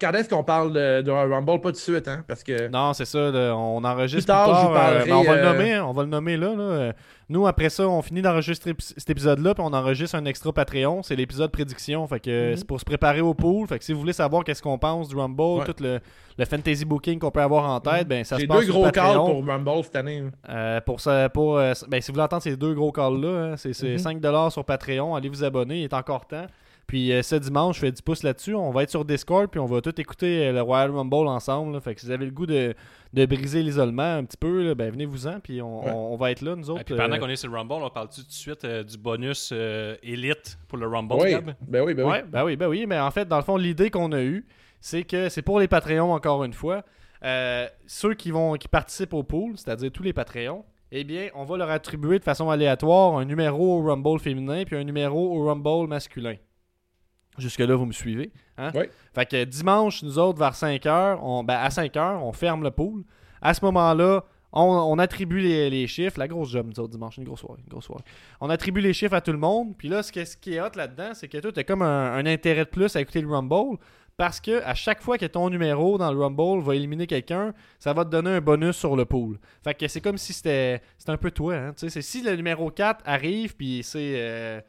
quand 0.00 0.12
est-ce 0.12 0.28
qu'on 0.28 0.42
parle 0.42 0.70
Royal 1.06 1.32
Rumble? 1.32 1.60
Pas 1.60 1.68
tout 1.68 1.72
de 1.72 1.76
suite, 1.76 2.08
hein? 2.08 2.24
Parce 2.26 2.42
que. 2.42 2.68
Non, 2.68 2.92
c'est 2.94 3.04
ça. 3.04 3.18
on 3.54 3.84
enregistre 3.84 4.24
Plus 4.24 4.26
tard, 4.26 4.44
plus 4.46 4.52
tard. 4.54 4.68
vous 4.68 4.74
parlerai, 4.74 5.10
euh, 5.10 5.14
on 5.16 5.22
va 5.22 5.34
le 5.34 5.40
euh, 5.42 5.52
nommer. 5.52 5.78
On 5.80 5.92
va 5.92 6.02
le 6.02 6.08
nommer 6.08 6.36
là. 6.36 6.54
là. 6.54 6.62
Euh, 6.62 6.92
Nous, 7.28 7.46
après 7.46 7.68
ça, 7.68 7.86
on 7.88 8.00
finit 8.02 8.22
d'enregistrer 8.22 8.72
cet 8.78 9.10
épisode-là, 9.10 9.54
puis 9.54 9.62
on 9.66 9.72
enregistre 9.72 10.14
un 10.16 10.24
extra 10.24 10.52
Patreon. 10.52 11.02
C'est 11.02 11.16
l'épisode 11.16 11.50
prédiction. 11.50 12.06
Fait 12.06 12.20
que 12.20 12.30
euh, 12.30 12.50
Mhm. 12.50 12.56
c'est 12.56 12.66
pour 12.66 12.80
se 12.80 12.84
préparer 12.84 13.20
au 13.20 13.34
pool. 13.34 13.66
Fait 13.66 13.78
que 13.78 13.84
si 13.84 13.92
vous 13.92 14.00
voulez 14.00 14.12
savoir 14.12 14.44
qu'est-ce 14.44 14.62
qu'on 14.62 14.78
pense 14.78 15.08
du 15.08 15.16
Rumble, 15.16 15.42
Ouais. 15.42 15.64
tout 15.64 15.74
le, 15.82 16.00
le 16.38 16.44
fantasy 16.44 16.84
booking 16.84 17.18
qu'on 17.18 17.30
peut 17.30 17.42
avoir 17.42 17.68
en 17.68 17.80
tête, 17.80 18.06
ben 18.08 18.24
ça 18.24 18.38
se 18.38 18.46
passe 18.46 18.64
deux 18.66 18.72
gros 18.72 18.90
calls 18.90 19.14
pour 19.16 19.44
Rumble 19.46 19.84
cette 19.84 19.96
année. 19.96 20.18
hein. 20.26 20.30
Euh, 20.48 20.80
pour 20.80 21.00
ça, 21.00 21.28
pour, 21.28 21.58
euh, 21.58 21.72
ben, 21.88 22.00
si 22.00 22.10
vous 22.10 22.14
voulez 22.14 22.24
entendre 22.24 22.42
ces 22.42 22.56
deux 22.56 22.74
gros 22.74 22.92
calls-là, 22.92 23.52
hein, 23.52 23.56
c'est 23.56 23.72
c'est 23.72 23.92
Mhm. 23.92 23.98
5$ 23.98 24.50
sur 24.52 24.64
Patreon. 24.64 25.14
Allez 25.14 25.28
vous 25.28 25.42
abonner, 25.44 25.80
il 25.80 25.84
est 25.84 25.94
encore 25.94 26.26
temps. 26.26 26.46
Puis 26.86 27.12
euh, 27.12 27.20
ce 27.22 27.34
dimanche, 27.36 27.76
je 27.76 27.80
fais 27.80 27.90
10 27.92 28.02
pouces 28.02 28.22
là-dessus. 28.22 28.54
On 28.54 28.70
va 28.70 28.84
être 28.84 28.90
sur 28.90 29.04
Discord, 29.04 29.48
puis 29.50 29.58
on 29.58 29.66
va 29.66 29.80
tout 29.80 30.00
écouter 30.00 30.46
euh, 30.46 30.52
le 30.52 30.62
Royal 30.62 30.90
Rumble 30.92 31.26
ensemble. 31.26 31.72
là. 31.72 31.80
Fait 31.80 31.94
que 31.94 32.00
si 32.00 32.06
vous 32.06 32.12
avez 32.12 32.24
le 32.26 32.30
goût 32.30 32.46
de, 32.46 32.74
de 33.12 33.26
briser 33.26 33.62
l'isolement 33.64 34.14
un 34.18 34.24
petit 34.24 34.36
peu, 34.36 34.62
là, 34.68 34.74
ben 34.76 34.92
venez-vous-en, 34.92 35.40
puis 35.40 35.60
on, 35.62 35.84
Ouais. 35.84 35.90
on- 35.92 36.12
on 36.12 36.16
va 36.16 36.30
être 36.30 36.42
là, 36.42 36.54
nous 36.54 36.70
autres. 36.70 36.82
Et 36.82 36.84
puis 36.84 36.94
pendant 36.96 37.16
euh, 37.16 37.18
qu'on 37.18 37.28
est 37.28 37.34
sur 37.36 37.50
le 37.50 37.56
Rumble, 37.56 37.72
on 37.82 37.90
parle 37.90 38.08
tout 38.08 38.22
de 38.22 38.30
suite 38.30 38.64
euh, 38.64 38.84
du 38.84 38.98
bonus 38.98 39.50
euh, 39.52 39.96
élite 40.04 40.58
pour 40.68 40.78
le 40.78 40.86
Rumble, 40.86 41.14
Oui, 41.20 41.30
Gab? 41.32 41.54
ben 41.60 41.82
oui, 41.84 41.94
ben 41.94 42.04
oui. 42.04 42.10
Ouais, 42.12 42.22
ben 42.28 42.44
oui, 42.44 42.56
ben 42.56 42.68
oui, 42.68 42.86
mais 42.86 43.00
en 43.00 43.10
fait, 43.10 43.26
dans 43.26 43.38
le 43.38 43.42
fond, 43.42 43.56
l'idée 43.56 43.90
qu'on 43.90 44.12
a 44.12 44.22
eue, 44.22 44.46
c'est 44.80 45.02
que 45.02 45.28
c'est 45.28 45.42
pour 45.42 45.58
les 45.58 45.66
Patreons, 45.68 46.12
encore 46.12 46.44
une 46.44 46.52
fois. 46.52 46.84
Euh, 47.24 47.66
ceux 47.86 48.14
qui 48.14 48.30
vont 48.30 48.54
qui 48.54 48.68
participent 48.68 49.14
au 49.14 49.24
pool, 49.24 49.54
c'est-à-dire 49.56 49.90
tous 49.90 50.02
les 50.04 50.12
Patreons, 50.12 50.64
eh 50.92 51.02
bien, 51.02 51.30
on 51.34 51.42
va 51.44 51.56
leur 51.56 51.70
attribuer 51.70 52.18
de 52.20 52.24
façon 52.24 52.48
aléatoire 52.48 53.18
un 53.18 53.24
numéro 53.24 53.80
au 53.80 53.82
Rumble 53.82 54.20
féminin 54.20 54.62
puis 54.64 54.76
un 54.76 54.84
numéro 54.84 55.34
au 55.36 55.46
Rumble 55.46 55.88
masculin. 55.88 56.36
Jusque-là, 57.38 57.74
vous 57.76 57.86
me 57.86 57.92
suivez. 57.92 58.30
Hein? 58.58 58.70
Oui. 58.74 58.84
Fait 59.14 59.26
que 59.26 59.44
dimanche, 59.44 60.02
nous 60.02 60.18
autres, 60.18 60.38
vers 60.38 60.52
5h, 60.54 61.18
on, 61.22 61.44
ben, 61.44 61.54
à 61.56 61.68
5h, 61.68 62.18
on 62.22 62.32
ferme 62.32 62.62
le 62.62 62.70
pool. 62.70 63.02
À 63.42 63.52
ce 63.54 63.64
moment-là, 63.64 64.24
on, 64.52 64.62
on 64.62 64.98
attribue 64.98 65.40
les, 65.40 65.68
les 65.70 65.86
chiffres. 65.86 66.18
La 66.18 66.28
grosse 66.28 66.50
job, 66.50 66.66
nous 66.68 66.80
autres, 66.80 66.92
dimanche, 66.92 67.18
une 67.18 67.24
grosse 67.24 67.40
soirée. 67.40 67.60
Une 67.62 67.68
grosse 67.70 67.84
soirée. 67.84 68.04
On 68.40 68.48
attribue 68.48 68.80
les 68.80 68.92
chiffres 68.94 69.14
à 69.14 69.20
tout 69.20 69.32
le 69.32 69.38
monde. 69.38 69.74
Puis 69.76 69.88
là, 69.88 70.02
ce, 70.02 70.10
que- 70.12 70.24
ce 70.24 70.36
qui 70.36 70.54
est 70.54 70.60
hot 70.60 70.70
là-dedans, 70.74 71.10
c'est 71.12 71.28
que 71.28 71.38
toi, 71.38 71.52
tu 71.52 71.60
as 71.60 71.64
comme 71.64 71.82
un, 71.82 72.12
un 72.14 72.24
intérêt 72.26 72.64
de 72.64 72.70
plus 72.70 72.94
à 72.96 73.00
écouter 73.00 73.20
le 73.20 73.28
Rumble. 73.28 73.76
Parce 74.16 74.40
que 74.40 74.62
à 74.64 74.72
chaque 74.72 75.02
fois 75.02 75.18
que 75.18 75.26
ton 75.26 75.50
numéro 75.50 75.98
dans 75.98 76.10
le 76.10 76.18
Rumble 76.18 76.62
va 76.62 76.74
éliminer 76.74 77.06
quelqu'un, 77.06 77.52
ça 77.78 77.92
va 77.92 78.02
te 78.02 78.08
donner 78.08 78.30
un 78.30 78.40
bonus 78.40 78.74
sur 78.74 78.96
le 78.96 79.04
pool. 79.04 79.38
Fait 79.62 79.74
que 79.74 79.86
c'est 79.88 80.00
comme 80.00 80.16
si 80.16 80.32
c'était 80.32 80.80
un 81.06 81.18
peu 81.18 81.30
toi. 81.30 81.54
Hein? 81.54 81.72
C'est 81.76 82.00
si 82.00 82.22
le 82.22 82.34
numéro 82.34 82.70
4 82.70 83.02
arrive, 83.04 83.54
puis 83.56 83.82
c'est. 83.82 84.14
euh, 84.16 84.60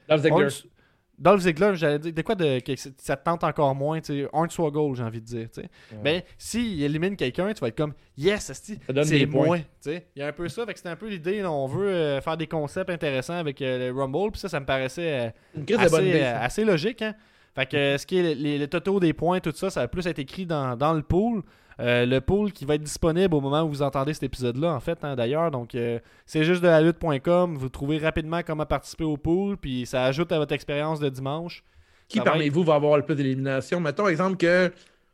Dolph 1.18 1.41
Ziggler. 1.41 1.72
J'allais 1.76 1.99
dire, 1.99 2.13
de 2.13 2.22
quoi 2.22 2.36
de, 2.36 2.59
que 2.59 2.74
ça 2.76 3.18
te 3.18 3.24
tente 3.24 3.43
encore 3.43 3.74
moins, 3.74 3.99
tu 3.99 4.22
sais, 4.24 4.30
Hornswoggle, 4.32 4.95
j'ai 4.95 5.03
envie 5.03 5.22
de 5.22 5.26
dire, 5.26 5.47
tu 5.51 5.61
sais. 5.61 5.70
Ben, 6.03 6.22
s'il 6.38 6.82
élimine 6.84 7.15
quelqu'un, 7.15 7.51
tu 7.53 7.61
vas 7.61 7.70
être 7.70 7.78
comme, 7.78 7.93
yes, 8.18 8.51
c'est 8.53 8.80
des 9.09 9.26
moi, 9.26 9.45
points. 9.45 9.59
tu 9.59 9.65
sais. 9.82 10.07
Il 10.15 10.20
y 10.20 10.22
a 10.22 10.28
un 10.28 10.32
peu 10.34 10.47
ça, 10.47 10.65
fait 10.65 10.74
que 10.74 10.80
c'était 10.80 10.89
un 10.89 10.95
peu 10.95 11.07
l'idée, 11.09 11.43
on 11.45 11.65
veut 11.68 11.88
euh, 11.88 12.22
faire 12.22 12.38
des 12.38 12.47
concepts 12.47 12.89
intéressants 12.89 13.38
avec 13.38 13.61
euh, 13.61 13.91
le 13.91 13.99
Rumble, 13.99 14.32
puis 14.32 14.39
ça, 14.41 14.49
ça 14.49 14.59
me 14.59 14.65
paraissait 14.65 15.34
euh, 15.57 15.78
assez, 15.78 16.22
euh, 16.22 16.39
assez 16.39 16.65
logique, 16.65 17.01
hein. 17.01 17.15
Fait 17.55 17.65
que 17.65 17.97
ce 17.97 18.05
qui 18.05 18.20
est 18.20 18.36
les, 18.36 18.59
les 18.59 18.68
totaux 18.68 18.99
des 18.99 19.13
points, 19.13 19.39
tout 19.39 19.51
ça, 19.55 19.72
ça 19.72 19.82
va 19.82 19.88
plus 19.88 20.05
être 20.05 20.20
écrit 20.20 20.45
dans, 20.45 20.78
dans 20.78 20.93
le 20.93 21.01
pool. 21.01 21.41
Euh, 21.80 22.05
le 22.07 22.21
pool 22.21 22.51
qui 22.51 22.65
va 22.65 22.75
être 22.75 22.84
disponible 22.84 23.36
au 23.36 23.41
moment 23.41 23.61
où 23.61 23.69
vous 23.69 23.82
entendez 23.84 24.13
cet 24.13 24.23
épisode-là, 24.23 24.73
en 24.73 24.80
fait, 24.80 25.03
hein, 25.03 25.15
d'ailleurs. 25.15 25.51
Donc, 25.51 25.75
euh, 25.75 25.99
c'est 26.25 26.43
juste 26.43 26.61
de 26.61 26.67
la 26.67 26.82
lutte.com. 26.82 27.55
Vous 27.55 27.69
trouvez 27.69 27.99
rapidement 27.99 28.41
comment 28.45 28.65
participer 28.65 29.03
au 29.03 29.17
pool, 29.17 29.57
puis 29.57 29.86
ça 29.86 30.05
ajoute 30.05 30.32
à 30.32 30.39
votre 30.39 30.53
expérience 30.53 30.99
de 30.99 31.09
dimanche. 31.09 31.63
Qui 32.07 32.19
parmi 32.21 32.49
vous 32.49 32.63
va 32.63 32.75
avoir 32.75 32.97
le 32.97 33.03
plus 33.03 33.15
d'éliminations? 33.15 33.80
Mettons, 33.80 34.07
exemple, 34.07 34.38
que 34.38 34.71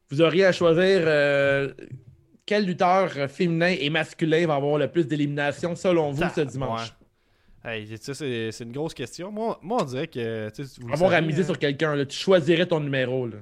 vous 0.09 0.21
auriez 0.21 0.45
à 0.45 0.51
choisir 0.51 1.01
euh, 1.05 1.73
quel 2.45 2.65
lutteur 2.65 3.09
féminin 3.29 3.75
et 3.77 3.89
masculin 3.89 4.45
va 4.45 4.55
avoir 4.55 4.77
le 4.77 4.87
plus 4.87 5.07
d'éliminations 5.07 5.75
selon 5.75 6.11
vous 6.11 6.23
ce 6.33 6.41
dimanche? 6.41 6.81
ouais. 6.81 6.87
Hey, 7.65 7.97
ça, 7.97 8.13
c'est 8.13 8.59
une 8.59 8.73
grosse 8.73 8.93
question. 8.93 9.31
Moi, 9.31 9.57
moi 9.61 9.79
on 9.81 9.85
dirait 9.85 10.07
que. 10.07 10.49
vous 10.81 10.93
Avoir 10.93 11.13
à 11.13 11.21
miser 11.21 11.41
hein. 11.41 11.45
sur 11.45 11.57
quelqu'un, 11.57 12.05
tu 12.05 12.17
choisirais 12.17 12.65
ton 12.65 12.81
numéro. 12.81 13.25
Là. 13.25 13.37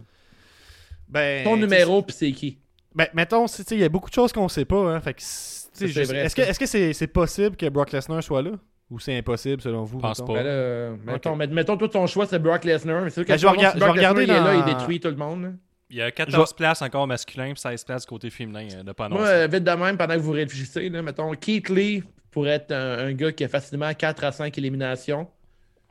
Ben, 1.10 1.44
Ton 1.44 1.58
numéro, 1.58 2.04
puis 2.04 2.16
c'est 2.16 2.32
qui? 2.32 2.61
Ben, 2.96 3.08
mettons, 3.14 3.46
tu 3.46 3.54
sais, 3.64 3.64
il 3.76 3.80
y 3.80 3.84
a 3.84 3.90
beaucoup 3.90 4.10
de 4.10 4.14
choses 4.16 4.32
qu'on 4.34 4.50
sait 4.50 4.66
pas. 4.66 4.78
Hein, 4.96 5.00
fait 5.02 5.14
que, 5.14 5.22
c'est- 5.22 5.70
tu 5.72 5.88
sais, 5.88 5.88
Ça, 5.88 5.94
c'est 5.94 6.04
je- 6.04 6.10
vrai, 6.10 6.26
Est-ce 6.26 6.36
que 6.36 6.42
est-ce 6.42 6.60
que 6.60 6.66
c'est 6.66 6.94
c'est 6.94 7.08
possible 7.08 7.56
que 7.56 7.68
Brock 7.70 7.92
Lesnar 7.92 8.22
soit 8.24 8.42
là? 8.42 8.52
Ou 8.90 9.00
c'est 9.00 9.18
impossible 9.18 9.62
selon 9.62 9.84
vous 9.86 10.00
Pense 10.00 10.20
mettons? 10.20 10.34
pas. 10.34 10.40
Ben 10.44 10.46
euh, 10.48 10.96
mettons, 11.06 11.36
mettons, 11.38 11.78
toi, 11.78 11.88
ton 11.88 12.08
choix, 12.08 12.26
c'est 12.26 12.40
Brock 12.40 12.66
Lesnar. 12.66 13.04
Mais 13.04 13.10
c'est 13.10 13.16
sûr 13.16 13.24
que 13.24 13.30
Ben, 13.32 13.38
je 13.38 13.46
vais 13.48 13.52
rega- 13.54 13.70
je 13.70 13.76
Lesnar, 13.76 13.94
regarder 13.94 14.24
il 14.24 14.30
est 14.32 14.34
là, 14.34 14.56
il 14.56 14.66
détruit 14.74 15.00
tout 15.00 15.08
le 15.08 15.16
monde. 15.16 15.44
là. 15.44 15.50
Il 15.90 15.98
y 15.98 16.02
a 16.02 16.12
14 16.12 16.54
places 16.54 16.82
encore 16.82 17.08
masculin, 17.08 17.52
puis 17.54 17.60
16 17.60 17.84
places 17.86 18.06
côté 18.06 18.30
féminin 18.30 18.68
euh, 18.76 18.84
de 18.84 18.92
pas 18.92 19.08
Moi, 19.10 19.26
euh, 19.26 19.48
vite 19.52 19.64
de 19.64 19.72
même, 19.72 19.98
pendant 19.98 20.16
que 20.16 20.20
vous 20.22 20.32
réfléchissez, 20.32 20.90
là, 20.90 21.02
mettons, 21.02 21.32
Keith 21.34 21.70
Lee 21.70 22.04
pourrait 22.32 22.52
être 22.52 22.72
un, 22.74 23.08
un 23.08 23.14
gars 23.14 23.32
qui 23.32 23.44
a 23.46 23.48
facilement 23.50 23.94
4 23.94 24.24
à 24.26 24.32
5 24.34 24.58
éliminations. 24.58 25.28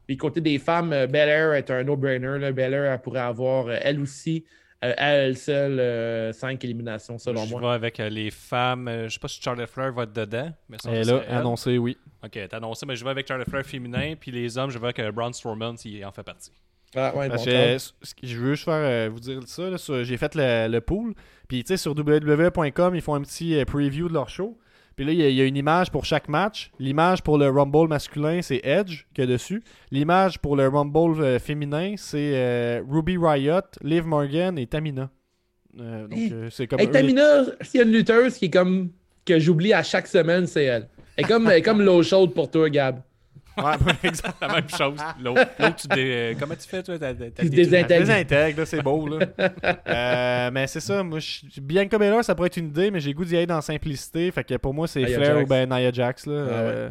Puis 0.07 0.17
côté 0.17 0.41
des 0.41 0.59
femmes, 0.59 0.93
euh, 0.93 1.07
Belair 1.07 1.53
est 1.55 1.71
un 1.71 1.83
no-brainer. 1.85 2.39
là. 2.39 2.53
Belair, 2.53 2.93
elle 2.93 3.01
pourrait 3.01 3.21
avoir, 3.21 3.71
elle 3.71 4.01
aussi, 4.01 4.45
à 4.89 4.89
elle 5.13 5.37
seule, 5.37 6.33
5 6.33 6.65
éliminations, 6.65 7.19
selon 7.19 7.45
je 7.45 7.51
moi. 7.51 7.61
vais 7.61 7.67
avec 7.69 8.01
euh, 8.01 8.09
les 8.09 8.31
femmes. 8.31 8.89
euh, 8.89 9.09
je 9.09 9.15
sais 9.15 9.19
pas 9.21 9.29
si 9.29 9.41
Charlotte 9.43 9.69
Flair 9.69 9.93
va 9.93 10.05
être 10.05 10.13
dedans. 10.13 10.51
Mais 10.69 10.79
ça, 10.83 10.91
Elle 10.91 11.09
elle. 11.11 11.35
annoncé, 11.37 11.77
oui. 11.79 11.97
Ok, 12.25 12.39
t'as 12.49 12.57
annoncé, 12.57 12.87
mais 12.87 12.97
je 12.97 13.05
vais 13.05 13.11
avec 13.11 13.27
Charlotte 13.29 13.49
Flair 13.49 13.65
féminin. 13.65 14.15
Puis 14.19 14.31
les 14.31 14.57
hommes, 14.59 14.71
je 14.71 14.79
vais 14.79 14.87
avec 14.87 14.99
euh, 15.01 15.13
Braun 15.13 15.33
Strowman 15.33 15.77
s'il 15.77 16.05
en 16.05 16.13
fait 16.13 16.23
partie. 16.23 16.53
Ah, 16.97 17.15
ouais, 17.15 17.29
Parce 17.29 17.45
bon, 17.45 17.51
que, 17.51 17.51
Charles. 17.53 17.69
euh, 17.69 17.79
ce 17.79 18.15
que 18.15 18.27
je 18.27 18.37
veux 18.37 18.55
juste 18.55 18.65
faire 18.65 18.75
euh, 18.75 19.09
vous 19.13 19.21
dire 19.21 19.41
ça. 19.47 20.03
J'ai 20.03 20.17
fait 20.17 20.35
le, 20.35 20.67
le 20.69 20.81
pool. 20.81 21.15
Puis, 21.47 21.63
tu 21.63 21.69
sais, 21.69 21.77
sur 21.77 21.93
www.com, 21.97 22.95
ils 22.95 23.01
font 23.01 23.15
un 23.15 23.23
petit 23.23 23.57
euh, 23.59 23.65
preview 23.65 24.09
de 24.09 24.15
leur 24.15 24.29
show. 24.29 24.59
Puis 24.97 25.05
là, 25.07 25.13
il 25.13 25.19
y, 25.19 25.23
a- 25.25 25.29
il 25.29 25.35
y 25.35 25.41
a 25.41 25.45
une 25.45 25.57
image 25.57 25.91
pour 25.91 26.05
chaque 26.05 26.29
match. 26.29 26.71
L'image 26.79 27.23
pour 27.23 27.39
le 27.39 27.49
Rumble 27.49 27.89
masculin, 27.89 28.41
c'est 28.43 28.61
Edge 28.65 29.05
qui 29.15 29.23
est 29.23 29.27
dessus. 29.27 29.63
L'image 29.91 30.39
pour 30.39 30.57
le 30.57 30.69
Rumble 30.69 31.23
euh, 31.23 31.39
féminin, 31.39 31.95
c'est 31.97 32.33
euh, 32.35 32.83
Ruby 32.89 33.17
Riot, 33.19 33.61
Liv 33.83 34.07
Morgan 34.07 34.59
et 34.59 34.67
Tamina. 34.67 35.09
Euh, 35.79 36.07
donc, 36.09 36.19
c'est 36.51 36.67
comme. 36.67 36.81
Hey, 36.81 36.91
Tamina, 36.91 37.45
s'il 37.63 37.79
y 37.79 37.83
a 37.83 37.87
une 37.87 37.93
lutteuse 37.93 38.37
qui 38.37 38.47
est 38.47 38.51
comme. 38.51 38.91
que 39.25 39.39
j'oublie 39.39 39.73
à 39.73 39.83
chaque 39.83 40.07
semaine, 40.07 40.47
c'est 40.47 40.65
elle. 40.65 40.89
Elle 41.17 41.25
est 41.25 41.29
comme, 41.29 41.47
elle 41.49 41.59
est 41.59 41.63
comme 41.63 41.81
l'eau 41.83 42.03
chaude 42.03 42.35
pour 42.35 42.51
toi, 42.51 42.69
Gab. 42.71 43.01
Ouais, 43.59 43.75
exact. 44.05 44.35
La 44.41 44.49
même 44.49 44.69
chose. 44.69 44.99
L'autre, 45.23 45.47
l'autre, 45.59 45.77
tu 45.77 45.89
dé- 45.89 46.13
euh, 46.15 46.35
comment 46.39 46.55
tu 46.55 46.69
fais, 46.69 46.83
toi 46.83 46.99
t'as- 46.99 47.15
t'as- 47.15 47.31
t'as 47.31 47.43
Qui 47.43 47.47
se 47.49 47.51
des- 47.53 47.57
désintègre. 47.65 47.93
Elle 47.93 47.99
désintègre, 48.07 48.59
là, 48.61 48.67
c'est 48.67 48.83
beau, 48.83 49.07
là. 49.09 49.27
Euh, 49.89 50.51
mais 50.53 50.67
c'est 50.67 50.81
ça, 50.81 51.03
moi, 51.03 51.19
je- 51.19 51.61
Bianca 51.61 51.99
Belair, 51.99 52.25
ça 52.25 52.35
pourrait 52.35 52.47
être 52.49 52.57
une 52.57 52.69
idée, 52.69 52.91
mais 52.91 53.01
j'ai 53.01 53.11
le 53.11 53.17
goût 53.17 53.25
d'y 53.25 53.37
aller 53.37 53.47
dans 53.47 53.57
la 53.57 53.61
simplicité. 53.63 54.31
Fait 54.31 54.45
que 54.45 54.55
pour 54.57 54.73
moi, 54.75 54.87
c'est 54.89 55.05
Flair 55.05 55.25
Jax. 55.25 55.43
ou 55.45 55.47
ben 55.47 55.69
Nia 55.69 55.93
Jax, 55.93 56.27
là. 56.27 56.33
Ah 56.35 56.51
ouais. 56.51 56.57
Euh, 56.59 56.91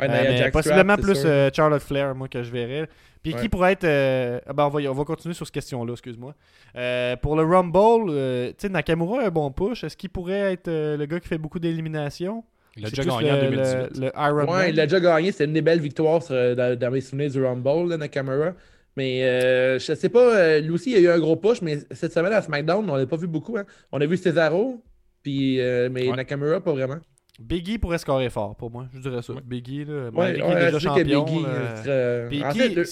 Ouais, 0.00 0.06
euh, 0.08 0.24
mais 0.44 0.50
possiblement 0.52 0.94
plus 0.96 1.22
euh, 1.24 1.50
Charlotte 1.52 1.82
Flair, 1.82 2.14
moi, 2.14 2.28
que 2.28 2.40
je 2.44 2.52
verrais. 2.52 2.88
Puis 3.20 3.34
qui 3.34 3.48
pourrait 3.48 3.72
être. 3.72 3.82
euh, 3.82 4.38
ben, 4.54 4.66
on, 4.66 4.68
va, 4.68 4.80
on 4.88 4.94
va 4.94 5.04
continuer 5.04 5.34
sur 5.34 5.44
cette 5.44 5.52
question-là, 5.54 5.90
excuse-moi. 5.92 6.36
Euh, 6.76 7.16
pour 7.16 7.34
le 7.34 7.42
Rumble, 7.42 8.08
euh, 8.10 8.48
tu 8.50 8.54
sais, 8.58 8.68
Nakamura 8.68 9.22
a 9.22 9.26
un 9.26 9.30
bon 9.30 9.50
push. 9.50 9.82
Est-ce 9.82 9.96
qu'il 9.96 10.10
pourrait 10.10 10.52
être 10.52 10.68
euh, 10.68 10.96
le 10.96 11.04
gars 11.06 11.18
qui 11.18 11.26
fait 11.26 11.36
beaucoup 11.36 11.58
d'éliminations? 11.58 12.44
Il 12.78 12.86
a 12.86 12.90
déjà 12.90 13.04
gagné 13.04 13.30
en 13.30 13.34
le- 13.36 13.42
2018. 13.42 13.76
Le, 13.98 14.06
le 14.06 14.12
Iron 14.16 14.38
Ouais, 14.52 14.58
Man. 14.58 14.70
il 14.70 14.80
a 14.80 14.86
déjà 14.86 15.00
gagné. 15.00 15.32
C'était 15.32 15.44
une 15.44 15.52
des 15.52 15.62
belles 15.62 15.80
victoires 15.80 16.22
sur- 16.22 16.34
euh, 16.34 16.54
dans, 16.54 16.78
dans 16.78 16.90
mes 16.90 17.00
souvenirs 17.00 17.30
du 17.30 17.44
Rumble, 17.44 17.90
là, 17.90 17.96
Nakamura. 17.96 18.54
Mais 18.96 19.22
euh, 19.24 19.78
je 19.78 19.94
sais 19.94 20.08
pas, 20.08 20.36
euh, 20.36 20.60
lui 20.60 20.70
aussi, 20.70 20.90
il 20.90 20.96
a 20.96 21.00
eu 21.00 21.08
un 21.08 21.18
gros 21.20 21.36
push, 21.36 21.62
mais 21.62 21.78
cette 21.92 22.12
semaine 22.12 22.32
à 22.32 22.42
SmackDown, 22.42 22.88
on 22.90 22.96
l'a 22.96 23.06
pas 23.06 23.16
vu 23.16 23.26
beaucoup. 23.28 23.56
hein. 23.56 23.64
On 23.92 24.00
a 24.00 24.06
vu 24.06 24.16
Cesaro, 24.16 24.82
Puis, 25.22 25.60
euh, 25.60 25.88
mais 25.92 26.08
Ouais. 26.08 26.16
Nakamura, 26.16 26.60
pas 26.60 26.72
vraiment. 26.72 26.98
Biggie 27.38 27.78
pourrait 27.78 27.98
scorer 27.98 28.30
fort 28.30 28.56
pour 28.56 28.70
moi, 28.72 28.86
je 28.92 28.98
dirais 29.00 29.22
ça. 29.22 29.34
Biggie, 29.44 29.84
là, 29.84 30.10
Ouais, 30.10 30.42
ouais, 30.42 30.62
est 30.62 30.64
déjà 30.72 30.78
champion. 30.80 31.24
Biggie, 31.24 31.42
là, 31.42 31.48
euh, 31.86 32.42
en 32.44 32.50
fait, 32.52 32.68
le- 32.70 32.84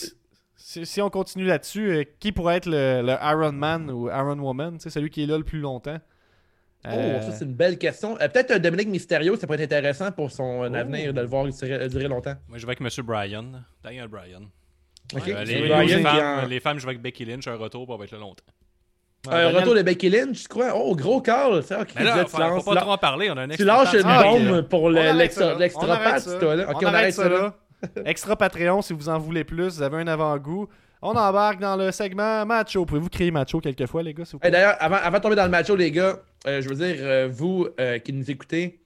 si, 0.58 0.86
si 0.86 1.00
on 1.02 1.10
continue 1.10 1.44
là-dessus, 1.44 1.90
euh, 1.90 2.04
qui 2.20 2.30
pourrait 2.32 2.56
être 2.58 2.66
le, 2.66 3.02
le 3.02 3.12
Iron 3.22 3.52
Man 3.52 3.90
ou 3.90 4.08
Iron 4.08 4.38
Woman, 4.38 4.78
celui 4.78 5.10
qui 5.10 5.24
est 5.24 5.26
là 5.26 5.36
le 5.38 5.44
plus 5.44 5.58
longtemps? 5.60 5.98
Oh, 6.88 6.94
Euh, 6.96 7.20
ça, 7.22 7.32
c'est 7.32 7.44
une 7.44 7.54
belle 7.54 7.78
question. 7.78 8.16
Euh, 8.20 8.28
Peut-être 8.28 8.52
un 8.52 8.58
Dominique 8.58 8.88
Mysterio, 8.88 9.36
ça 9.36 9.46
pourrait 9.46 9.62
être 9.62 9.72
intéressant 9.72 10.12
pour 10.12 10.30
son 10.30 10.64
euh, 10.64 10.68
Oh. 10.70 10.74
avenir 10.74 11.12
de 11.12 11.20
le 11.20 11.26
voir 11.26 11.46
durer, 11.46 11.88
durer 11.88 12.08
longtemps. 12.08 12.34
Moi, 12.48 12.58
je 12.58 12.66
vais 12.66 12.72
avec 12.76 12.80
M. 12.80 13.04
Bryan. 13.04 13.64
Daniel 13.82 14.08
Bryan. 14.08 14.42
Euh, 15.14 15.44
les, 15.44 15.68
Bryan 15.68 15.80
les 15.82 15.96
qui 15.96 16.02
femmes, 16.02 16.44
en- 16.44 16.46
les 16.46 16.60
femmes, 16.60 16.78
je 16.78 16.84
vais 16.84 16.90
avec 16.90 17.02
Becky 17.02 17.24
Lynch, 17.24 17.46
un 17.46 17.56
retour, 17.56 17.86
va 17.96 18.04
être 18.04 18.10
là 18.12 18.18
longtemps. 18.18 18.42
ouais, 19.28 19.32
un 19.34 19.36
Daniel- 19.44 19.56
retour 19.56 19.74
de 19.74 19.82
Becky 19.82 20.08
Lynch, 20.10 20.42
je 20.44 20.48
crois? 20.48 20.72
Oh, 20.74 20.94
gros 20.96 21.20
call. 21.20 21.62
Ça, 21.62 21.80
ok, 21.82 21.88
Mais 21.96 22.04
là, 22.04 22.16
là, 22.16 22.24
faut, 22.24 22.36
tu 22.36 22.42
faut 22.42 22.48
lances- 22.48 22.64
pas 22.64 22.76
trop 22.76 22.90
en 22.92 22.98
parler, 22.98 23.30
on 23.30 23.36
a 23.36 23.42
un 23.42 23.48
tu 23.48 23.64
lâches 23.64 23.94
une 23.94 24.02
temps. 24.02 24.08
Ah, 24.08 24.22
bombe 24.24 24.62
pour 24.68 24.82
On 24.84 24.88
le- 24.88 24.98
arrête 24.98 25.14
l'extra 25.16 25.44
ça, 25.44 25.52
là. 25.52 25.58
l'extra 25.58 25.86
On 25.86 25.90
arrête 25.90 26.12
pat, 26.14 26.20
ça. 26.22 26.38
toi, 26.38 26.56
là. 26.56 26.70
Ok, 26.70 26.76
On 26.82 26.86
arrête 26.86 27.14
ça 27.14 27.28
là. 27.28 27.54
Extra 28.04 28.36
Patreon 28.36 28.82
si 28.82 28.92
vous 28.92 29.08
en 29.08 29.18
voulez 29.18 29.44
plus, 29.44 29.76
vous 29.76 29.82
avez 29.82 29.98
un 29.98 30.06
avant-goût. 30.06 30.68
On 31.02 31.10
embarque 31.10 31.60
dans 31.60 31.76
le 31.76 31.92
segment 31.92 32.44
macho. 32.46 32.84
Pouvez-vous 32.86 33.10
créer 33.10 33.30
macho 33.30 33.60
quelquefois, 33.60 34.02
les 34.02 34.14
gars, 34.14 34.24
s'il 34.24 34.32
vous 34.32 34.38
plaît? 34.40 34.48
Hey, 34.48 34.52
D'ailleurs, 34.52 34.76
avant, 34.80 34.96
avant 34.96 35.18
de 35.18 35.22
tomber 35.22 35.36
dans 35.36 35.44
le 35.44 35.50
match, 35.50 35.68
les 35.70 35.90
gars, 35.90 36.16
euh, 36.46 36.60
je 36.60 36.68
veux 36.68 36.76
dire, 36.76 36.96
euh, 37.00 37.28
vous 37.30 37.68
euh, 37.80 37.98
qui 37.98 38.12
nous 38.12 38.30
écoutez, 38.30 38.80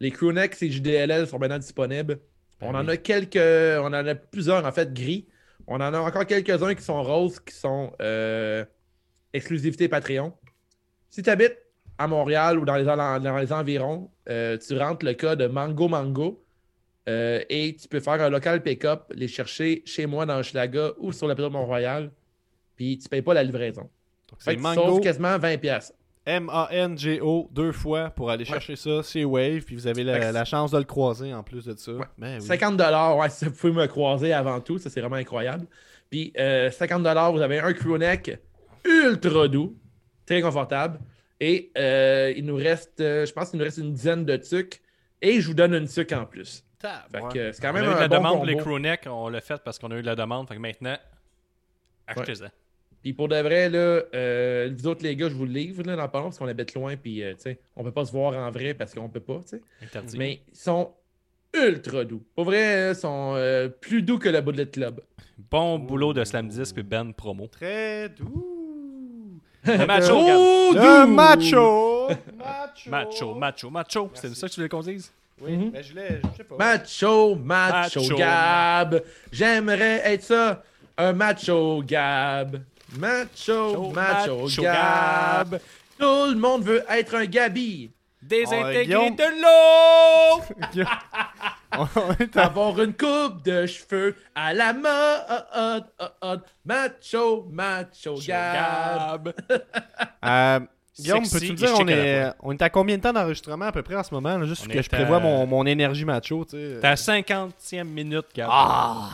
les 0.00 0.10
Crewnecks 0.10 0.62
et 0.62 0.70
JDLL 0.70 1.26
sont 1.26 1.38
maintenant 1.38 1.58
disponibles. 1.58 2.18
Ben 2.60 2.68
on 2.68 2.74
en 2.74 2.88
a 2.88 2.96
quelques, 2.96 3.36
on 3.36 3.86
en 3.86 3.92
a 3.92 4.14
plusieurs 4.14 4.64
en 4.64 4.72
fait 4.72 4.92
gris. 4.92 5.26
On 5.66 5.76
en 5.76 5.92
a 5.92 5.98
encore 5.98 6.26
quelques-uns 6.26 6.74
qui 6.74 6.82
sont 6.82 7.02
roses, 7.02 7.40
qui 7.40 7.54
sont 7.54 7.92
exclusivité 9.32 9.88
Patreon. 9.88 10.32
Si 11.10 11.22
tu 11.22 11.30
habites 11.30 11.58
à 11.98 12.06
Montréal 12.06 12.58
ou 12.58 12.64
dans 12.64 12.76
les, 12.76 12.84
dans 12.84 13.38
les 13.38 13.52
environs, 13.52 14.10
tu 14.26 14.78
rentres 14.78 15.04
le 15.04 15.12
code 15.12 15.42
Mango 15.42 15.88
Mango 15.88 16.42
et 17.06 17.76
tu 17.80 17.88
peux 17.88 18.00
faire 18.00 18.14
un 18.14 18.30
local 18.30 18.62
pick-up, 18.62 19.12
les 19.14 19.28
chercher 19.28 19.82
chez 19.84 20.06
moi 20.06 20.24
dans 20.26 20.42
Schlaga 20.42 20.92
ou 20.98 21.12
sur 21.12 21.26
la 21.26 21.34
de 21.34 21.46
Mont-Royal, 21.46 22.10
puis 22.76 22.98
tu 22.98 23.08
payes 23.08 23.22
pas 23.22 23.34
la 23.34 23.42
livraison. 23.42 23.82
Donc, 23.82 24.40
Fait 24.40 24.52
C'est 24.52 24.56
Mango, 24.56 24.80
sauves 24.80 25.00
quasiment 25.00 25.38
20$. 25.38 25.92
M-A-N-G-O, 26.28 27.48
deux 27.52 27.72
fois 27.72 28.10
pour 28.10 28.30
aller 28.30 28.44
chercher 28.44 28.76
ça. 28.76 29.02
C'est 29.02 29.24
Wave, 29.24 29.62
puis 29.62 29.74
vous 29.74 29.86
avez 29.86 30.04
la, 30.04 30.30
la 30.30 30.44
chance 30.44 30.70
de 30.70 30.78
le 30.78 30.84
croiser 30.84 31.32
en 31.32 31.42
plus 31.42 31.64
de 31.64 31.74
ça. 31.76 31.92
Ben 32.18 32.38
oui. 32.40 32.46
50 32.46 32.80
ouais, 33.18 33.30
si 33.30 33.46
vous 33.46 33.52
pouvez 33.52 33.72
me 33.72 33.86
croiser 33.86 34.32
avant 34.32 34.60
tout, 34.60 34.78
ça 34.78 34.90
c'est 34.90 35.00
vraiment 35.00 35.16
incroyable. 35.16 35.66
Puis 36.10 36.32
euh, 36.38 36.70
50 36.70 37.02
vous 37.32 37.40
avez 37.40 37.60
un 37.60 37.72
crewneck 37.72 38.38
ultra 38.84 39.48
doux, 39.48 39.76
très 40.26 40.40
confortable. 40.42 40.98
Et 41.40 41.70
euh, 41.78 42.32
il 42.36 42.44
nous 42.44 42.56
reste, 42.56 43.00
euh, 43.00 43.24
je 43.24 43.32
pense 43.32 43.50
qu'il 43.50 43.58
nous 43.58 43.64
reste 43.64 43.78
une 43.78 43.92
dizaine 43.92 44.24
de 44.24 44.36
tucs. 44.36 44.82
Et 45.22 45.40
je 45.40 45.48
vous 45.48 45.54
donne 45.54 45.74
une 45.74 45.88
tuc 45.88 46.12
en 46.12 46.26
plus. 46.26 46.64
Ouais. 46.84 46.90
euh, 47.36 47.52
c'est 47.52 47.60
quand 47.60 47.72
On 47.72 47.76
a 47.76 47.80
même 47.80 47.84
eu 47.84 47.86
de 47.86 47.96
un 47.96 48.00
la 48.00 48.08
bon 48.08 48.16
demande 48.16 48.36
pour 48.36 48.44
les 48.46 48.56
crewnecks, 48.56 49.06
on 49.06 49.28
l'a 49.28 49.40
fait 49.40 49.60
parce 49.64 49.78
qu'on 49.78 49.90
a 49.90 49.96
eu 49.96 50.02
de 50.02 50.06
la 50.06 50.14
demande. 50.14 50.48
Fait 50.48 50.54
que 50.54 50.60
maintenant, 50.60 50.96
achetez-en. 52.06 52.48
Puis 53.08 53.14
pour 53.14 53.28
de 53.28 53.36
vrai, 53.40 53.70
là, 53.70 54.02
euh, 54.14 54.70
vous 54.76 54.86
autres 54.86 55.02
les 55.02 55.16
gars, 55.16 55.30
je 55.30 55.34
vous 55.34 55.46
le 55.46 55.52
livre 55.52 55.82
là, 55.82 55.96
dans 55.96 56.08
parce 56.08 56.38
qu'on 56.38 56.46
habite 56.46 56.74
loin. 56.74 56.94
Puis 56.94 57.22
euh, 57.22 57.32
tu 57.36 57.40
sais, 57.44 57.58
on 57.74 57.82
peut 57.82 57.90
pas 57.90 58.04
se 58.04 58.12
voir 58.12 58.34
en 58.36 58.50
vrai 58.50 58.74
parce 58.74 58.92
qu'on 58.92 59.08
peut 59.08 59.18
pas. 59.18 59.40
tu 59.48 59.56
sais. 59.56 59.62
Interdit. 59.82 60.18
Mais 60.18 60.40
ils 60.52 60.58
sont 60.58 60.90
ultra 61.54 62.04
doux. 62.04 62.22
Pour 62.34 62.44
vrai, 62.44 62.90
ils 62.90 62.94
sont 62.94 63.32
euh, 63.34 63.70
plus 63.70 64.02
doux 64.02 64.18
que 64.18 64.28
le 64.28 64.42
Bullet 64.42 64.66
Club. 64.66 65.00
Bon 65.50 65.78
boulot 65.78 66.12
de 66.12 66.22
Slam 66.22 66.48
Disc 66.48 66.76
et 66.76 66.82
Ben 66.82 67.14
promo. 67.14 67.46
Très 67.46 68.10
doux. 68.10 69.40
Le 69.64 69.86
macho, 69.86 70.14
Oh. 70.14 70.72
Le 70.74 71.06
macho. 71.06 72.08
Macho. 72.36 72.90
Macho, 72.90 73.34
macho, 73.34 73.70
macho. 73.70 74.10
C'est 74.12 74.34
ça 74.34 74.48
que 74.48 74.52
tu 74.52 74.60
voulais 74.60 74.68
qu'on 74.68 74.80
dise? 74.82 75.10
Oui, 75.40 75.52
Mhm. 75.56 75.70
mais 75.72 75.82
je 75.82 75.94
l'ai, 75.94 76.20
je 76.32 76.36
sais 76.36 76.44
pas. 76.44 76.56
Macho, 76.58 77.36
macho, 77.36 78.00
Macho. 78.02 78.16
Gab. 78.16 79.02
J'aimerais 79.32 80.02
être 80.12 80.24
ça, 80.24 80.62
un 80.98 81.14
macho 81.14 81.82
Gab. 81.86 82.60
Macho, 82.96 83.90
macho, 83.92 84.36
macho 84.44 84.62
Gab. 84.62 85.50
Gab. 85.50 85.60
Tout 85.98 86.26
le 86.30 86.36
monde 86.36 86.62
veut 86.64 86.84
être 86.88 87.14
un 87.16 87.26
Gabi. 87.26 87.90
Désintégré 88.22 88.84
Guillaume. 88.86 89.14
de 89.16 89.42
l'eau! 89.42 90.42
À- 91.70 91.86
Avoir 92.44 92.80
une 92.82 92.94
coupe 92.94 93.42
de 93.44 93.66
cheveux 93.66 94.16
à 94.34 94.52
la 94.54 94.72
mode. 94.72 95.84
Macho, 96.64 97.46
macho, 97.50 98.14
Gab. 98.26 99.24
Gab. 99.24 99.34
Euh, 100.24 100.60
Guillaume, 100.98 101.22
peux-tu 101.22 101.52
me 101.52 101.56
dire, 101.56 101.68
chic 101.68 101.76
on 101.80 101.86
est, 101.88 102.32
on 102.40 102.52
est 102.52 102.62
à 102.62 102.70
combien 102.70 102.96
de 102.96 103.02
temps 103.02 103.12
d'enregistrement 103.12 103.66
à 103.66 103.72
peu 103.72 103.82
près 103.84 103.94
en 103.94 104.02
ce 104.02 104.12
moment, 104.12 104.36
là, 104.36 104.44
juste 104.46 104.66
On 104.68 104.72
que 104.72 104.82
je 104.82 104.88
prévois 104.90 105.18
à- 105.18 105.20
mon, 105.20 105.46
mon 105.46 105.64
énergie 105.64 106.04
macho, 106.04 106.44
tu 106.44 106.56
sais? 106.56 106.80
T'es 106.80 106.86
à 106.88 106.96
50e 106.96 107.84
minute, 107.84 108.26
Gab. 108.34 108.48
Ah, 108.50 109.10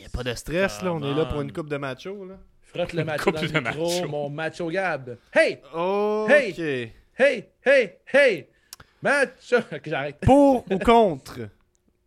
y 0.00 0.06
a 0.06 0.08
pas 0.08 0.22
de 0.24 0.32
stress, 0.34 0.80
là, 0.80 0.94
on 0.94 1.02
est 1.02 1.12
là 1.14 1.26
pour 1.26 1.42
une 1.42 1.52
coupe 1.52 1.68
de 1.68 1.76
macho, 1.76 2.24
là. 2.24 2.36
Frotte 2.76 2.92
le 2.92 3.04
macho 3.04 3.30
dans 3.30 3.40
de 3.40 3.46
le 3.46 3.60
micro, 3.60 3.84
macho. 3.88 4.08
mon 4.08 4.30
macho 4.30 4.68
Gab. 4.70 5.16
Hey, 5.34 5.58
Ok. 5.74 6.30
Hey! 6.30 6.92
hey, 7.18 7.44
hey, 7.64 7.92
hey. 8.12 8.46
Macho. 9.02 9.56
J'arrête. 9.84 10.18
Pour 10.20 10.64
ou 10.70 10.78
contre? 10.78 11.40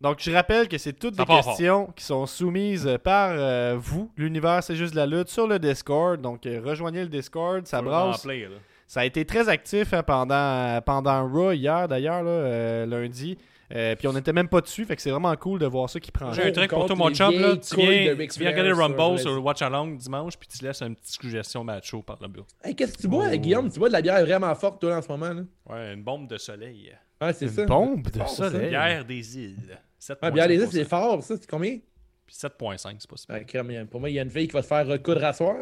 Donc, 0.00 0.16
je 0.20 0.30
rappelle 0.32 0.66
que 0.66 0.78
c'est 0.78 0.94
toutes 0.94 1.14
des 1.16 1.26
questions 1.26 1.92
qui 1.94 2.02
sont 2.04 2.24
soumises 2.24 2.88
par 3.04 3.32
euh, 3.32 3.76
vous, 3.78 4.10
l'univers, 4.16 4.62
c'est 4.62 4.74
juste 4.74 4.94
de 4.94 4.98
la 4.98 5.06
lutte, 5.06 5.28
sur 5.28 5.46
le 5.46 5.58
Discord. 5.58 6.18
Donc, 6.20 6.46
euh, 6.46 6.60
rejoignez 6.64 7.02
le 7.02 7.08
Discord, 7.08 7.66
ça 7.66 7.82
brasse. 7.82 8.22
Play. 8.22 8.48
Ça 8.86 9.00
a 9.00 9.04
été 9.04 9.24
très 9.26 9.48
actif 9.48 9.92
hein, 9.92 10.02
pendant, 10.02 10.80
pendant 10.86 11.28
Raw 11.28 11.52
hier, 11.52 11.86
d'ailleurs, 11.86 12.22
là, 12.22 12.30
euh, 12.30 12.86
lundi. 12.86 13.36
Euh, 13.72 13.94
puis 13.94 14.08
on 14.08 14.12
n'était 14.12 14.32
même 14.32 14.48
pas 14.48 14.60
dessus, 14.60 14.84
fait 14.84 14.96
que 14.96 15.02
c'est 15.02 15.10
vraiment 15.12 15.34
cool 15.36 15.60
de 15.60 15.66
voir 15.66 15.88
ça 15.88 16.00
qui 16.00 16.10
prend. 16.10 16.32
J'ai 16.32 16.42
un 16.44 16.50
truc 16.52 16.70
pour 16.70 16.86
toi, 16.86 16.96
mon 16.96 17.10
chum. 17.14 17.32
Là. 17.38 17.56
Tu 17.56 17.76
viens, 17.76 18.16
tu 18.26 18.38
viens 18.40 18.50
regarder 18.50 18.70
sur 18.70 18.78
Rumble 18.78 19.12
le- 19.12 19.18
sur 19.18 19.32
le 19.32 19.38
Watch 19.38 19.62
Along 19.62 19.96
dimanche, 19.96 20.36
puis 20.36 20.48
tu 20.48 20.64
laisses 20.64 20.82
une 20.82 20.96
petite 20.96 21.14
suggestion 21.22 21.62
macho 21.62 22.02
par 22.02 22.18
là-bas. 22.20 22.42
Hey, 22.64 22.74
qu'est-ce 22.74 22.94
que 22.96 23.02
tu 23.02 23.08
bois, 23.08 23.26
Oh. 23.32 23.36
Guillaume? 23.36 23.70
Tu 23.70 23.78
bois 23.78 23.88
de 23.88 23.92
la 23.92 24.02
bière 24.02 24.20
vraiment 24.24 24.52
forte, 24.56 24.80
toi, 24.80 24.96
en 24.96 25.02
ce 25.02 25.08
moment, 25.08 25.32
là? 25.32 25.42
Ouais, 25.66 25.94
une 25.94 26.02
bombe 26.02 26.26
de 26.28 26.36
soleil. 26.36 26.92
Ouais, 27.20 27.32
c'est 27.32 27.46
ça. 27.48 27.62
Une 27.62 27.68
bombe 27.68 28.10
de 28.10 28.24
soleil. 28.26 28.70
Bière 28.70 29.04
des 29.04 29.38
îles. 29.38 29.78
7,5%. 30.00 30.18
Ah, 30.22 30.30
bière 30.32 30.48
les 30.48 30.56
îles, 30.56 30.68
c'est 30.72 30.84
fort, 30.88 31.22
ça. 31.22 31.36
C'est 31.40 31.48
combien? 31.48 31.78
Puis 32.26 32.34
7,5, 32.34 32.96
c'est. 33.16 33.26
Ah, 33.28 33.40
crème, 33.44 33.86
pour 33.86 34.00
moi, 34.00 34.10
il 34.10 34.14
y 34.14 34.18
a 34.18 34.22
une 34.22 34.30
fille 34.30 34.48
qui 34.48 34.52
va 34.54 34.62
se 34.62 34.66
faire 34.68 34.86
recoudre 34.86 35.24
à 35.24 35.32
soir. 35.32 35.56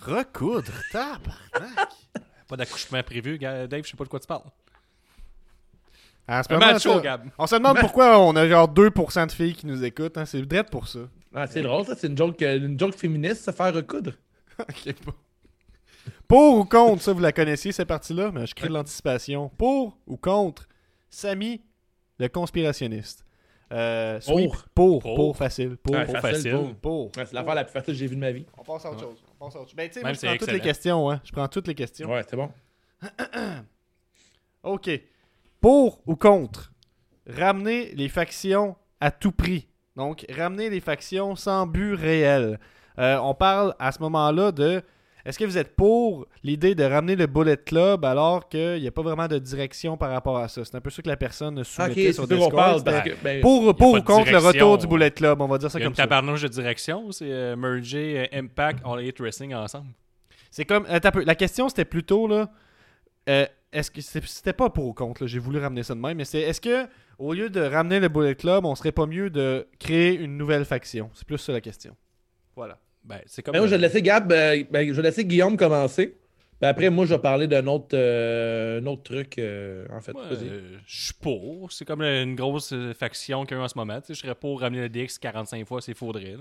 Recoudre, 0.00 0.72
tabarnak. 0.90 1.88
Pas 2.48 2.56
d'accouchement 2.56 3.02
prévu. 3.02 3.38
Dave, 3.38 3.68
je 3.84 3.90
sais 3.90 3.96
pas 3.96 4.04
de 4.04 4.08
quoi 4.10 4.20
tu 4.20 4.26
parles. 4.26 4.42
En 6.38 6.42
ce 6.42 6.52
Un 6.52 6.58
moment, 6.58 6.72
macho, 6.72 6.94
ça- 6.94 7.00
Gab. 7.00 7.28
On 7.38 7.46
se 7.46 7.54
demande 7.56 7.78
pourquoi 7.78 8.18
on 8.18 8.34
a 8.36 8.48
genre 8.48 8.68
2% 8.68 9.26
de 9.26 9.32
filles 9.32 9.54
qui 9.54 9.66
nous 9.66 9.84
écoutent. 9.84 10.16
hein. 10.16 10.24
C'est 10.24 10.40
drôle 10.42 10.64
pour 10.64 10.88
ça. 10.88 11.00
Ah, 11.34 11.46
c'est 11.46 11.62
drôle, 11.62 11.84
ça. 11.84 11.94
C'est 11.94 12.06
une 12.06 12.16
joke, 12.16 12.40
euh, 12.42 12.56
une 12.58 12.78
joke 12.78 12.94
féministe, 12.94 13.44
se 13.44 13.50
faire 13.50 13.74
recoudre. 13.74 14.12
Ok, 14.58 14.94
bon. 15.04 15.12
Pour 16.28 16.58
ou 16.58 16.64
contre, 16.64 17.02
ça 17.02 17.12
vous 17.12 17.20
la 17.20 17.32
connaissiez 17.32 17.72
cette 17.72 17.88
partie-là, 17.88 18.30
mais 18.32 18.46
je 18.46 18.54
crée 18.54 18.68
de 18.68 18.72
l'anticipation. 18.72 19.50
Pour 19.58 19.98
ou 20.06 20.16
contre, 20.16 20.66
Samy, 21.10 21.60
le 22.18 22.28
conspirationniste. 22.28 23.24
Euh, 23.72 24.20
sweep, 24.20 24.50
Pour. 24.50 24.64
pour, 24.74 25.02
Pour. 25.02 25.14
pour, 25.16 25.36
facile. 25.36 25.76
Pour, 25.78 25.94
Ouais, 25.94 26.04
facile, 26.06 26.20
facile. 26.20 26.52
pour. 26.52 26.74
pour. 26.76 27.04
Ouais, 27.16 27.26
c'est 27.26 27.32
l'affaire 27.32 27.54
la 27.54 27.64
plus 27.64 27.72
facile 27.72 27.94
que 27.94 27.98
j'ai 27.98 28.06
vue 28.06 28.16
de 28.16 28.20
ma 28.20 28.30
vie. 28.32 28.44
On 28.58 28.62
passe 28.62 28.84
à 28.84 28.90
autre 28.90 29.00
chose. 29.00 29.22
On 29.40 29.44
passe 29.46 29.56
à 29.56 29.60
autre 29.60 29.68
chose. 29.70 29.76
Ben, 29.76 29.90
moi, 30.02 30.12
je 30.12 30.20
prends 30.26 30.36
toutes 30.36 30.52
les 30.52 30.60
questions. 30.60 31.10
Hein. 31.10 31.20
Je 31.24 31.32
prends 31.32 31.48
toutes 31.48 31.68
les 31.68 31.74
questions. 31.74 32.10
Ouais, 32.10 32.22
c'est 32.28 32.36
bon. 32.36 32.50
OK. 34.62 34.90
Pour 35.62 36.02
ou 36.06 36.16
contre, 36.16 36.72
ramener 37.26 37.92
les 37.94 38.08
factions 38.10 38.76
à 39.00 39.10
tout 39.10 39.32
prix. 39.32 39.68
Donc, 39.96 40.26
ramener 40.28 40.68
les 40.70 40.80
factions 40.80 41.36
sans 41.36 41.66
but 41.66 41.94
réel. 41.94 42.58
Euh, 42.98 43.16
on 43.22 43.34
parle 43.34 43.74
à 43.78 43.92
ce 43.92 44.00
moment-là 44.00 44.52
de 44.52 44.82
est-ce 45.24 45.38
que 45.38 45.44
vous 45.44 45.56
êtes 45.56 45.76
pour 45.76 46.26
l'idée 46.42 46.74
de 46.74 46.82
ramener 46.82 47.14
le 47.14 47.26
Bullet 47.28 47.56
Club 47.56 48.04
alors 48.04 48.48
qu'il 48.48 48.80
n'y 48.80 48.88
a 48.88 48.90
pas 48.90 49.02
vraiment 49.02 49.28
de 49.28 49.38
direction 49.38 49.96
par 49.96 50.10
rapport 50.10 50.36
à 50.38 50.48
ça? 50.48 50.64
C'est 50.64 50.74
un 50.74 50.80
peu 50.80 50.90
ça 50.90 51.00
que 51.00 51.08
la 51.08 51.16
personne 51.16 51.62
soumettait 51.62 52.12
sur 52.12 52.26
Discord. 52.26 52.52
parle. 52.52 52.78
C'était 52.78 52.90
Parce 52.90 53.08
que, 53.08 53.14
ben, 53.22 53.40
Pour, 53.40 53.62
ou 53.68 54.02
contre 54.02 54.32
le 54.32 54.38
retour 54.38 54.78
du 54.78 54.88
Bullet 54.88 55.12
Club, 55.12 55.40
on 55.40 55.46
va 55.46 55.58
dire 55.58 55.70
ça 55.70 55.78
Il 55.78 55.82
y 55.82 55.84
a 55.84 55.86
comme 55.86 55.92
une 55.92 55.96
ça. 55.96 56.02
tabarnouche 56.02 56.42
de 56.42 56.48
direction, 56.48 57.12
c'est 57.12 57.30
euh, 57.30 57.54
merger 57.54 58.28
euh, 58.32 58.38
Impact, 58.40 58.80
All 58.84 59.00
Elite 59.00 59.20
Wrestling 59.20 59.54
ensemble? 59.54 59.90
C'est 60.50 60.64
comme. 60.64 60.84
attends. 60.88 61.16
La 61.24 61.36
question 61.36 61.68
c'était 61.68 61.84
plutôt 61.84 62.26
là. 62.26 62.50
euh, 63.28 63.46
est-ce 63.72 63.90
que 63.90 64.00
c'est- 64.00 64.26
c'était 64.26 64.52
pas 64.52 64.70
pour 64.70 64.86
ou 64.86 64.92
contre, 64.94 65.22
là, 65.22 65.26
j'ai 65.26 65.38
voulu 65.38 65.58
ramener 65.58 65.82
ça 65.82 65.94
de 65.94 66.00
même, 66.00 66.16
mais 66.16 66.24
c'est 66.24 66.40
est-ce 66.40 66.60
que 66.60 66.86
au 67.18 67.32
lieu 67.32 67.50
de 67.50 67.60
ramener 67.60 68.00
le 68.00 68.08
Bullet 68.08 68.34
Club, 68.34 68.64
on 68.64 68.74
serait 68.74 68.92
pas 68.92 69.06
mieux 69.06 69.30
de 69.30 69.66
créer 69.78 70.14
une 70.14 70.36
nouvelle 70.36 70.64
faction? 70.64 71.10
C'est 71.14 71.26
plus 71.26 71.38
ça 71.38 71.52
la 71.52 71.60
question. 71.60 71.96
Voilà. 72.56 72.78
Ben, 73.04 73.20
c'est 73.26 73.42
comme. 73.42 73.52
Ben, 73.52 73.58
moi, 73.60 73.66
je 73.66 73.72
vais 73.74 73.78
euh, 73.78 73.86
laisser 73.86 74.02
Gab, 74.02 74.30
euh, 74.32 74.62
ben, 74.70 74.86
je 74.88 74.92
vais 74.92 75.02
laisser 75.02 75.24
Guillaume 75.24 75.56
commencer. 75.56 76.16
Ben, 76.60 76.68
après, 76.68 76.90
moi, 76.90 77.04
je 77.06 77.14
vais 77.14 77.20
parler 77.20 77.48
d'un 77.48 77.66
autre, 77.66 77.88
euh, 77.94 78.80
un 78.80 78.86
autre 78.86 79.02
truc, 79.02 79.36
euh, 79.38 79.84
en 79.90 80.00
fait. 80.00 80.12
euh, 80.16 80.78
je 80.86 81.04
suis 81.06 81.14
pour. 81.14 81.72
C'est 81.72 81.84
comme 81.84 82.02
une 82.02 82.36
grosse 82.36 82.72
faction 82.96 83.44
qu'il 83.44 83.56
y 83.56 83.58
a 83.58 83.62
eu 83.62 83.64
en 83.64 83.68
ce 83.68 83.76
moment. 83.76 84.00
Tu 84.00 84.08
sais, 84.08 84.14
Je 84.14 84.20
serais 84.20 84.34
pour 84.36 84.60
ramener 84.60 84.82
le 84.82 84.88
DX 84.88 85.18
45 85.20 85.66
fois 85.66 85.80
s'il 85.80 85.96
faudrait. 85.96 86.36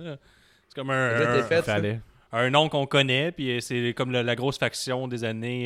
C'est 0.68 0.76
comme 0.76 0.92
un, 0.92 1.42
fait, 1.44 1.64
ça. 1.64 2.50
Nom 2.52 2.70
qu'on 2.70 2.86
connaît, 2.86 3.32
puis 3.32 3.58
c'est 3.62 3.94
comme 3.96 4.12
la, 4.12 4.22
la 4.22 4.36
grosse 4.36 4.58
faction 4.60 5.08
des 5.08 5.24
années 5.24 5.66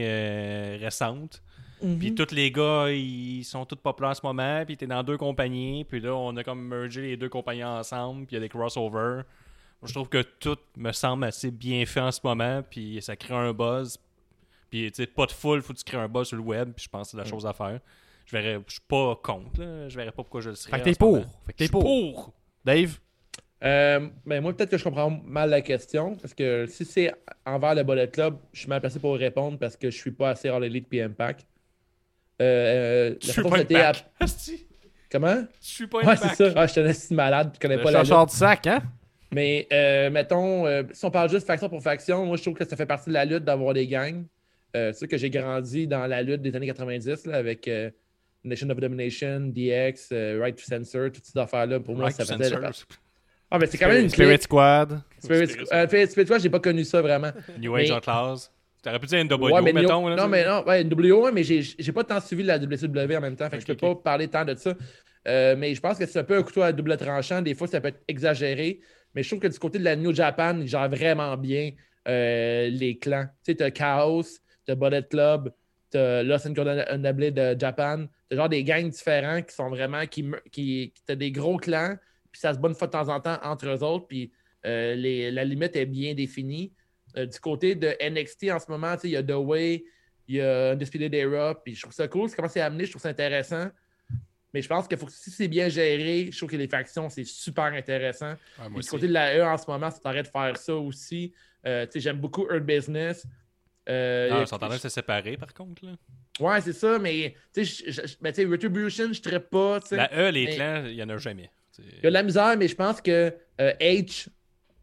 récentes. 1.81 1.99
Puis 1.99 2.15
tous 2.15 2.33
les 2.33 2.51
gars, 2.51 2.89
ils 2.89 3.43
sont 3.43 3.65
tous 3.65 3.75
populaires 3.75 4.11
en 4.11 4.15
ce 4.15 4.25
moment. 4.25 4.63
Puis 4.65 4.77
t'es 4.77 4.87
dans 4.87 5.03
deux 5.03 5.17
compagnies. 5.17 5.83
Puis 5.85 5.99
là, 5.99 6.15
on 6.15 6.35
a 6.37 6.43
comme 6.43 6.67
mergé 6.67 7.01
les 7.01 7.17
deux 7.17 7.29
compagnies 7.29 7.63
ensemble. 7.63 8.25
Puis 8.25 8.35
il 8.35 8.35
y 8.35 8.37
a 8.37 8.41
des 8.41 8.49
crossovers. 8.49 9.23
Moi, 9.81 9.87
je 9.87 9.93
trouve 9.93 10.09
que 10.09 10.21
tout 10.21 10.57
me 10.77 10.91
semble 10.91 11.25
assez 11.25 11.51
bien 11.51 11.85
fait 11.85 11.99
en 11.99 12.11
ce 12.11 12.21
moment. 12.23 12.63
Puis 12.69 12.99
ça 13.01 13.15
crée 13.15 13.35
un 13.35 13.53
buzz. 13.53 13.97
Puis 14.69 14.91
tu 14.91 15.03
sais, 15.03 15.07
pas 15.07 15.25
de 15.25 15.31
full, 15.31 15.61
faut 15.61 15.73
que 15.73 15.77
tu 15.77 15.83
crées 15.83 15.97
un 15.97 16.07
buzz 16.07 16.27
sur 16.27 16.37
le 16.37 16.43
web. 16.43 16.71
Puis 16.75 16.85
je 16.85 16.89
pense 16.89 17.07
que 17.07 17.11
c'est 17.11 17.17
la 17.17 17.25
chose 17.25 17.45
à 17.45 17.53
faire. 17.53 17.79
Je 18.25 18.31
verrais, 18.35 18.59
je 18.67 18.73
suis 18.73 18.81
pas 18.87 19.19
contre. 19.21 19.61
Là. 19.61 19.87
Je 19.87 19.95
verrais 19.95 20.11
pas 20.11 20.23
pourquoi 20.23 20.41
je 20.41 20.49
le 20.49 20.55
serais. 20.55 20.71
Fait 20.71 20.79
que 20.79 20.89
t'es 20.89 20.95
pour. 20.95 21.11
moment. 21.13 21.25
Fait 21.45 21.53
que 21.53 21.57
t'es 21.57 21.67
pour. 21.69 21.83
pour. 21.83 22.33
Dave, 22.63 22.97
Euh, 23.63 24.09
ben 24.25 24.41
moi, 24.41 24.53
peut-être 24.53 24.71
que 24.71 24.77
je 24.77 24.83
comprends 24.83 25.09
mal 25.23 25.49
la 25.51 25.61
question. 25.61 26.15
Parce 26.15 26.33
que 26.33 26.65
si 26.67 26.83
c'est 26.85 27.13
envers 27.45 27.75
le 27.75 27.83
Bullet 27.83 28.07
Club, 28.09 28.37
je 28.51 28.61
suis 28.61 28.69
mal 28.69 28.81
placé 28.81 28.99
pour 28.99 29.15
répondre 29.15 29.57
parce 29.59 29.77
que 29.77 29.89
je 29.91 29.97
suis 29.97 30.11
pas 30.11 30.31
assez 30.31 30.49
All 30.49 30.63
Elite 30.63 30.87
puis 30.89 30.99
Impact. 31.01 31.45
Euh, 32.41 32.45
euh, 32.45 33.09
la 33.11 33.15
Je 33.21 33.31
suis 33.31 33.41
pas 33.41 33.63
que 33.63 33.73
une 33.73 33.77
Asti, 34.19 34.67
Comment? 35.11 35.45
Je 35.61 35.67
suis 35.67 35.87
pas 35.87 35.97
Ouais, 35.99 36.03
une 36.05 36.17
c'est 36.17 36.27
pack. 36.27 36.35
ça. 36.35 36.53
Ah, 36.55 36.67
je 36.67 36.73
te 36.73 36.79
laisse 36.81 37.03
si 37.07 37.13
malade, 37.13 37.51
je 37.55 37.59
connais 37.59 37.77
le 37.77 37.83
pas 37.83 37.91
la 37.91 38.03
lutte. 38.03 38.29
du 38.29 38.35
sac, 38.35 38.67
hein? 38.67 38.81
Mais 39.31 39.67
euh, 39.71 40.09
mettons, 40.09 40.65
euh, 40.65 40.83
si 40.91 41.05
on 41.05 41.11
parle 41.11 41.29
juste 41.29 41.47
faction 41.47 41.69
pour 41.69 41.81
faction, 41.81 42.25
moi 42.25 42.37
je 42.37 42.41
trouve 42.41 42.53
que 42.55 42.65
ça 42.65 42.75
fait 42.75 42.85
partie 42.85 43.09
de 43.09 43.13
la 43.13 43.25
lutte 43.25 43.43
d'avoir 43.43 43.73
des 43.73 43.87
gangs. 43.87 44.25
Euh, 44.75 44.91
c'est 44.91 44.99
sûr 44.99 45.07
que 45.07 45.17
j'ai 45.17 45.29
grandi 45.29 45.87
dans 45.87 46.05
la 46.07 46.21
lutte 46.21 46.41
des 46.41 46.55
années 46.55 46.67
90 46.67 47.25
là, 47.27 47.37
avec 47.37 47.67
euh, 47.67 47.89
Nation 48.43 48.69
of 48.69 48.77
Domination, 48.79 49.39
DX, 49.53 50.09
euh, 50.11 50.39
Right 50.41 50.55
to 50.57 50.63
Censor, 50.63 51.11
toutes 51.11 51.25
ces 51.25 51.37
affaires-là. 51.39 51.79
Pour 51.79 51.95
moi, 51.95 52.05
Right 52.05 52.15
ça 52.17 52.25
to 52.25 52.43
faisait. 52.43 52.55
Ah, 53.51 53.57
mais 53.59 53.67
c'est 53.67 53.77
quand 53.77 53.87
même 53.87 54.03
une 54.03 54.09
Spirit. 54.09 54.41
Squad. 54.41 55.01
Spirit, 55.19 55.47
Spirit 55.47 55.67
euh, 55.73 56.25
Squad, 56.25 56.41
j'ai 56.41 56.49
pas 56.49 56.59
connu 56.59 56.83
ça 56.83 57.01
vraiment. 57.01 57.31
New 57.59 57.75
Age 57.75 57.91
Outlaws. 57.91 58.49
T'aurais 58.85 58.99
pu 58.99 59.07
dire 59.07 59.19
NWO, 59.25 59.49
Ouais, 59.51 59.61
mais 59.61 59.73
mettons. 59.73 60.01
non, 60.01 60.07
là, 60.09 60.15
non, 60.15 60.27
mais 60.27 60.45
non, 60.45 60.63
ouais, 60.65 60.83
NWO, 60.83 61.31
mais 61.31 61.43
j'ai 61.43 61.91
pas 61.91 62.03
tant 62.03 62.19
suivi 62.21 62.43
la 62.43 62.57
WCW 62.59 63.15
en 63.17 63.21
même 63.21 63.35
temps, 63.35 63.49
fait 63.49 63.57
que 63.57 63.61
je 63.63 63.67
peux 63.67 63.75
pas 63.75 63.95
parler 63.95 64.27
tant 64.27 64.45
de 64.45 64.53
ça. 64.55 64.73
Euh, 65.27 65.55
mais 65.57 65.73
je 65.73 65.81
pense 65.81 65.97
que 65.97 66.05
c'est 66.05 66.19
un 66.19 66.23
peu 66.23 66.37
un 66.37 66.43
couteau 66.43 66.61
à 66.61 66.71
double 66.71 66.95
tranchant. 66.97 67.41
Des 67.41 67.55
fois, 67.55 67.67
ça 67.67 67.81
peut 67.81 67.87
être 67.87 68.03
exagéré. 68.07 68.79
Mais 69.15 69.23
je 69.23 69.29
trouve 69.29 69.39
que 69.39 69.47
du 69.47 69.57
côté 69.57 69.79
de 69.79 69.83
la 69.83 69.95
New 69.95 70.13
Japan, 70.13 70.55
ils 70.59 70.67
gèrent 70.67 70.87
vraiment 70.89 71.35
bien 71.35 71.71
euh, 72.07 72.69
les 72.69 72.97
clans. 72.99 73.25
Tu 73.43 73.51
sais, 73.51 73.55
t'as 73.55 73.71
Chaos, 73.71 74.21
t'as 74.67 74.75
Bullet 74.75 75.01
Club, 75.09 75.51
t'as 75.89 76.21
Lost 76.21 76.45
and 76.45 76.53
Condemnable 76.53 77.33
de 77.33 77.55
Japan. 77.59 78.05
T'as 78.29 78.35
genre 78.35 78.49
des 78.49 78.63
gangs 78.63 78.89
différents 78.89 79.41
qui 79.41 79.55
sont 79.55 79.69
vraiment. 79.69 80.05
qui, 80.05 80.25
qui, 80.51 80.93
T'as 81.07 81.15
des 81.15 81.31
gros 81.31 81.57
clans, 81.57 81.95
puis 82.31 82.39
ça 82.41 82.53
se 82.53 82.59
bat 82.59 82.69
une 82.69 82.75
fois 82.75 82.85
de 82.87 82.91
temps 82.91 83.09
en 83.09 83.19
temps 83.19 83.39
entre 83.41 83.67
eux 83.67 83.81
autres, 83.83 84.05
puis 84.07 84.31
euh, 84.67 84.93
les- 84.95 85.31
la 85.31 85.43
limite 85.43 85.75
est 85.75 85.85
bien 85.87 86.13
définie. 86.13 86.71
Euh, 87.17 87.25
du 87.25 87.39
côté 87.39 87.75
de 87.75 87.95
NXT 88.01 88.51
en 88.51 88.59
ce 88.59 88.69
moment, 88.69 88.95
il 89.03 89.11
y 89.11 89.15
a 89.15 89.23
The 89.23 89.31
Way, 89.35 89.85
il 90.27 90.35
y 90.35 90.41
a 90.41 90.71
Undisputed 90.71 91.13
Era, 91.13 91.55
puis 91.63 91.75
je 91.75 91.81
trouve 91.81 91.93
ça 91.93 92.07
cool. 92.07 92.29
C'est 92.29 92.35
comment 92.35 92.47
c'est 92.49 92.61
amené, 92.61 92.85
je 92.85 92.91
trouve 92.91 93.01
ça 93.01 93.09
intéressant. 93.09 93.69
Mais 94.53 94.61
je 94.61 94.67
pense 94.69 94.87
que 94.87 94.95
faut 94.95 95.05
que 95.05 95.11
si 95.11 95.31
c'est 95.31 95.47
bien 95.49 95.67
géré, 95.67 96.29
je 96.31 96.37
trouve 96.37 96.49
que 96.49 96.55
les 96.55 96.67
factions, 96.67 97.09
c'est 97.09 97.25
super 97.25 97.65
intéressant. 97.65 98.31
Ouais, 98.31 98.69
moi 98.69 98.69
Puis 98.75 98.81
du 98.81 98.89
côté 98.89 99.07
de 99.07 99.13
la 99.13 99.37
E 99.37 99.43
en 99.43 99.57
ce 99.57 99.69
moment, 99.69 99.91
ça 99.91 99.99
t'arrête 99.99 100.25
de 100.27 100.31
faire 100.31 100.55
ça 100.57 100.75
aussi. 100.75 101.33
Euh, 101.65 101.85
J'aime 101.93 102.19
beaucoup 102.19 102.47
Earth 102.49 102.63
Business. 102.65 103.25
Euh, 103.89 104.29
Ah, 104.31 104.41
ils 104.41 104.47
sont 104.47 104.55
en 104.55 104.67
train 104.67 104.75
de 104.75 104.81
se 104.81 104.89
séparer, 104.89 105.35
par 105.37 105.53
contre. 105.53 105.85
Là. 105.85 105.91
Ouais, 106.39 106.61
c'est 106.61 106.73
ça, 106.73 106.97
mais 106.99 107.35
tu 107.53 107.65
sais, 107.65 108.45
Retribution, 108.45 109.11
je 109.13 109.29
ne 109.29 109.37
pas. 109.37 109.79
La 109.91 110.09
E, 110.13 110.31
les 110.31 110.45
mais- 110.45 110.55
clans, 110.55 110.83
il 110.85 110.95
y 110.95 111.03
en 111.03 111.09
a 111.09 111.17
jamais. 111.17 111.49
Il 111.77 111.85
y 112.03 112.07
a 112.07 112.09
de 112.09 112.13
la 112.13 112.23
misère, 112.23 112.55
mais 112.57 112.67
je 112.69 112.75
pense 112.75 113.01
que 113.01 113.33
euh, 113.59 113.73
H, 113.81 114.27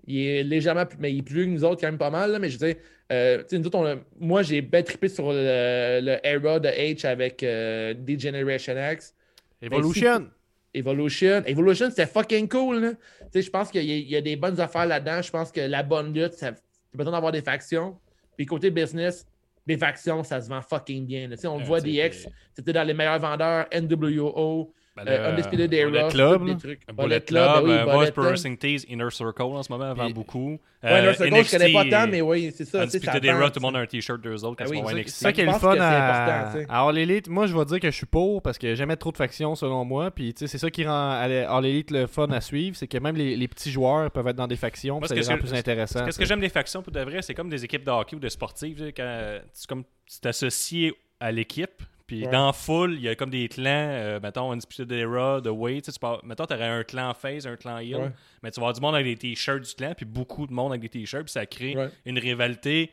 il 0.06 0.18
est 0.26 0.42
légèrement 0.42 0.86
plus, 0.86 0.98
mais 1.00 1.12
il 1.12 1.18
est 1.18 1.22
plus 1.22 1.44
que 1.44 1.50
nous 1.50 1.64
autres, 1.64 1.80
quand 1.80 1.88
même 1.88 1.98
pas 1.98 2.10
mal. 2.10 2.32
là, 2.32 2.38
mais 2.38 2.48
je 2.48 2.58
veux 2.58 2.66
dire, 2.72 2.76
euh, 3.12 3.42
nous 3.52 3.66
autres, 3.66 3.78
on 3.78 3.86
a- 3.86 3.96
moi, 4.18 4.42
j'ai 4.42 4.60
bien 4.62 4.82
trippé 4.82 5.08
sur 5.08 5.30
le, 5.32 6.00
le 6.02 6.18
era 6.26 6.58
de 6.60 6.68
H 6.68 7.06
avec 7.06 7.42
euh, 7.42 7.94
D-Generation 7.94 8.74
X. 8.92 9.14
Evolution. 9.60 10.28
Evolution. 10.74 11.42
Evolution, 11.46 11.90
c'était 11.90 12.06
fucking 12.06 12.48
cool. 12.48 12.96
je 13.34 13.50
pense 13.50 13.70
qu'il 13.70 13.82
y, 13.84 14.02
y 14.10 14.16
a 14.16 14.20
des 14.20 14.36
bonnes 14.36 14.58
affaires 14.58 14.86
là-dedans. 14.86 15.20
Je 15.22 15.30
pense 15.30 15.52
que 15.52 15.60
la 15.60 15.82
bonne 15.82 16.14
lutte, 16.14 16.34
t'as 16.38 16.52
besoin 16.94 17.12
d'avoir 17.12 17.30
des 17.32 17.42
factions. 17.42 17.96
Puis 18.36 18.46
côté 18.46 18.70
business, 18.70 19.26
des 19.66 19.76
factions, 19.76 20.24
ça 20.24 20.40
se 20.40 20.48
vend 20.48 20.62
fucking 20.62 21.06
bien. 21.06 21.28
on 21.44 21.58
le 21.58 21.64
voit, 21.64 21.80
c'est- 21.80 21.86
DX, 22.08 22.26
c'était 22.54 22.72
dans 22.72 22.82
les 22.84 22.94
meilleurs 22.94 23.18
vendeurs, 23.20 23.66
NWO, 23.70 24.72
Ben, 24.94 25.08
euh, 25.08 25.32
Undisputed 25.32 25.70
Bullet 25.70 25.98
Era, 26.00 26.10
Club, 26.10 26.44
des 26.44 26.56
trucs. 26.58 26.80
Bullet 26.94 27.20
ben 27.20 27.20
Club, 27.24 27.64
oui, 27.64 27.70
euh, 27.70 27.78
Bullet 27.84 27.92
Voice 27.94 28.04
Pro 28.10 28.20
Club. 28.20 28.26
Wrestling 28.32 28.58
Tees, 28.58 28.84
Inner 28.90 29.10
Circle 29.10 29.42
en 29.42 29.62
ce 29.62 29.72
moment, 29.72 29.94
vend 29.94 30.04
Puis- 30.04 30.12
beaucoup. 30.12 30.50
Ouais, 30.82 30.90
Euh, 30.90 30.98
Inner 31.00 31.14
Circle, 31.14 31.44
je 31.44 31.50
connais 31.50 31.72
pas 31.72 31.84
NXT, 31.84 31.90
tant, 31.90 32.06
mais 32.08 32.20
oui, 32.20 32.52
c'est 32.54 32.64
ça. 32.66 32.82
Undisputed 32.82 33.24
Era, 33.24 33.50
tout 33.50 33.58
le 33.60 33.62
monde 33.62 33.76
a 33.76 33.78
un 33.78 33.86
t-shirt 33.86 34.20
d'eux 34.20 34.44
autres 34.44 34.56
quand 34.56 34.64
Ah 34.64 34.66
ils 34.66 34.70
oui, 34.70 34.76
vont 34.82 34.88
ça, 34.88 34.92
voir 34.92 34.94
C'est 34.96 35.00
NXT. 35.00 35.22
ça 35.22 35.32
qui 35.32 35.40
est 35.40 35.46
le 35.46 35.52
fun 35.52 35.74
que 35.76 35.80
à, 35.80 36.86
All 36.88 36.98
Elite. 36.98 37.28
Moi, 37.28 37.46
je 37.46 37.56
vais 37.56 37.64
dire 37.64 37.80
que 37.80 37.90
je 37.90 37.96
suis 37.96 38.04
pour 38.06 38.42
parce 38.42 38.58
a 38.62 38.74
jamais 38.74 38.96
trop 38.96 39.12
de 39.12 39.16
factions 39.16 39.54
selon 39.54 39.82
moi. 39.86 40.10
Puis 40.10 40.34
tu 40.34 40.40
sais, 40.40 40.46
c'est 40.46 40.58
ça 40.58 40.70
qui 40.70 40.84
rend 40.84 41.10
All 41.12 41.64
Elite 41.64 41.90
le 41.90 42.06
fun 42.06 42.26
à 42.30 42.42
suivre. 42.42 42.76
C'est 42.76 42.86
que 42.86 42.98
même 42.98 43.16
les, 43.16 43.34
les 43.34 43.48
petits 43.48 43.70
joueurs 43.70 44.10
peuvent 44.10 44.26
être 44.28 44.36
dans 44.36 44.46
des 44.48 44.56
factions. 44.56 45.00
Ça 45.00 45.08
ce 45.08 45.14
les 45.14 45.20
que 45.22 45.26
rend 45.26 45.32
c'est- 45.36 45.38
plus 45.40 45.54
intéressants. 45.54 46.04
Qu'est-ce 46.04 46.18
que 46.18 46.26
j'aime 46.26 46.40
des 46.40 46.48
factions 46.50 46.82
pour 46.82 46.92
de 46.92 47.00
vrai, 47.00 47.22
c'est 47.22 47.32
comme 47.34 47.48
des 47.48 47.64
équipes 47.64 47.84
de 47.84 47.90
hockey 47.90 48.16
ou 48.16 48.20
de 48.20 48.28
sportives. 48.28 48.92
Quand 48.94 49.82
tu 50.06 50.20
t'associes 50.20 50.92
à 51.20 51.30
l'équipe, 51.32 51.82
puis 52.12 52.24
Ouais. 52.26 52.30
dans 52.30 52.52
foule, 52.52 52.92
il 52.94 53.00
y 53.00 53.08
a 53.08 53.14
comme 53.14 53.30
des 53.30 53.48
clans, 53.48 53.64
euh, 53.90 54.20
mettons, 54.22 54.52
Undisputed 54.52 54.92
Era, 54.92 55.40
The 55.42 55.48
Way. 55.48 55.80
Tu 55.80 55.86
sais, 55.86 55.92
tu 55.92 55.98
peux- 55.98 56.26
mettons, 56.26 56.44
tu 56.44 56.52
aurais 56.52 56.66
un 56.68 56.84
clan 56.84 57.14
face, 57.14 57.46
un 57.46 57.56
clan 57.56 57.78
heel, 57.78 57.96
Ouais. 57.96 58.10
mais 58.42 58.50
tu 58.50 58.60
vas 58.60 58.64
avoir 58.66 58.74
du 58.74 58.80
monde 58.82 58.94
avec 58.94 59.06
des 59.06 59.16
t-shirts 59.16 59.62
du 59.62 59.74
clan, 59.74 59.94
puis 59.96 60.04
beaucoup 60.04 60.46
de 60.46 60.52
monde 60.52 60.72
avec 60.72 60.82
des 60.82 60.88
t-shirts, 60.90 61.24
puis 61.24 61.32
ça 61.32 61.46
crée 61.46 61.74
Ouais. 61.76 61.88
une 62.04 62.18
rivalité. 62.18 62.90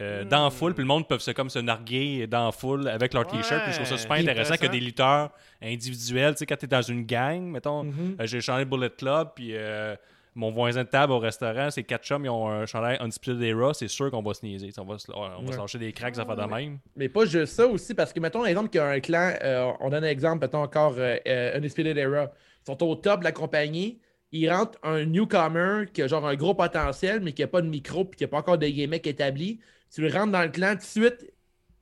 euh, 0.00 0.24
dans 0.24 0.44
la 0.44 0.50
foule, 0.50 0.72
puis 0.72 0.80
le 0.84 0.88
monde 0.88 1.06
peut 1.06 1.18
se, 1.18 1.32
comme 1.32 1.50
se 1.50 1.58
narguer 1.58 2.26
dans 2.26 2.50
foule 2.50 2.88
avec 2.88 3.12
leur 3.12 3.26
t-shirt. 3.26 3.62
Puis 3.64 3.72
je 3.72 3.76
trouve 3.76 3.88
ça 3.88 3.98
super 3.98 4.16
intéressant 4.16 4.56
que 4.56 4.66
des 4.66 4.80
lutteurs 4.80 5.32
individuels, 5.62 6.32
tu 6.32 6.38
sais, 6.38 6.46
quand 6.46 6.56
tu 6.56 6.64
es 6.64 6.68
dans 6.68 6.80
une 6.80 7.04
gang, 7.04 7.42
mettons, 7.42 7.84
Mhm. 7.84 8.16
euh, 8.18 8.26
j'ai 8.26 8.40
changé 8.40 8.64
Bullet 8.64 8.88
Club, 8.88 9.28
puis 9.36 9.50
euh, 9.52 9.94
mon 10.34 10.50
voisin 10.50 10.84
de 10.84 10.88
table 10.88 11.12
au 11.12 11.18
restaurant, 11.18 11.70
c'est 11.70 11.82
quatre 11.82 12.04
chums, 12.04 12.24
ils 12.24 12.30
ont 12.30 12.48
un 12.48 12.64
chandail 12.66 12.96
Undisputed 13.00 13.42
Era, 13.42 13.74
c'est 13.74 13.88
sûr 13.88 14.10
qu'on 14.10 14.22
va 14.22 14.32
se 14.34 14.44
niaiser. 14.46 14.70
On 14.78 14.84
va 14.84 14.98
se, 14.98 15.10
on 15.12 15.20
va 15.20 15.38
Ouais. 15.40 15.52
se 15.52 15.58
lâcher 15.58 15.78
des 15.78 15.92
cracks, 15.92 16.16
ça 16.16 16.24
fait 16.24 16.36
de 16.36 16.42
même. 16.42 16.78
Mais 16.96 17.08
pas 17.08 17.24
juste 17.26 17.54
ça 17.54 17.66
aussi, 17.66 17.94
parce 17.94 18.12
que 18.12 18.20
mettons 18.20 18.42
l'exemple 18.42 18.70
qu'il 18.70 18.78
y 18.80 18.82
a 18.84 18.88
un 18.88 19.00
clan, 19.00 19.32
euh, 19.42 19.70
on 19.80 19.90
donne 19.90 20.04
un 20.04 20.08
exemple, 20.08 20.44
mettons 20.44 20.62
encore 20.62 20.94
euh, 20.96 21.16
euh, 21.26 21.56
Undisputed 21.58 21.96
Era. 21.98 22.32
Ils 22.62 22.66
sont 22.66 22.82
au 22.84 22.94
top 22.94 23.20
de 23.20 23.24
la 23.24 23.32
compagnie. 23.32 24.00
Ils 24.34 24.48
rentrent 24.50 24.78
un 24.82 25.04
newcomer 25.04 25.84
qui 25.92 26.00
a 26.00 26.06
genre 26.06 26.26
un 26.26 26.34
gros 26.36 26.54
potentiel, 26.54 27.20
mais 27.20 27.32
qui 27.32 27.42
n'a 27.42 27.48
pas 27.48 27.60
de 27.60 27.68
micro 27.68 28.04
puis 28.06 28.16
qui 28.16 28.24
n'a 28.24 28.28
pas 28.28 28.38
encore 28.38 28.56
de 28.56 28.66
gimmick 28.66 29.06
établi. 29.06 29.60
Tu 29.94 30.00
le 30.00 30.08
rentres 30.10 30.32
dans 30.32 30.42
le 30.42 30.48
clan, 30.48 30.70
tout 30.72 30.78
de 30.78 30.82
suite, 30.84 31.32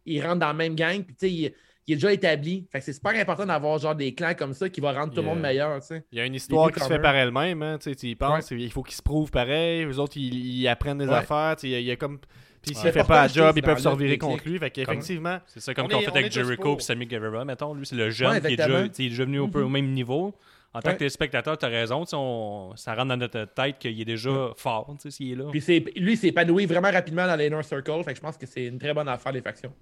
il 0.07 0.20
rentre 0.26 0.40
dans 0.40 0.48
la 0.48 0.55
même 0.55 0.74
gang, 0.74 1.05
puis 1.05 1.14
tu 1.14 1.28
sais, 1.44 1.55
il, 1.86 1.92
est 1.92 1.96
déjà 1.96 2.12
établi. 2.12 2.66
Fait 2.70 2.78
que 2.78 2.84
c'est 2.84 2.92
super 2.92 3.14
important 3.14 3.46
d'avoir 3.46 3.78
genre 3.78 3.94
des 3.94 4.14
clans 4.14 4.34
comme 4.34 4.52
ça 4.54 4.68
qui 4.68 4.80
vont 4.80 4.92
rendre 4.92 5.10
tout 5.12 5.16
le 5.20 5.22
Yeah. 5.26 5.34
monde 5.34 5.40
meilleur, 5.42 5.80
tu 5.80 5.86
sais. 5.88 6.04
Il 6.12 6.18
y 6.18 6.20
a 6.20 6.24
une 6.26 6.34
histoire 6.34 6.66
Les 6.68 6.72
qui 6.74 6.80
se 6.80 6.86
fait 6.88 6.98
par 7.00 7.14
elle-même. 7.14 7.62
Hein, 7.62 7.78
tu 7.78 7.90
sais, 7.90 7.96
tu 7.96 8.06
y 8.06 8.14
penses, 8.14 8.50
il 8.52 8.70
faut 8.70 8.82
qu'ils 8.82 8.94
se 8.96 9.02
prouvent 9.02 9.30
pareil. 9.30 9.84
Eux 9.84 9.98
autres, 9.98 10.16
ils, 10.16 10.60
ils 10.60 10.68
apprennent 10.68 10.98
des 10.98 11.06
Ouais. 11.08 11.14
affaire. 11.14 11.56
tu 11.56 11.62
sais, 11.62 11.68
Il 11.68 11.72
y, 11.72 11.74
a- 11.76 11.80
il 11.80 11.86
y 11.86 11.90
a 11.90 11.96
comme. 11.96 12.18
Puis 12.62 12.74
s'il 12.74 12.84
Ouais. 12.86 12.92
fait 12.92 13.04
pas 13.04 13.22
la 13.22 13.28
job, 13.28 13.54
ils 13.56 13.62
peuvent 13.62 13.78
se 13.78 13.88
revirer 13.88 14.18
contre 14.18 14.46
lui. 14.46 14.58
Fait 14.58 14.70
qu'effectivement, 14.70 15.38
C'est 15.46 15.60
ça 15.60 15.72
comme 15.74 15.86
On 15.86 15.88
qu'on 15.88 16.00
fait 16.00 16.08
avec 16.16 16.30
Jericho 16.32 16.76
et 16.78 16.80
Sammy 16.82 17.06
Guevara, 17.06 17.44
mettons. 17.44 17.72
Lui, 17.74 17.86
c'est 17.86 17.96
le 17.96 18.10
jeune 18.10 18.40
qui 18.40 18.52
est 18.52 18.56
déjà, 18.98 19.22
un 19.42 19.48
peu 19.48 19.62
au 19.62 19.68
même 19.68 19.90
niveau. 19.92 20.34
En 20.72 20.80
tant 20.80 20.90
Ouais. 20.90 20.94
que 20.94 20.98
téléspectateur, 21.00 21.58
tu 21.58 21.64
as 21.64 21.68
raison. 21.68 22.04
on- 22.12 22.76
ça 22.76 22.94
rentre 22.94 23.08
dans 23.08 23.16
notre 23.16 23.44
tête 23.46 23.78
qu'il 23.80 24.00
est 24.00 24.04
déjà 24.04 24.52
fort, 24.56 24.94
s'il 25.08 25.32
est 25.32 25.34
là. 25.34 25.44
Puis 25.50 25.60
lui, 25.96 26.12
il 26.12 26.16
s'est 26.16 26.28
épanoui 26.28 26.66
vraiment 26.66 26.92
rapidement 26.92 27.26
dans 27.26 27.34
l'Inner 27.34 27.60
Circle. 27.64 28.04
Fait 28.04 28.12
que 28.12 28.16
je 28.18 28.20
pense 28.22 28.36
que 28.36 28.46
c'est 28.46 28.66
une 28.66 28.78
très 28.78 28.94
bonne 28.94 29.08
affaire, 29.08 29.32
les 29.32 29.40
factions. 29.42 29.72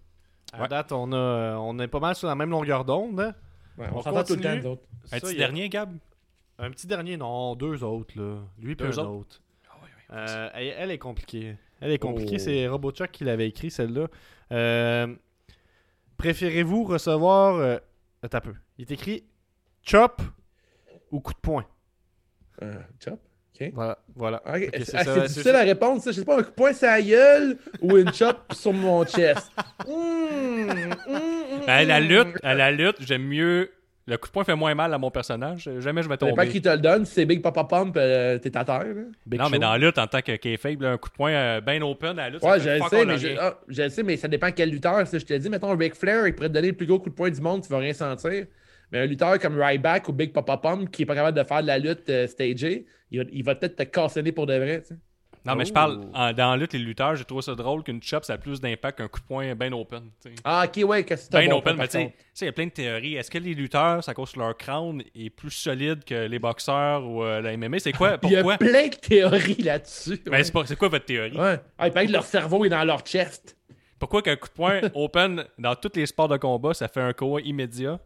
À 0.52 0.66
date, 0.68 0.92
on, 0.92 1.12
a, 1.12 1.56
on 1.58 1.78
est 1.78 1.88
pas 1.88 2.00
mal 2.00 2.14
sur 2.14 2.28
la 2.28 2.34
même 2.34 2.50
longueur 2.50 2.84
d'onde. 2.84 3.20
hein. 3.20 3.34
Ouais, 3.76 3.86
On 3.92 3.98
on 3.98 4.02
s'entend 4.02 4.24
tout 4.24 4.34
le 4.34 4.40
temps. 4.42 4.48
Un 4.50 5.06
Ça, 5.08 5.20
petit 5.20 5.34
a- 5.34 5.38
dernier, 5.38 5.68
Gab? 5.68 5.96
Un 6.58 6.70
petit 6.70 6.86
dernier, 6.86 7.16
non, 7.16 7.54
deux 7.54 7.84
autres. 7.84 8.18
là. 8.18 8.38
Lui 8.60 8.74
puis 8.74 8.86
Deux 8.88 8.98
un 8.98 9.02
autres? 9.04 9.10
autre. 9.10 9.40
Euh, 10.10 10.48
elle, 10.54 10.74
elle 10.78 10.90
est 10.90 10.98
compliquée. 10.98 11.56
Elle 11.80 11.92
est 11.92 11.98
compliquée. 11.98 12.36
Oh. 12.36 12.42
C'est 12.42 12.66
RoboChuck 12.66 13.10
qui 13.12 13.24
l'avait 13.24 13.46
écrit, 13.48 13.70
celle-là. 13.70 14.06
Euh, 14.52 15.14
Préférez-vous 16.16 16.84
recevoir. 16.84 17.54
Euh, 17.56 17.76
attends 18.22 18.38
un 18.38 18.40
peu. 18.40 18.54
Il 18.78 18.82
est 18.82 18.90
écrit 18.90 19.24
chop 19.82 20.20
ou 21.12 21.20
coup 21.20 21.32
de 21.32 21.38
poing. 21.38 21.64
Euh, 22.62 22.74
chop? 22.98 23.20
Voilà. 23.72 23.98
voilà. 24.14 24.42
C'est 24.84 24.94
ah, 24.94 25.04
c'est 25.04 25.20
difficile 25.26 25.54
à 25.56 25.62
répondre, 25.62 26.00
ça. 26.00 26.12
Je 26.12 26.16
sais 26.20 26.24
pas, 26.24 26.38
un 26.38 26.42
coup 26.42 26.50
de 26.50 26.54
poing 26.54 26.72
sur 26.72 26.86
la 26.86 27.02
gueule 27.02 27.56
ou 27.80 27.96
une 27.96 28.12
chop 28.12 28.36
sur 28.52 28.72
mon 28.72 29.04
chest. 29.04 29.50
Mmh, 29.86 29.92
mmh, 29.92 30.70
mmh, 30.70 31.66
Ben, 31.66 31.72
à 31.72 31.84
la 31.84 32.00
lutte, 32.00 32.36
à 32.42 32.54
la 32.54 32.70
lutte, 32.70 32.96
j'aime 33.00 33.24
mieux. 33.24 33.70
Le 34.06 34.16
coup 34.16 34.28
de 34.28 34.32
poing 34.32 34.44
fait 34.44 34.54
moins 34.56 34.74
mal 34.74 34.94
à 34.94 34.96
mon 34.96 35.10
personnage. 35.10 35.68
Jamais 35.80 36.02
je 36.02 36.08
vais 36.08 36.16
tomber. 36.16 36.48
qui 36.48 36.62
te 36.62 36.68
le 36.70 36.78
donne. 36.78 37.04
Si 37.04 37.12
c'est 37.12 37.26
Big 37.26 37.42
Papa 37.42 37.64
Pump, 37.64 37.94
euh, 37.98 38.38
t'es 38.38 38.56
à 38.56 38.64
terre. 38.64 38.84
là. 38.84 39.02
Big 39.26 39.38
Non, 39.38 39.50
mais 39.50 39.58
dans 39.58 39.72
la 39.72 39.76
lutte, 39.76 39.98
en 39.98 40.06
tant 40.06 40.22
que 40.22 40.34
kayfabe, 40.36 40.80
là, 40.80 40.92
un 40.92 40.96
coup 40.96 41.10
de 41.10 41.14
poing 41.14 41.30
euh, 41.30 41.60
bien 41.60 41.82
open 41.82 42.18
à 42.18 42.22
la 42.22 42.30
lutte, 42.30 42.40
ça 42.40 42.52
Ouais, 42.52 42.58
je 42.58 42.70
le 42.70 42.80
sais, 42.88 43.04
mais 43.04 43.18
je, 43.18 43.28
ah, 43.38 43.58
je 43.68 43.82
le 43.82 43.88
sais, 43.90 44.02
mais 44.02 44.16
ça 44.16 44.28
dépend 44.28 44.50
quel 44.50 44.70
lutteur. 44.70 45.04
je 45.04 45.18
te 45.18 45.34
dis, 45.34 45.50
mettons, 45.50 45.76
Ric 45.76 45.94
Flair, 45.94 46.26
il 46.26 46.34
pourrait 46.34 46.48
te 46.48 46.54
donner 46.54 46.68
le 46.68 46.76
plus 46.76 46.86
gros 46.86 46.98
coup 47.00 47.10
de 47.10 47.14
poing 47.14 47.28
du 47.28 47.40
monde, 47.42 47.62
tu 47.62 47.68
vas 47.68 47.78
rien 47.78 47.92
sentir. 47.92 48.46
Mais 48.92 49.00
un 49.00 49.06
lutteur 49.06 49.38
comme 49.38 49.60
Ryback 49.60 50.08
ou 50.08 50.12
Big 50.12 50.32
Papa 50.32 50.56
Pump 50.56 50.90
qui 50.90 51.02
est 51.02 51.06
pas 51.06 51.14
capable 51.14 51.36
de 51.38 51.44
faire 51.44 51.62
de 51.62 51.66
la 51.66 51.78
lutte 51.78 52.08
euh, 52.08 52.26
stagée, 52.26 52.86
il 53.10 53.18
va, 53.22 53.24
il 53.32 53.44
va 53.44 53.54
peut-être 53.54 53.76
te 53.76 53.82
cassonner 53.82 54.32
pour 54.32 54.46
de 54.46 54.54
vrai. 54.56 54.80
tu 54.82 54.88
sais. 54.88 54.96
Non, 55.46 55.54
mais 55.54 55.64
je 55.64 55.70
Oh. 55.70 55.74
parle 55.74 56.00
en- 56.14 56.32
dans 56.32 56.50
la 56.50 56.56
lutte, 56.56 56.72
les 56.74 56.78
lutteurs, 56.80 57.14
j'ai 57.16 57.24
trouvé 57.24 57.40
ça 57.42 57.54
drôle 57.54 57.82
qu'une 57.82 58.02
chop, 58.02 58.24
ça 58.24 58.34
a 58.34 58.38
plus 58.38 58.60
d'impact 58.60 58.98
qu'un 58.98 59.08
coup 59.08 59.20
de 59.20 59.24
poing 59.24 59.54
bien 59.54 59.72
open. 59.72 60.10
tu 60.20 60.28
sais. 60.30 60.34
Ah, 60.44 60.64
ok, 60.66 60.84
ouais, 60.88 61.04
qu'est-ce 61.04 61.26
que 61.26 61.32
c'est 61.32 61.36
un 61.38 61.40
Ben 61.40 61.50
bon 61.50 61.58
open, 61.58 61.74
point, 61.76 61.82
mais 61.84 61.88
tu 61.88 61.92
sais, 61.92 62.04
contre. 62.04 62.16
tu 62.16 62.24
sais, 62.34 62.44
il 62.44 62.48
y 62.48 62.50
a 62.50 62.52
plein 62.52 62.66
de 62.66 62.70
théories. 62.70 63.14
Est-ce 63.14 63.30
que 63.30 63.38
les 63.38 63.54
lutteurs, 63.54 64.02
ça 64.04 64.12
cause 64.14 64.32
que 64.32 64.38
leur 64.40 64.56
crâne 64.56 65.02
est 65.14 65.30
plus 65.30 65.50
solide 65.52 66.04
que 66.04 66.26
les 66.26 66.38
boxeurs 66.38 67.06
ou 67.06 67.22
euh, 67.22 67.40
la 67.40 67.56
MMA? 67.56 67.78
C'est 67.78 67.92
quoi? 67.92 68.18
Il 68.24 68.30
y 68.30 68.36
a 68.36 68.40
Pourquoi? 68.42 68.58
plein 68.58 68.88
de 68.88 68.94
théories 68.96 69.62
là-dessus. 69.62 70.20
Ben, 70.26 70.32
ouais. 70.32 70.44
c'est 70.44 70.52
pas- 70.52 70.66
c'est 70.66 70.76
quoi 70.76 70.88
votre 70.88 71.04
théorie? 71.06 71.38
Ouais. 71.38 71.60
Ah, 71.78 71.86
il 71.88 71.92
paraît 71.92 72.06
que 72.08 72.12
leur 72.12 72.24
cerveau 72.24 72.64
est 72.64 72.68
dans 72.70 72.84
leur 72.84 73.00
chest. 73.00 73.56
Pourquoi 73.98 74.22
qu'un 74.22 74.36
coup 74.36 74.48
de 74.48 74.52
poing 74.52 74.80
open 74.94 75.44
dans 75.58 75.74
tous 75.76 75.92
les 75.94 76.06
sports 76.06 76.28
de 76.28 76.36
combat, 76.36 76.74
ça 76.74 76.88
fait 76.88 77.00
un 77.00 77.12
KO 77.12 77.38
immédiat, 77.38 77.98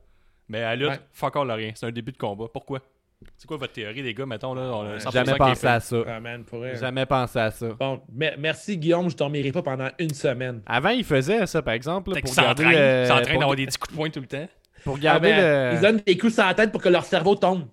mais 0.49 0.63
à 0.63 0.75
lutte, 0.77 0.89
Ouais. 0.91 1.01
fuck 1.13 1.37
all 1.37 1.51
rien. 1.51 1.73
C'est 1.75 1.87
un 1.87 1.91
début 1.93 2.13
de 2.13 2.19
combat. 2.19 2.47
Pourquoi? 2.53 2.81
C'est 3.37 3.47
quoi 3.47 3.57
votre 3.57 3.73
théorie, 3.73 4.03
les 4.03 4.15
gars? 4.15 4.27
Mettons, 4.27 4.53
là, 4.55 4.63
on 4.63 4.83
a 4.83 4.99
100% 4.99 5.11
Jamais 5.13 5.35
pensé 5.39 5.67
à 5.69 5.79
ça. 5.81 5.97
Ah, 6.09 6.19
man, 6.21 6.45
pour 6.45 6.59
vrai. 6.59 6.77
Jamais 6.77 7.07
pensé 7.07 7.39
à 7.39 7.51
ça. 7.53 7.69
Bon, 7.79 8.01
me- 8.13 8.37
merci 8.37 8.77
Guillaume, 8.77 9.09
je 9.09 9.17
dormirai 9.17 9.53
pas 9.53 9.63
pendant 9.63 9.89
une 10.01 10.13
semaine. 10.13 10.61
Avant, 10.67 10.89
il 10.89 11.05
faisait 11.05 11.47
ça, 11.47 11.63
par 11.63 11.75
exemple, 11.75 12.11
là, 12.11 12.21
pour 12.21 12.31
qu'ils 12.31 12.43
garder, 12.43 12.65
s'entraînent 13.07 13.27
pour- 13.31 13.39
d'avoir 13.41 13.57
des 13.57 13.67
petits 13.67 13.79
coups 13.79 13.93
de 13.93 13.97
poing 13.97 14.11
tout 14.11 14.21
le 14.21 14.27
temps. 14.27 14.49
pour 14.85 14.97
Ah, 14.97 15.01
garder 15.01 15.29
ben, 15.31 15.71
le... 15.71 15.77
Ils 15.77 15.81
donnent 15.81 16.03
des 16.05 16.19
coups 16.19 16.35
sur 16.35 16.45
la 16.45 16.55
tête 16.55 16.73
pour 16.73 16.83
que 16.83 16.89
leur 16.89 17.05
cerveau 17.05 17.37
tombe. 17.37 17.67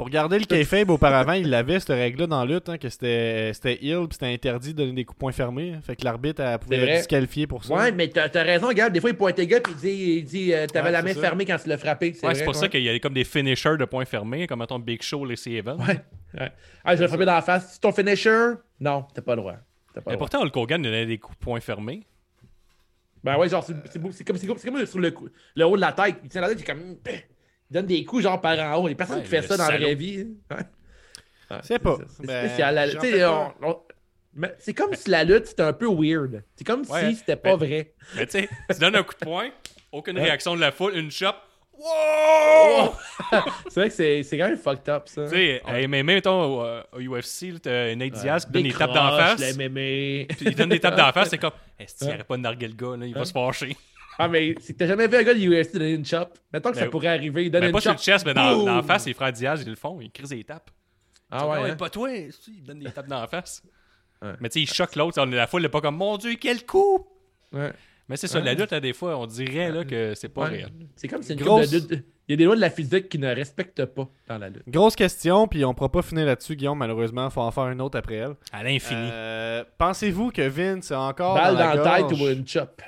Pour 0.00 0.08
garder 0.08 0.38
le 0.38 0.46
kayfabe 0.46 0.88
auparavant, 0.88 1.34
il 1.34 1.52
avait 1.52 1.78
cette 1.78 1.90
règle-là 1.90 2.26
dans 2.26 2.42
la 2.42 2.54
lutte, 2.54 2.70
hein, 2.70 2.78
que 2.78 2.88
c'était 2.88 3.50
c'était 3.52 3.74
ill 3.84 4.06
puis 4.08 4.14
c'était 4.14 4.32
interdit 4.32 4.72
de 4.72 4.78
donner 4.78 4.92
des 4.94 5.04
coups 5.04 5.18
de 5.18 5.20
poing 5.20 5.30
fermés. 5.32 5.74
Fait 5.82 5.94
que 5.94 6.06
l'arbitre 6.06 6.42
pouvait 6.58 6.80
vrai. 6.80 6.96
disqualifier 6.96 7.46
pour 7.46 7.62
ça. 7.62 7.74
Ouais, 7.74 7.92
mais 7.92 8.08
t'as 8.08 8.30
as 8.34 8.42
raison, 8.42 8.68
regarde. 8.68 8.94
Des 8.94 9.00
fois, 9.02 9.10
il 9.10 9.16
pointe 9.16 9.36
les 9.36 9.46
gars 9.46 9.60
puis 9.60 9.74
il 9.74 9.78
dit, 9.78 10.12
il 10.20 10.24
dit 10.24 10.54
euh, 10.54 10.66
t'avais 10.66 10.86
Ouais, 10.86 10.92
la 10.92 11.02
main 11.02 11.12
ça. 11.12 11.20
fermée 11.20 11.44
quand 11.44 11.58
tu 11.62 11.68
l'as 11.68 11.76
frappé. 11.76 12.14
Ouais, 12.22 12.34
c'est 12.34 12.46
pour 12.46 12.54
ça 12.54 12.68
qu'il 12.68 12.80
y 12.82 12.88
a 12.88 12.98
comme 12.98 13.12
des 13.12 13.24
finishers 13.24 13.76
de 13.78 13.84
points 13.84 14.06
fermés, 14.06 14.46
comme 14.46 14.60
mettons 14.60 14.78
Big 14.78 15.02
Show, 15.02 15.26
les 15.26 15.36
Evans. 15.50 15.78
Ouais. 15.78 16.00
ouais. 16.40 16.50
Ah, 16.82 16.96
je 16.96 17.02
l'ai 17.02 17.08
frappé 17.08 17.26
dans 17.26 17.34
la 17.34 17.42
face. 17.42 17.72
C'est 17.74 17.80
ton 17.82 17.92
finisher? 17.92 18.52
Non, 18.80 19.04
t'as 19.14 19.20
pas 19.20 19.34
le 19.34 19.42
droit. 19.42 19.56
Pas 19.92 20.00
Mais 20.06 20.12
le 20.12 20.18
pourtant, 20.18 20.40
Hulk 20.40 20.56
Hogan 20.56 20.80
donnait 20.80 21.04
des 21.04 21.18
coups 21.18 21.36
de 21.38 21.44
poing 21.44 21.60
fermés. 21.60 22.04
Ben 23.22 23.36
ouais, 23.36 23.50
genre, 23.50 23.62
c'est 23.62 23.74
c'est 23.92 23.98
beau- 23.98 24.12
c'est 24.12 24.24
comme, 24.24 24.38
c'est 24.38 24.46
comme, 24.46 24.56
c'est 24.56 24.70
comme 24.70 24.86
sur 24.86 24.98
le, 24.98 25.12
le 25.56 25.64
haut 25.66 25.76
de 25.76 25.80
la 25.82 25.92
tête. 25.92 26.16
Il 26.22 26.30
tient 26.30 26.40
la 26.40 26.48
tête, 26.48 26.58
il 26.58 26.62
est 26.62 26.74
comme. 26.74 26.96
Il 27.70 27.74
donne 27.74 27.86
des 27.86 28.04
coups, 28.04 28.22
genre, 28.24 28.40
par 28.40 28.58
en 28.58 28.82
haut. 28.82 28.88
Il 28.88 28.92
y 28.92 28.94
a 28.94 28.96
personne 28.96 29.18
Ouais, 29.18 29.22
qui 29.22 29.28
fait 29.28 29.42
ça 29.42 29.56
dans 29.56 29.68
la 29.68 29.76
vraie 29.78 29.94
vie. 29.94 30.26
hein. 30.50 30.56
Ouais. 30.56 30.62
Ouais, 31.56 31.60
C'est 31.62 31.78
pas. 31.78 31.98
C'est 32.16 32.24
spécial. 32.24 32.98
C'est 34.58 34.74
comme 34.74 34.94
si 34.94 35.10
la 35.10 35.24
lutte, 35.24 35.46
c'était 35.46 35.62
un 35.62 35.72
peu 35.72 35.86
weird. 35.88 36.42
C'est 36.56 36.64
comme 36.64 36.82
Ouais. 36.88 37.10
si 37.10 37.16
c'était 37.16 37.36
pas 37.36 37.56
Ben- 37.56 37.66
vrai. 37.66 37.92
Mais 38.16 38.26
tu 38.26 38.32
sais, 38.32 38.48
tu 38.72 38.78
donnes 38.78 38.94
un 38.96 39.02
coup 39.02 39.14
de 39.18 39.24
poing, 39.24 39.50
aucune 39.92 40.18
réaction 40.18 40.54
de 40.54 40.60
la 40.60 40.70
foule, 40.72 40.96
une 40.96 41.10
chop. 41.10 41.34
Wow! 41.80 42.94
C'est 43.68 43.80
vrai 43.80 43.88
que 43.88 43.94
c'est 43.94 44.22
c'est 44.22 44.36
quand 44.36 44.48
même 44.48 44.58
fucked 44.58 44.88
up, 44.88 45.04
ça. 45.06 45.24
Tu 45.28 45.30
sais, 45.30 45.86
mais 45.88 46.02
mettons 46.02 46.58
au, 46.58 46.64
euh, 46.64 46.82
au 46.92 47.00
UFC, 47.00 47.60
t'as 47.62 47.94
Nate 47.94 48.12
Diaz 48.12 48.44
qui 48.44 48.52
donne 48.52 48.62
Des 48.64 48.72
tapes 48.72 48.92
d'en 48.92 49.16
face. 49.16 49.40
il 49.56 50.54
donne 50.54 50.68
des 50.68 50.80
tapes 50.80 50.96
d'en 50.96 51.12
face, 51.12 51.30
c'est 51.30 51.38
comme, 51.38 51.52
est-ce 51.78 52.04
qu'il 52.04 52.24
pas 52.24 52.36
de 52.36 52.42
narguer 52.42 52.68
le 52.68 52.74
gars, 52.74 52.96
là, 52.96 53.06
il 53.06 53.14
va 53.14 53.24
se 53.24 53.32
fâcher. 53.32 53.76
Ah, 54.18 54.28
mais 54.28 54.54
c'est 54.60 54.74
que 54.74 54.78
t'as 54.78 54.86
jamais 54.86 55.08
vu 55.08 55.16
un 55.16 55.22
gars 55.22 55.32
de 55.32 55.40
UFC 55.40 55.72
donner 55.72 55.92
une 55.92 56.04
chop. 56.04 56.38
Mettons 56.52 56.70
que 56.70 56.76
ça 56.76 56.84
Ben, 56.84 56.90
pourrait 56.90 57.08
arriver. 57.08 57.46
Il 57.46 57.50
donne 57.50 57.62
Mais 57.62 57.68
une 57.68 57.72
pas 57.72 57.80
sur 57.80 57.92
chop. 57.92 57.98
le 58.00 58.02
chest, 58.02 58.26
mais 58.26 58.34
dans, 58.34 58.66
la 58.66 58.82
face, 58.82 59.06
les 59.06 59.14
frères 59.14 59.32
Diaz, 59.32 59.62
ils 59.62 59.70
le 59.70 59.76
font, 59.76 59.98
ils 60.00 60.10
crisent 60.10 60.28
des 60.28 60.44
tapes. 60.44 60.70
Ah 61.30 61.48
ouais. 61.48 61.70
hein? 61.70 61.76
pas 61.76 61.88
toi, 61.88 62.10
si, 62.30 62.56
ils 62.58 62.62
donnent 62.64 62.80
des 62.80 62.90
tapes 62.90 63.06
dans 63.06 63.20
la 63.20 63.28
face. 63.28 63.62
Ouais. 64.20 64.32
Mais 64.40 64.50
tu 64.50 64.54
sais, 64.54 64.60
ils 64.60 64.70
choquent 64.70 64.96
l'autre, 64.96 65.18
on 65.22 65.32
est 65.32 65.36
la 65.36 65.46
foule, 65.46 65.62
elle 65.62 65.66
est 65.66 65.70
pas 65.70 65.80
comme, 65.80 65.96
mon 65.96 66.18
Dieu, 66.18 66.34
quel 66.38 66.66
coup! 66.66 67.06
Ouais. 67.52 67.72
Mais 68.10 68.16
c'est 68.16 68.26
ça, 68.26 68.40
la 68.40 68.52
lutte, 68.54 68.72
à 68.72 68.80
des 68.80 68.92
fois, 68.92 69.16
on 69.18 69.26
dirait 69.26 69.70
là, 69.70 69.84
que 69.84 70.14
c'est 70.14 70.28
pas 70.28 70.42
Ouais. 70.42 70.48
réel. 70.50 70.70
C'est 70.96 71.08
comme 71.08 71.22
si 71.22 71.28
c'est 71.28 71.34
une 71.34 71.40
Grosse- 71.40 71.70
de 71.70 71.78
lutte- 71.78 72.04
Il 72.28 72.32
y 72.32 72.34
a 72.34 72.36
des 72.36 72.44
lois 72.44 72.54
de 72.56 72.60
la 72.60 72.70
physique 72.70 73.08
qui 73.08 73.18
ne 73.18 73.32
respectent 73.34 73.84
pas 73.86 74.08
dans 74.28 74.38
la 74.38 74.48
lutte. 74.50 74.62
Grosse 74.68 74.94
question, 74.94 75.48
puis 75.48 75.64
on 75.64 75.74
pourra 75.74 75.90
pas 75.90 76.02
finir 76.02 76.26
là-dessus, 76.26 76.54
Guillaume, 76.56 76.78
malheureusement. 76.78 77.28
Faut 77.30 77.40
en 77.40 77.50
faire 77.50 77.68
une 77.70 77.80
autre 77.80 77.98
après 77.98 78.16
elle. 78.16 78.34
À 78.52 78.62
l'infini. 78.62 79.08
Euh, 79.12 79.64
Pensez-vous 79.78 80.30
que 80.30 80.42
Vince 80.48 80.92
a 80.92 81.00
encore 81.00 81.34
Balle 81.34 81.54
dans 81.54 81.60
la, 81.60 81.76
dans 81.76 81.84
la 81.84 81.90
tête 81.96 82.06
gorge... 82.10 82.22
ou 82.22 82.28
une 82.28 82.46
chop? 82.46 82.82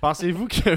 Pensez-vous 0.00 0.46
que 0.48 0.76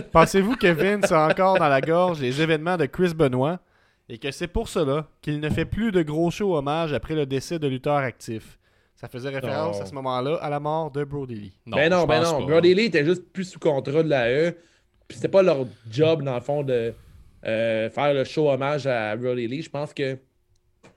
Pensez-vous 0.12 0.56
que 0.56 0.66
Vince 0.66 1.12
a 1.12 1.26
encore 1.28 1.58
dans 1.58 1.68
la 1.68 1.80
gorge 1.80 2.20
les 2.20 2.40
événements 2.40 2.76
de 2.76 2.86
Chris 2.86 3.14
Benoit 3.14 3.60
et 4.08 4.18
que 4.18 4.30
c'est 4.30 4.48
pour 4.48 4.68
cela 4.68 5.06
qu'il 5.22 5.40
ne 5.40 5.48
fait 5.48 5.64
plus 5.64 5.92
de 5.92 6.02
gros 6.02 6.30
shows 6.30 6.56
hommage 6.56 6.92
après 6.92 7.14
le 7.14 7.26
décès 7.26 7.58
de 7.58 7.66
lutteurs 7.68 7.96
actifs 7.96 8.58
Ça 9.04 9.08
faisait 9.08 9.28
référence 9.28 9.76
Non. 9.76 9.82
à 9.82 9.84
ce 9.86 9.94
moment-là 9.96 10.36
à 10.36 10.48
la 10.48 10.60
mort 10.60 10.90
de 10.90 11.04
Brody 11.04 11.34
Lee. 11.34 11.52
ben 11.66 11.90
non, 11.90 12.06
ben 12.06 12.22
non. 12.22 12.40
pas. 12.40 12.46
Brody 12.46 12.74
Lee 12.74 12.84
était 12.84 13.04
juste 13.04 13.30
plus 13.34 13.44
sous 13.44 13.58
contrat 13.58 14.02
de 14.02 14.08
la 14.08 14.30
E. 14.30 14.56
Puis 15.06 15.16
c'était 15.16 15.28
pas 15.28 15.42
leur 15.42 15.66
job, 15.90 16.22
dans 16.22 16.36
le 16.36 16.40
fond, 16.40 16.62
de 16.62 16.94
euh, 17.44 17.90
faire 17.90 18.14
le 18.14 18.24
show 18.24 18.48
hommage 18.50 18.86
à 18.86 19.14
Brody 19.14 19.46
Lee. 19.46 19.60
Je 19.60 19.68
pense 19.68 19.92
que 19.92 20.16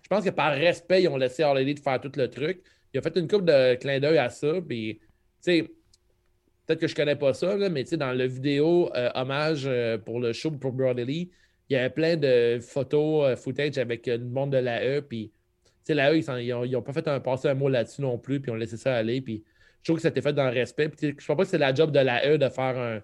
je 0.04 0.08
pense 0.08 0.24
que 0.24 0.30
par 0.30 0.54
respect, 0.54 1.04
ils 1.04 1.10
ont 1.10 1.18
laissé 1.18 1.44
Harley 1.44 1.66
Lee 1.66 1.76
de 1.76 1.82
faire 1.82 2.00
tout 2.00 2.14
le 2.16 2.30
truc. 2.30 2.62
Il 2.94 2.98
a 2.98 3.02
fait 3.02 3.14
une 3.18 3.28
coupe 3.28 3.44
de 3.44 3.76
clin 3.76 4.00
d'œil 4.00 4.20
à 4.20 4.30
ça. 4.30 4.54
Puis, 4.66 5.00
tu 5.00 5.08
sais, 5.42 5.64
peut-être 6.66 6.80
que 6.80 6.88
je 6.88 6.96
connais 6.96 7.18
pas 7.18 7.34
ça, 7.34 7.58
là, 7.58 7.68
mais 7.68 7.84
tu 7.84 7.90
sais, 7.90 7.98
dans 7.98 8.14
le 8.14 8.26
vidéo 8.26 8.90
euh, 8.96 9.10
hommage 9.16 9.66
euh, 9.66 9.98
pour 9.98 10.22
le 10.22 10.32
show 10.32 10.52
pour 10.52 10.72
Brody 10.72 11.04
Lee, 11.04 11.32
il 11.70 11.74
y 11.74 11.76
avait 11.76 11.90
plein 11.90 12.16
de 12.16 12.60
photos, 12.62 13.38
footage 13.38 13.78
avec 13.78 14.08
le 14.08 14.20
monde 14.20 14.54
de 14.54 14.60
la 14.60 14.82
E. 14.82 15.02
Puis, 15.02 15.34
la 15.94 16.12
E, 16.12 16.18
ils, 16.18 16.24
s'en- 16.24 16.38
ils 16.38 16.54
ont, 16.54 16.64
ils 16.64 16.76
ont 16.76 16.82
pas 16.82 16.94
fait 16.94 17.08
un 17.08 17.20
passer 17.20 17.48
un 17.50 17.54
mot 17.54 17.70
là-dessus 17.70 18.02
non 18.02 18.18
plus. 18.18 18.40
Puis, 18.40 18.50
ils 18.52 18.54
ont 18.54 18.58
laissé 18.58 18.78
ça 18.78 18.96
aller. 18.96 19.22
Puis, 19.22 19.44
je 19.82 19.92
trouve 19.92 19.98
que 19.98 20.02
c'était 20.02 20.22
fait 20.22 20.34
dans 20.34 20.46
le 20.46 20.52
respect. 20.54 20.90
Puis, 20.90 21.16
je 21.18 21.26
pense 21.26 21.38
pas 21.38 21.44
que 21.44 21.50
c'est 21.50 21.58
la 21.58 21.74
job 21.74 21.92
de 21.92 22.00
la 22.00 22.28
E 22.28 22.38
de 22.38 22.50
faire 22.50 22.78
un, 22.78 23.00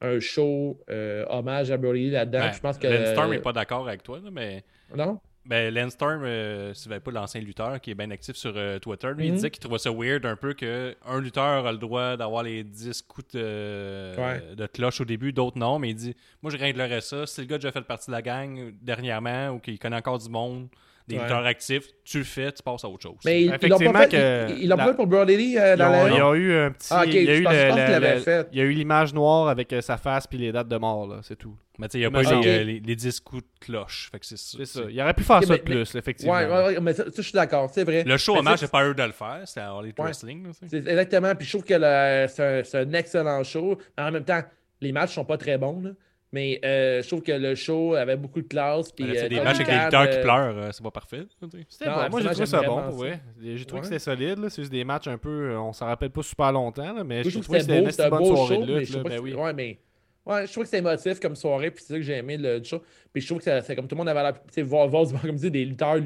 un 0.00 0.20
show 0.20 0.80
euh, 0.90 1.24
hommage 1.28 1.70
à 1.70 1.76
Lee 1.76 2.10
là-dedans. 2.10 2.40
Ben, 2.40 2.52
je 2.52 2.60
pense 2.60 2.78
que. 2.78 3.28
N'est 3.30 3.38
pas 3.40 3.52
d'accord 3.52 3.86
avec 3.88 4.02
toi, 4.02 4.20
là, 4.22 4.30
mais 4.32 4.64
Non? 4.96 5.20
ben, 5.46 5.72
Lance 5.74 5.92
Storm, 5.92 6.22
euh, 6.24 6.72
si 6.72 6.84
vous 6.84 6.90
n'avez 6.90 7.02
pas 7.02 7.10
l'ancien 7.10 7.40
lutteur 7.42 7.78
qui 7.80 7.90
est 7.90 7.94
bien 7.94 8.10
actif 8.10 8.34
sur 8.36 8.54
euh, 8.56 8.78
Twitter, 8.78 9.08
lui, 9.16 9.26
il 9.26 9.30
Mhm. 9.30 9.34
disait 9.36 9.50
qu'il 9.50 9.60
trouvait 9.60 9.78
ça 9.78 9.90
weird 9.92 10.24
un 10.24 10.36
peu 10.36 10.54
qu'un 10.54 10.94
lutteur 11.20 11.66
a 11.66 11.72
le 11.72 11.76
droit 11.78 12.16
d'avoir 12.16 12.42
les 12.42 12.64
10 12.64 13.02
coups 13.02 13.28
de, 13.34 14.14
Ouais. 14.18 14.54
de 14.56 14.66
cloche 14.66 15.00
au 15.02 15.04
début, 15.04 15.32
d'autres 15.34 15.58
non, 15.58 15.78
mais 15.78 15.90
il 15.90 15.94
dit 15.94 16.16
Moi, 16.42 16.50
je 16.50 16.56
réglerais 16.56 17.02
ça. 17.02 17.26
Si 17.26 17.42
le 17.42 17.46
gars 17.46 17.56
a 17.56 17.58
déjà 17.58 17.72
fait 17.72 17.82
partie 17.82 18.06
de 18.10 18.12
la 18.12 18.22
gang 18.22 18.72
dernièrement 18.80 19.50
ou 19.50 19.58
qu'il 19.58 19.78
connaît 19.78 19.96
encore 19.96 20.18
du 20.18 20.30
monde, 20.30 20.68
des 21.06 21.16
Ouais. 21.16 21.22
lutteurs 21.22 21.44
actifs, 21.44 21.84
tu 22.02 22.18
le 22.18 22.24
fais, 22.24 22.50
tu 22.50 22.62
passes 22.62 22.82
à 22.82 22.88
autre 22.88 23.02
chose. 23.02 23.16
Mais 23.26 23.42
ils- 23.42 23.48
l'ont 23.48 23.54
Effectivement 23.56 23.92
pas 23.92 24.08
fait. 24.08 24.48
que 24.48 24.52
Ils 24.54 24.62
ils 24.64 24.68
l'ont 24.70 24.76
la- 24.76 24.84
pas 24.84 24.90
fait 24.92 24.96
pour 24.96 25.06
Brody 25.06 25.36
Lee 25.36 25.58
euh, 25.58 25.76
dans 25.76 25.90
la 25.90 26.04
a, 26.04 26.08
il 26.08 26.14
y 26.16 26.20
a 26.20 26.32
eu 26.34 26.52
un 26.54 26.70
petit. 26.70 26.88
Ah, 26.90 27.02
il 27.04 27.12
y 27.14 27.18
a 27.28 27.36
eu 27.36 27.42
pense- 27.42 27.52
je 27.52 27.58
le- 27.62 27.68
pense 27.68 27.76
le- 27.78 27.82
qu'il 27.84 27.92
l'avait 27.92 28.14
le- 28.14 28.20
fait. 28.20 28.48
Il 28.52 28.58
y 28.58 28.60
a 28.62 28.64
eu 28.64 28.70
l'image 28.72 29.12
noire 29.12 29.48
avec 29.48 29.70
euh, 29.74 29.80
sa 29.82 29.96
face 29.98 30.26
puis 30.26 30.38
les 30.38 30.50
dates 30.50 30.68
de 30.68 30.76
mort, 30.78 31.06
là, 31.06 31.16
c'est 31.22 31.36
tout. 31.36 31.54
Mais 31.78 31.88
tu 31.88 31.92
sais, 31.92 31.98
il 31.98 32.00
n'y 32.02 32.06
a 32.06 32.10
pas 32.10 32.20
Ah, 32.20 32.22
eu 32.22 32.34
les, 32.34 32.38
ok. 32.38 32.46
euh, 32.46 32.64
les, 32.64 32.80
les 32.80 32.96
10 32.96 33.20
coups 33.20 33.42
de 33.42 33.48
cloche. 33.66 34.08
Fait 34.12 34.18
que 34.20 34.24
c'est 34.26 34.38
ça. 34.38 34.56
C'est 34.58 34.64
ça. 34.64 34.80
Il 34.88 35.02
aurait 35.02 35.12
pu 35.12 35.24
faire 35.24 35.42
ça 35.42 35.52
mais- 35.52 35.58
de 35.58 35.62
plus, 35.64 35.92
mais- 35.94 35.98
effectivement. 35.98 36.32
Ouais, 36.34 36.80
mais 36.80 36.92
ça, 36.94 37.04
ça, 37.04 37.10
je 37.16 37.22
suis 37.22 37.32
d'accord, 37.32 37.68
c'est 37.70 37.84
vrai. 37.84 38.04
Le 38.04 38.16
show 38.16 38.36
hommage, 38.38 38.60
c'est 38.60 38.70
pas 38.70 38.84
eux 38.86 38.94
de 38.94 39.02
le 39.02 39.12
faire, 39.12 39.42
c'est 39.44 39.60
à 39.60 39.72
All. 39.72 39.92
Wrestling. 39.98 40.46
exactement. 40.72 41.34
Puis 41.34 41.46
je 41.46 41.52
trouve 41.52 41.64
que 41.64 42.26
c'est 42.64 42.78
un, 42.78 42.92
excellent 42.94 43.42
show. 43.44 43.76
En 43.98 44.10
même 44.10 44.24
temps, 44.24 44.42
les 44.80 44.92
matchs 44.92 45.14
sont 45.14 45.24
pas 45.24 45.36
très 45.36 45.58
bons, 45.58 45.82
là. 45.82 45.90
Mais 46.34 46.58
euh, 46.64 47.00
je 47.00 47.06
trouve 47.06 47.22
que 47.22 47.30
le 47.30 47.54
show 47.54 47.94
avait 47.94 48.16
beaucoup 48.16 48.42
de 48.42 48.48
classe. 48.48 48.90
Puis, 48.90 49.04
Ben 49.04 49.14
sais, 49.14 49.24
euh, 49.24 49.28
des 49.28 49.40
matchs 49.40 49.60
avec 49.60 49.68
des 49.68 49.84
lutteurs 49.84 50.10
qui 50.10 50.16
euh, 50.16 50.22
pleurent, 50.22 50.58
euh, 50.58 50.68
c'est 50.72 50.82
pas 50.82 50.90
parfait. 50.90 51.22
C'était 51.68 51.84
bon. 51.86 52.08
Moi, 52.10 52.20
j'ai 52.22 52.28
trouvé 52.30 52.46
ça 52.46 52.62
bon, 52.62 52.80
vrai. 52.90 53.20
J'ai 53.40 53.64
trouvé 53.64 53.74
Ouais. 53.74 53.80
que 53.82 53.86
c'était 53.86 53.98
solide. 54.00 54.38
là. 54.40 54.50
C'est 54.50 54.62
juste 54.62 54.72
des 54.72 54.82
matchs 54.82 55.06
un 55.06 55.16
peu. 55.16 55.56
On 55.56 55.72
s'en 55.72 55.86
rappelle 55.86 56.10
pas 56.10 56.22
super 56.24 56.50
longtemps, 56.50 56.92
là, 56.92 57.04
mais 57.04 57.22
Moi, 57.22 57.22
je 57.22 57.30
je 57.30 57.38
trouve 57.38 57.54
que 57.56 57.60
c'était 57.62 57.78
une 57.78 58.10
bonne 58.10 58.18
beau 58.18 58.34
soirée 58.36 58.54
show, 58.56 58.66
de 58.66 58.72
mais 58.72 58.78
lutte. 58.80 58.88
je 58.88 58.92
trouve 58.98 59.04
là, 59.04 59.04
pas 59.04 59.10
Ben 59.10 59.16
que 59.18 59.22
oui. 59.22 59.30
c'est- 59.32 59.36
ouais, 59.40 59.52
mais 59.52 59.78
ouais, 60.26 60.46
je 60.48 60.52
trouve 60.52 60.64
que 60.64 60.70
c'est 60.70 60.78
émotif 60.78 61.20
comme 61.20 61.36
soirée, 61.36 61.70
puis 61.70 61.84
c'est 61.86 61.92
ça 61.92 61.98
que 61.98 62.02
j'ai 62.04 62.14
aimé 62.14 62.36
le 62.36 62.62
show. 62.64 62.82
Puis 63.12 63.22
je 63.22 63.28
trouve 63.28 63.40
que 63.40 63.60
c'est 63.60 63.76
comme 63.76 63.86
tout 63.86 63.94
le 63.94 63.98
monde 63.98 64.08
avait 64.08 64.22
l'air, 64.24 64.32
tu 64.34 64.40
sais, 64.54 64.62
voir, 64.62 64.90
comme 65.22 65.36
dire, 65.36 65.50
des 65.52 65.64
lutteurs 65.64 66.00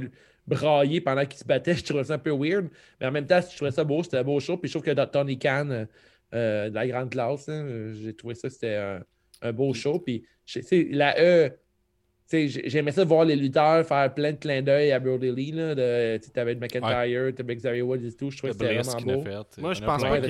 brailler 0.46 1.00
pendant 1.00 1.24
qu'ils 1.24 1.38
se 1.40 1.44
battaient, 1.46 1.74
je 1.74 1.84
trouvais 1.84 2.04
ça 2.04 2.14
un 2.14 2.18
peu 2.18 2.32
weird, 2.32 2.68
mais 3.00 3.06
en 3.06 3.12
même 3.12 3.26
temps, 3.26 3.40
je 3.40 3.56
trouvais 3.56 3.70
ça 3.70 3.82
beau, 3.82 4.02
c'était 4.02 4.18
un 4.18 4.24
beau 4.24 4.38
show, 4.40 4.58
puis 4.58 4.68
je 4.68 4.74
trouve 4.74 4.84
que 4.84 4.90
dans 4.90 5.06
Tony 5.06 5.38
Khan, 5.38 5.86
de 6.32 6.68
la 6.74 6.86
grande 6.86 7.08
classe, 7.10 7.48
hein, 7.48 7.92
j'ai 8.02 8.14
trouvé 8.14 8.34
ça, 8.34 8.50
c'était 8.50 8.98
un, 9.42 9.52
beau 9.52 9.74
show, 9.74 9.98
puis 9.98 10.24
la 10.90 11.20
E, 11.20 11.50
j'aimais 12.30 12.92
ça 12.92 13.04
voir 13.04 13.24
les 13.24 13.36
lutteurs 13.36 13.86
faire 13.86 14.12
plein 14.12 14.32
de 14.32 14.36
clins 14.36 14.60
d'œil 14.62 14.92
à 14.92 15.00
Brody 15.00 15.30
Lee, 15.30 15.52
tu 15.52 15.56
sais, 15.56 16.20
t'avais 16.32 16.54
McIntyre, 16.54 17.34
t'avais 17.34 17.56
Xavier 17.56 17.82
Woods 17.82 18.04
et 18.04 18.12
tout, 18.12 18.30
je 18.30 18.36
trouvais 18.38 18.52
que 18.52 18.58
c'était 18.58 18.74
vraiment 18.78 19.16
beau. 19.16 19.22
fait. 19.22 19.60
Moi, 19.62 19.72
je 19.74 19.82
pense 19.82 20.02
pas 20.02 20.10
Ouais, 20.10 20.20
que 20.20 20.26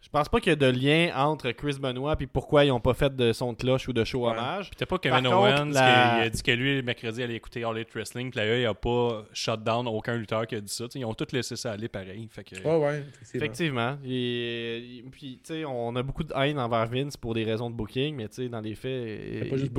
je 0.00 0.08
pense 0.08 0.28
pas 0.28 0.40
qu'il 0.40 0.50
y 0.50 0.52
a 0.52 0.56
de 0.56 0.66
lien 0.66 1.10
entre 1.14 1.50
Chris 1.50 1.76
Benoit 1.80 2.16
et 2.20 2.26
pourquoi 2.26 2.64
ils 2.64 2.70
ont 2.70 2.80
pas 2.80 2.94
fait 2.94 3.14
de 3.14 3.32
son 3.32 3.52
de 3.52 3.58
cloche 3.58 3.86
ou 3.88 3.92
de 3.92 4.02
show 4.04 4.24
Ouais. 4.24 4.30
hommage. 4.32 4.70
C'était 4.72 4.86
pas 4.86 4.98
Kevin 4.98 5.22
Par 5.24 5.32
contre, 5.32 5.60
Owens 5.62 5.72
la- 5.72 5.80
qui 6.20 6.26
a 6.26 6.30
dit 6.30 6.42
que 6.42 6.50
lui, 6.52 6.76
le 6.76 6.82
mercredi, 6.82 7.22
allait 7.22 7.34
écouter 7.36 7.64
All 7.64 7.76
Elite 7.76 7.92
Wrestling. 7.94 8.30
Puis 8.30 8.40
là, 8.40 8.58
il 8.58 8.64
a 8.64 8.72
pas 8.74 9.24
shut 9.32 9.62
down 9.62 9.86
aucun 9.88 10.16
lutteur 10.16 10.46
qui 10.46 10.54
a 10.54 10.60
dit 10.60 10.72
ça. 10.72 10.88
T'sais, 10.88 11.00
ils 11.00 11.04
ont 11.04 11.12
tous 11.14 11.32
laissé 11.32 11.54
ça 11.56 11.72
aller 11.72 11.88
pareil. 11.88 12.28
Fait 12.30 12.44
que, 12.44 12.56
Ouais, 12.56 12.76
ouais, 12.86 13.02
effectivement. 13.22 13.36
Effectivement. 13.44 13.98
Et, 14.06 15.04
puis, 15.10 15.40
tu 15.44 15.52
sais, 15.54 15.64
on 15.66 15.94
a 15.96 16.02
beaucoup 16.02 16.24
de 16.24 16.32
haine 16.34 16.58
envers 16.58 16.86
Vince 16.86 17.16
pour 17.16 17.34
des 17.34 17.44
raisons 17.44 17.68
de 17.68 17.74
booking, 17.74 18.16
mais 18.16 18.28
tu 18.28 18.36
sais, 18.44 18.48
dans 18.48 18.60
les 18.60 18.74
faits, 18.74 19.08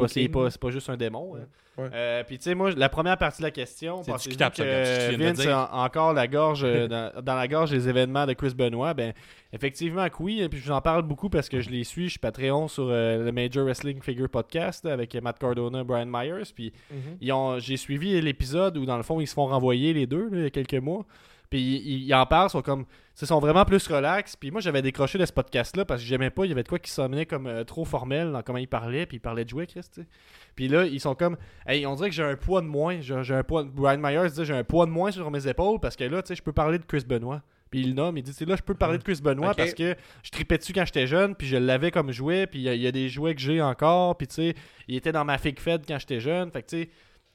C'est 0.08 0.28
pas 0.30 0.44
pas, 0.44 0.50
pas 0.62 0.70
juste 0.70 0.90
un 0.90 0.98
démon. 0.98 1.36
hein. 1.36 1.47
Ouais. 1.78 1.90
Euh, 1.94 2.24
puis, 2.24 2.38
tu 2.40 2.46
sais, 2.46 2.56
moi, 2.56 2.72
la 2.76 2.90
première 2.90 3.18
partie 3.20 3.38
de 3.38 3.46
la 3.46 3.52
question, 3.52 4.02
ça, 4.02 4.14
que 4.14 5.10
tu 5.12 5.16
Vince 5.16 5.46
a 5.46 5.70
encore 5.74 6.12
la 6.14 6.28
gorge, 6.28 6.62
euh, 6.64 6.88
dans, 7.16 7.22
dans 7.22 7.36
la 7.36 7.48
gorge 7.48 7.70
des 7.70 7.88
événements 7.88 8.26
de 8.26 8.34
Chris 8.34 8.54
Benoit? 8.56 8.96
Ben, 8.96 9.14
effectivement 9.54 10.08
que 10.10 10.16
oui. 10.24 10.42
Et 10.42 10.50
puis, 10.50 10.60
je 10.60 10.66
vous 10.66 10.72
en 10.72 10.82
parle 10.82 11.04
beaucoup 11.04 11.30
parce 11.30 11.50
que 11.50 11.62
je 11.62 11.70
les 11.70 11.84
suis. 11.84 12.06
Je 12.06 12.10
suis 12.12 12.20
Patreon 12.20 12.68
sur 12.68 12.88
euh, 12.90 13.24
le 13.26 13.32
Major 13.32 13.64
Wrestling 13.64 14.02
Figure 14.02 14.28
Podcast 14.28 14.88
avec 14.88 15.14
Matt 15.22 15.38
Cardona, 15.38 15.84
Brian 15.84 16.08
Myers. 16.08 16.52
Puis, 16.56 16.74
Mhm. 16.90 16.98
ils 17.22 17.32
ont- 17.32 17.60
j'ai 17.60 17.78
suivi 17.78 18.20
l'épisode 18.22 18.76
où, 18.78 18.86
dans 18.88 18.98
le 18.98 19.04
fond, 19.04 19.20
ils 19.22 19.28
se 19.28 19.36
font 19.36 19.46
renvoyer 19.46 19.94
les 19.94 20.08
deux 20.08 20.30
là, 20.32 20.38
il 20.38 20.44
y 20.44 20.46
a 20.48 20.50
quelques 20.50 20.74
mois. 20.82 21.06
Puis 21.50 21.60
ils, 21.86 22.14
en 22.14 22.26
parlent, 22.26 22.50
sont 22.50 22.62
comme. 22.62 22.86
Ils 23.20 23.26
sont 23.26 23.40
vraiment 23.40 23.66
plus 23.66 23.88
relax. 23.88 24.36
Puis 24.36 24.52
moi, 24.52 24.62
j'avais 24.62 24.82
décroché 24.82 25.18
de 25.18 25.26
ce 25.26 25.32
podcast-là 25.32 25.86
parce 25.86 26.02
que 26.02 26.08
j'aimais 26.08 26.30
pas. 26.30 26.46
Il 26.46 26.50
y 26.50 26.52
avait 26.52 26.64
de 26.64 26.68
quoi 26.68 26.78
qui 26.78 26.92
sonnait 26.92 27.26
comme 27.26 27.48
euh, 27.48 27.64
trop 27.64 27.86
formel 27.86 28.32
dans 28.32 28.42
comment 28.44 28.60
ils 28.60 28.68
parlaient. 28.68 29.06
Puis 29.06 29.18
ils 29.18 29.22
parlaient 29.22 29.46
de 29.46 29.50
jouer, 29.50 29.66
Chris. 29.66 29.82
Puis 30.56 30.68
là, 30.68 30.86
ils 30.86 31.00
sont 31.00 31.16
comme. 31.16 31.38
Hey, 31.66 31.86
on 31.86 31.96
dirait 31.96 32.10
que 32.10 32.16
j'ai 32.16 32.24
un 32.24 32.36
poids 32.36 32.62
de 32.62 32.68
moins. 32.68 33.00
J'ai 33.02 33.34
un 33.34 33.44
poids. 33.44 33.64
Brian 33.64 33.98
Myers 33.98 34.30
disait 34.30 34.46
j'ai 34.46 34.54
un 34.56 34.64
poids 34.64 34.86
de 34.86 34.92
moins 34.92 35.12
sur 35.12 35.30
mes 35.32 35.48
épaules 35.48 35.80
parce 35.80 35.96
que 35.96 36.04
là, 36.04 36.22
tu 36.22 36.28
sais, 36.30 36.36
je 36.36 36.44
peux 36.44 36.54
parler 36.54 36.78
de 36.80 36.86
Chris 36.86 37.04
Benoit. 37.08 37.42
Puis 37.70 37.82
il 37.82 37.96
nomme, 37.96 38.16
il 38.18 38.24
dit, 38.24 38.46
là, 38.46 38.56
je 38.56 38.62
peux 38.62 38.76
parler 38.76 38.98
de 38.98 39.04
Chris 39.04 39.20
Benoit 39.22 39.54
parce 39.54 39.74
que 39.74 39.94
je 40.24 40.32
tripais 40.32 40.58
dessus 40.58 40.72
quand 40.72 40.86
j'étais 40.86 41.06
jeune, 41.06 41.36
puis 41.36 41.48
je 41.48 41.58
l'avais 41.58 41.92
comme 41.92 42.14
jouet, 42.14 42.48
puis 42.48 42.60
il 42.60 42.64
y, 42.64 42.70
a- 42.70 42.74
il 42.76 42.82
y 42.82 42.88
a 42.88 42.94
des 42.94 43.10
jouets 43.10 43.36
que 43.36 43.42
j'ai 43.42 43.62
encore, 43.62 44.16
puis 44.16 44.26
tu 44.26 44.36
sais, 44.36 44.54
il 44.88 44.96
était 44.96 45.12
dans 45.12 45.26
ma 45.26 45.38
fig 45.38 45.60
fed 45.60 45.84
quand 45.86 46.00
j'étais 46.00 46.22
jeune, 46.22 46.50
fait 46.50 46.62
que 46.64 46.68
tu 46.70 46.84
sais, 46.84 46.90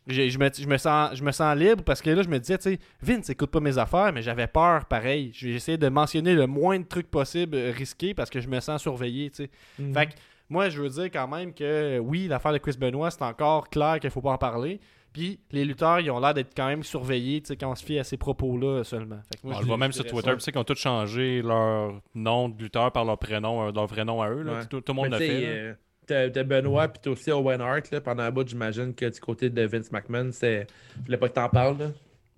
j'ai- 0.07 0.31
je 0.31 0.39
me, 0.39 0.49
je, 0.53 0.67
me 0.67 0.77
sens, 0.77 1.15
je 1.15 1.23
me 1.25 1.31
sens 1.33 1.57
libre 1.57 1.83
parce 1.85 2.03
que 2.03 2.11
là, 2.11 2.23
je 2.23 2.29
me 2.29 2.39
disais, 2.39 2.59
tu 2.59 2.65
sais, 2.73 2.79
Vince 3.01 3.31
écoute 3.31 3.51
pas 3.51 3.61
mes 3.61 3.79
affaires, 3.79 4.13
mais 4.13 4.23
j'avais 4.23 4.47
peur 4.47 4.85
pareil. 4.87 5.31
J'ai 5.35 5.55
essayé 5.55 5.79
de 5.79 5.89
mentionner 5.89 6.35
le 6.35 6.47
moins 6.47 6.79
de 6.79 6.85
trucs 6.85 7.11
possible 7.11 7.57
euh, 7.57 7.71
risqués 7.77 8.15
parce 8.15 8.31
que 8.31 8.41
je 8.41 8.49
me 8.49 8.61
sens 8.61 8.83
surveillé, 8.83 9.31
tu 9.31 9.45
sais. 9.45 9.51
Mhm. 9.79 9.95
Fait 9.95 10.07
que 10.07 10.13
moi, 10.49 10.69
je 10.69 10.81
veux 10.83 10.89
dire 10.89 11.05
quand 11.11 11.29
même 11.29 11.53
que 11.55 11.99
oui, 11.99 12.27
l'affaire 12.29 12.53
de 12.53 12.59
Chris 12.59 12.77
Benoit, 12.79 13.11
c'est 13.11 13.23
encore 13.23 13.69
clair 13.71 13.99
qu'il 14.01 14.11
faut 14.11 14.21
pas 14.21 14.33
en 14.33 14.39
parler. 14.39 14.81
Puis 15.13 15.41
les 15.51 15.65
lutteurs, 15.67 16.01
ils 16.01 16.11
ont 16.11 16.19
l'air 16.21 16.33
d'être 16.33 16.53
quand 16.57 16.67
même 16.69 16.83
surveillés, 16.83 17.43
tu 17.43 17.49
sais, 17.49 17.57
quand 17.57 17.71
on 17.71 17.75
se 17.75 17.85
fie 17.85 17.99
à 17.99 18.05
ces 18.05 18.17
propos-là 18.17 18.83
seulement. 18.83 19.21
Fait 19.31 19.41
que 19.43 19.47
moi, 19.47 19.53
On 19.55 19.59
je 19.59 19.63
le 19.63 19.67
voit 19.69 19.77
même 19.77 19.93
je 19.93 19.97
sur 19.97 20.07
Twitter, 20.07 20.33
tu 20.35 20.41
sais 20.41 20.53
qu'ils 20.53 20.61
ont 20.61 20.65
tous 20.65 20.79
changé 20.79 21.43
leur 21.43 22.01
nom 22.15 22.49
de 22.49 22.63
lutteur 22.63 22.91
par 22.93 23.05
leur 23.05 23.19
prénom, 23.19 23.69
euh, 23.69 23.73
leur 23.73 23.87
vrai 23.87 24.07
nom 24.07 24.23
à 24.23 24.31
eux. 24.31 24.43
là. 24.43 24.53
Ouais. 24.61 24.67
Tout, 24.71 24.81
tout 24.81 24.93
le 24.93 24.97
monde 24.97 25.11
l'a 25.11 25.19
fait. 25.19 25.77
T'as 26.07 26.29
Benoît, 26.43 26.89
puis 26.89 27.01
t'as 27.03 27.11
aussi 27.11 27.31
Owen 27.31 27.61
Hart, 27.61 27.91
là, 27.91 28.01
pendant 28.01 28.25
un 28.25 28.31
bout, 28.31 28.47
j'imagine 28.47 28.93
que 28.95 29.07
du 29.07 29.21
côté 29.21 29.51
de 29.51 29.63
Vince 29.63 29.91
McMahon, 29.93 30.31
c'est. 30.33 30.67
Je 30.99 31.05
voulais 31.05 31.17
pas 31.17 31.29
que 31.29 31.35
t'en 31.35 31.49
parles, 31.49 31.79
là. 31.79 31.87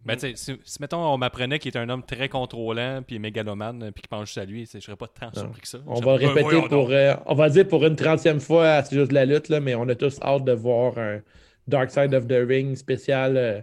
Ben, 0.04 0.16
tu 0.16 0.20
sais, 0.20 0.32
si, 0.36 0.60
si, 0.62 0.82
mettons, 0.82 0.98
on 0.98 1.16
m'apprenait 1.16 1.58
qu'il 1.58 1.74
est 1.74 1.78
un 1.78 1.88
homme 1.88 2.02
très 2.02 2.28
contrôlant, 2.28 3.02
puis 3.06 3.18
mégalomane, 3.18 3.90
puis 3.92 4.02
qu'il 4.02 4.08
pense 4.08 4.26
juste 4.26 4.36
à 4.38 4.44
lui, 4.44 4.68
je 4.70 4.78
serais 4.78 4.96
pas 4.96 5.06
tant 5.08 5.32
surpris 5.32 5.62
que 5.62 5.68
ça. 5.68 5.78
On 5.86 5.98
va 6.00 6.18
le 6.18 6.26
répéter 6.26 6.60
pour. 6.68 6.90
euh, 6.90 7.14
on 7.24 7.34
va 7.34 7.48
dire 7.48 7.66
pour 7.66 7.86
une 7.86 7.96
trentième 7.96 8.38
fois 8.40 8.68
à 8.68 8.84
C'est 8.84 8.96
juste 8.96 9.08
de 9.08 9.14
la 9.14 9.24
lutte, 9.24 9.48
là, 9.48 9.60
mais 9.60 9.74
on 9.74 9.88
a 9.88 9.94
tous 9.94 10.20
hâte 10.20 10.44
de 10.44 10.52
voir 10.52 10.98
un 10.98 11.20
Dark 11.66 11.90
Side 11.90 12.12
of 12.12 12.26
the 12.28 12.46
Ring 12.46 12.76
spécial 12.76 13.36
euh, 13.38 13.60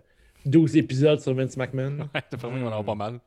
12 0.48 0.78
épisodes 0.78 1.20
sur 1.20 1.36
Vince 1.36 1.58
McMahon. 1.58 1.98
Ouais, 2.16 2.22
t'as 2.28 2.38
on 2.48 2.66
en 2.66 2.80
a 2.80 2.84
pas 2.84 2.96
mal. 2.96 3.20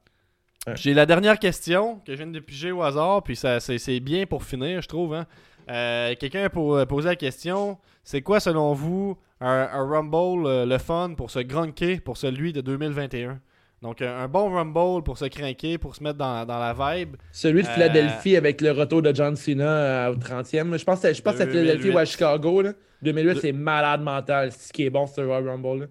J'ai 0.75 0.95
la 0.95 1.07
dernière 1.07 1.39
question 1.39 2.01
que 2.07 2.13
je 2.13 2.17
viens 2.17 2.27
de 2.27 2.41
piger 2.41 2.73
au 2.73 2.83
hasard, 2.83 3.23
puis 3.23 3.37
ça, 3.37 3.61
c'est, 3.61 3.79
c'est 3.79 4.01
bien 4.01 4.27
pour 4.27 4.43
finir, 4.43 4.81
je 4.83 4.89
trouve. 4.89 5.15
Hein. 5.15 5.27
Euh, 5.71 6.15
quelqu'un 6.19 6.45
a 6.45 6.51
po- 6.51 6.85
posé 6.87 7.09
la 7.09 7.17
question 7.17 7.79
c'est 8.03 8.21
quoi, 8.21 8.39
selon 8.39 8.75
vous, 8.75 9.17
un, 9.41 9.69
un 9.73 9.89
Rumble 9.89 10.47
euh, 10.47 10.67
le 10.67 10.77
fun 10.79 11.15
pour 11.17 11.31
se 11.31 11.39
grunker 11.39 12.01
pour 12.01 12.17
celui 12.19 12.53
de 12.53 12.61
2021 12.61 13.41
Donc, 13.83 14.03
un, 14.03 14.15
un 14.19 14.29
bon 14.29 14.51
Rumble 14.53 15.03
pour 15.03 15.17
se 15.17 15.25
craquer, 15.27 15.79
pour 15.79 15.95
se 15.97 16.03
mettre 16.03 16.19
dans, 16.19 16.45
dans 16.47 16.59
la 16.59 16.75
vibe. 16.75 17.17
Celui 17.33 17.63
de 17.63 17.69
Euh, 17.69 17.73
Philadelphie 17.73 18.37
avec 18.37 18.61
le 18.61 18.73
retour 18.73 19.01
de 19.03 19.15
John 19.15 19.37
Cena 19.37 19.69
euh, 20.09 20.13
au 20.13 20.17
30e. 20.17 20.77
Je 20.79 20.85
pense 20.85 21.01
que 21.01 21.13
je 21.13 21.23
pense 21.23 21.37
2008. 21.37 21.51
Philadelphie 21.53 21.91
ou 21.91 21.99
à 21.99 22.05
Chicago. 22.05 22.61
Là. 22.63 22.73
2008, 23.03 23.35
De- 23.35 23.41
c'est 23.41 23.53
malade 23.53 24.03
mental. 24.03 24.53
C'est 24.53 24.69
ce 24.69 24.73
qui 24.73 24.85
est 24.85 24.91
bon 24.91 25.07
sur 25.07 25.25
Royal 25.27 25.49
Rumble. 25.49 25.81
là. 25.81 25.87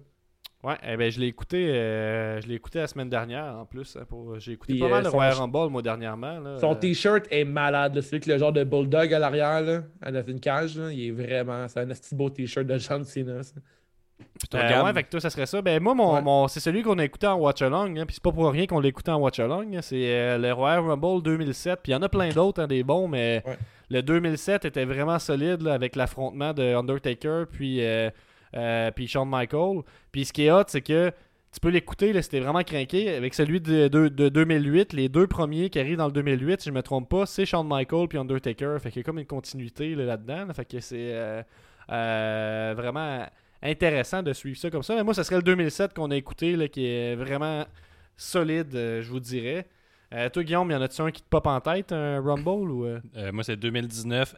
Ouais, 0.64 0.76
eh 0.82 0.96
ben, 0.96 1.10
je 1.12 1.20
l'ai 1.20 1.26
écouté 1.26 1.68
euh, 1.68 2.40
je 2.40 2.48
l'ai 2.48 2.54
écouté 2.54 2.78
la 2.78 2.86
semaine 2.86 3.10
dernière 3.10 3.44
en 3.56 3.66
plus. 3.66 3.96
hein, 3.96 4.04
pour, 4.08 4.38
j'ai 4.40 4.52
écouté 4.52 4.72
Puis, 4.72 4.80
pas 4.80 4.86
euh, 4.86 4.90
mal 4.90 5.02
de 5.04 5.08
son- 5.08 5.16
Royal 5.16 5.34
Rumble, 5.34 5.68
moi, 5.70 5.82
dernièrement. 5.82 6.40
là. 6.40 6.58
Son 6.58 6.72
Euh, 6.72 6.74
t-shirt 6.74 7.26
est 7.30 7.44
malade. 7.44 8.00
Celui 8.00 8.16
avec 8.16 8.26
le 8.26 8.38
genre 8.38 8.52
de 8.52 8.64
bulldog 8.64 9.12
à 9.12 9.18
l'arrière, 9.18 9.60
là, 9.60 9.82
dans 10.10 10.24
une 10.26 10.40
cage. 10.40 10.76
là. 10.78 10.90
Il 10.90 11.06
est 11.08 11.10
vraiment. 11.10 11.68
C'est 11.68 11.80
un 11.80 11.86
petit 11.86 12.14
beau 12.14 12.30
t-shirt 12.30 12.66
de 12.66 12.78
John 12.78 13.04
Cena. 13.04 13.42
ça. 13.42 13.52
Euh, 14.54 14.84
ouais, 14.92 15.02
que 15.02 15.10
toi, 15.10 15.20
ça 15.20 15.28
serait 15.30 15.46
ça. 15.46 15.60
Ben, 15.60 15.82
moi, 15.82 15.94
mon, 15.94 16.14
Ouais. 16.14 16.22
mon- 16.22 16.48
c'est 16.48 16.60
celui 16.60 16.82
qu'on 16.82 16.98
a 16.98 17.04
écouté 17.04 17.26
en 17.26 17.36
Watch 17.36 17.60
Along. 17.62 17.96
Hein, 17.98 18.06
puis 18.06 18.14
c'est 18.14 18.22
pas 18.22 18.32
pour 18.32 18.48
rien 18.50 18.66
qu'on 18.66 18.80
l'a 18.80 18.88
écouté 18.88 19.10
en 19.10 19.18
Watch 19.20 19.38
Along. 19.40 19.74
hein, 19.74 19.82
c'est 19.82 19.96
euh, 20.14 20.38
le 20.38 20.52
Royal 20.52 20.80
Rumble 20.80 21.22
2007. 21.22 21.80
Puis 21.82 21.92
il 21.92 21.94
y 21.94 21.98
en 21.98 22.02
a 22.02 22.08
plein 22.08 22.28
d'autres, 22.30 22.62
hein, 22.62 22.66
des 22.66 22.82
bons, 22.84 23.06
mais 23.08 23.42
Ouais. 23.46 23.56
le 23.90 24.02
2007 24.02 24.64
était 24.64 24.84
vraiment 24.84 25.18
solide 25.18 25.62
là, 25.62 25.74
avec 25.74 25.94
l'affrontement 25.96 26.52
de 26.54 26.74
Undertaker 26.74 27.44
puis, 27.50 27.84
euh, 27.84 28.08
euh, 28.56 28.90
puis 28.90 29.06
Shawn 29.08 29.28
Michael. 29.28 29.82
Puis 30.12 30.24
ce 30.26 30.32
qui 30.32 30.44
est 30.46 30.50
hot, 30.50 30.64
c'est 30.68 30.80
que 30.82 31.10
tu 31.52 31.60
peux 31.60 31.68
l'écouter, 31.68 32.12
là, 32.12 32.20
c'était 32.20 32.40
vraiment 32.40 32.62
craqué. 32.64 33.14
Avec 33.14 33.32
celui 33.34 33.60
de, 33.60 33.86
de- 33.88 34.08
de 34.08 34.28
2008, 34.28 34.92
les 34.92 35.08
deux 35.08 35.26
premiers 35.28 35.70
qui 35.70 35.78
arrivent 35.78 35.98
dans 35.98 36.06
le 36.06 36.12
2008, 36.12 36.60
si 36.62 36.68
je 36.70 36.74
me 36.74 36.82
trompe 36.82 37.08
pas, 37.08 37.26
c'est 37.26 37.46
Shawn 37.46 37.66
Michael 37.68 38.08
puis 38.08 38.18
Undertaker. 38.18 38.76
Fait 38.80 38.90
qu'il 38.90 39.00
y 39.00 39.04
a 39.04 39.04
comme 39.04 39.18
une 39.20 39.26
continuité 39.26 39.94
là, 39.94 40.04
là-dedans. 40.04 40.46
là. 40.46 40.52
fait 40.54 40.64
que 40.64 40.80
c'est 40.80 40.96
euh, 41.14 41.42
euh, 41.92 42.74
vraiment 42.76 43.26
intéressant 43.62 44.22
de 44.22 44.32
suivre 44.32 44.58
ça 44.58 44.68
comme 44.70 44.82
ça. 44.82 44.94
Mais 44.96 45.04
moi, 45.04 45.14
ça 45.14 45.24
serait 45.24 45.36
le 45.36 45.42
2007 45.42 45.94
qu'on 45.94 46.10
a 46.10 46.16
écouté, 46.16 46.56
là, 46.56 46.68
qui 46.68 46.86
est 46.86 47.14
vraiment 47.14 47.64
solide, 48.16 48.74
euh, 48.74 49.02
je 49.02 49.10
vous 49.10 49.20
dirais. 49.20 49.66
Toi, 50.32 50.44
Guillaume, 50.44 50.70
y 50.70 50.74
en 50.76 50.80
a-tu 50.82 51.02
un 51.02 51.10
qui 51.10 51.22
te 51.22 51.28
pop 51.28 51.44
en 51.48 51.60
tête, 51.60 51.90
un 51.90 52.20
Rumble 52.20 52.70
ou 52.70 52.86
moi, 53.32 53.42
c'est 53.42 53.56
2019. 53.56 54.36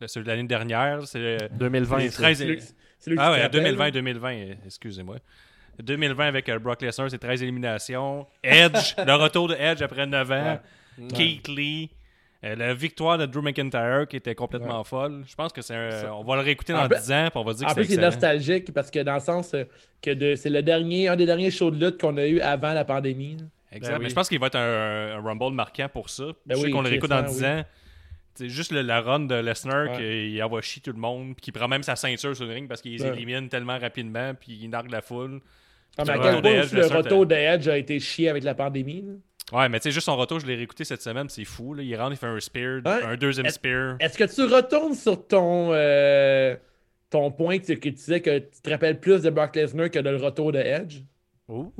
Le- 0.00 0.06
Celui 0.08 0.24
de 0.24 0.30
l'année 0.30 0.44
dernière, 0.48 1.06
c'est 1.06 1.18
le 1.18 1.48
2020 1.58 1.98
c'est 2.00 2.10
ça? 2.10 2.22
13 2.22 2.38
C'est 2.38 2.74
c'est 3.00 3.12
Ah 3.18 3.32
ouais, 3.32 3.42
rappelle, 3.42 3.62
2020, 3.62 3.84
là. 3.84 3.90
2020, 3.90 4.32
euh, 4.34 4.54
excusez-moi. 4.66 5.16
2020 5.82 6.26
avec 6.26 6.48
euh, 6.48 6.58
Brock 6.58 6.82
Lesnar, 6.82 7.10
c'est 7.10 7.18
13 7.18 7.42
éliminations. 7.42 8.26
Edge, 8.44 8.94
le 9.06 9.14
retour 9.14 9.48
de 9.48 9.54
Edge 9.54 9.82
après 9.82 10.06
9 10.06 10.30
ans. 10.32 10.58
Keith 11.14 11.48
Lee. 11.48 11.90
euh, 12.44 12.54
la 12.56 12.74
victoire 12.74 13.16
de 13.16 13.24
Drew 13.26 13.40
McIntyre 13.42 14.06
qui 14.08 14.16
était 14.16 14.34
complètement 14.34 14.84
folle. 14.84 15.24
Je 15.26 15.34
pense 15.34 15.52
que 15.52 15.62
c'est 15.62 15.74
un. 15.74 16.12
On 16.12 16.22
va 16.24 16.36
le 16.36 16.42
réécouter 16.42 16.74
En 16.74 16.82
dans 16.82 16.88
plus- 16.88 17.00
10 17.00 17.12
ans, 17.12 17.28
puis 17.30 17.38
on 17.40 17.44
va 17.44 17.52
dire 17.54 17.66
En 17.66 17.70
que 17.70 17.74
plus, 17.76 17.84
c'est 17.84 17.88
c'est 17.88 17.94
excellent. 17.94 18.06
nostalgique 18.12 18.72
parce 18.74 18.90
que 18.90 18.98
dans 19.00 19.14
le 19.14 19.20
sens 19.20 19.54
que 20.02 20.10
de- 20.10 20.34
c'est 20.34 20.50
le 20.50 20.62
dernier, 20.62 21.08
un 21.08 21.16
des 21.16 21.26
derniers 21.26 21.50
shows 21.50 21.70
de 21.70 21.84
lutte 21.86 21.98
qu'on 22.00 22.16
a 22.18 22.26
eu 22.26 22.40
avant 22.40 22.72
la 22.74 22.84
pandémie. 22.84 23.36
là. 23.38 23.44
Exact. 23.72 23.92
Ben 23.92 23.98
Mais 23.98 24.04
oui. 24.04 24.10
je 24.10 24.14
pense 24.14 24.28
qu'il 24.28 24.40
va 24.40 24.48
être 24.48 24.56
un, 24.56 25.16
un 25.16 25.22
Rumble 25.22 25.54
marquant 25.54 25.88
pour 25.88 26.10
ça. 26.10 26.24
Ben 26.44 26.56
je 26.56 26.62
sais 26.62 26.70
qu'on 26.70 26.82
le 26.82 26.88
réécoute 26.90 27.08
dans 27.08 27.22
Christian, 27.22 27.54
10 27.54 27.60
ans. 27.60 27.64
C'est 28.40 28.48
juste 28.48 28.72
le- 28.72 28.80
la 28.82 29.00
run 29.02 29.20
de 29.20 29.34
Lesnar 29.34 29.90
Ouais. 29.90 30.32
qui 30.32 30.42
envoie 30.42 30.62
chier 30.62 30.80
tout 30.82 30.92
le 30.92 30.98
monde, 30.98 31.34
puis 31.34 31.42
qui 31.42 31.52
prend 31.52 31.68
même 31.68 31.82
sa 31.82 31.94
ceinture 31.94 32.34
sur 32.34 32.46
le 32.46 32.52
ring 32.54 32.66
parce 32.68 32.80
qu'il 32.80 32.92
les 32.92 33.02
Ouais. 33.02 33.08
élimine 33.14 33.48
tellement 33.48 33.78
rapidement, 33.78 34.32
puis 34.34 34.58
il 34.62 34.68
nargue 34.70 34.90
la 34.90 35.02
foule. 35.02 35.40
Ah, 35.98 36.04
mais 36.06 36.12
à 36.12 36.16
le 36.16 36.22
quel 36.40 36.80
le 36.80 36.86
retour 36.96 37.26
de 37.26 37.34
Edge 37.34 37.68
a 37.68 37.76
été 37.76 38.00
chié 38.00 38.28
avec 38.30 38.42
la 38.44 38.54
pandémie. 38.54 39.02
là? 39.06 39.58
Ouais, 39.58 39.68
mais 39.68 39.78
tu 39.80 39.84
sais, 39.84 39.90
juste 39.90 40.06
son 40.06 40.16
retour, 40.16 40.38
je 40.40 40.46
l'ai 40.46 40.54
réécouté 40.54 40.84
cette 40.84 41.02
semaine, 41.02 41.28
c'est 41.28 41.44
fou. 41.44 41.74
Là. 41.74 41.82
Il 41.82 41.94
rentre, 41.96 42.12
il 42.12 42.16
fait 42.16 42.26
un 42.26 42.38
spear, 42.40 42.80
un 42.86 43.16
deuxième 43.16 43.46
Est-ce- 43.46 43.56
spear. 43.56 43.96
Est-ce 44.00 44.16
que 44.16 44.24
tu 44.32 44.42
retournes 44.52 44.94
sur 44.94 45.26
ton, 45.26 45.70
euh, 45.72 46.54
ton 47.10 47.30
point 47.32 47.58
que 47.58 47.66
tu, 47.66 47.74
que 47.76 47.88
tu 47.88 47.90
disais 47.90 48.20
que 48.20 48.38
tu 48.38 48.60
te 48.62 48.70
rappelles 48.70 49.00
plus 49.00 49.22
de 49.22 49.30
Brock 49.30 49.54
Lesnar 49.56 49.90
que 49.90 49.98
de 49.98 50.08
le 50.10 50.16
retour 50.16 50.52
de 50.52 50.58
Edge? 50.60 50.98
Ouh. 51.48 51.72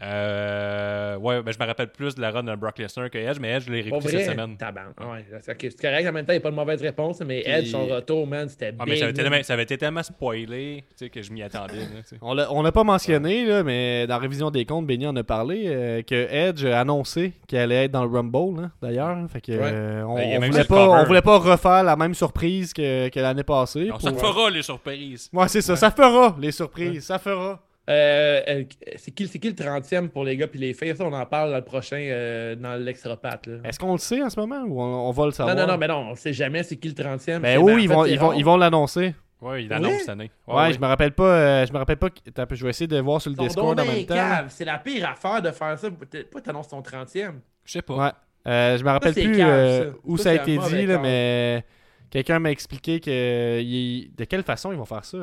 Euh, 0.00 1.16
ouais, 1.16 1.42
ben, 1.42 1.52
je 1.52 1.58
me 1.58 1.66
rappelle 1.66 1.88
plus 1.88 2.14
de 2.14 2.20
la 2.20 2.30
run 2.30 2.44
de 2.44 2.54
Brock 2.54 2.78
Lesnar 2.78 3.10
que 3.10 3.18
Edge, 3.18 3.38
mais 3.40 3.50
Edge, 3.54 3.64
je 3.66 3.72
l'ai 3.72 3.80
réécouté 3.82 4.08
cette 4.08 4.30
semaine. 4.30 4.56
Tabarn. 4.56 4.92
Ouais, 5.00 5.24
c'est 5.40 5.80
correct. 5.80 6.06
En 6.08 6.12
même 6.12 6.24
temps, 6.24 6.32
il 6.32 6.36
n'y 6.36 6.40
a 6.40 6.40
pas 6.42 6.50
de 6.50 6.54
mauvaise 6.56 6.80
réponse, 6.82 7.20
mais 7.20 7.42
Puis- 7.42 7.52
Edge, 7.52 7.70
son 7.70 7.86
retour, 7.86 8.26
man, 8.26 8.48
c'était 8.48 8.72
Ah, 8.78 8.84
ça 8.84 8.84
avait, 8.84 8.96
été 8.96 9.04
man. 9.06 9.14
tellement, 9.14 9.42
ça 9.42 9.52
avait 9.54 9.62
été 9.64 9.78
tellement 9.78 10.02
spoilé 10.02 10.84
tu 10.90 11.04
sais, 11.04 11.10
que 11.10 11.22
je 11.22 11.32
m'y 11.32 11.42
attendais. 11.42 11.74
là, 11.78 11.84
tu 12.02 12.08
sais. 12.10 12.16
On 12.22 12.34
l'a 12.34 12.52
on 12.52 12.62
l'a 12.62 12.72
pas 12.72 12.84
mentionné, 12.84 13.44
là, 13.44 13.62
mais 13.62 14.06
dans 14.06 14.14
la 14.14 14.20
révision 14.20 14.50
des 14.50 14.64
comptes, 14.64 14.86
Benny 14.86 15.06
en 15.06 15.16
a 15.16 15.24
parlé, 15.24 15.64
euh, 15.66 16.02
que 16.02 16.14
Edge 16.14 16.64
a 16.64 16.80
annoncé 16.80 17.32
qu'il 17.46 17.58
allait 17.58 17.84
être 17.86 17.90
dans 17.92 18.04
le 18.04 18.10
Rumble, 18.16 18.62
hein, 18.64 18.70
d'ailleurs. 18.80 19.16
Fait 19.30 19.40
que, 19.40 19.52
Ouais. 19.52 19.58
euh, 19.62 20.02
on, 20.04 20.14
Ben, 20.14 20.38
on 20.42 20.46
voulait 20.50 20.64
pas, 20.64 20.88
on 20.88 21.04
voulait 21.04 21.22
pas 21.22 21.38
refaire 21.38 21.82
la 21.82 21.96
même 21.96 22.14
surprise 22.14 22.72
que, 22.72 23.08
que 23.08 23.20
l'année 23.20 23.42
passée. 23.44 23.86
Pour- 23.86 24.00
s'en 24.00 24.14
fera 24.14 24.50
les 24.50 24.62
surprises. 24.62 25.28
Ouais, 25.32 25.48
c'est 25.48 25.60
ça. 25.62 25.76
Ça 25.76 25.90
fera 25.90 26.36
les 26.40 26.52
surprises. 26.52 27.04
Ça 27.06 27.18
fera. 27.18 27.60
Euh, 27.88 28.42
euh, 28.48 28.64
c'est 28.96 29.12
qui, 29.12 29.26
c'est 29.26 29.38
qui 29.38 29.48
le 29.48 29.54
30e 29.54 30.08
pour 30.08 30.22
les 30.24 30.36
gars 30.36 30.46
puis 30.46 30.58
les 30.60 30.74
filles? 30.74 30.94
Ça, 30.94 31.04
on 31.04 31.12
en 31.12 31.24
parle 31.26 31.50
dans 31.50 31.56
le 31.56 31.64
prochain, 31.64 31.96
euh, 31.98 32.54
dans 32.54 32.74
l'extra 32.74 33.16
pat. 33.16 33.46
Là. 33.46 33.56
Est-ce 33.64 33.78
qu'on 33.78 33.92
le 33.92 33.98
sait 33.98 34.22
en 34.22 34.28
ce 34.28 34.38
moment 34.38 34.62
ou 34.66 34.80
on, 34.82 35.08
on 35.08 35.10
va 35.10 35.22
le 35.24 35.28
Non, 35.28 35.32
savoir? 35.32 35.56
non, 35.56 35.66
non, 35.66 35.78
mais 35.78 35.88
non, 35.88 36.10
on 36.10 36.14
sait 36.14 36.32
jamais 36.34 36.62
c'est 36.62 36.76
qui 36.76 36.88
le 36.88 36.94
30e. 36.94 37.38
Ben 37.40 37.42
C'est- 37.42 37.56
oui, 37.56 37.84
ils 37.84 37.88
fait, 37.88 37.94
vont, 37.94 38.04
ils 38.04 38.18
vont, 38.18 38.28
rare. 38.28 38.36
ils 38.38 38.44
vont 38.44 38.56
l'annoncer. 38.58 39.14
Ouais, 39.40 39.64
il 39.64 39.72
Oui? 39.72 39.92
cette 40.00 40.08
année. 40.08 40.30
Ouais, 40.48 40.54
ouais. 40.56 40.72
je 40.72 40.80
me 40.80 40.86
rappelle 40.86 41.12
pas. 41.12 41.24
euh, 41.32 41.66
je 41.66 41.72
me 41.72 41.78
rappelle 41.78 41.96
pas. 41.96 42.10
que- 42.10 42.16
je 42.56 42.64
vais 42.64 42.70
essayer 42.70 42.88
de 42.88 42.98
voir 42.98 43.22
sur 43.22 43.30
le 43.30 43.36
Ils 43.40 43.46
Discord 43.46 43.78
en 43.78 43.84
même 43.84 44.04
temps. 44.04 44.16
C'est 44.48 44.64
la 44.64 44.78
pire 44.78 45.08
affaire 45.08 45.40
de 45.40 45.50
faire 45.52 45.78
ça. 45.78 45.88
Pourquoi 45.90 46.40
t'annonces 46.42 46.68
ton 46.68 46.82
30e? 46.82 47.40
Je 47.64 47.72
sais 47.72 47.82
pas. 47.82 47.94
Ouais. 47.96 48.10
Euh, 48.48 48.76
je 48.76 48.84
me 48.84 48.90
rappelle 48.90 49.14
plus 49.14 49.36
cave, 49.36 49.48
euh, 49.48 49.84
ça. 49.92 49.96
où 50.04 50.16
Ça, 50.16 50.22
ça, 50.24 50.30
a 50.30 50.34
été 50.34 50.58
dit, 50.58 50.86
là, 50.86 50.98
mais 50.98 51.64
quelqu'un 52.10 52.38
m'a 52.38 52.50
expliqué 52.50 52.98
que 53.00 53.60
il- 53.60 54.10
de 54.16 54.24
quelle 54.24 54.42
façon 54.42 54.72
ils 54.72 54.78
vont 54.78 54.84
faire 54.84 55.04
ça. 55.04 55.16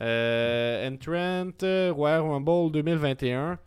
Euh. 0.00 0.88
Entrant 0.90 1.50
euh, 1.62 1.92
Royal 1.94 2.20
Rumble 2.22 2.72
2021. 2.72 3.58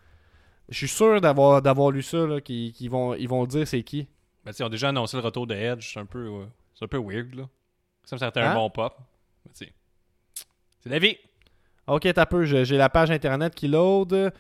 Je 0.70 0.78
suis 0.78 0.88
sûr 0.88 1.20
d'avoir 1.20 1.62
d'avoir 1.62 1.92
lu 1.92 2.02
ça, 2.02 2.26
là, 2.26 2.40
qu'ils 2.42 2.90
vont, 2.90 3.14
ils 3.16 3.28
vont 3.28 3.42
le 3.42 3.48
dire 3.48 3.68
c'est 3.68 3.84
qui. 3.84 4.08
Ben, 4.46 4.52
ils 4.58 4.64
ont 4.64 4.70
déjà 4.70 4.90
annoncé 4.90 5.18
le 5.18 5.24
retour 5.24 5.46
de 5.46 5.54
Edge. 5.54 5.94
C'est 5.94 6.00
un 6.00 6.06
peu, 6.06 6.20
euh, 6.20 6.46
c'est 6.74 6.86
un 6.86 6.88
peu 6.88 6.98
weird. 6.98 7.36
Là. 7.36 7.44
Ça 8.04 8.16
me 8.16 8.24
un 8.24 8.52
Hein? 8.52 8.56
bon 8.56 8.70
pop. 8.70 8.98
Sais, 9.54 9.72
C'est 10.80 10.90
la 10.90 11.00
vie. 11.00 11.18
Ok, 11.88 12.08
t'as 12.14 12.26
peu, 12.26 12.46
j'ai 12.46 12.78
la 12.78 12.90
page 12.90 13.12
internet 13.12 13.54
qui 13.54 13.68
load. 13.68 14.32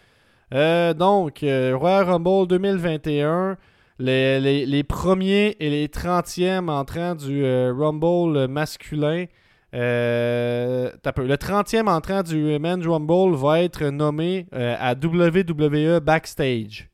Euh, 0.54 0.94
donc, 0.94 1.44
euh, 1.44 1.76
Royal 1.76 2.06
Rumble 2.06 2.48
2021, 2.48 3.58
les, 4.00 4.40
les, 4.40 4.66
les 4.66 4.84
premiers 4.84 5.56
et 5.60 5.70
les 5.70 5.88
30e 5.88 6.70
entrants 6.70 7.16
du 7.16 7.44
Rumble 7.44 8.48
masculin. 8.48 9.26
Euh, 9.73 10.91
peu. 11.15 11.26
Le 11.26 11.35
30e 11.35 11.88
entrant 11.88 12.23
du 12.23 12.60
Men's 12.60 12.85
Rumble 12.85 13.35
va 13.35 13.61
être 13.61 13.85
nommé 13.85 14.48
euh, 14.53 14.76
à 14.80 14.93
WWE 14.93 15.99
Backstage 16.02 16.89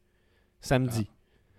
samedi. 0.61 1.07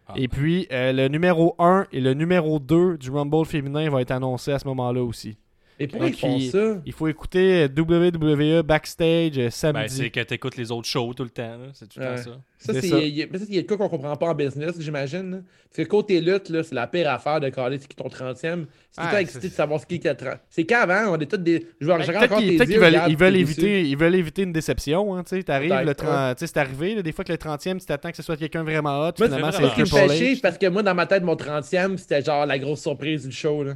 Ah. 0.06 0.14
Et 0.16 0.28
puis, 0.28 0.66
euh, 0.72 0.92
le 0.92 1.08
numéro 1.08 1.54
1 1.58 1.86
et 1.92 2.00
le 2.00 2.14
numéro 2.14 2.58
2 2.58 2.98
du 2.98 3.10
Rumble 3.10 3.44
féminin 3.44 3.88
vont 3.90 3.98
être 3.98 4.12
annoncés 4.12 4.52
à 4.52 4.58
ce 4.58 4.66
moment-là 4.68 5.02
aussi. 5.02 5.36
Et 5.80 5.86
pourquoi 5.86 6.08
ils 6.08 6.10
Donc, 6.12 6.20
font 6.20 6.36
il- 6.36 6.50
ça? 6.50 6.76
Il 6.86 6.92
faut 6.92 7.06
écouter 7.06 7.66
WWE 7.68 8.62
Backstage 8.62 9.38
euh, 9.38 9.44
Ben, 9.44 9.50
samedi. 9.50 9.94
c'est 9.94 10.10
que 10.10 10.20
t'écoutes 10.20 10.56
les 10.56 10.72
autres 10.72 10.88
shows 10.88 11.14
tout 11.14 11.22
le 11.22 11.30
temps. 11.30 11.56
C'est 11.72 11.88
tout 11.88 12.00
le 12.00 12.04
temps 12.06 12.10
Ouais. 12.12 12.16
ça. 12.16 12.30
Ça, 12.58 12.72
C'est 12.72 12.80
c'est. 12.80 12.88
ça. 12.88 12.98
Il 12.98 13.16
y 13.16 13.22
a, 13.22 13.26
mais 13.30 13.38
ça, 13.38 13.44
il 13.48 13.54
y 13.54 13.58
a 13.58 13.62
de 13.62 13.66
quoi 13.68 13.76
qu'on 13.76 13.88
comprend 13.88 14.16
pas 14.16 14.26
en 14.26 14.34
business, 14.34 14.72
j'imagine. 14.80 15.44
Parce 15.70 15.76
que 15.86 15.88
côté 15.88 16.20
lutte, 16.20 16.48
là, 16.48 16.64
c'est 16.64 16.74
la 16.74 16.88
pire 16.88 17.08
affaire 17.08 17.38
de 17.38 17.48
caler 17.50 17.78
qui 17.78 17.94
ton 17.94 18.08
30e. 18.08 18.66
C'est 18.90 19.00
tout 19.00 19.06
le 19.06 19.12
temps 19.12 19.18
excité 19.18 19.48
de 19.48 19.52
savoir 19.52 19.80
ce 19.80 19.86
qui 19.86 19.94
est 19.94 19.98
qui 20.00 20.08
a 20.08 20.16
30. 20.16 20.38
C'est 20.50 20.64
qu'avant, 20.64 21.12
on 21.14 21.18
est 21.20 21.26
tous 21.30 21.36
des. 21.36 21.64
Je 21.80 21.86
vois, 21.86 21.98
Ben, 21.98 22.10
encore 22.24 22.40
yeux, 22.40 22.58
qu'ils 22.58 22.78
veulent, 22.80 23.00
ils 23.08 23.16
veulent 23.16 23.36
éviter, 23.36 23.82
ils 23.88 23.96
veulent 23.96 24.16
éviter 24.16 24.42
une 24.42 24.52
déception. 24.52 25.14
Hein, 25.14 25.22
tu 25.22 25.36
sais, 25.36 25.42
t'arrives, 25.44 25.70
le 25.72 25.84
Peut-être, 25.84 26.04
30 26.04 26.36
tu 26.36 26.40
sais, 26.40 26.46
c'est 26.52 26.58
arrivé. 26.58 26.96
là, 26.96 27.02
des 27.02 27.12
fois 27.12 27.24
que 27.24 27.30
le 27.30 27.38
30e, 27.38 27.78
tu 27.78 27.86
t'attends 27.86 28.10
que 28.10 28.16
ce 28.16 28.24
soit 28.24 28.36
quelqu'un 28.36 28.64
vraiment 28.64 28.98
hot. 29.06 29.12
Moi, 29.16 29.28
finalement, 29.28 29.52
c'est 29.52 29.62
c'est 29.62 29.68
Ce 29.68 29.74
qui 29.74 29.80
me 29.82 29.86
fait 29.86 30.08
chier, 30.16 30.36
parce 30.42 30.58
que 30.58 30.66
moi, 30.66 30.82
dans 30.82 30.94
ma 30.96 31.06
tête, 31.06 31.22
mon 31.22 31.36
30e, 31.36 31.96
c'était 31.96 32.22
genre 32.22 32.44
la 32.46 32.58
grosse 32.58 32.80
surprise 32.82 33.24
du 33.24 33.32
show. 33.32 33.62
Là. 33.62 33.74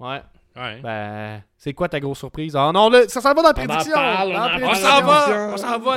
Ouais. 0.00 0.18
Ouais. 0.56 0.80
Ben, 0.82 1.42
c'est 1.56 1.72
quoi 1.74 1.88
ta 1.88 2.00
grosse 2.00 2.18
surprise? 2.18 2.56
Ah 2.56 2.70
non, 2.72 2.88
là, 2.88 3.06
ça 3.08 3.20
s'en 3.20 3.28
va 3.34 3.42
dans 3.42 3.48
la 3.48 3.54
prédiction! 3.54 3.92
parle, 3.92 4.30
on 4.30 4.32
Dans 4.34 4.48
prédiction. 4.48 4.88
s'en 4.88 5.02
va! 5.06 5.50
On 5.52 5.56
s'en 5.56 5.78
va 5.78 5.92
à 5.92 5.96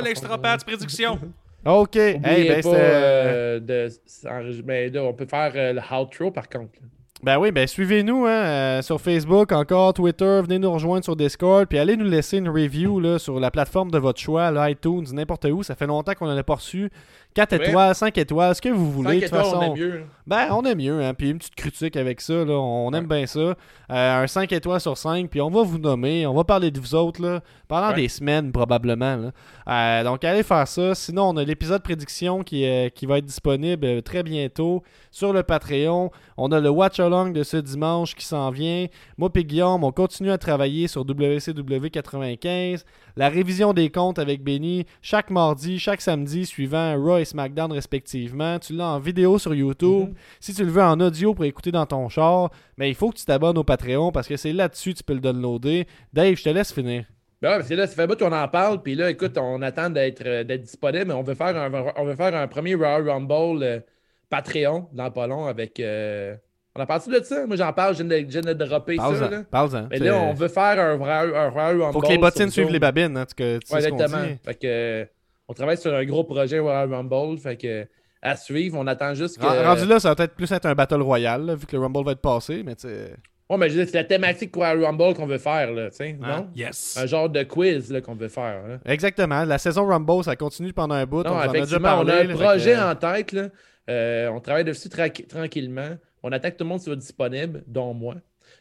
prédiction. 0.64 1.18
Ok. 1.64 1.96
Hey, 1.96 2.48
ben, 2.48 2.62
pas 2.62 2.68
euh, 2.74 3.60
de. 3.60 3.88
s'enregistrer- 4.06 4.62
Ben, 4.62 4.92
là, 4.92 5.02
on 5.04 5.12
peut 5.12 5.26
faire 5.26 5.52
euh, 5.54 5.72
le 5.74 5.80
outro 6.00 6.30
par 6.30 6.48
contre. 6.48 6.72
Ben 7.22 7.38
oui, 7.38 7.52
ben 7.52 7.66
suivez-nous 7.66 8.24
hein, 8.24 8.30
euh, 8.30 8.82
sur 8.82 8.98
Facebook, 8.98 9.52
encore 9.52 9.92
Twitter, 9.92 10.40
venez 10.42 10.58
nous 10.58 10.72
rejoindre 10.72 11.04
sur 11.04 11.16
Discord, 11.16 11.66
puis 11.66 11.78
allez 11.78 11.94
nous 11.98 12.06
laisser 12.06 12.38
une 12.38 12.48
review 12.48 12.98
là, 12.98 13.18
sur 13.18 13.38
la 13.38 13.50
plateforme 13.50 13.90
de 13.90 13.98
votre 13.98 14.18
choix, 14.18 14.50
là, 14.50 14.70
iTunes, 14.70 15.04
n'importe 15.12 15.44
où. 15.44 15.62
Ça 15.62 15.74
fait 15.74 15.86
longtemps 15.86 16.14
qu'on 16.14 16.26
n'en 16.26 16.36
a 16.36 16.42
pas 16.42 16.54
reçu. 16.54 16.90
4 17.34 17.52
Ouais. 17.58 17.68
étoiles, 17.68 17.94
5 17.94 18.18
étoiles, 18.18 18.54
ce 18.56 18.60
que 18.62 18.70
vous 18.70 18.90
voulez. 18.90 19.08
Cinq 19.08 19.14
De 19.20 19.20
toute 19.20 19.28
étoiles, 19.28 19.44
façon, 19.44 19.56
on 19.58 19.74
est 19.76 19.78
mieux. 19.78 20.04
Ben, 20.26 20.48
on 20.50 20.64
aime 20.64 20.78
mieux, 20.78 21.00
hein. 21.04 21.14
Puis 21.14 21.30
une 21.30 21.38
petite 21.38 21.54
critique 21.54 21.96
avec 21.96 22.20
ça, 22.22 22.32
là. 22.44 22.54
On 22.54 22.90
aime 22.92 23.06
bien 23.06 23.24
ça. 23.26 23.38
Euh, 23.38 23.54
un 23.90 24.26
5 24.26 24.50
étoiles 24.52 24.80
sur 24.80 24.96
5, 24.96 25.28
puis 25.30 25.40
on 25.40 25.48
va 25.50 25.62
vous 25.62 25.78
nommer. 25.78 26.26
On 26.26 26.34
va 26.34 26.42
parler 26.42 26.72
de 26.72 26.80
vous 26.80 26.94
autres, 26.96 27.22
là, 27.22 27.40
pendant 27.68 27.90
Ouais. 27.90 27.94
des 27.96 28.08
semaines, 28.08 28.50
probablement, 28.50 29.16
là. 29.16 29.30
Euh, 29.68 30.04
donc, 30.04 30.24
allez 30.24 30.42
faire 30.42 30.66
ça. 30.66 30.94
Sinon, 30.96 31.28
on 31.28 31.36
a 31.36 31.44
l'épisode 31.44 31.82
prédiction 31.82 32.42
qui, 32.42 32.66
qui 32.96 33.06
va 33.06 33.18
être 33.18 33.26
disponible 33.26 34.02
très 34.02 34.24
bientôt 34.24 34.82
sur 35.12 35.32
le 35.32 35.44
Patreon. 35.44 36.10
On 36.36 36.50
a 36.50 36.58
le 36.58 36.70
Watch 36.70 36.98
De 37.10 37.42
ce 37.42 37.56
dimanche 37.56 38.14
qui 38.14 38.24
s'en 38.24 38.50
vient. 38.50 38.86
Moi 39.18 39.30
et 39.34 39.44
Guillaume, 39.44 39.82
on 39.82 39.90
continue 39.90 40.30
à 40.30 40.38
travailler 40.38 40.86
sur 40.86 41.02
WCW 41.02 41.88
95. 41.90 42.84
La 43.16 43.28
révision 43.28 43.72
des 43.72 43.90
comptes 43.90 44.20
avec 44.20 44.44
Benny 44.44 44.86
chaque 45.02 45.28
mardi, 45.30 45.80
chaque 45.80 46.00
samedi, 46.00 46.46
suivant 46.46 46.94
Raw 46.96 47.18
et 47.18 47.24
SmackDown 47.24 47.72
respectivement. 47.72 48.60
Tu 48.60 48.74
l'as 48.74 48.90
en 48.90 49.00
vidéo 49.00 49.40
sur 49.40 49.52
YouTube. 49.54 50.10
Mhm. 50.10 50.14
Si 50.38 50.54
tu 50.54 50.64
le 50.64 50.70
veux 50.70 50.82
en 50.82 51.00
audio 51.00 51.34
pour 51.34 51.44
écouter 51.44 51.72
dans 51.72 51.84
ton 51.84 52.08
char, 52.08 52.50
mais 52.76 52.88
il 52.88 52.94
faut 52.94 53.10
que 53.10 53.16
tu 53.16 53.24
t'abonnes 53.24 53.58
au 53.58 53.64
Patreon 53.64 54.12
parce 54.12 54.28
que 54.28 54.36
c'est 54.36 54.52
là-dessus 54.52 54.92
que 54.92 54.98
tu 54.98 55.04
peux 55.04 55.14
le 55.14 55.20
downloader. 55.20 55.88
Dave, 56.12 56.36
je 56.36 56.44
te 56.44 56.48
laisse 56.50 56.72
finir. 56.72 57.06
Ben 57.42 57.58
ouais, 57.58 57.66
que 57.66 57.74
là, 57.74 57.88
ça 57.88 57.94
fait 57.96 58.02
un 58.02 58.06
bout 58.06 58.18
qu'on 58.18 58.30
en 58.32 58.46
parle, 58.48 58.82
puis 58.82 58.94
là, 58.94 59.10
écoute, 59.10 59.36
on 59.36 59.62
attend 59.62 59.90
d'être 59.90 60.22
euh, 60.26 60.44
d'être 60.44 60.62
disponible, 60.62 61.06
mais 61.06 61.14
on 61.14 61.22
veut 61.22 61.34
faire 61.34 61.56
un, 61.56 61.72
on 61.96 62.04
veut 62.04 62.14
faire 62.14 62.34
un 62.36 62.46
premier 62.46 62.74
Royal 62.76 63.08
Rumble 63.10 63.62
euh, 63.64 63.80
Patreon 64.28 64.88
dans 64.92 65.10
pas 65.10 65.26
long 65.26 65.46
avec. 65.46 65.80
euh, 65.80 66.36
On 66.76 66.80
a 66.80 66.86
parlé 66.86 67.18
de 67.20 67.24
ça? 67.24 67.46
Moi, 67.46 67.56
j'en 67.56 67.72
parle, 67.72 67.96
je 67.96 68.02
viens 68.04 68.20
de, 68.22 68.26
je 68.30 68.38
viens 68.40 68.42
de 68.42 68.52
dropper 68.52 68.96
ça. 68.96 69.02
Parle-en. 69.02 69.30
Là. 69.30 69.42
Parle-en. 69.50 69.88
Mais 69.90 69.98
là, 69.98 70.16
on 70.18 70.34
veut 70.34 70.48
faire 70.48 70.78
un 70.78 70.94
Royal, 70.96 71.34
un 71.34 71.48
Royal 71.48 71.80
Rumble. 71.82 71.92
Faut 71.92 72.00
que 72.00 72.08
les 72.08 72.18
bottines 72.18 72.50
suivent 72.50 72.70
les 72.70 72.78
babines. 72.78 73.16
Hein, 73.16 73.24
que- 73.36 73.58
tu 73.58 73.66
sais 73.66 73.74
Ouais, 73.74 73.80
ce 73.80 73.88
qu'on 73.88 73.96
exactement. 73.96 74.26
dit. 74.26 74.38
Fait 74.44 74.54
que, 74.54 75.08
on 75.48 75.52
travaille 75.52 75.76
sur 75.78 75.92
un 75.92 76.04
gros 76.04 76.22
projet 76.24 76.58
Royal 76.60 76.92
Rumble. 76.94 77.38
Fait 77.38 77.56
que, 77.56 77.86
à 78.22 78.36
suivre, 78.36 78.76
on 78.78 78.86
attend 78.86 79.14
juste 79.14 79.38
que. 79.38 79.44
Ren- 79.46 79.64
Rendu 79.74 79.86
là, 79.86 79.98
ça 79.98 80.10
va 80.10 80.14
peut-être 80.14 80.34
plus 80.36 80.50
être 80.52 80.66
un 80.66 80.74
Battle 80.74 81.02
Royale, 81.02 81.44
là, 81.46 81.54
vu 81.56 81.66
que 81.66 81.74
le 81.76 81.82
Rumble 81.82 82.04
va 82.04 82.12
être 82.12 82.20
passé. 82.20 82.62
Mais 82.64 82.76
tu 82.76 82.82
sais. 82.88 83.16
Ouais, 83.48 83.56
mais 83.58 83.68
je 83.68 83.74
veux 83.74 83.82
dire, 83.82 83.90
c'est 83.90 83.98
la 83.98 84.04
thématique 84.04 84.54
Royal 84.54 84.84
Rumble 84.84 85.14
qu'on 85.14 85.26
veut 85.26 85.38
faire, 85.38 85.72
là, 85.72 85.90
tu 85.90 85.96
sais, 85.96 86.16
Hein? 86.22 86.36
non? 86.36 86.48
Yes. 86.54 86.96
Un 87.02 87.06
genre 87.06 87.28
de 87.28 87.42
quiz 87.42 87.90
là, 87.90 88.00
qu'on 88.00 88.14
veut 88.14 88.28
faire. 88.28 88.62
hein. 88.64 88.78
Exactement. 88.86 89.44
La 89.44 89.58
saison 89.58 89.86
Rumble, 89.88 90.22
ça 90.22 90.36
continue 90.36 90.72
pendant 90.72 90.94
un 90.94 91.04
bout. 91.04 91.24
Non, 91.24 91.32
on 91.32 91.34
en 91.34 91.38
a 91.40 91.46
déjà 91.48 91.58
effectivement, 91.64 91.88
parlé. 91.88 92.12
on 92.12 92.16
a 92.16 92.20
un 92.20 92.24
là, 92.28 92.34
projet 92.36 92.74
que- 92.74 92.90
en 92.92 92.94
tête. 92.94 93.32
Là. 93.32 93.48
Euh, 93.88 94.28
on 94.28 94.38
travaille 94.38 94.62
dessus 94.62 94.86
tra- 94.88 95.26
tranquillement. 95.26 95.96
On 96.22 96.32
attend 96.32 96.50
que 96.50 96.56
tout 96.56 96.64
le 96.64 96.70
monde 96.70 96.80
soit 96.80 96.96
disponible, 96.96 97.62
dont 97.66 97.94
moi. 97.94 98.14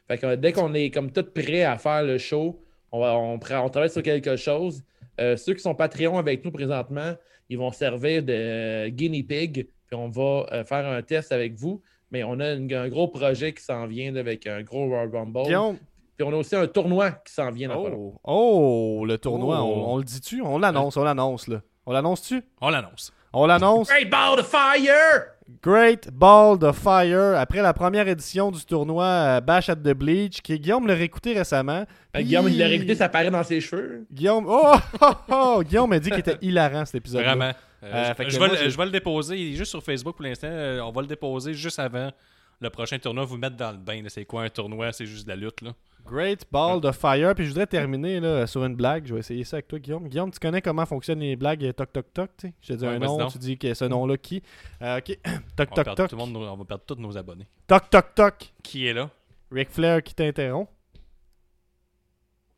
Fait 0.07 0.18
que, 0.18 0.36
dès 0.36 0.52
qu'on 0.53 0.73
est 0.73 0.91
comme 0.91 1.11
tout 1.11 1.23
prêt 1.26 1.64
à 1.64 1.77
faire 1.77 2.03
le 2.03 2.18
show, 2.18 2.61
on, 2.91 2.99
va, 2.99 3.15
on, 3.18 3.38
prend- 3.40 3.65
on 3.65 3.69
travaille 3.69 3.90
sur 3.90 4.03
quelque 4.03 4.36
chose. 4.36 4.84
Euh, 5.19 5.36
ceux 5.36 5.53
qui 5.53 5.60
sont 5.61 5.76
Patreon 5.76 6.18
avec 6.18 6.45
nous 6.45 6.52
présentement, 6.52 7.14
ils 7.49 7.57
vont 7.57 7.72
servir 7.72 8.23
de 8.23 8.88
guinea 8.90 9.23
pig. 9.27 9.68
Puis 9.88 9.95
on 9.95 10.07
va 10.10 10.45
euh, 10.53 10.64
faire 10.64 10.86
un 10.88 11.02
test 11.02 11.31
avec 11.31 11.56
vous. 11.56 11.81
Mais 12.11 12.23
on 12.23 12.40
a 12.40 12.53
une- 12.53 12.73
un 12.73 12.88
gros 12.90 13.07
projet 13.07 13.53
qui 13.53 13.64
s'en 13.64 13.86
vient 13.88 14.15
avec 14.15 14.48
un 14.48 14.61
gros 14.64 14.86
Royal 14.88 15.10
Rumble. 15.14 15.44
Guillaume, 15.44 15.77
Puis 16.18 16.26
on 16.27 16.31
a 16.31 16.36
aussi 16.38 16.56
un 16.56 16.68
tournoi 16.68 17.11
qui 17.11 17.34
s'en 17.34 17.52
vient 17.52 17.69
dans 17.69 17.84
oh, 17.86 18.15
oh, 18.23 19.06
le 19.06 19.18
tournoi, 19.18 19.60
Oh. 19.61 19.65
on, 19.65 19.94
on 19.94 19.98
le 19.98 20.03
dit-tu? 20.03 20.41
On 20.41 20.57
l'annonce, 20.60 20.98
on 20.98 21.03
l'annonce, 21.03 21.48
là. 21.48 21.61
On 21.86 21.91
l'annonce-tu? 21.91 22.41
On 22.61 22.69
l'annonce. 22.69 23.14
On 23.34 23.45
l'annonce? 23.45 23.88
Great 23.90 24.10
Ball 24.10 24.40
of 24.40 24.48
Fire! 24.48 25.36
Great 25.64 26.10
Ball 26.12 26.64
of 26.64 26.78
Fire, 26.78 27.38
après 27.38 27.62
la 27.62 27.74
première 27.74 28.08
édition 28.08 28.52
du 28.52 28.64
tournoi 28.66 29.04
euh, 29.06 29.42
Bash 29.42 29.70
at 29.70 29.76
the 29.78 29.94
Bleach, 29.94 30.42
qui 30.42 30.60
Guillaume 30.60 30.88
l'a 30.88 30.94
réécouté 30.94 31.34
récemment. 31.34 31.86
Guillaume, 32.16 32.48
il 32.50 32.58
l'a 32.58 32.68
réécouté, 32.68 32.96
ça 32.96 33.10
paraît 33.10 33.32
dans 33.32 33.44
ses 33.44 33.60
cheveux. 33.62 34.06
Guillaume, 34.12 34.46
oh, 34.48 34.74
oh, 35.02 35.12
oh, 35.32 35.64
Guillaume 35.64 35.90
m'a 35.90 36.00
dit 36.00 36.10
qu'il 36.10 36.20
était 36.20 36.38
hilarant 36.42 36.86
cet 36.86 36.96
épisode. 36.96 37.24
Vraiment. 37.24 37.46
Euh, 37.46 37.54
Euh, 37.82 38.14
je- 38.28 38.38
vais, 38.40 38.70
je 38.70 38.78
vais 38.78 38.86
le 38.86 38.92
déposer. 38.92 39.38
Il 39.38 39.54
est 39.54 39.58
juste 39.58 39.72
sur 39.72 39.82
Facebook 39.82 40.16
pour 40.18 40.26
l'instant. 40.26 40.48
Euh, 40.52 40.82
on 40.82 40.92
va 40.92 41.02
le 41.02 41.08
déposer 41.08 41.54
juste 41.54 41.80
avant 41.80 42.12
le 42.60 42.70
prochain 42.70 43.00
tournoi. 43.00 43.24
Vous 43.24 43.38
mettre 43.38 43.56
dans 43.56 43.72
le 43.72 43.78
bain. 43.78 44.02
C'est 44.10 44.26
quoi 44.26 44.44
un 44.44 44.50
tournoi? 44.50 44.92
C'est 44.92 45.06
juste 45.06 45.24
de 45.26 45.30
la 45.30 45.38
lutte. 45.38 45.62
là. 45.62 45.72
Great 46.10 46.45
Ball 46.52 46.84
of 46.86 46.98
Fire. 46.98 47.36
Puis 47.36 47.45
je 47.45 47.49
voudrais 47.49 47.68
terminer 47.68 48.19
là, 48.19 48.48
sur 48.48 48.65
une 48.65 48.76
blague. 48.76 49.06
Je 49.06 49.14
vais 49.14 49.19
essayer 49.19 49.44
ça 49.44 49.57
avec 49.57 49.68
toi, 49.68 49.80
Guillaume. 49.80 50.07
Guillaume, 50.07 50.31
tu 50.31 50.40
connais 50.40 50.61
comment 50.61 50.86
fonctionnent 50.86 51.19
les 51.19 51.36
blagues 51.36 51.64
euh, 51.64 51.72
toc 51.73 51.94
toc 51.94 52.14
toc, 52.14 52.30
tu 52.38 52.48
sais? 52.48 52.53
Je 52.61 52.73
te 52.73 52.73
dis 52.80 52.86
Ouais, 52.86 52.95
un 52.95 52.99
nom, 52.99 53.18
donc. 53.18 53.31
tu 53.31 53.38
dis 53.38 53.57
que 53.57 53.73
ce 53.73 53.86
nom-là 53.86 54.18
qui? 54.18 54.41
Euh, 54.81 54.98
ok. 54.98 55.18
toc 55.56 55.69
On 55.72 55.76
toc 55.76 55.95
toc. 55.95 56.10
tout 56.10 56.15
le 56.15 56.26
monde, 56.26 56.36
on 56.38 56.57
va 56.57 56.65
perdre 56.65 56.84
tous 56.86 56.95
nos 56.95 57.15
abonnés. 57.18 57.48
Toc 57.68 57.90
toc 57.90 58.15
toc. 58.15 58.53
Qui 58.64 58.88
est 58.88 58.94
là? 58.94 59.10
Ric 59.52 59.69
Flair 59.69 60.02
qui 60.03 60.14
t'interrompt. 60.15 60.69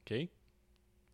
Ok. 0.10 0.18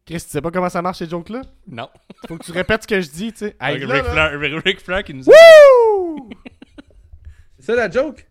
Chris, 0.05 0.21
tu 0.21 0.29
sais 0.29 0.41
pas 0.41 0.51
comment 0.51 0.69
ça 0.69 0.81
marche 0.81 0.99
ces 0.99 1.09
jokes-là? 1.09 1.41
Non. 1.67 1.89
Faut 2.27 2.37
que 2.37 2.45
tu 2.45 2.51
répètes 2.51 2.83
ce 2.83 2.87
que 2.87 3.01
je 3.01 3.09
dis, 3.09 3.31
tu 3.33 3.39
sais. 3.39 3.55
Ric. 3.61 3.83
Flair, 3.83 4.39
Ric 4.63 4.79
Flair 4.79 5.03
qui 5.03 5.13
nous 5.13 5.25
Wouh! 5.25 6.29
C'est 7.59 7.65
ça 7.65 7.75
la 7.75 7.89
joke? 7.89 8.25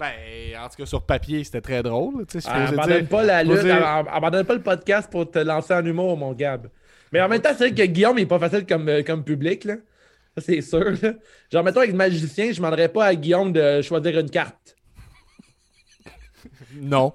Ben, 0.00 0.56
en 0.58 0.68
tout 0.70 0.76
cas, 0.78 0.86
sur 0.86 1.04
papier, 1.04 1.44
c'était 1.44 1.60
très 1.60 1.82
drôle. 1.82 2.24
Tu 2.26 2.40
sais, 2.40 2.48
Ah, 2.50 2.68
abandonne 2.68 3.00
dire- 3.00 3.08
pas 3.08 3.22
la 3.22 3.42
lutte, 3.44 3.66
abandonne 4.10 4.46
pas 4.46 4.54
le 4.54 4.62
podcast 4.62 5.10
pour 5.10 5.30
te 5.30 5.38
lancer 5.38 5.74
en 5.74 5.84
humour, 5.84 6.16
mon 6.16 6.32
Gab. 6.32 6.68
Mais 7.12 7.20
en 7.20 7.28
même 7.28 7.42
temps, 7.42 7.50
c'est 7.50 7.68
vrai 7.68 7.74
que 7.74 7.82
Guillaume, 7.92 8.18
il 8.18 8.22
est 8.22 8.26
pas 8.26 8.38
facile 8.38 8.64
comme, 8.66 8.88
euh, 8.88 9.02
comme 9.02 9.22
public, 9.24 9.64
là. 9.64 9.74
Ça, 10.38 10.42
c'est 10.46 10.60
sûr, 10.62 10.92
là. 11.02 11.12
Genre, 11.52 11.62
mettons, 11.64 11.80
avec 11.80 11.90
le 11.90 11.96
magicien, 11.98 12.50
je 12.50 12.56
demanderais 12.56 12.88
pas 12.88 13.04
à 13.06 13.14
Guillaume 13.14 13.52
de 13.52 13.82
choisir 13.82 14.18
une 14.18 14.30
carte. 14.30 14.74
Non. 16.74 17.12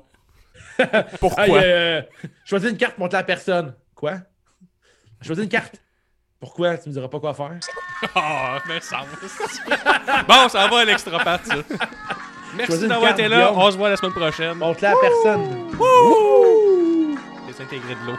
Pourquoi? 1.19 1.45
Hey, 1.45 1.53
euh, 1.63 2.01
choisis 2.43 2.69
une 2.69 2.77
carte, 2.77 2.97
montre 2.97 3.15
la 3.15 3.23
personne. 3.23 3.73
Quoi? 3.95 4.17
Choisis 5.21 5.43
une 5.43 5.49
carte. 5.49 5.81
Pourquoi? 6.39 6.77
Tu 6.77 6.89
me 6.89 6.93
diras 6.93 7.07
pas 7.07 7.19
quoi 7.19 7.33
faire? 7.33 7.57
Ah, 8.13 8.59
mais 8.67 8.79
ça 8.81 8.97
va. 8.97 10.23
bon, 10.23 10.49
ça 10.49 10.67
va 10.67 10.79
à 10.79 10.85
l'extra 10.85 11.23
ça. 11.43 11.55
Merci 12.57 12.87
d'avoir 12.87 13.11
été 13.11 13.27
là. 13.27 13.37
Guillaume. 13.37 13.57
On 13.57 13.71
se 13.71 13.77
voit 13.77 13.89
la 13.89 13.97
semaine 13.97 14.13
prochaine. 14.13 14.53
Montre 14.55 14.79
la 14.81 14.93
personne. 14.99 15.41
Les 17.47 17.61
intégrés 17.61 17.95
de 17.95 18.11
l'eau. 18.11 18.17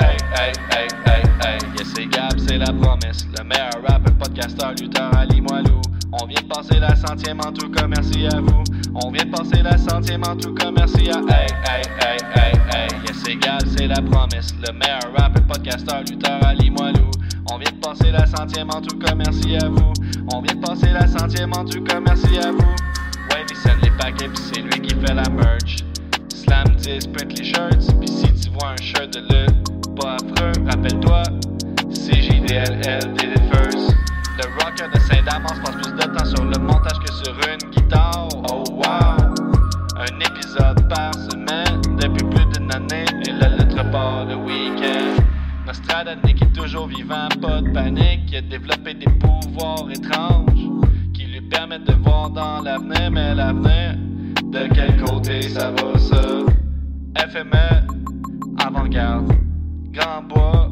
Hey, 0.00 0.16
hey, 0.34 0.52
hey, 0.72 0.88
hey, 1.06 1.22
hey, 1.42 1.58
yes 1.78 1.88
c'est 1.94 2.06
Gab, 2.06 2.38
c'est 2.38 2.58
la 2.58 2.72
promesse. 2.72 3.26
Le 3.38 3.44
meilleur 3.44 3.70
rappeur, 3.88 4.12
podcasteur, 4.18 4.72
lutteur, 4.78 5.10
Ali 5.16 5.40
Moilou 5.40 5.80
On 6.12 6.26
vient 6.26 6.42
de 6.42 6.48
passer 6.48 6.78
la 6.80 6.94
centième 6.96 7.40
en 7.40 7.52
tout 7.52 7.70
cas, 7.70 7.86
merci 7.86 8.26
à 8.26 8.40
vous. 8.40 8.62
On 8.94 9.10
vient 9.10 9.24
de 9.24 9.30
passer 9.30 9.62
la 9.62 9.78
centième 9.78 10.22
en 10.24 10.36
tout 10.36 10.52
cas, 10.54 10.70
merci 10.70 11.08
à 11.08 11.18
Hey, 11.18 11.46
hey, 11.64 11.82
hey, 12.00 12.18
hey, 12.34 12.52
hey, 12.72 12.88
yes 13.06 13.16
c'est 13.24 13.36
Gab, 13.36 13.60
c'est 13.76 13.86
la 13.86 14.02
promesse. 14.02 14.52
Le 14.66 14.72
meilleur 14.72 15.00
rappeur, 15.16 15.42
podcasteur, 15.46 16.00
lutteur, 16.00 16.44
Ali 16.44 16.70
Moilou 16.70 17.10
On 17.50 17.58
vient 17.58 17.70
de 17.70 17.80
passer 17.80 18.10
la 18.10 18.26
centième 18.26 18.68
en 18.70 18.82
tout 18.82 18.98
cas, 18.98 19.14
merci 19.14 19.56
à 19.56 19.68
vous. 19.68 19.92
On 20.34 20.42
vient 20.42 20.54
de 20.54 20.60
passer 20.60 20.90
la 20.92 21.06
centième 21.06 21.52
en 21.54 21.64
tout 21.64 21.82
cas, 21.84 22.00
merci 22.00 22.38
à 22.38 22.50
vous 22.50 22.74
C'est 23.98 24.60
lui 24.60 24.80
qui 24.80 24.94
fait 24.94 25.14
la 25.14 25.28
merch 25.30 25.78
Slam 26.28 26.64
10, 26.76 27.06
print 27.08 27.38
les 27.38 27.44
shirts, 27.44 27.98
pis 28.00 28.08
si 28.08 28.32
tu 28.34 28.50
vois 28.50 28.70
un 28.70 28.82
shirt 28.82 29.12
de 29.12 29.20
lutte 29.20 29.96
pas 29.96 30.16
affreux, 30.16 30.52
rappelle-toi, 30.68 31.22
c'est 31.92 32.20
JDLL 32.20 33.14
did. 33.14 33.36
Le 34.38 34.44
rocker 34.62 34.88
de 34.94 35.00
Saint-Damas 35.00 35.58
passe 35.64 35.74
plus 35.76 35.92
de 35.92 36.14
temps 36.14 36.24
sur 36.24 36.44
le 36.44 36.58
montage 36.58 36.98
que 37.04 37.12
sur 37.12 37.34
une 37.48 37.70
guitare. 37.70 38.28
Oh 38.50 38.64
wow! 38.68 39.34
Un 39.96 40.20
épisode 40.20 40.86
par 40.88 41.14
semaine 41.14 41.80
depuis 41.98 42.24
plus 42.28 42.44
d'une 42.52 42.72
année 42.74 43.06
et 43.26 43.32
le 43.32 43.90
part 43.90 44.26
le 44.26 44.36
week-end. 44.36 45.22
Nostradamus 45.66 46.42
est 46.42 46.52
toujours 46.54 46.86
vivant, 46.86 47.28
pas 47.40 47.62
de 47.62 47.70
panique. 47.70 48.30
Il 48.30 48.36
a 48.36 48.40
développé 48.42 48.94
des 48.94 49.10
pouvoirs 49.18 49.90
étranges 49.90 50.56
permettent 51.50 51.86
de 51.86 51.94
voir 51.94 52.30
dans 52.30 52.60
l'avenir, 52.60 53.10
mais 53.10 53.34
l'avenir, 53.34 53.96
de 54.44 54.74
quel 54.74 55.02
côté 55.02 55.42
ça 55.42 55.70
va 55.70 55.98
ça? 55.98 56.22
FME, 57.28 57.86
avant-garde, 58.58 59.32
Grand 59.92 60.22
Bois, 60.28 60.68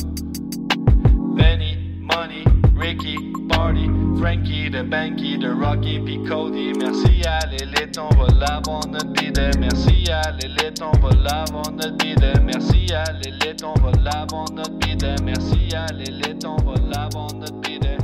Benny, 1.36 1.76
Money, 2.00 2.44
Ricky, 2.76 3.16
Party, 3.48 3.88
Frankie, 4.18 4.70
de 4.70 4.82
Banky, 4.82 5.38
de 5.38 5.50
Rocky, 5.50 6.00
puis 6.00 6.22
Cody. 6.24 6.72
Merci 6.78 7.22
à 7.26 7.46
l'élite, 7.46 7.98
on 7.98 8.14
va 8.16 8.26
l'avoir 8.38 8.86
notre 8.86 9.12
bidet. 9.12 9.50
Merci 9.58 10.10
à 10.10 10.30
l'élite, 10.32 10.82
on 10.82 10.98
va 10.98 11.10
l'avoir 11.16 11.70
notre 11.72 11.96
bidet. 11.96 12.34
Merci 12.42 12.92
à 12.92 13.04
l'élite, 13.12 13.64
on 13.64 13.74
va 13.80 13.90
l'avoir 14.02 14.50
notre 14.52 14.76
bidet. 14.78 15.16
Merci 15.24 15.74
à 15.74 15.86
l'élite, 15.92 16.44
on 16.46 16.56
va 16.56 16.74
l'avoir 16.90 17.34
notre 17.34 17.60
bidet. 17.60 17.96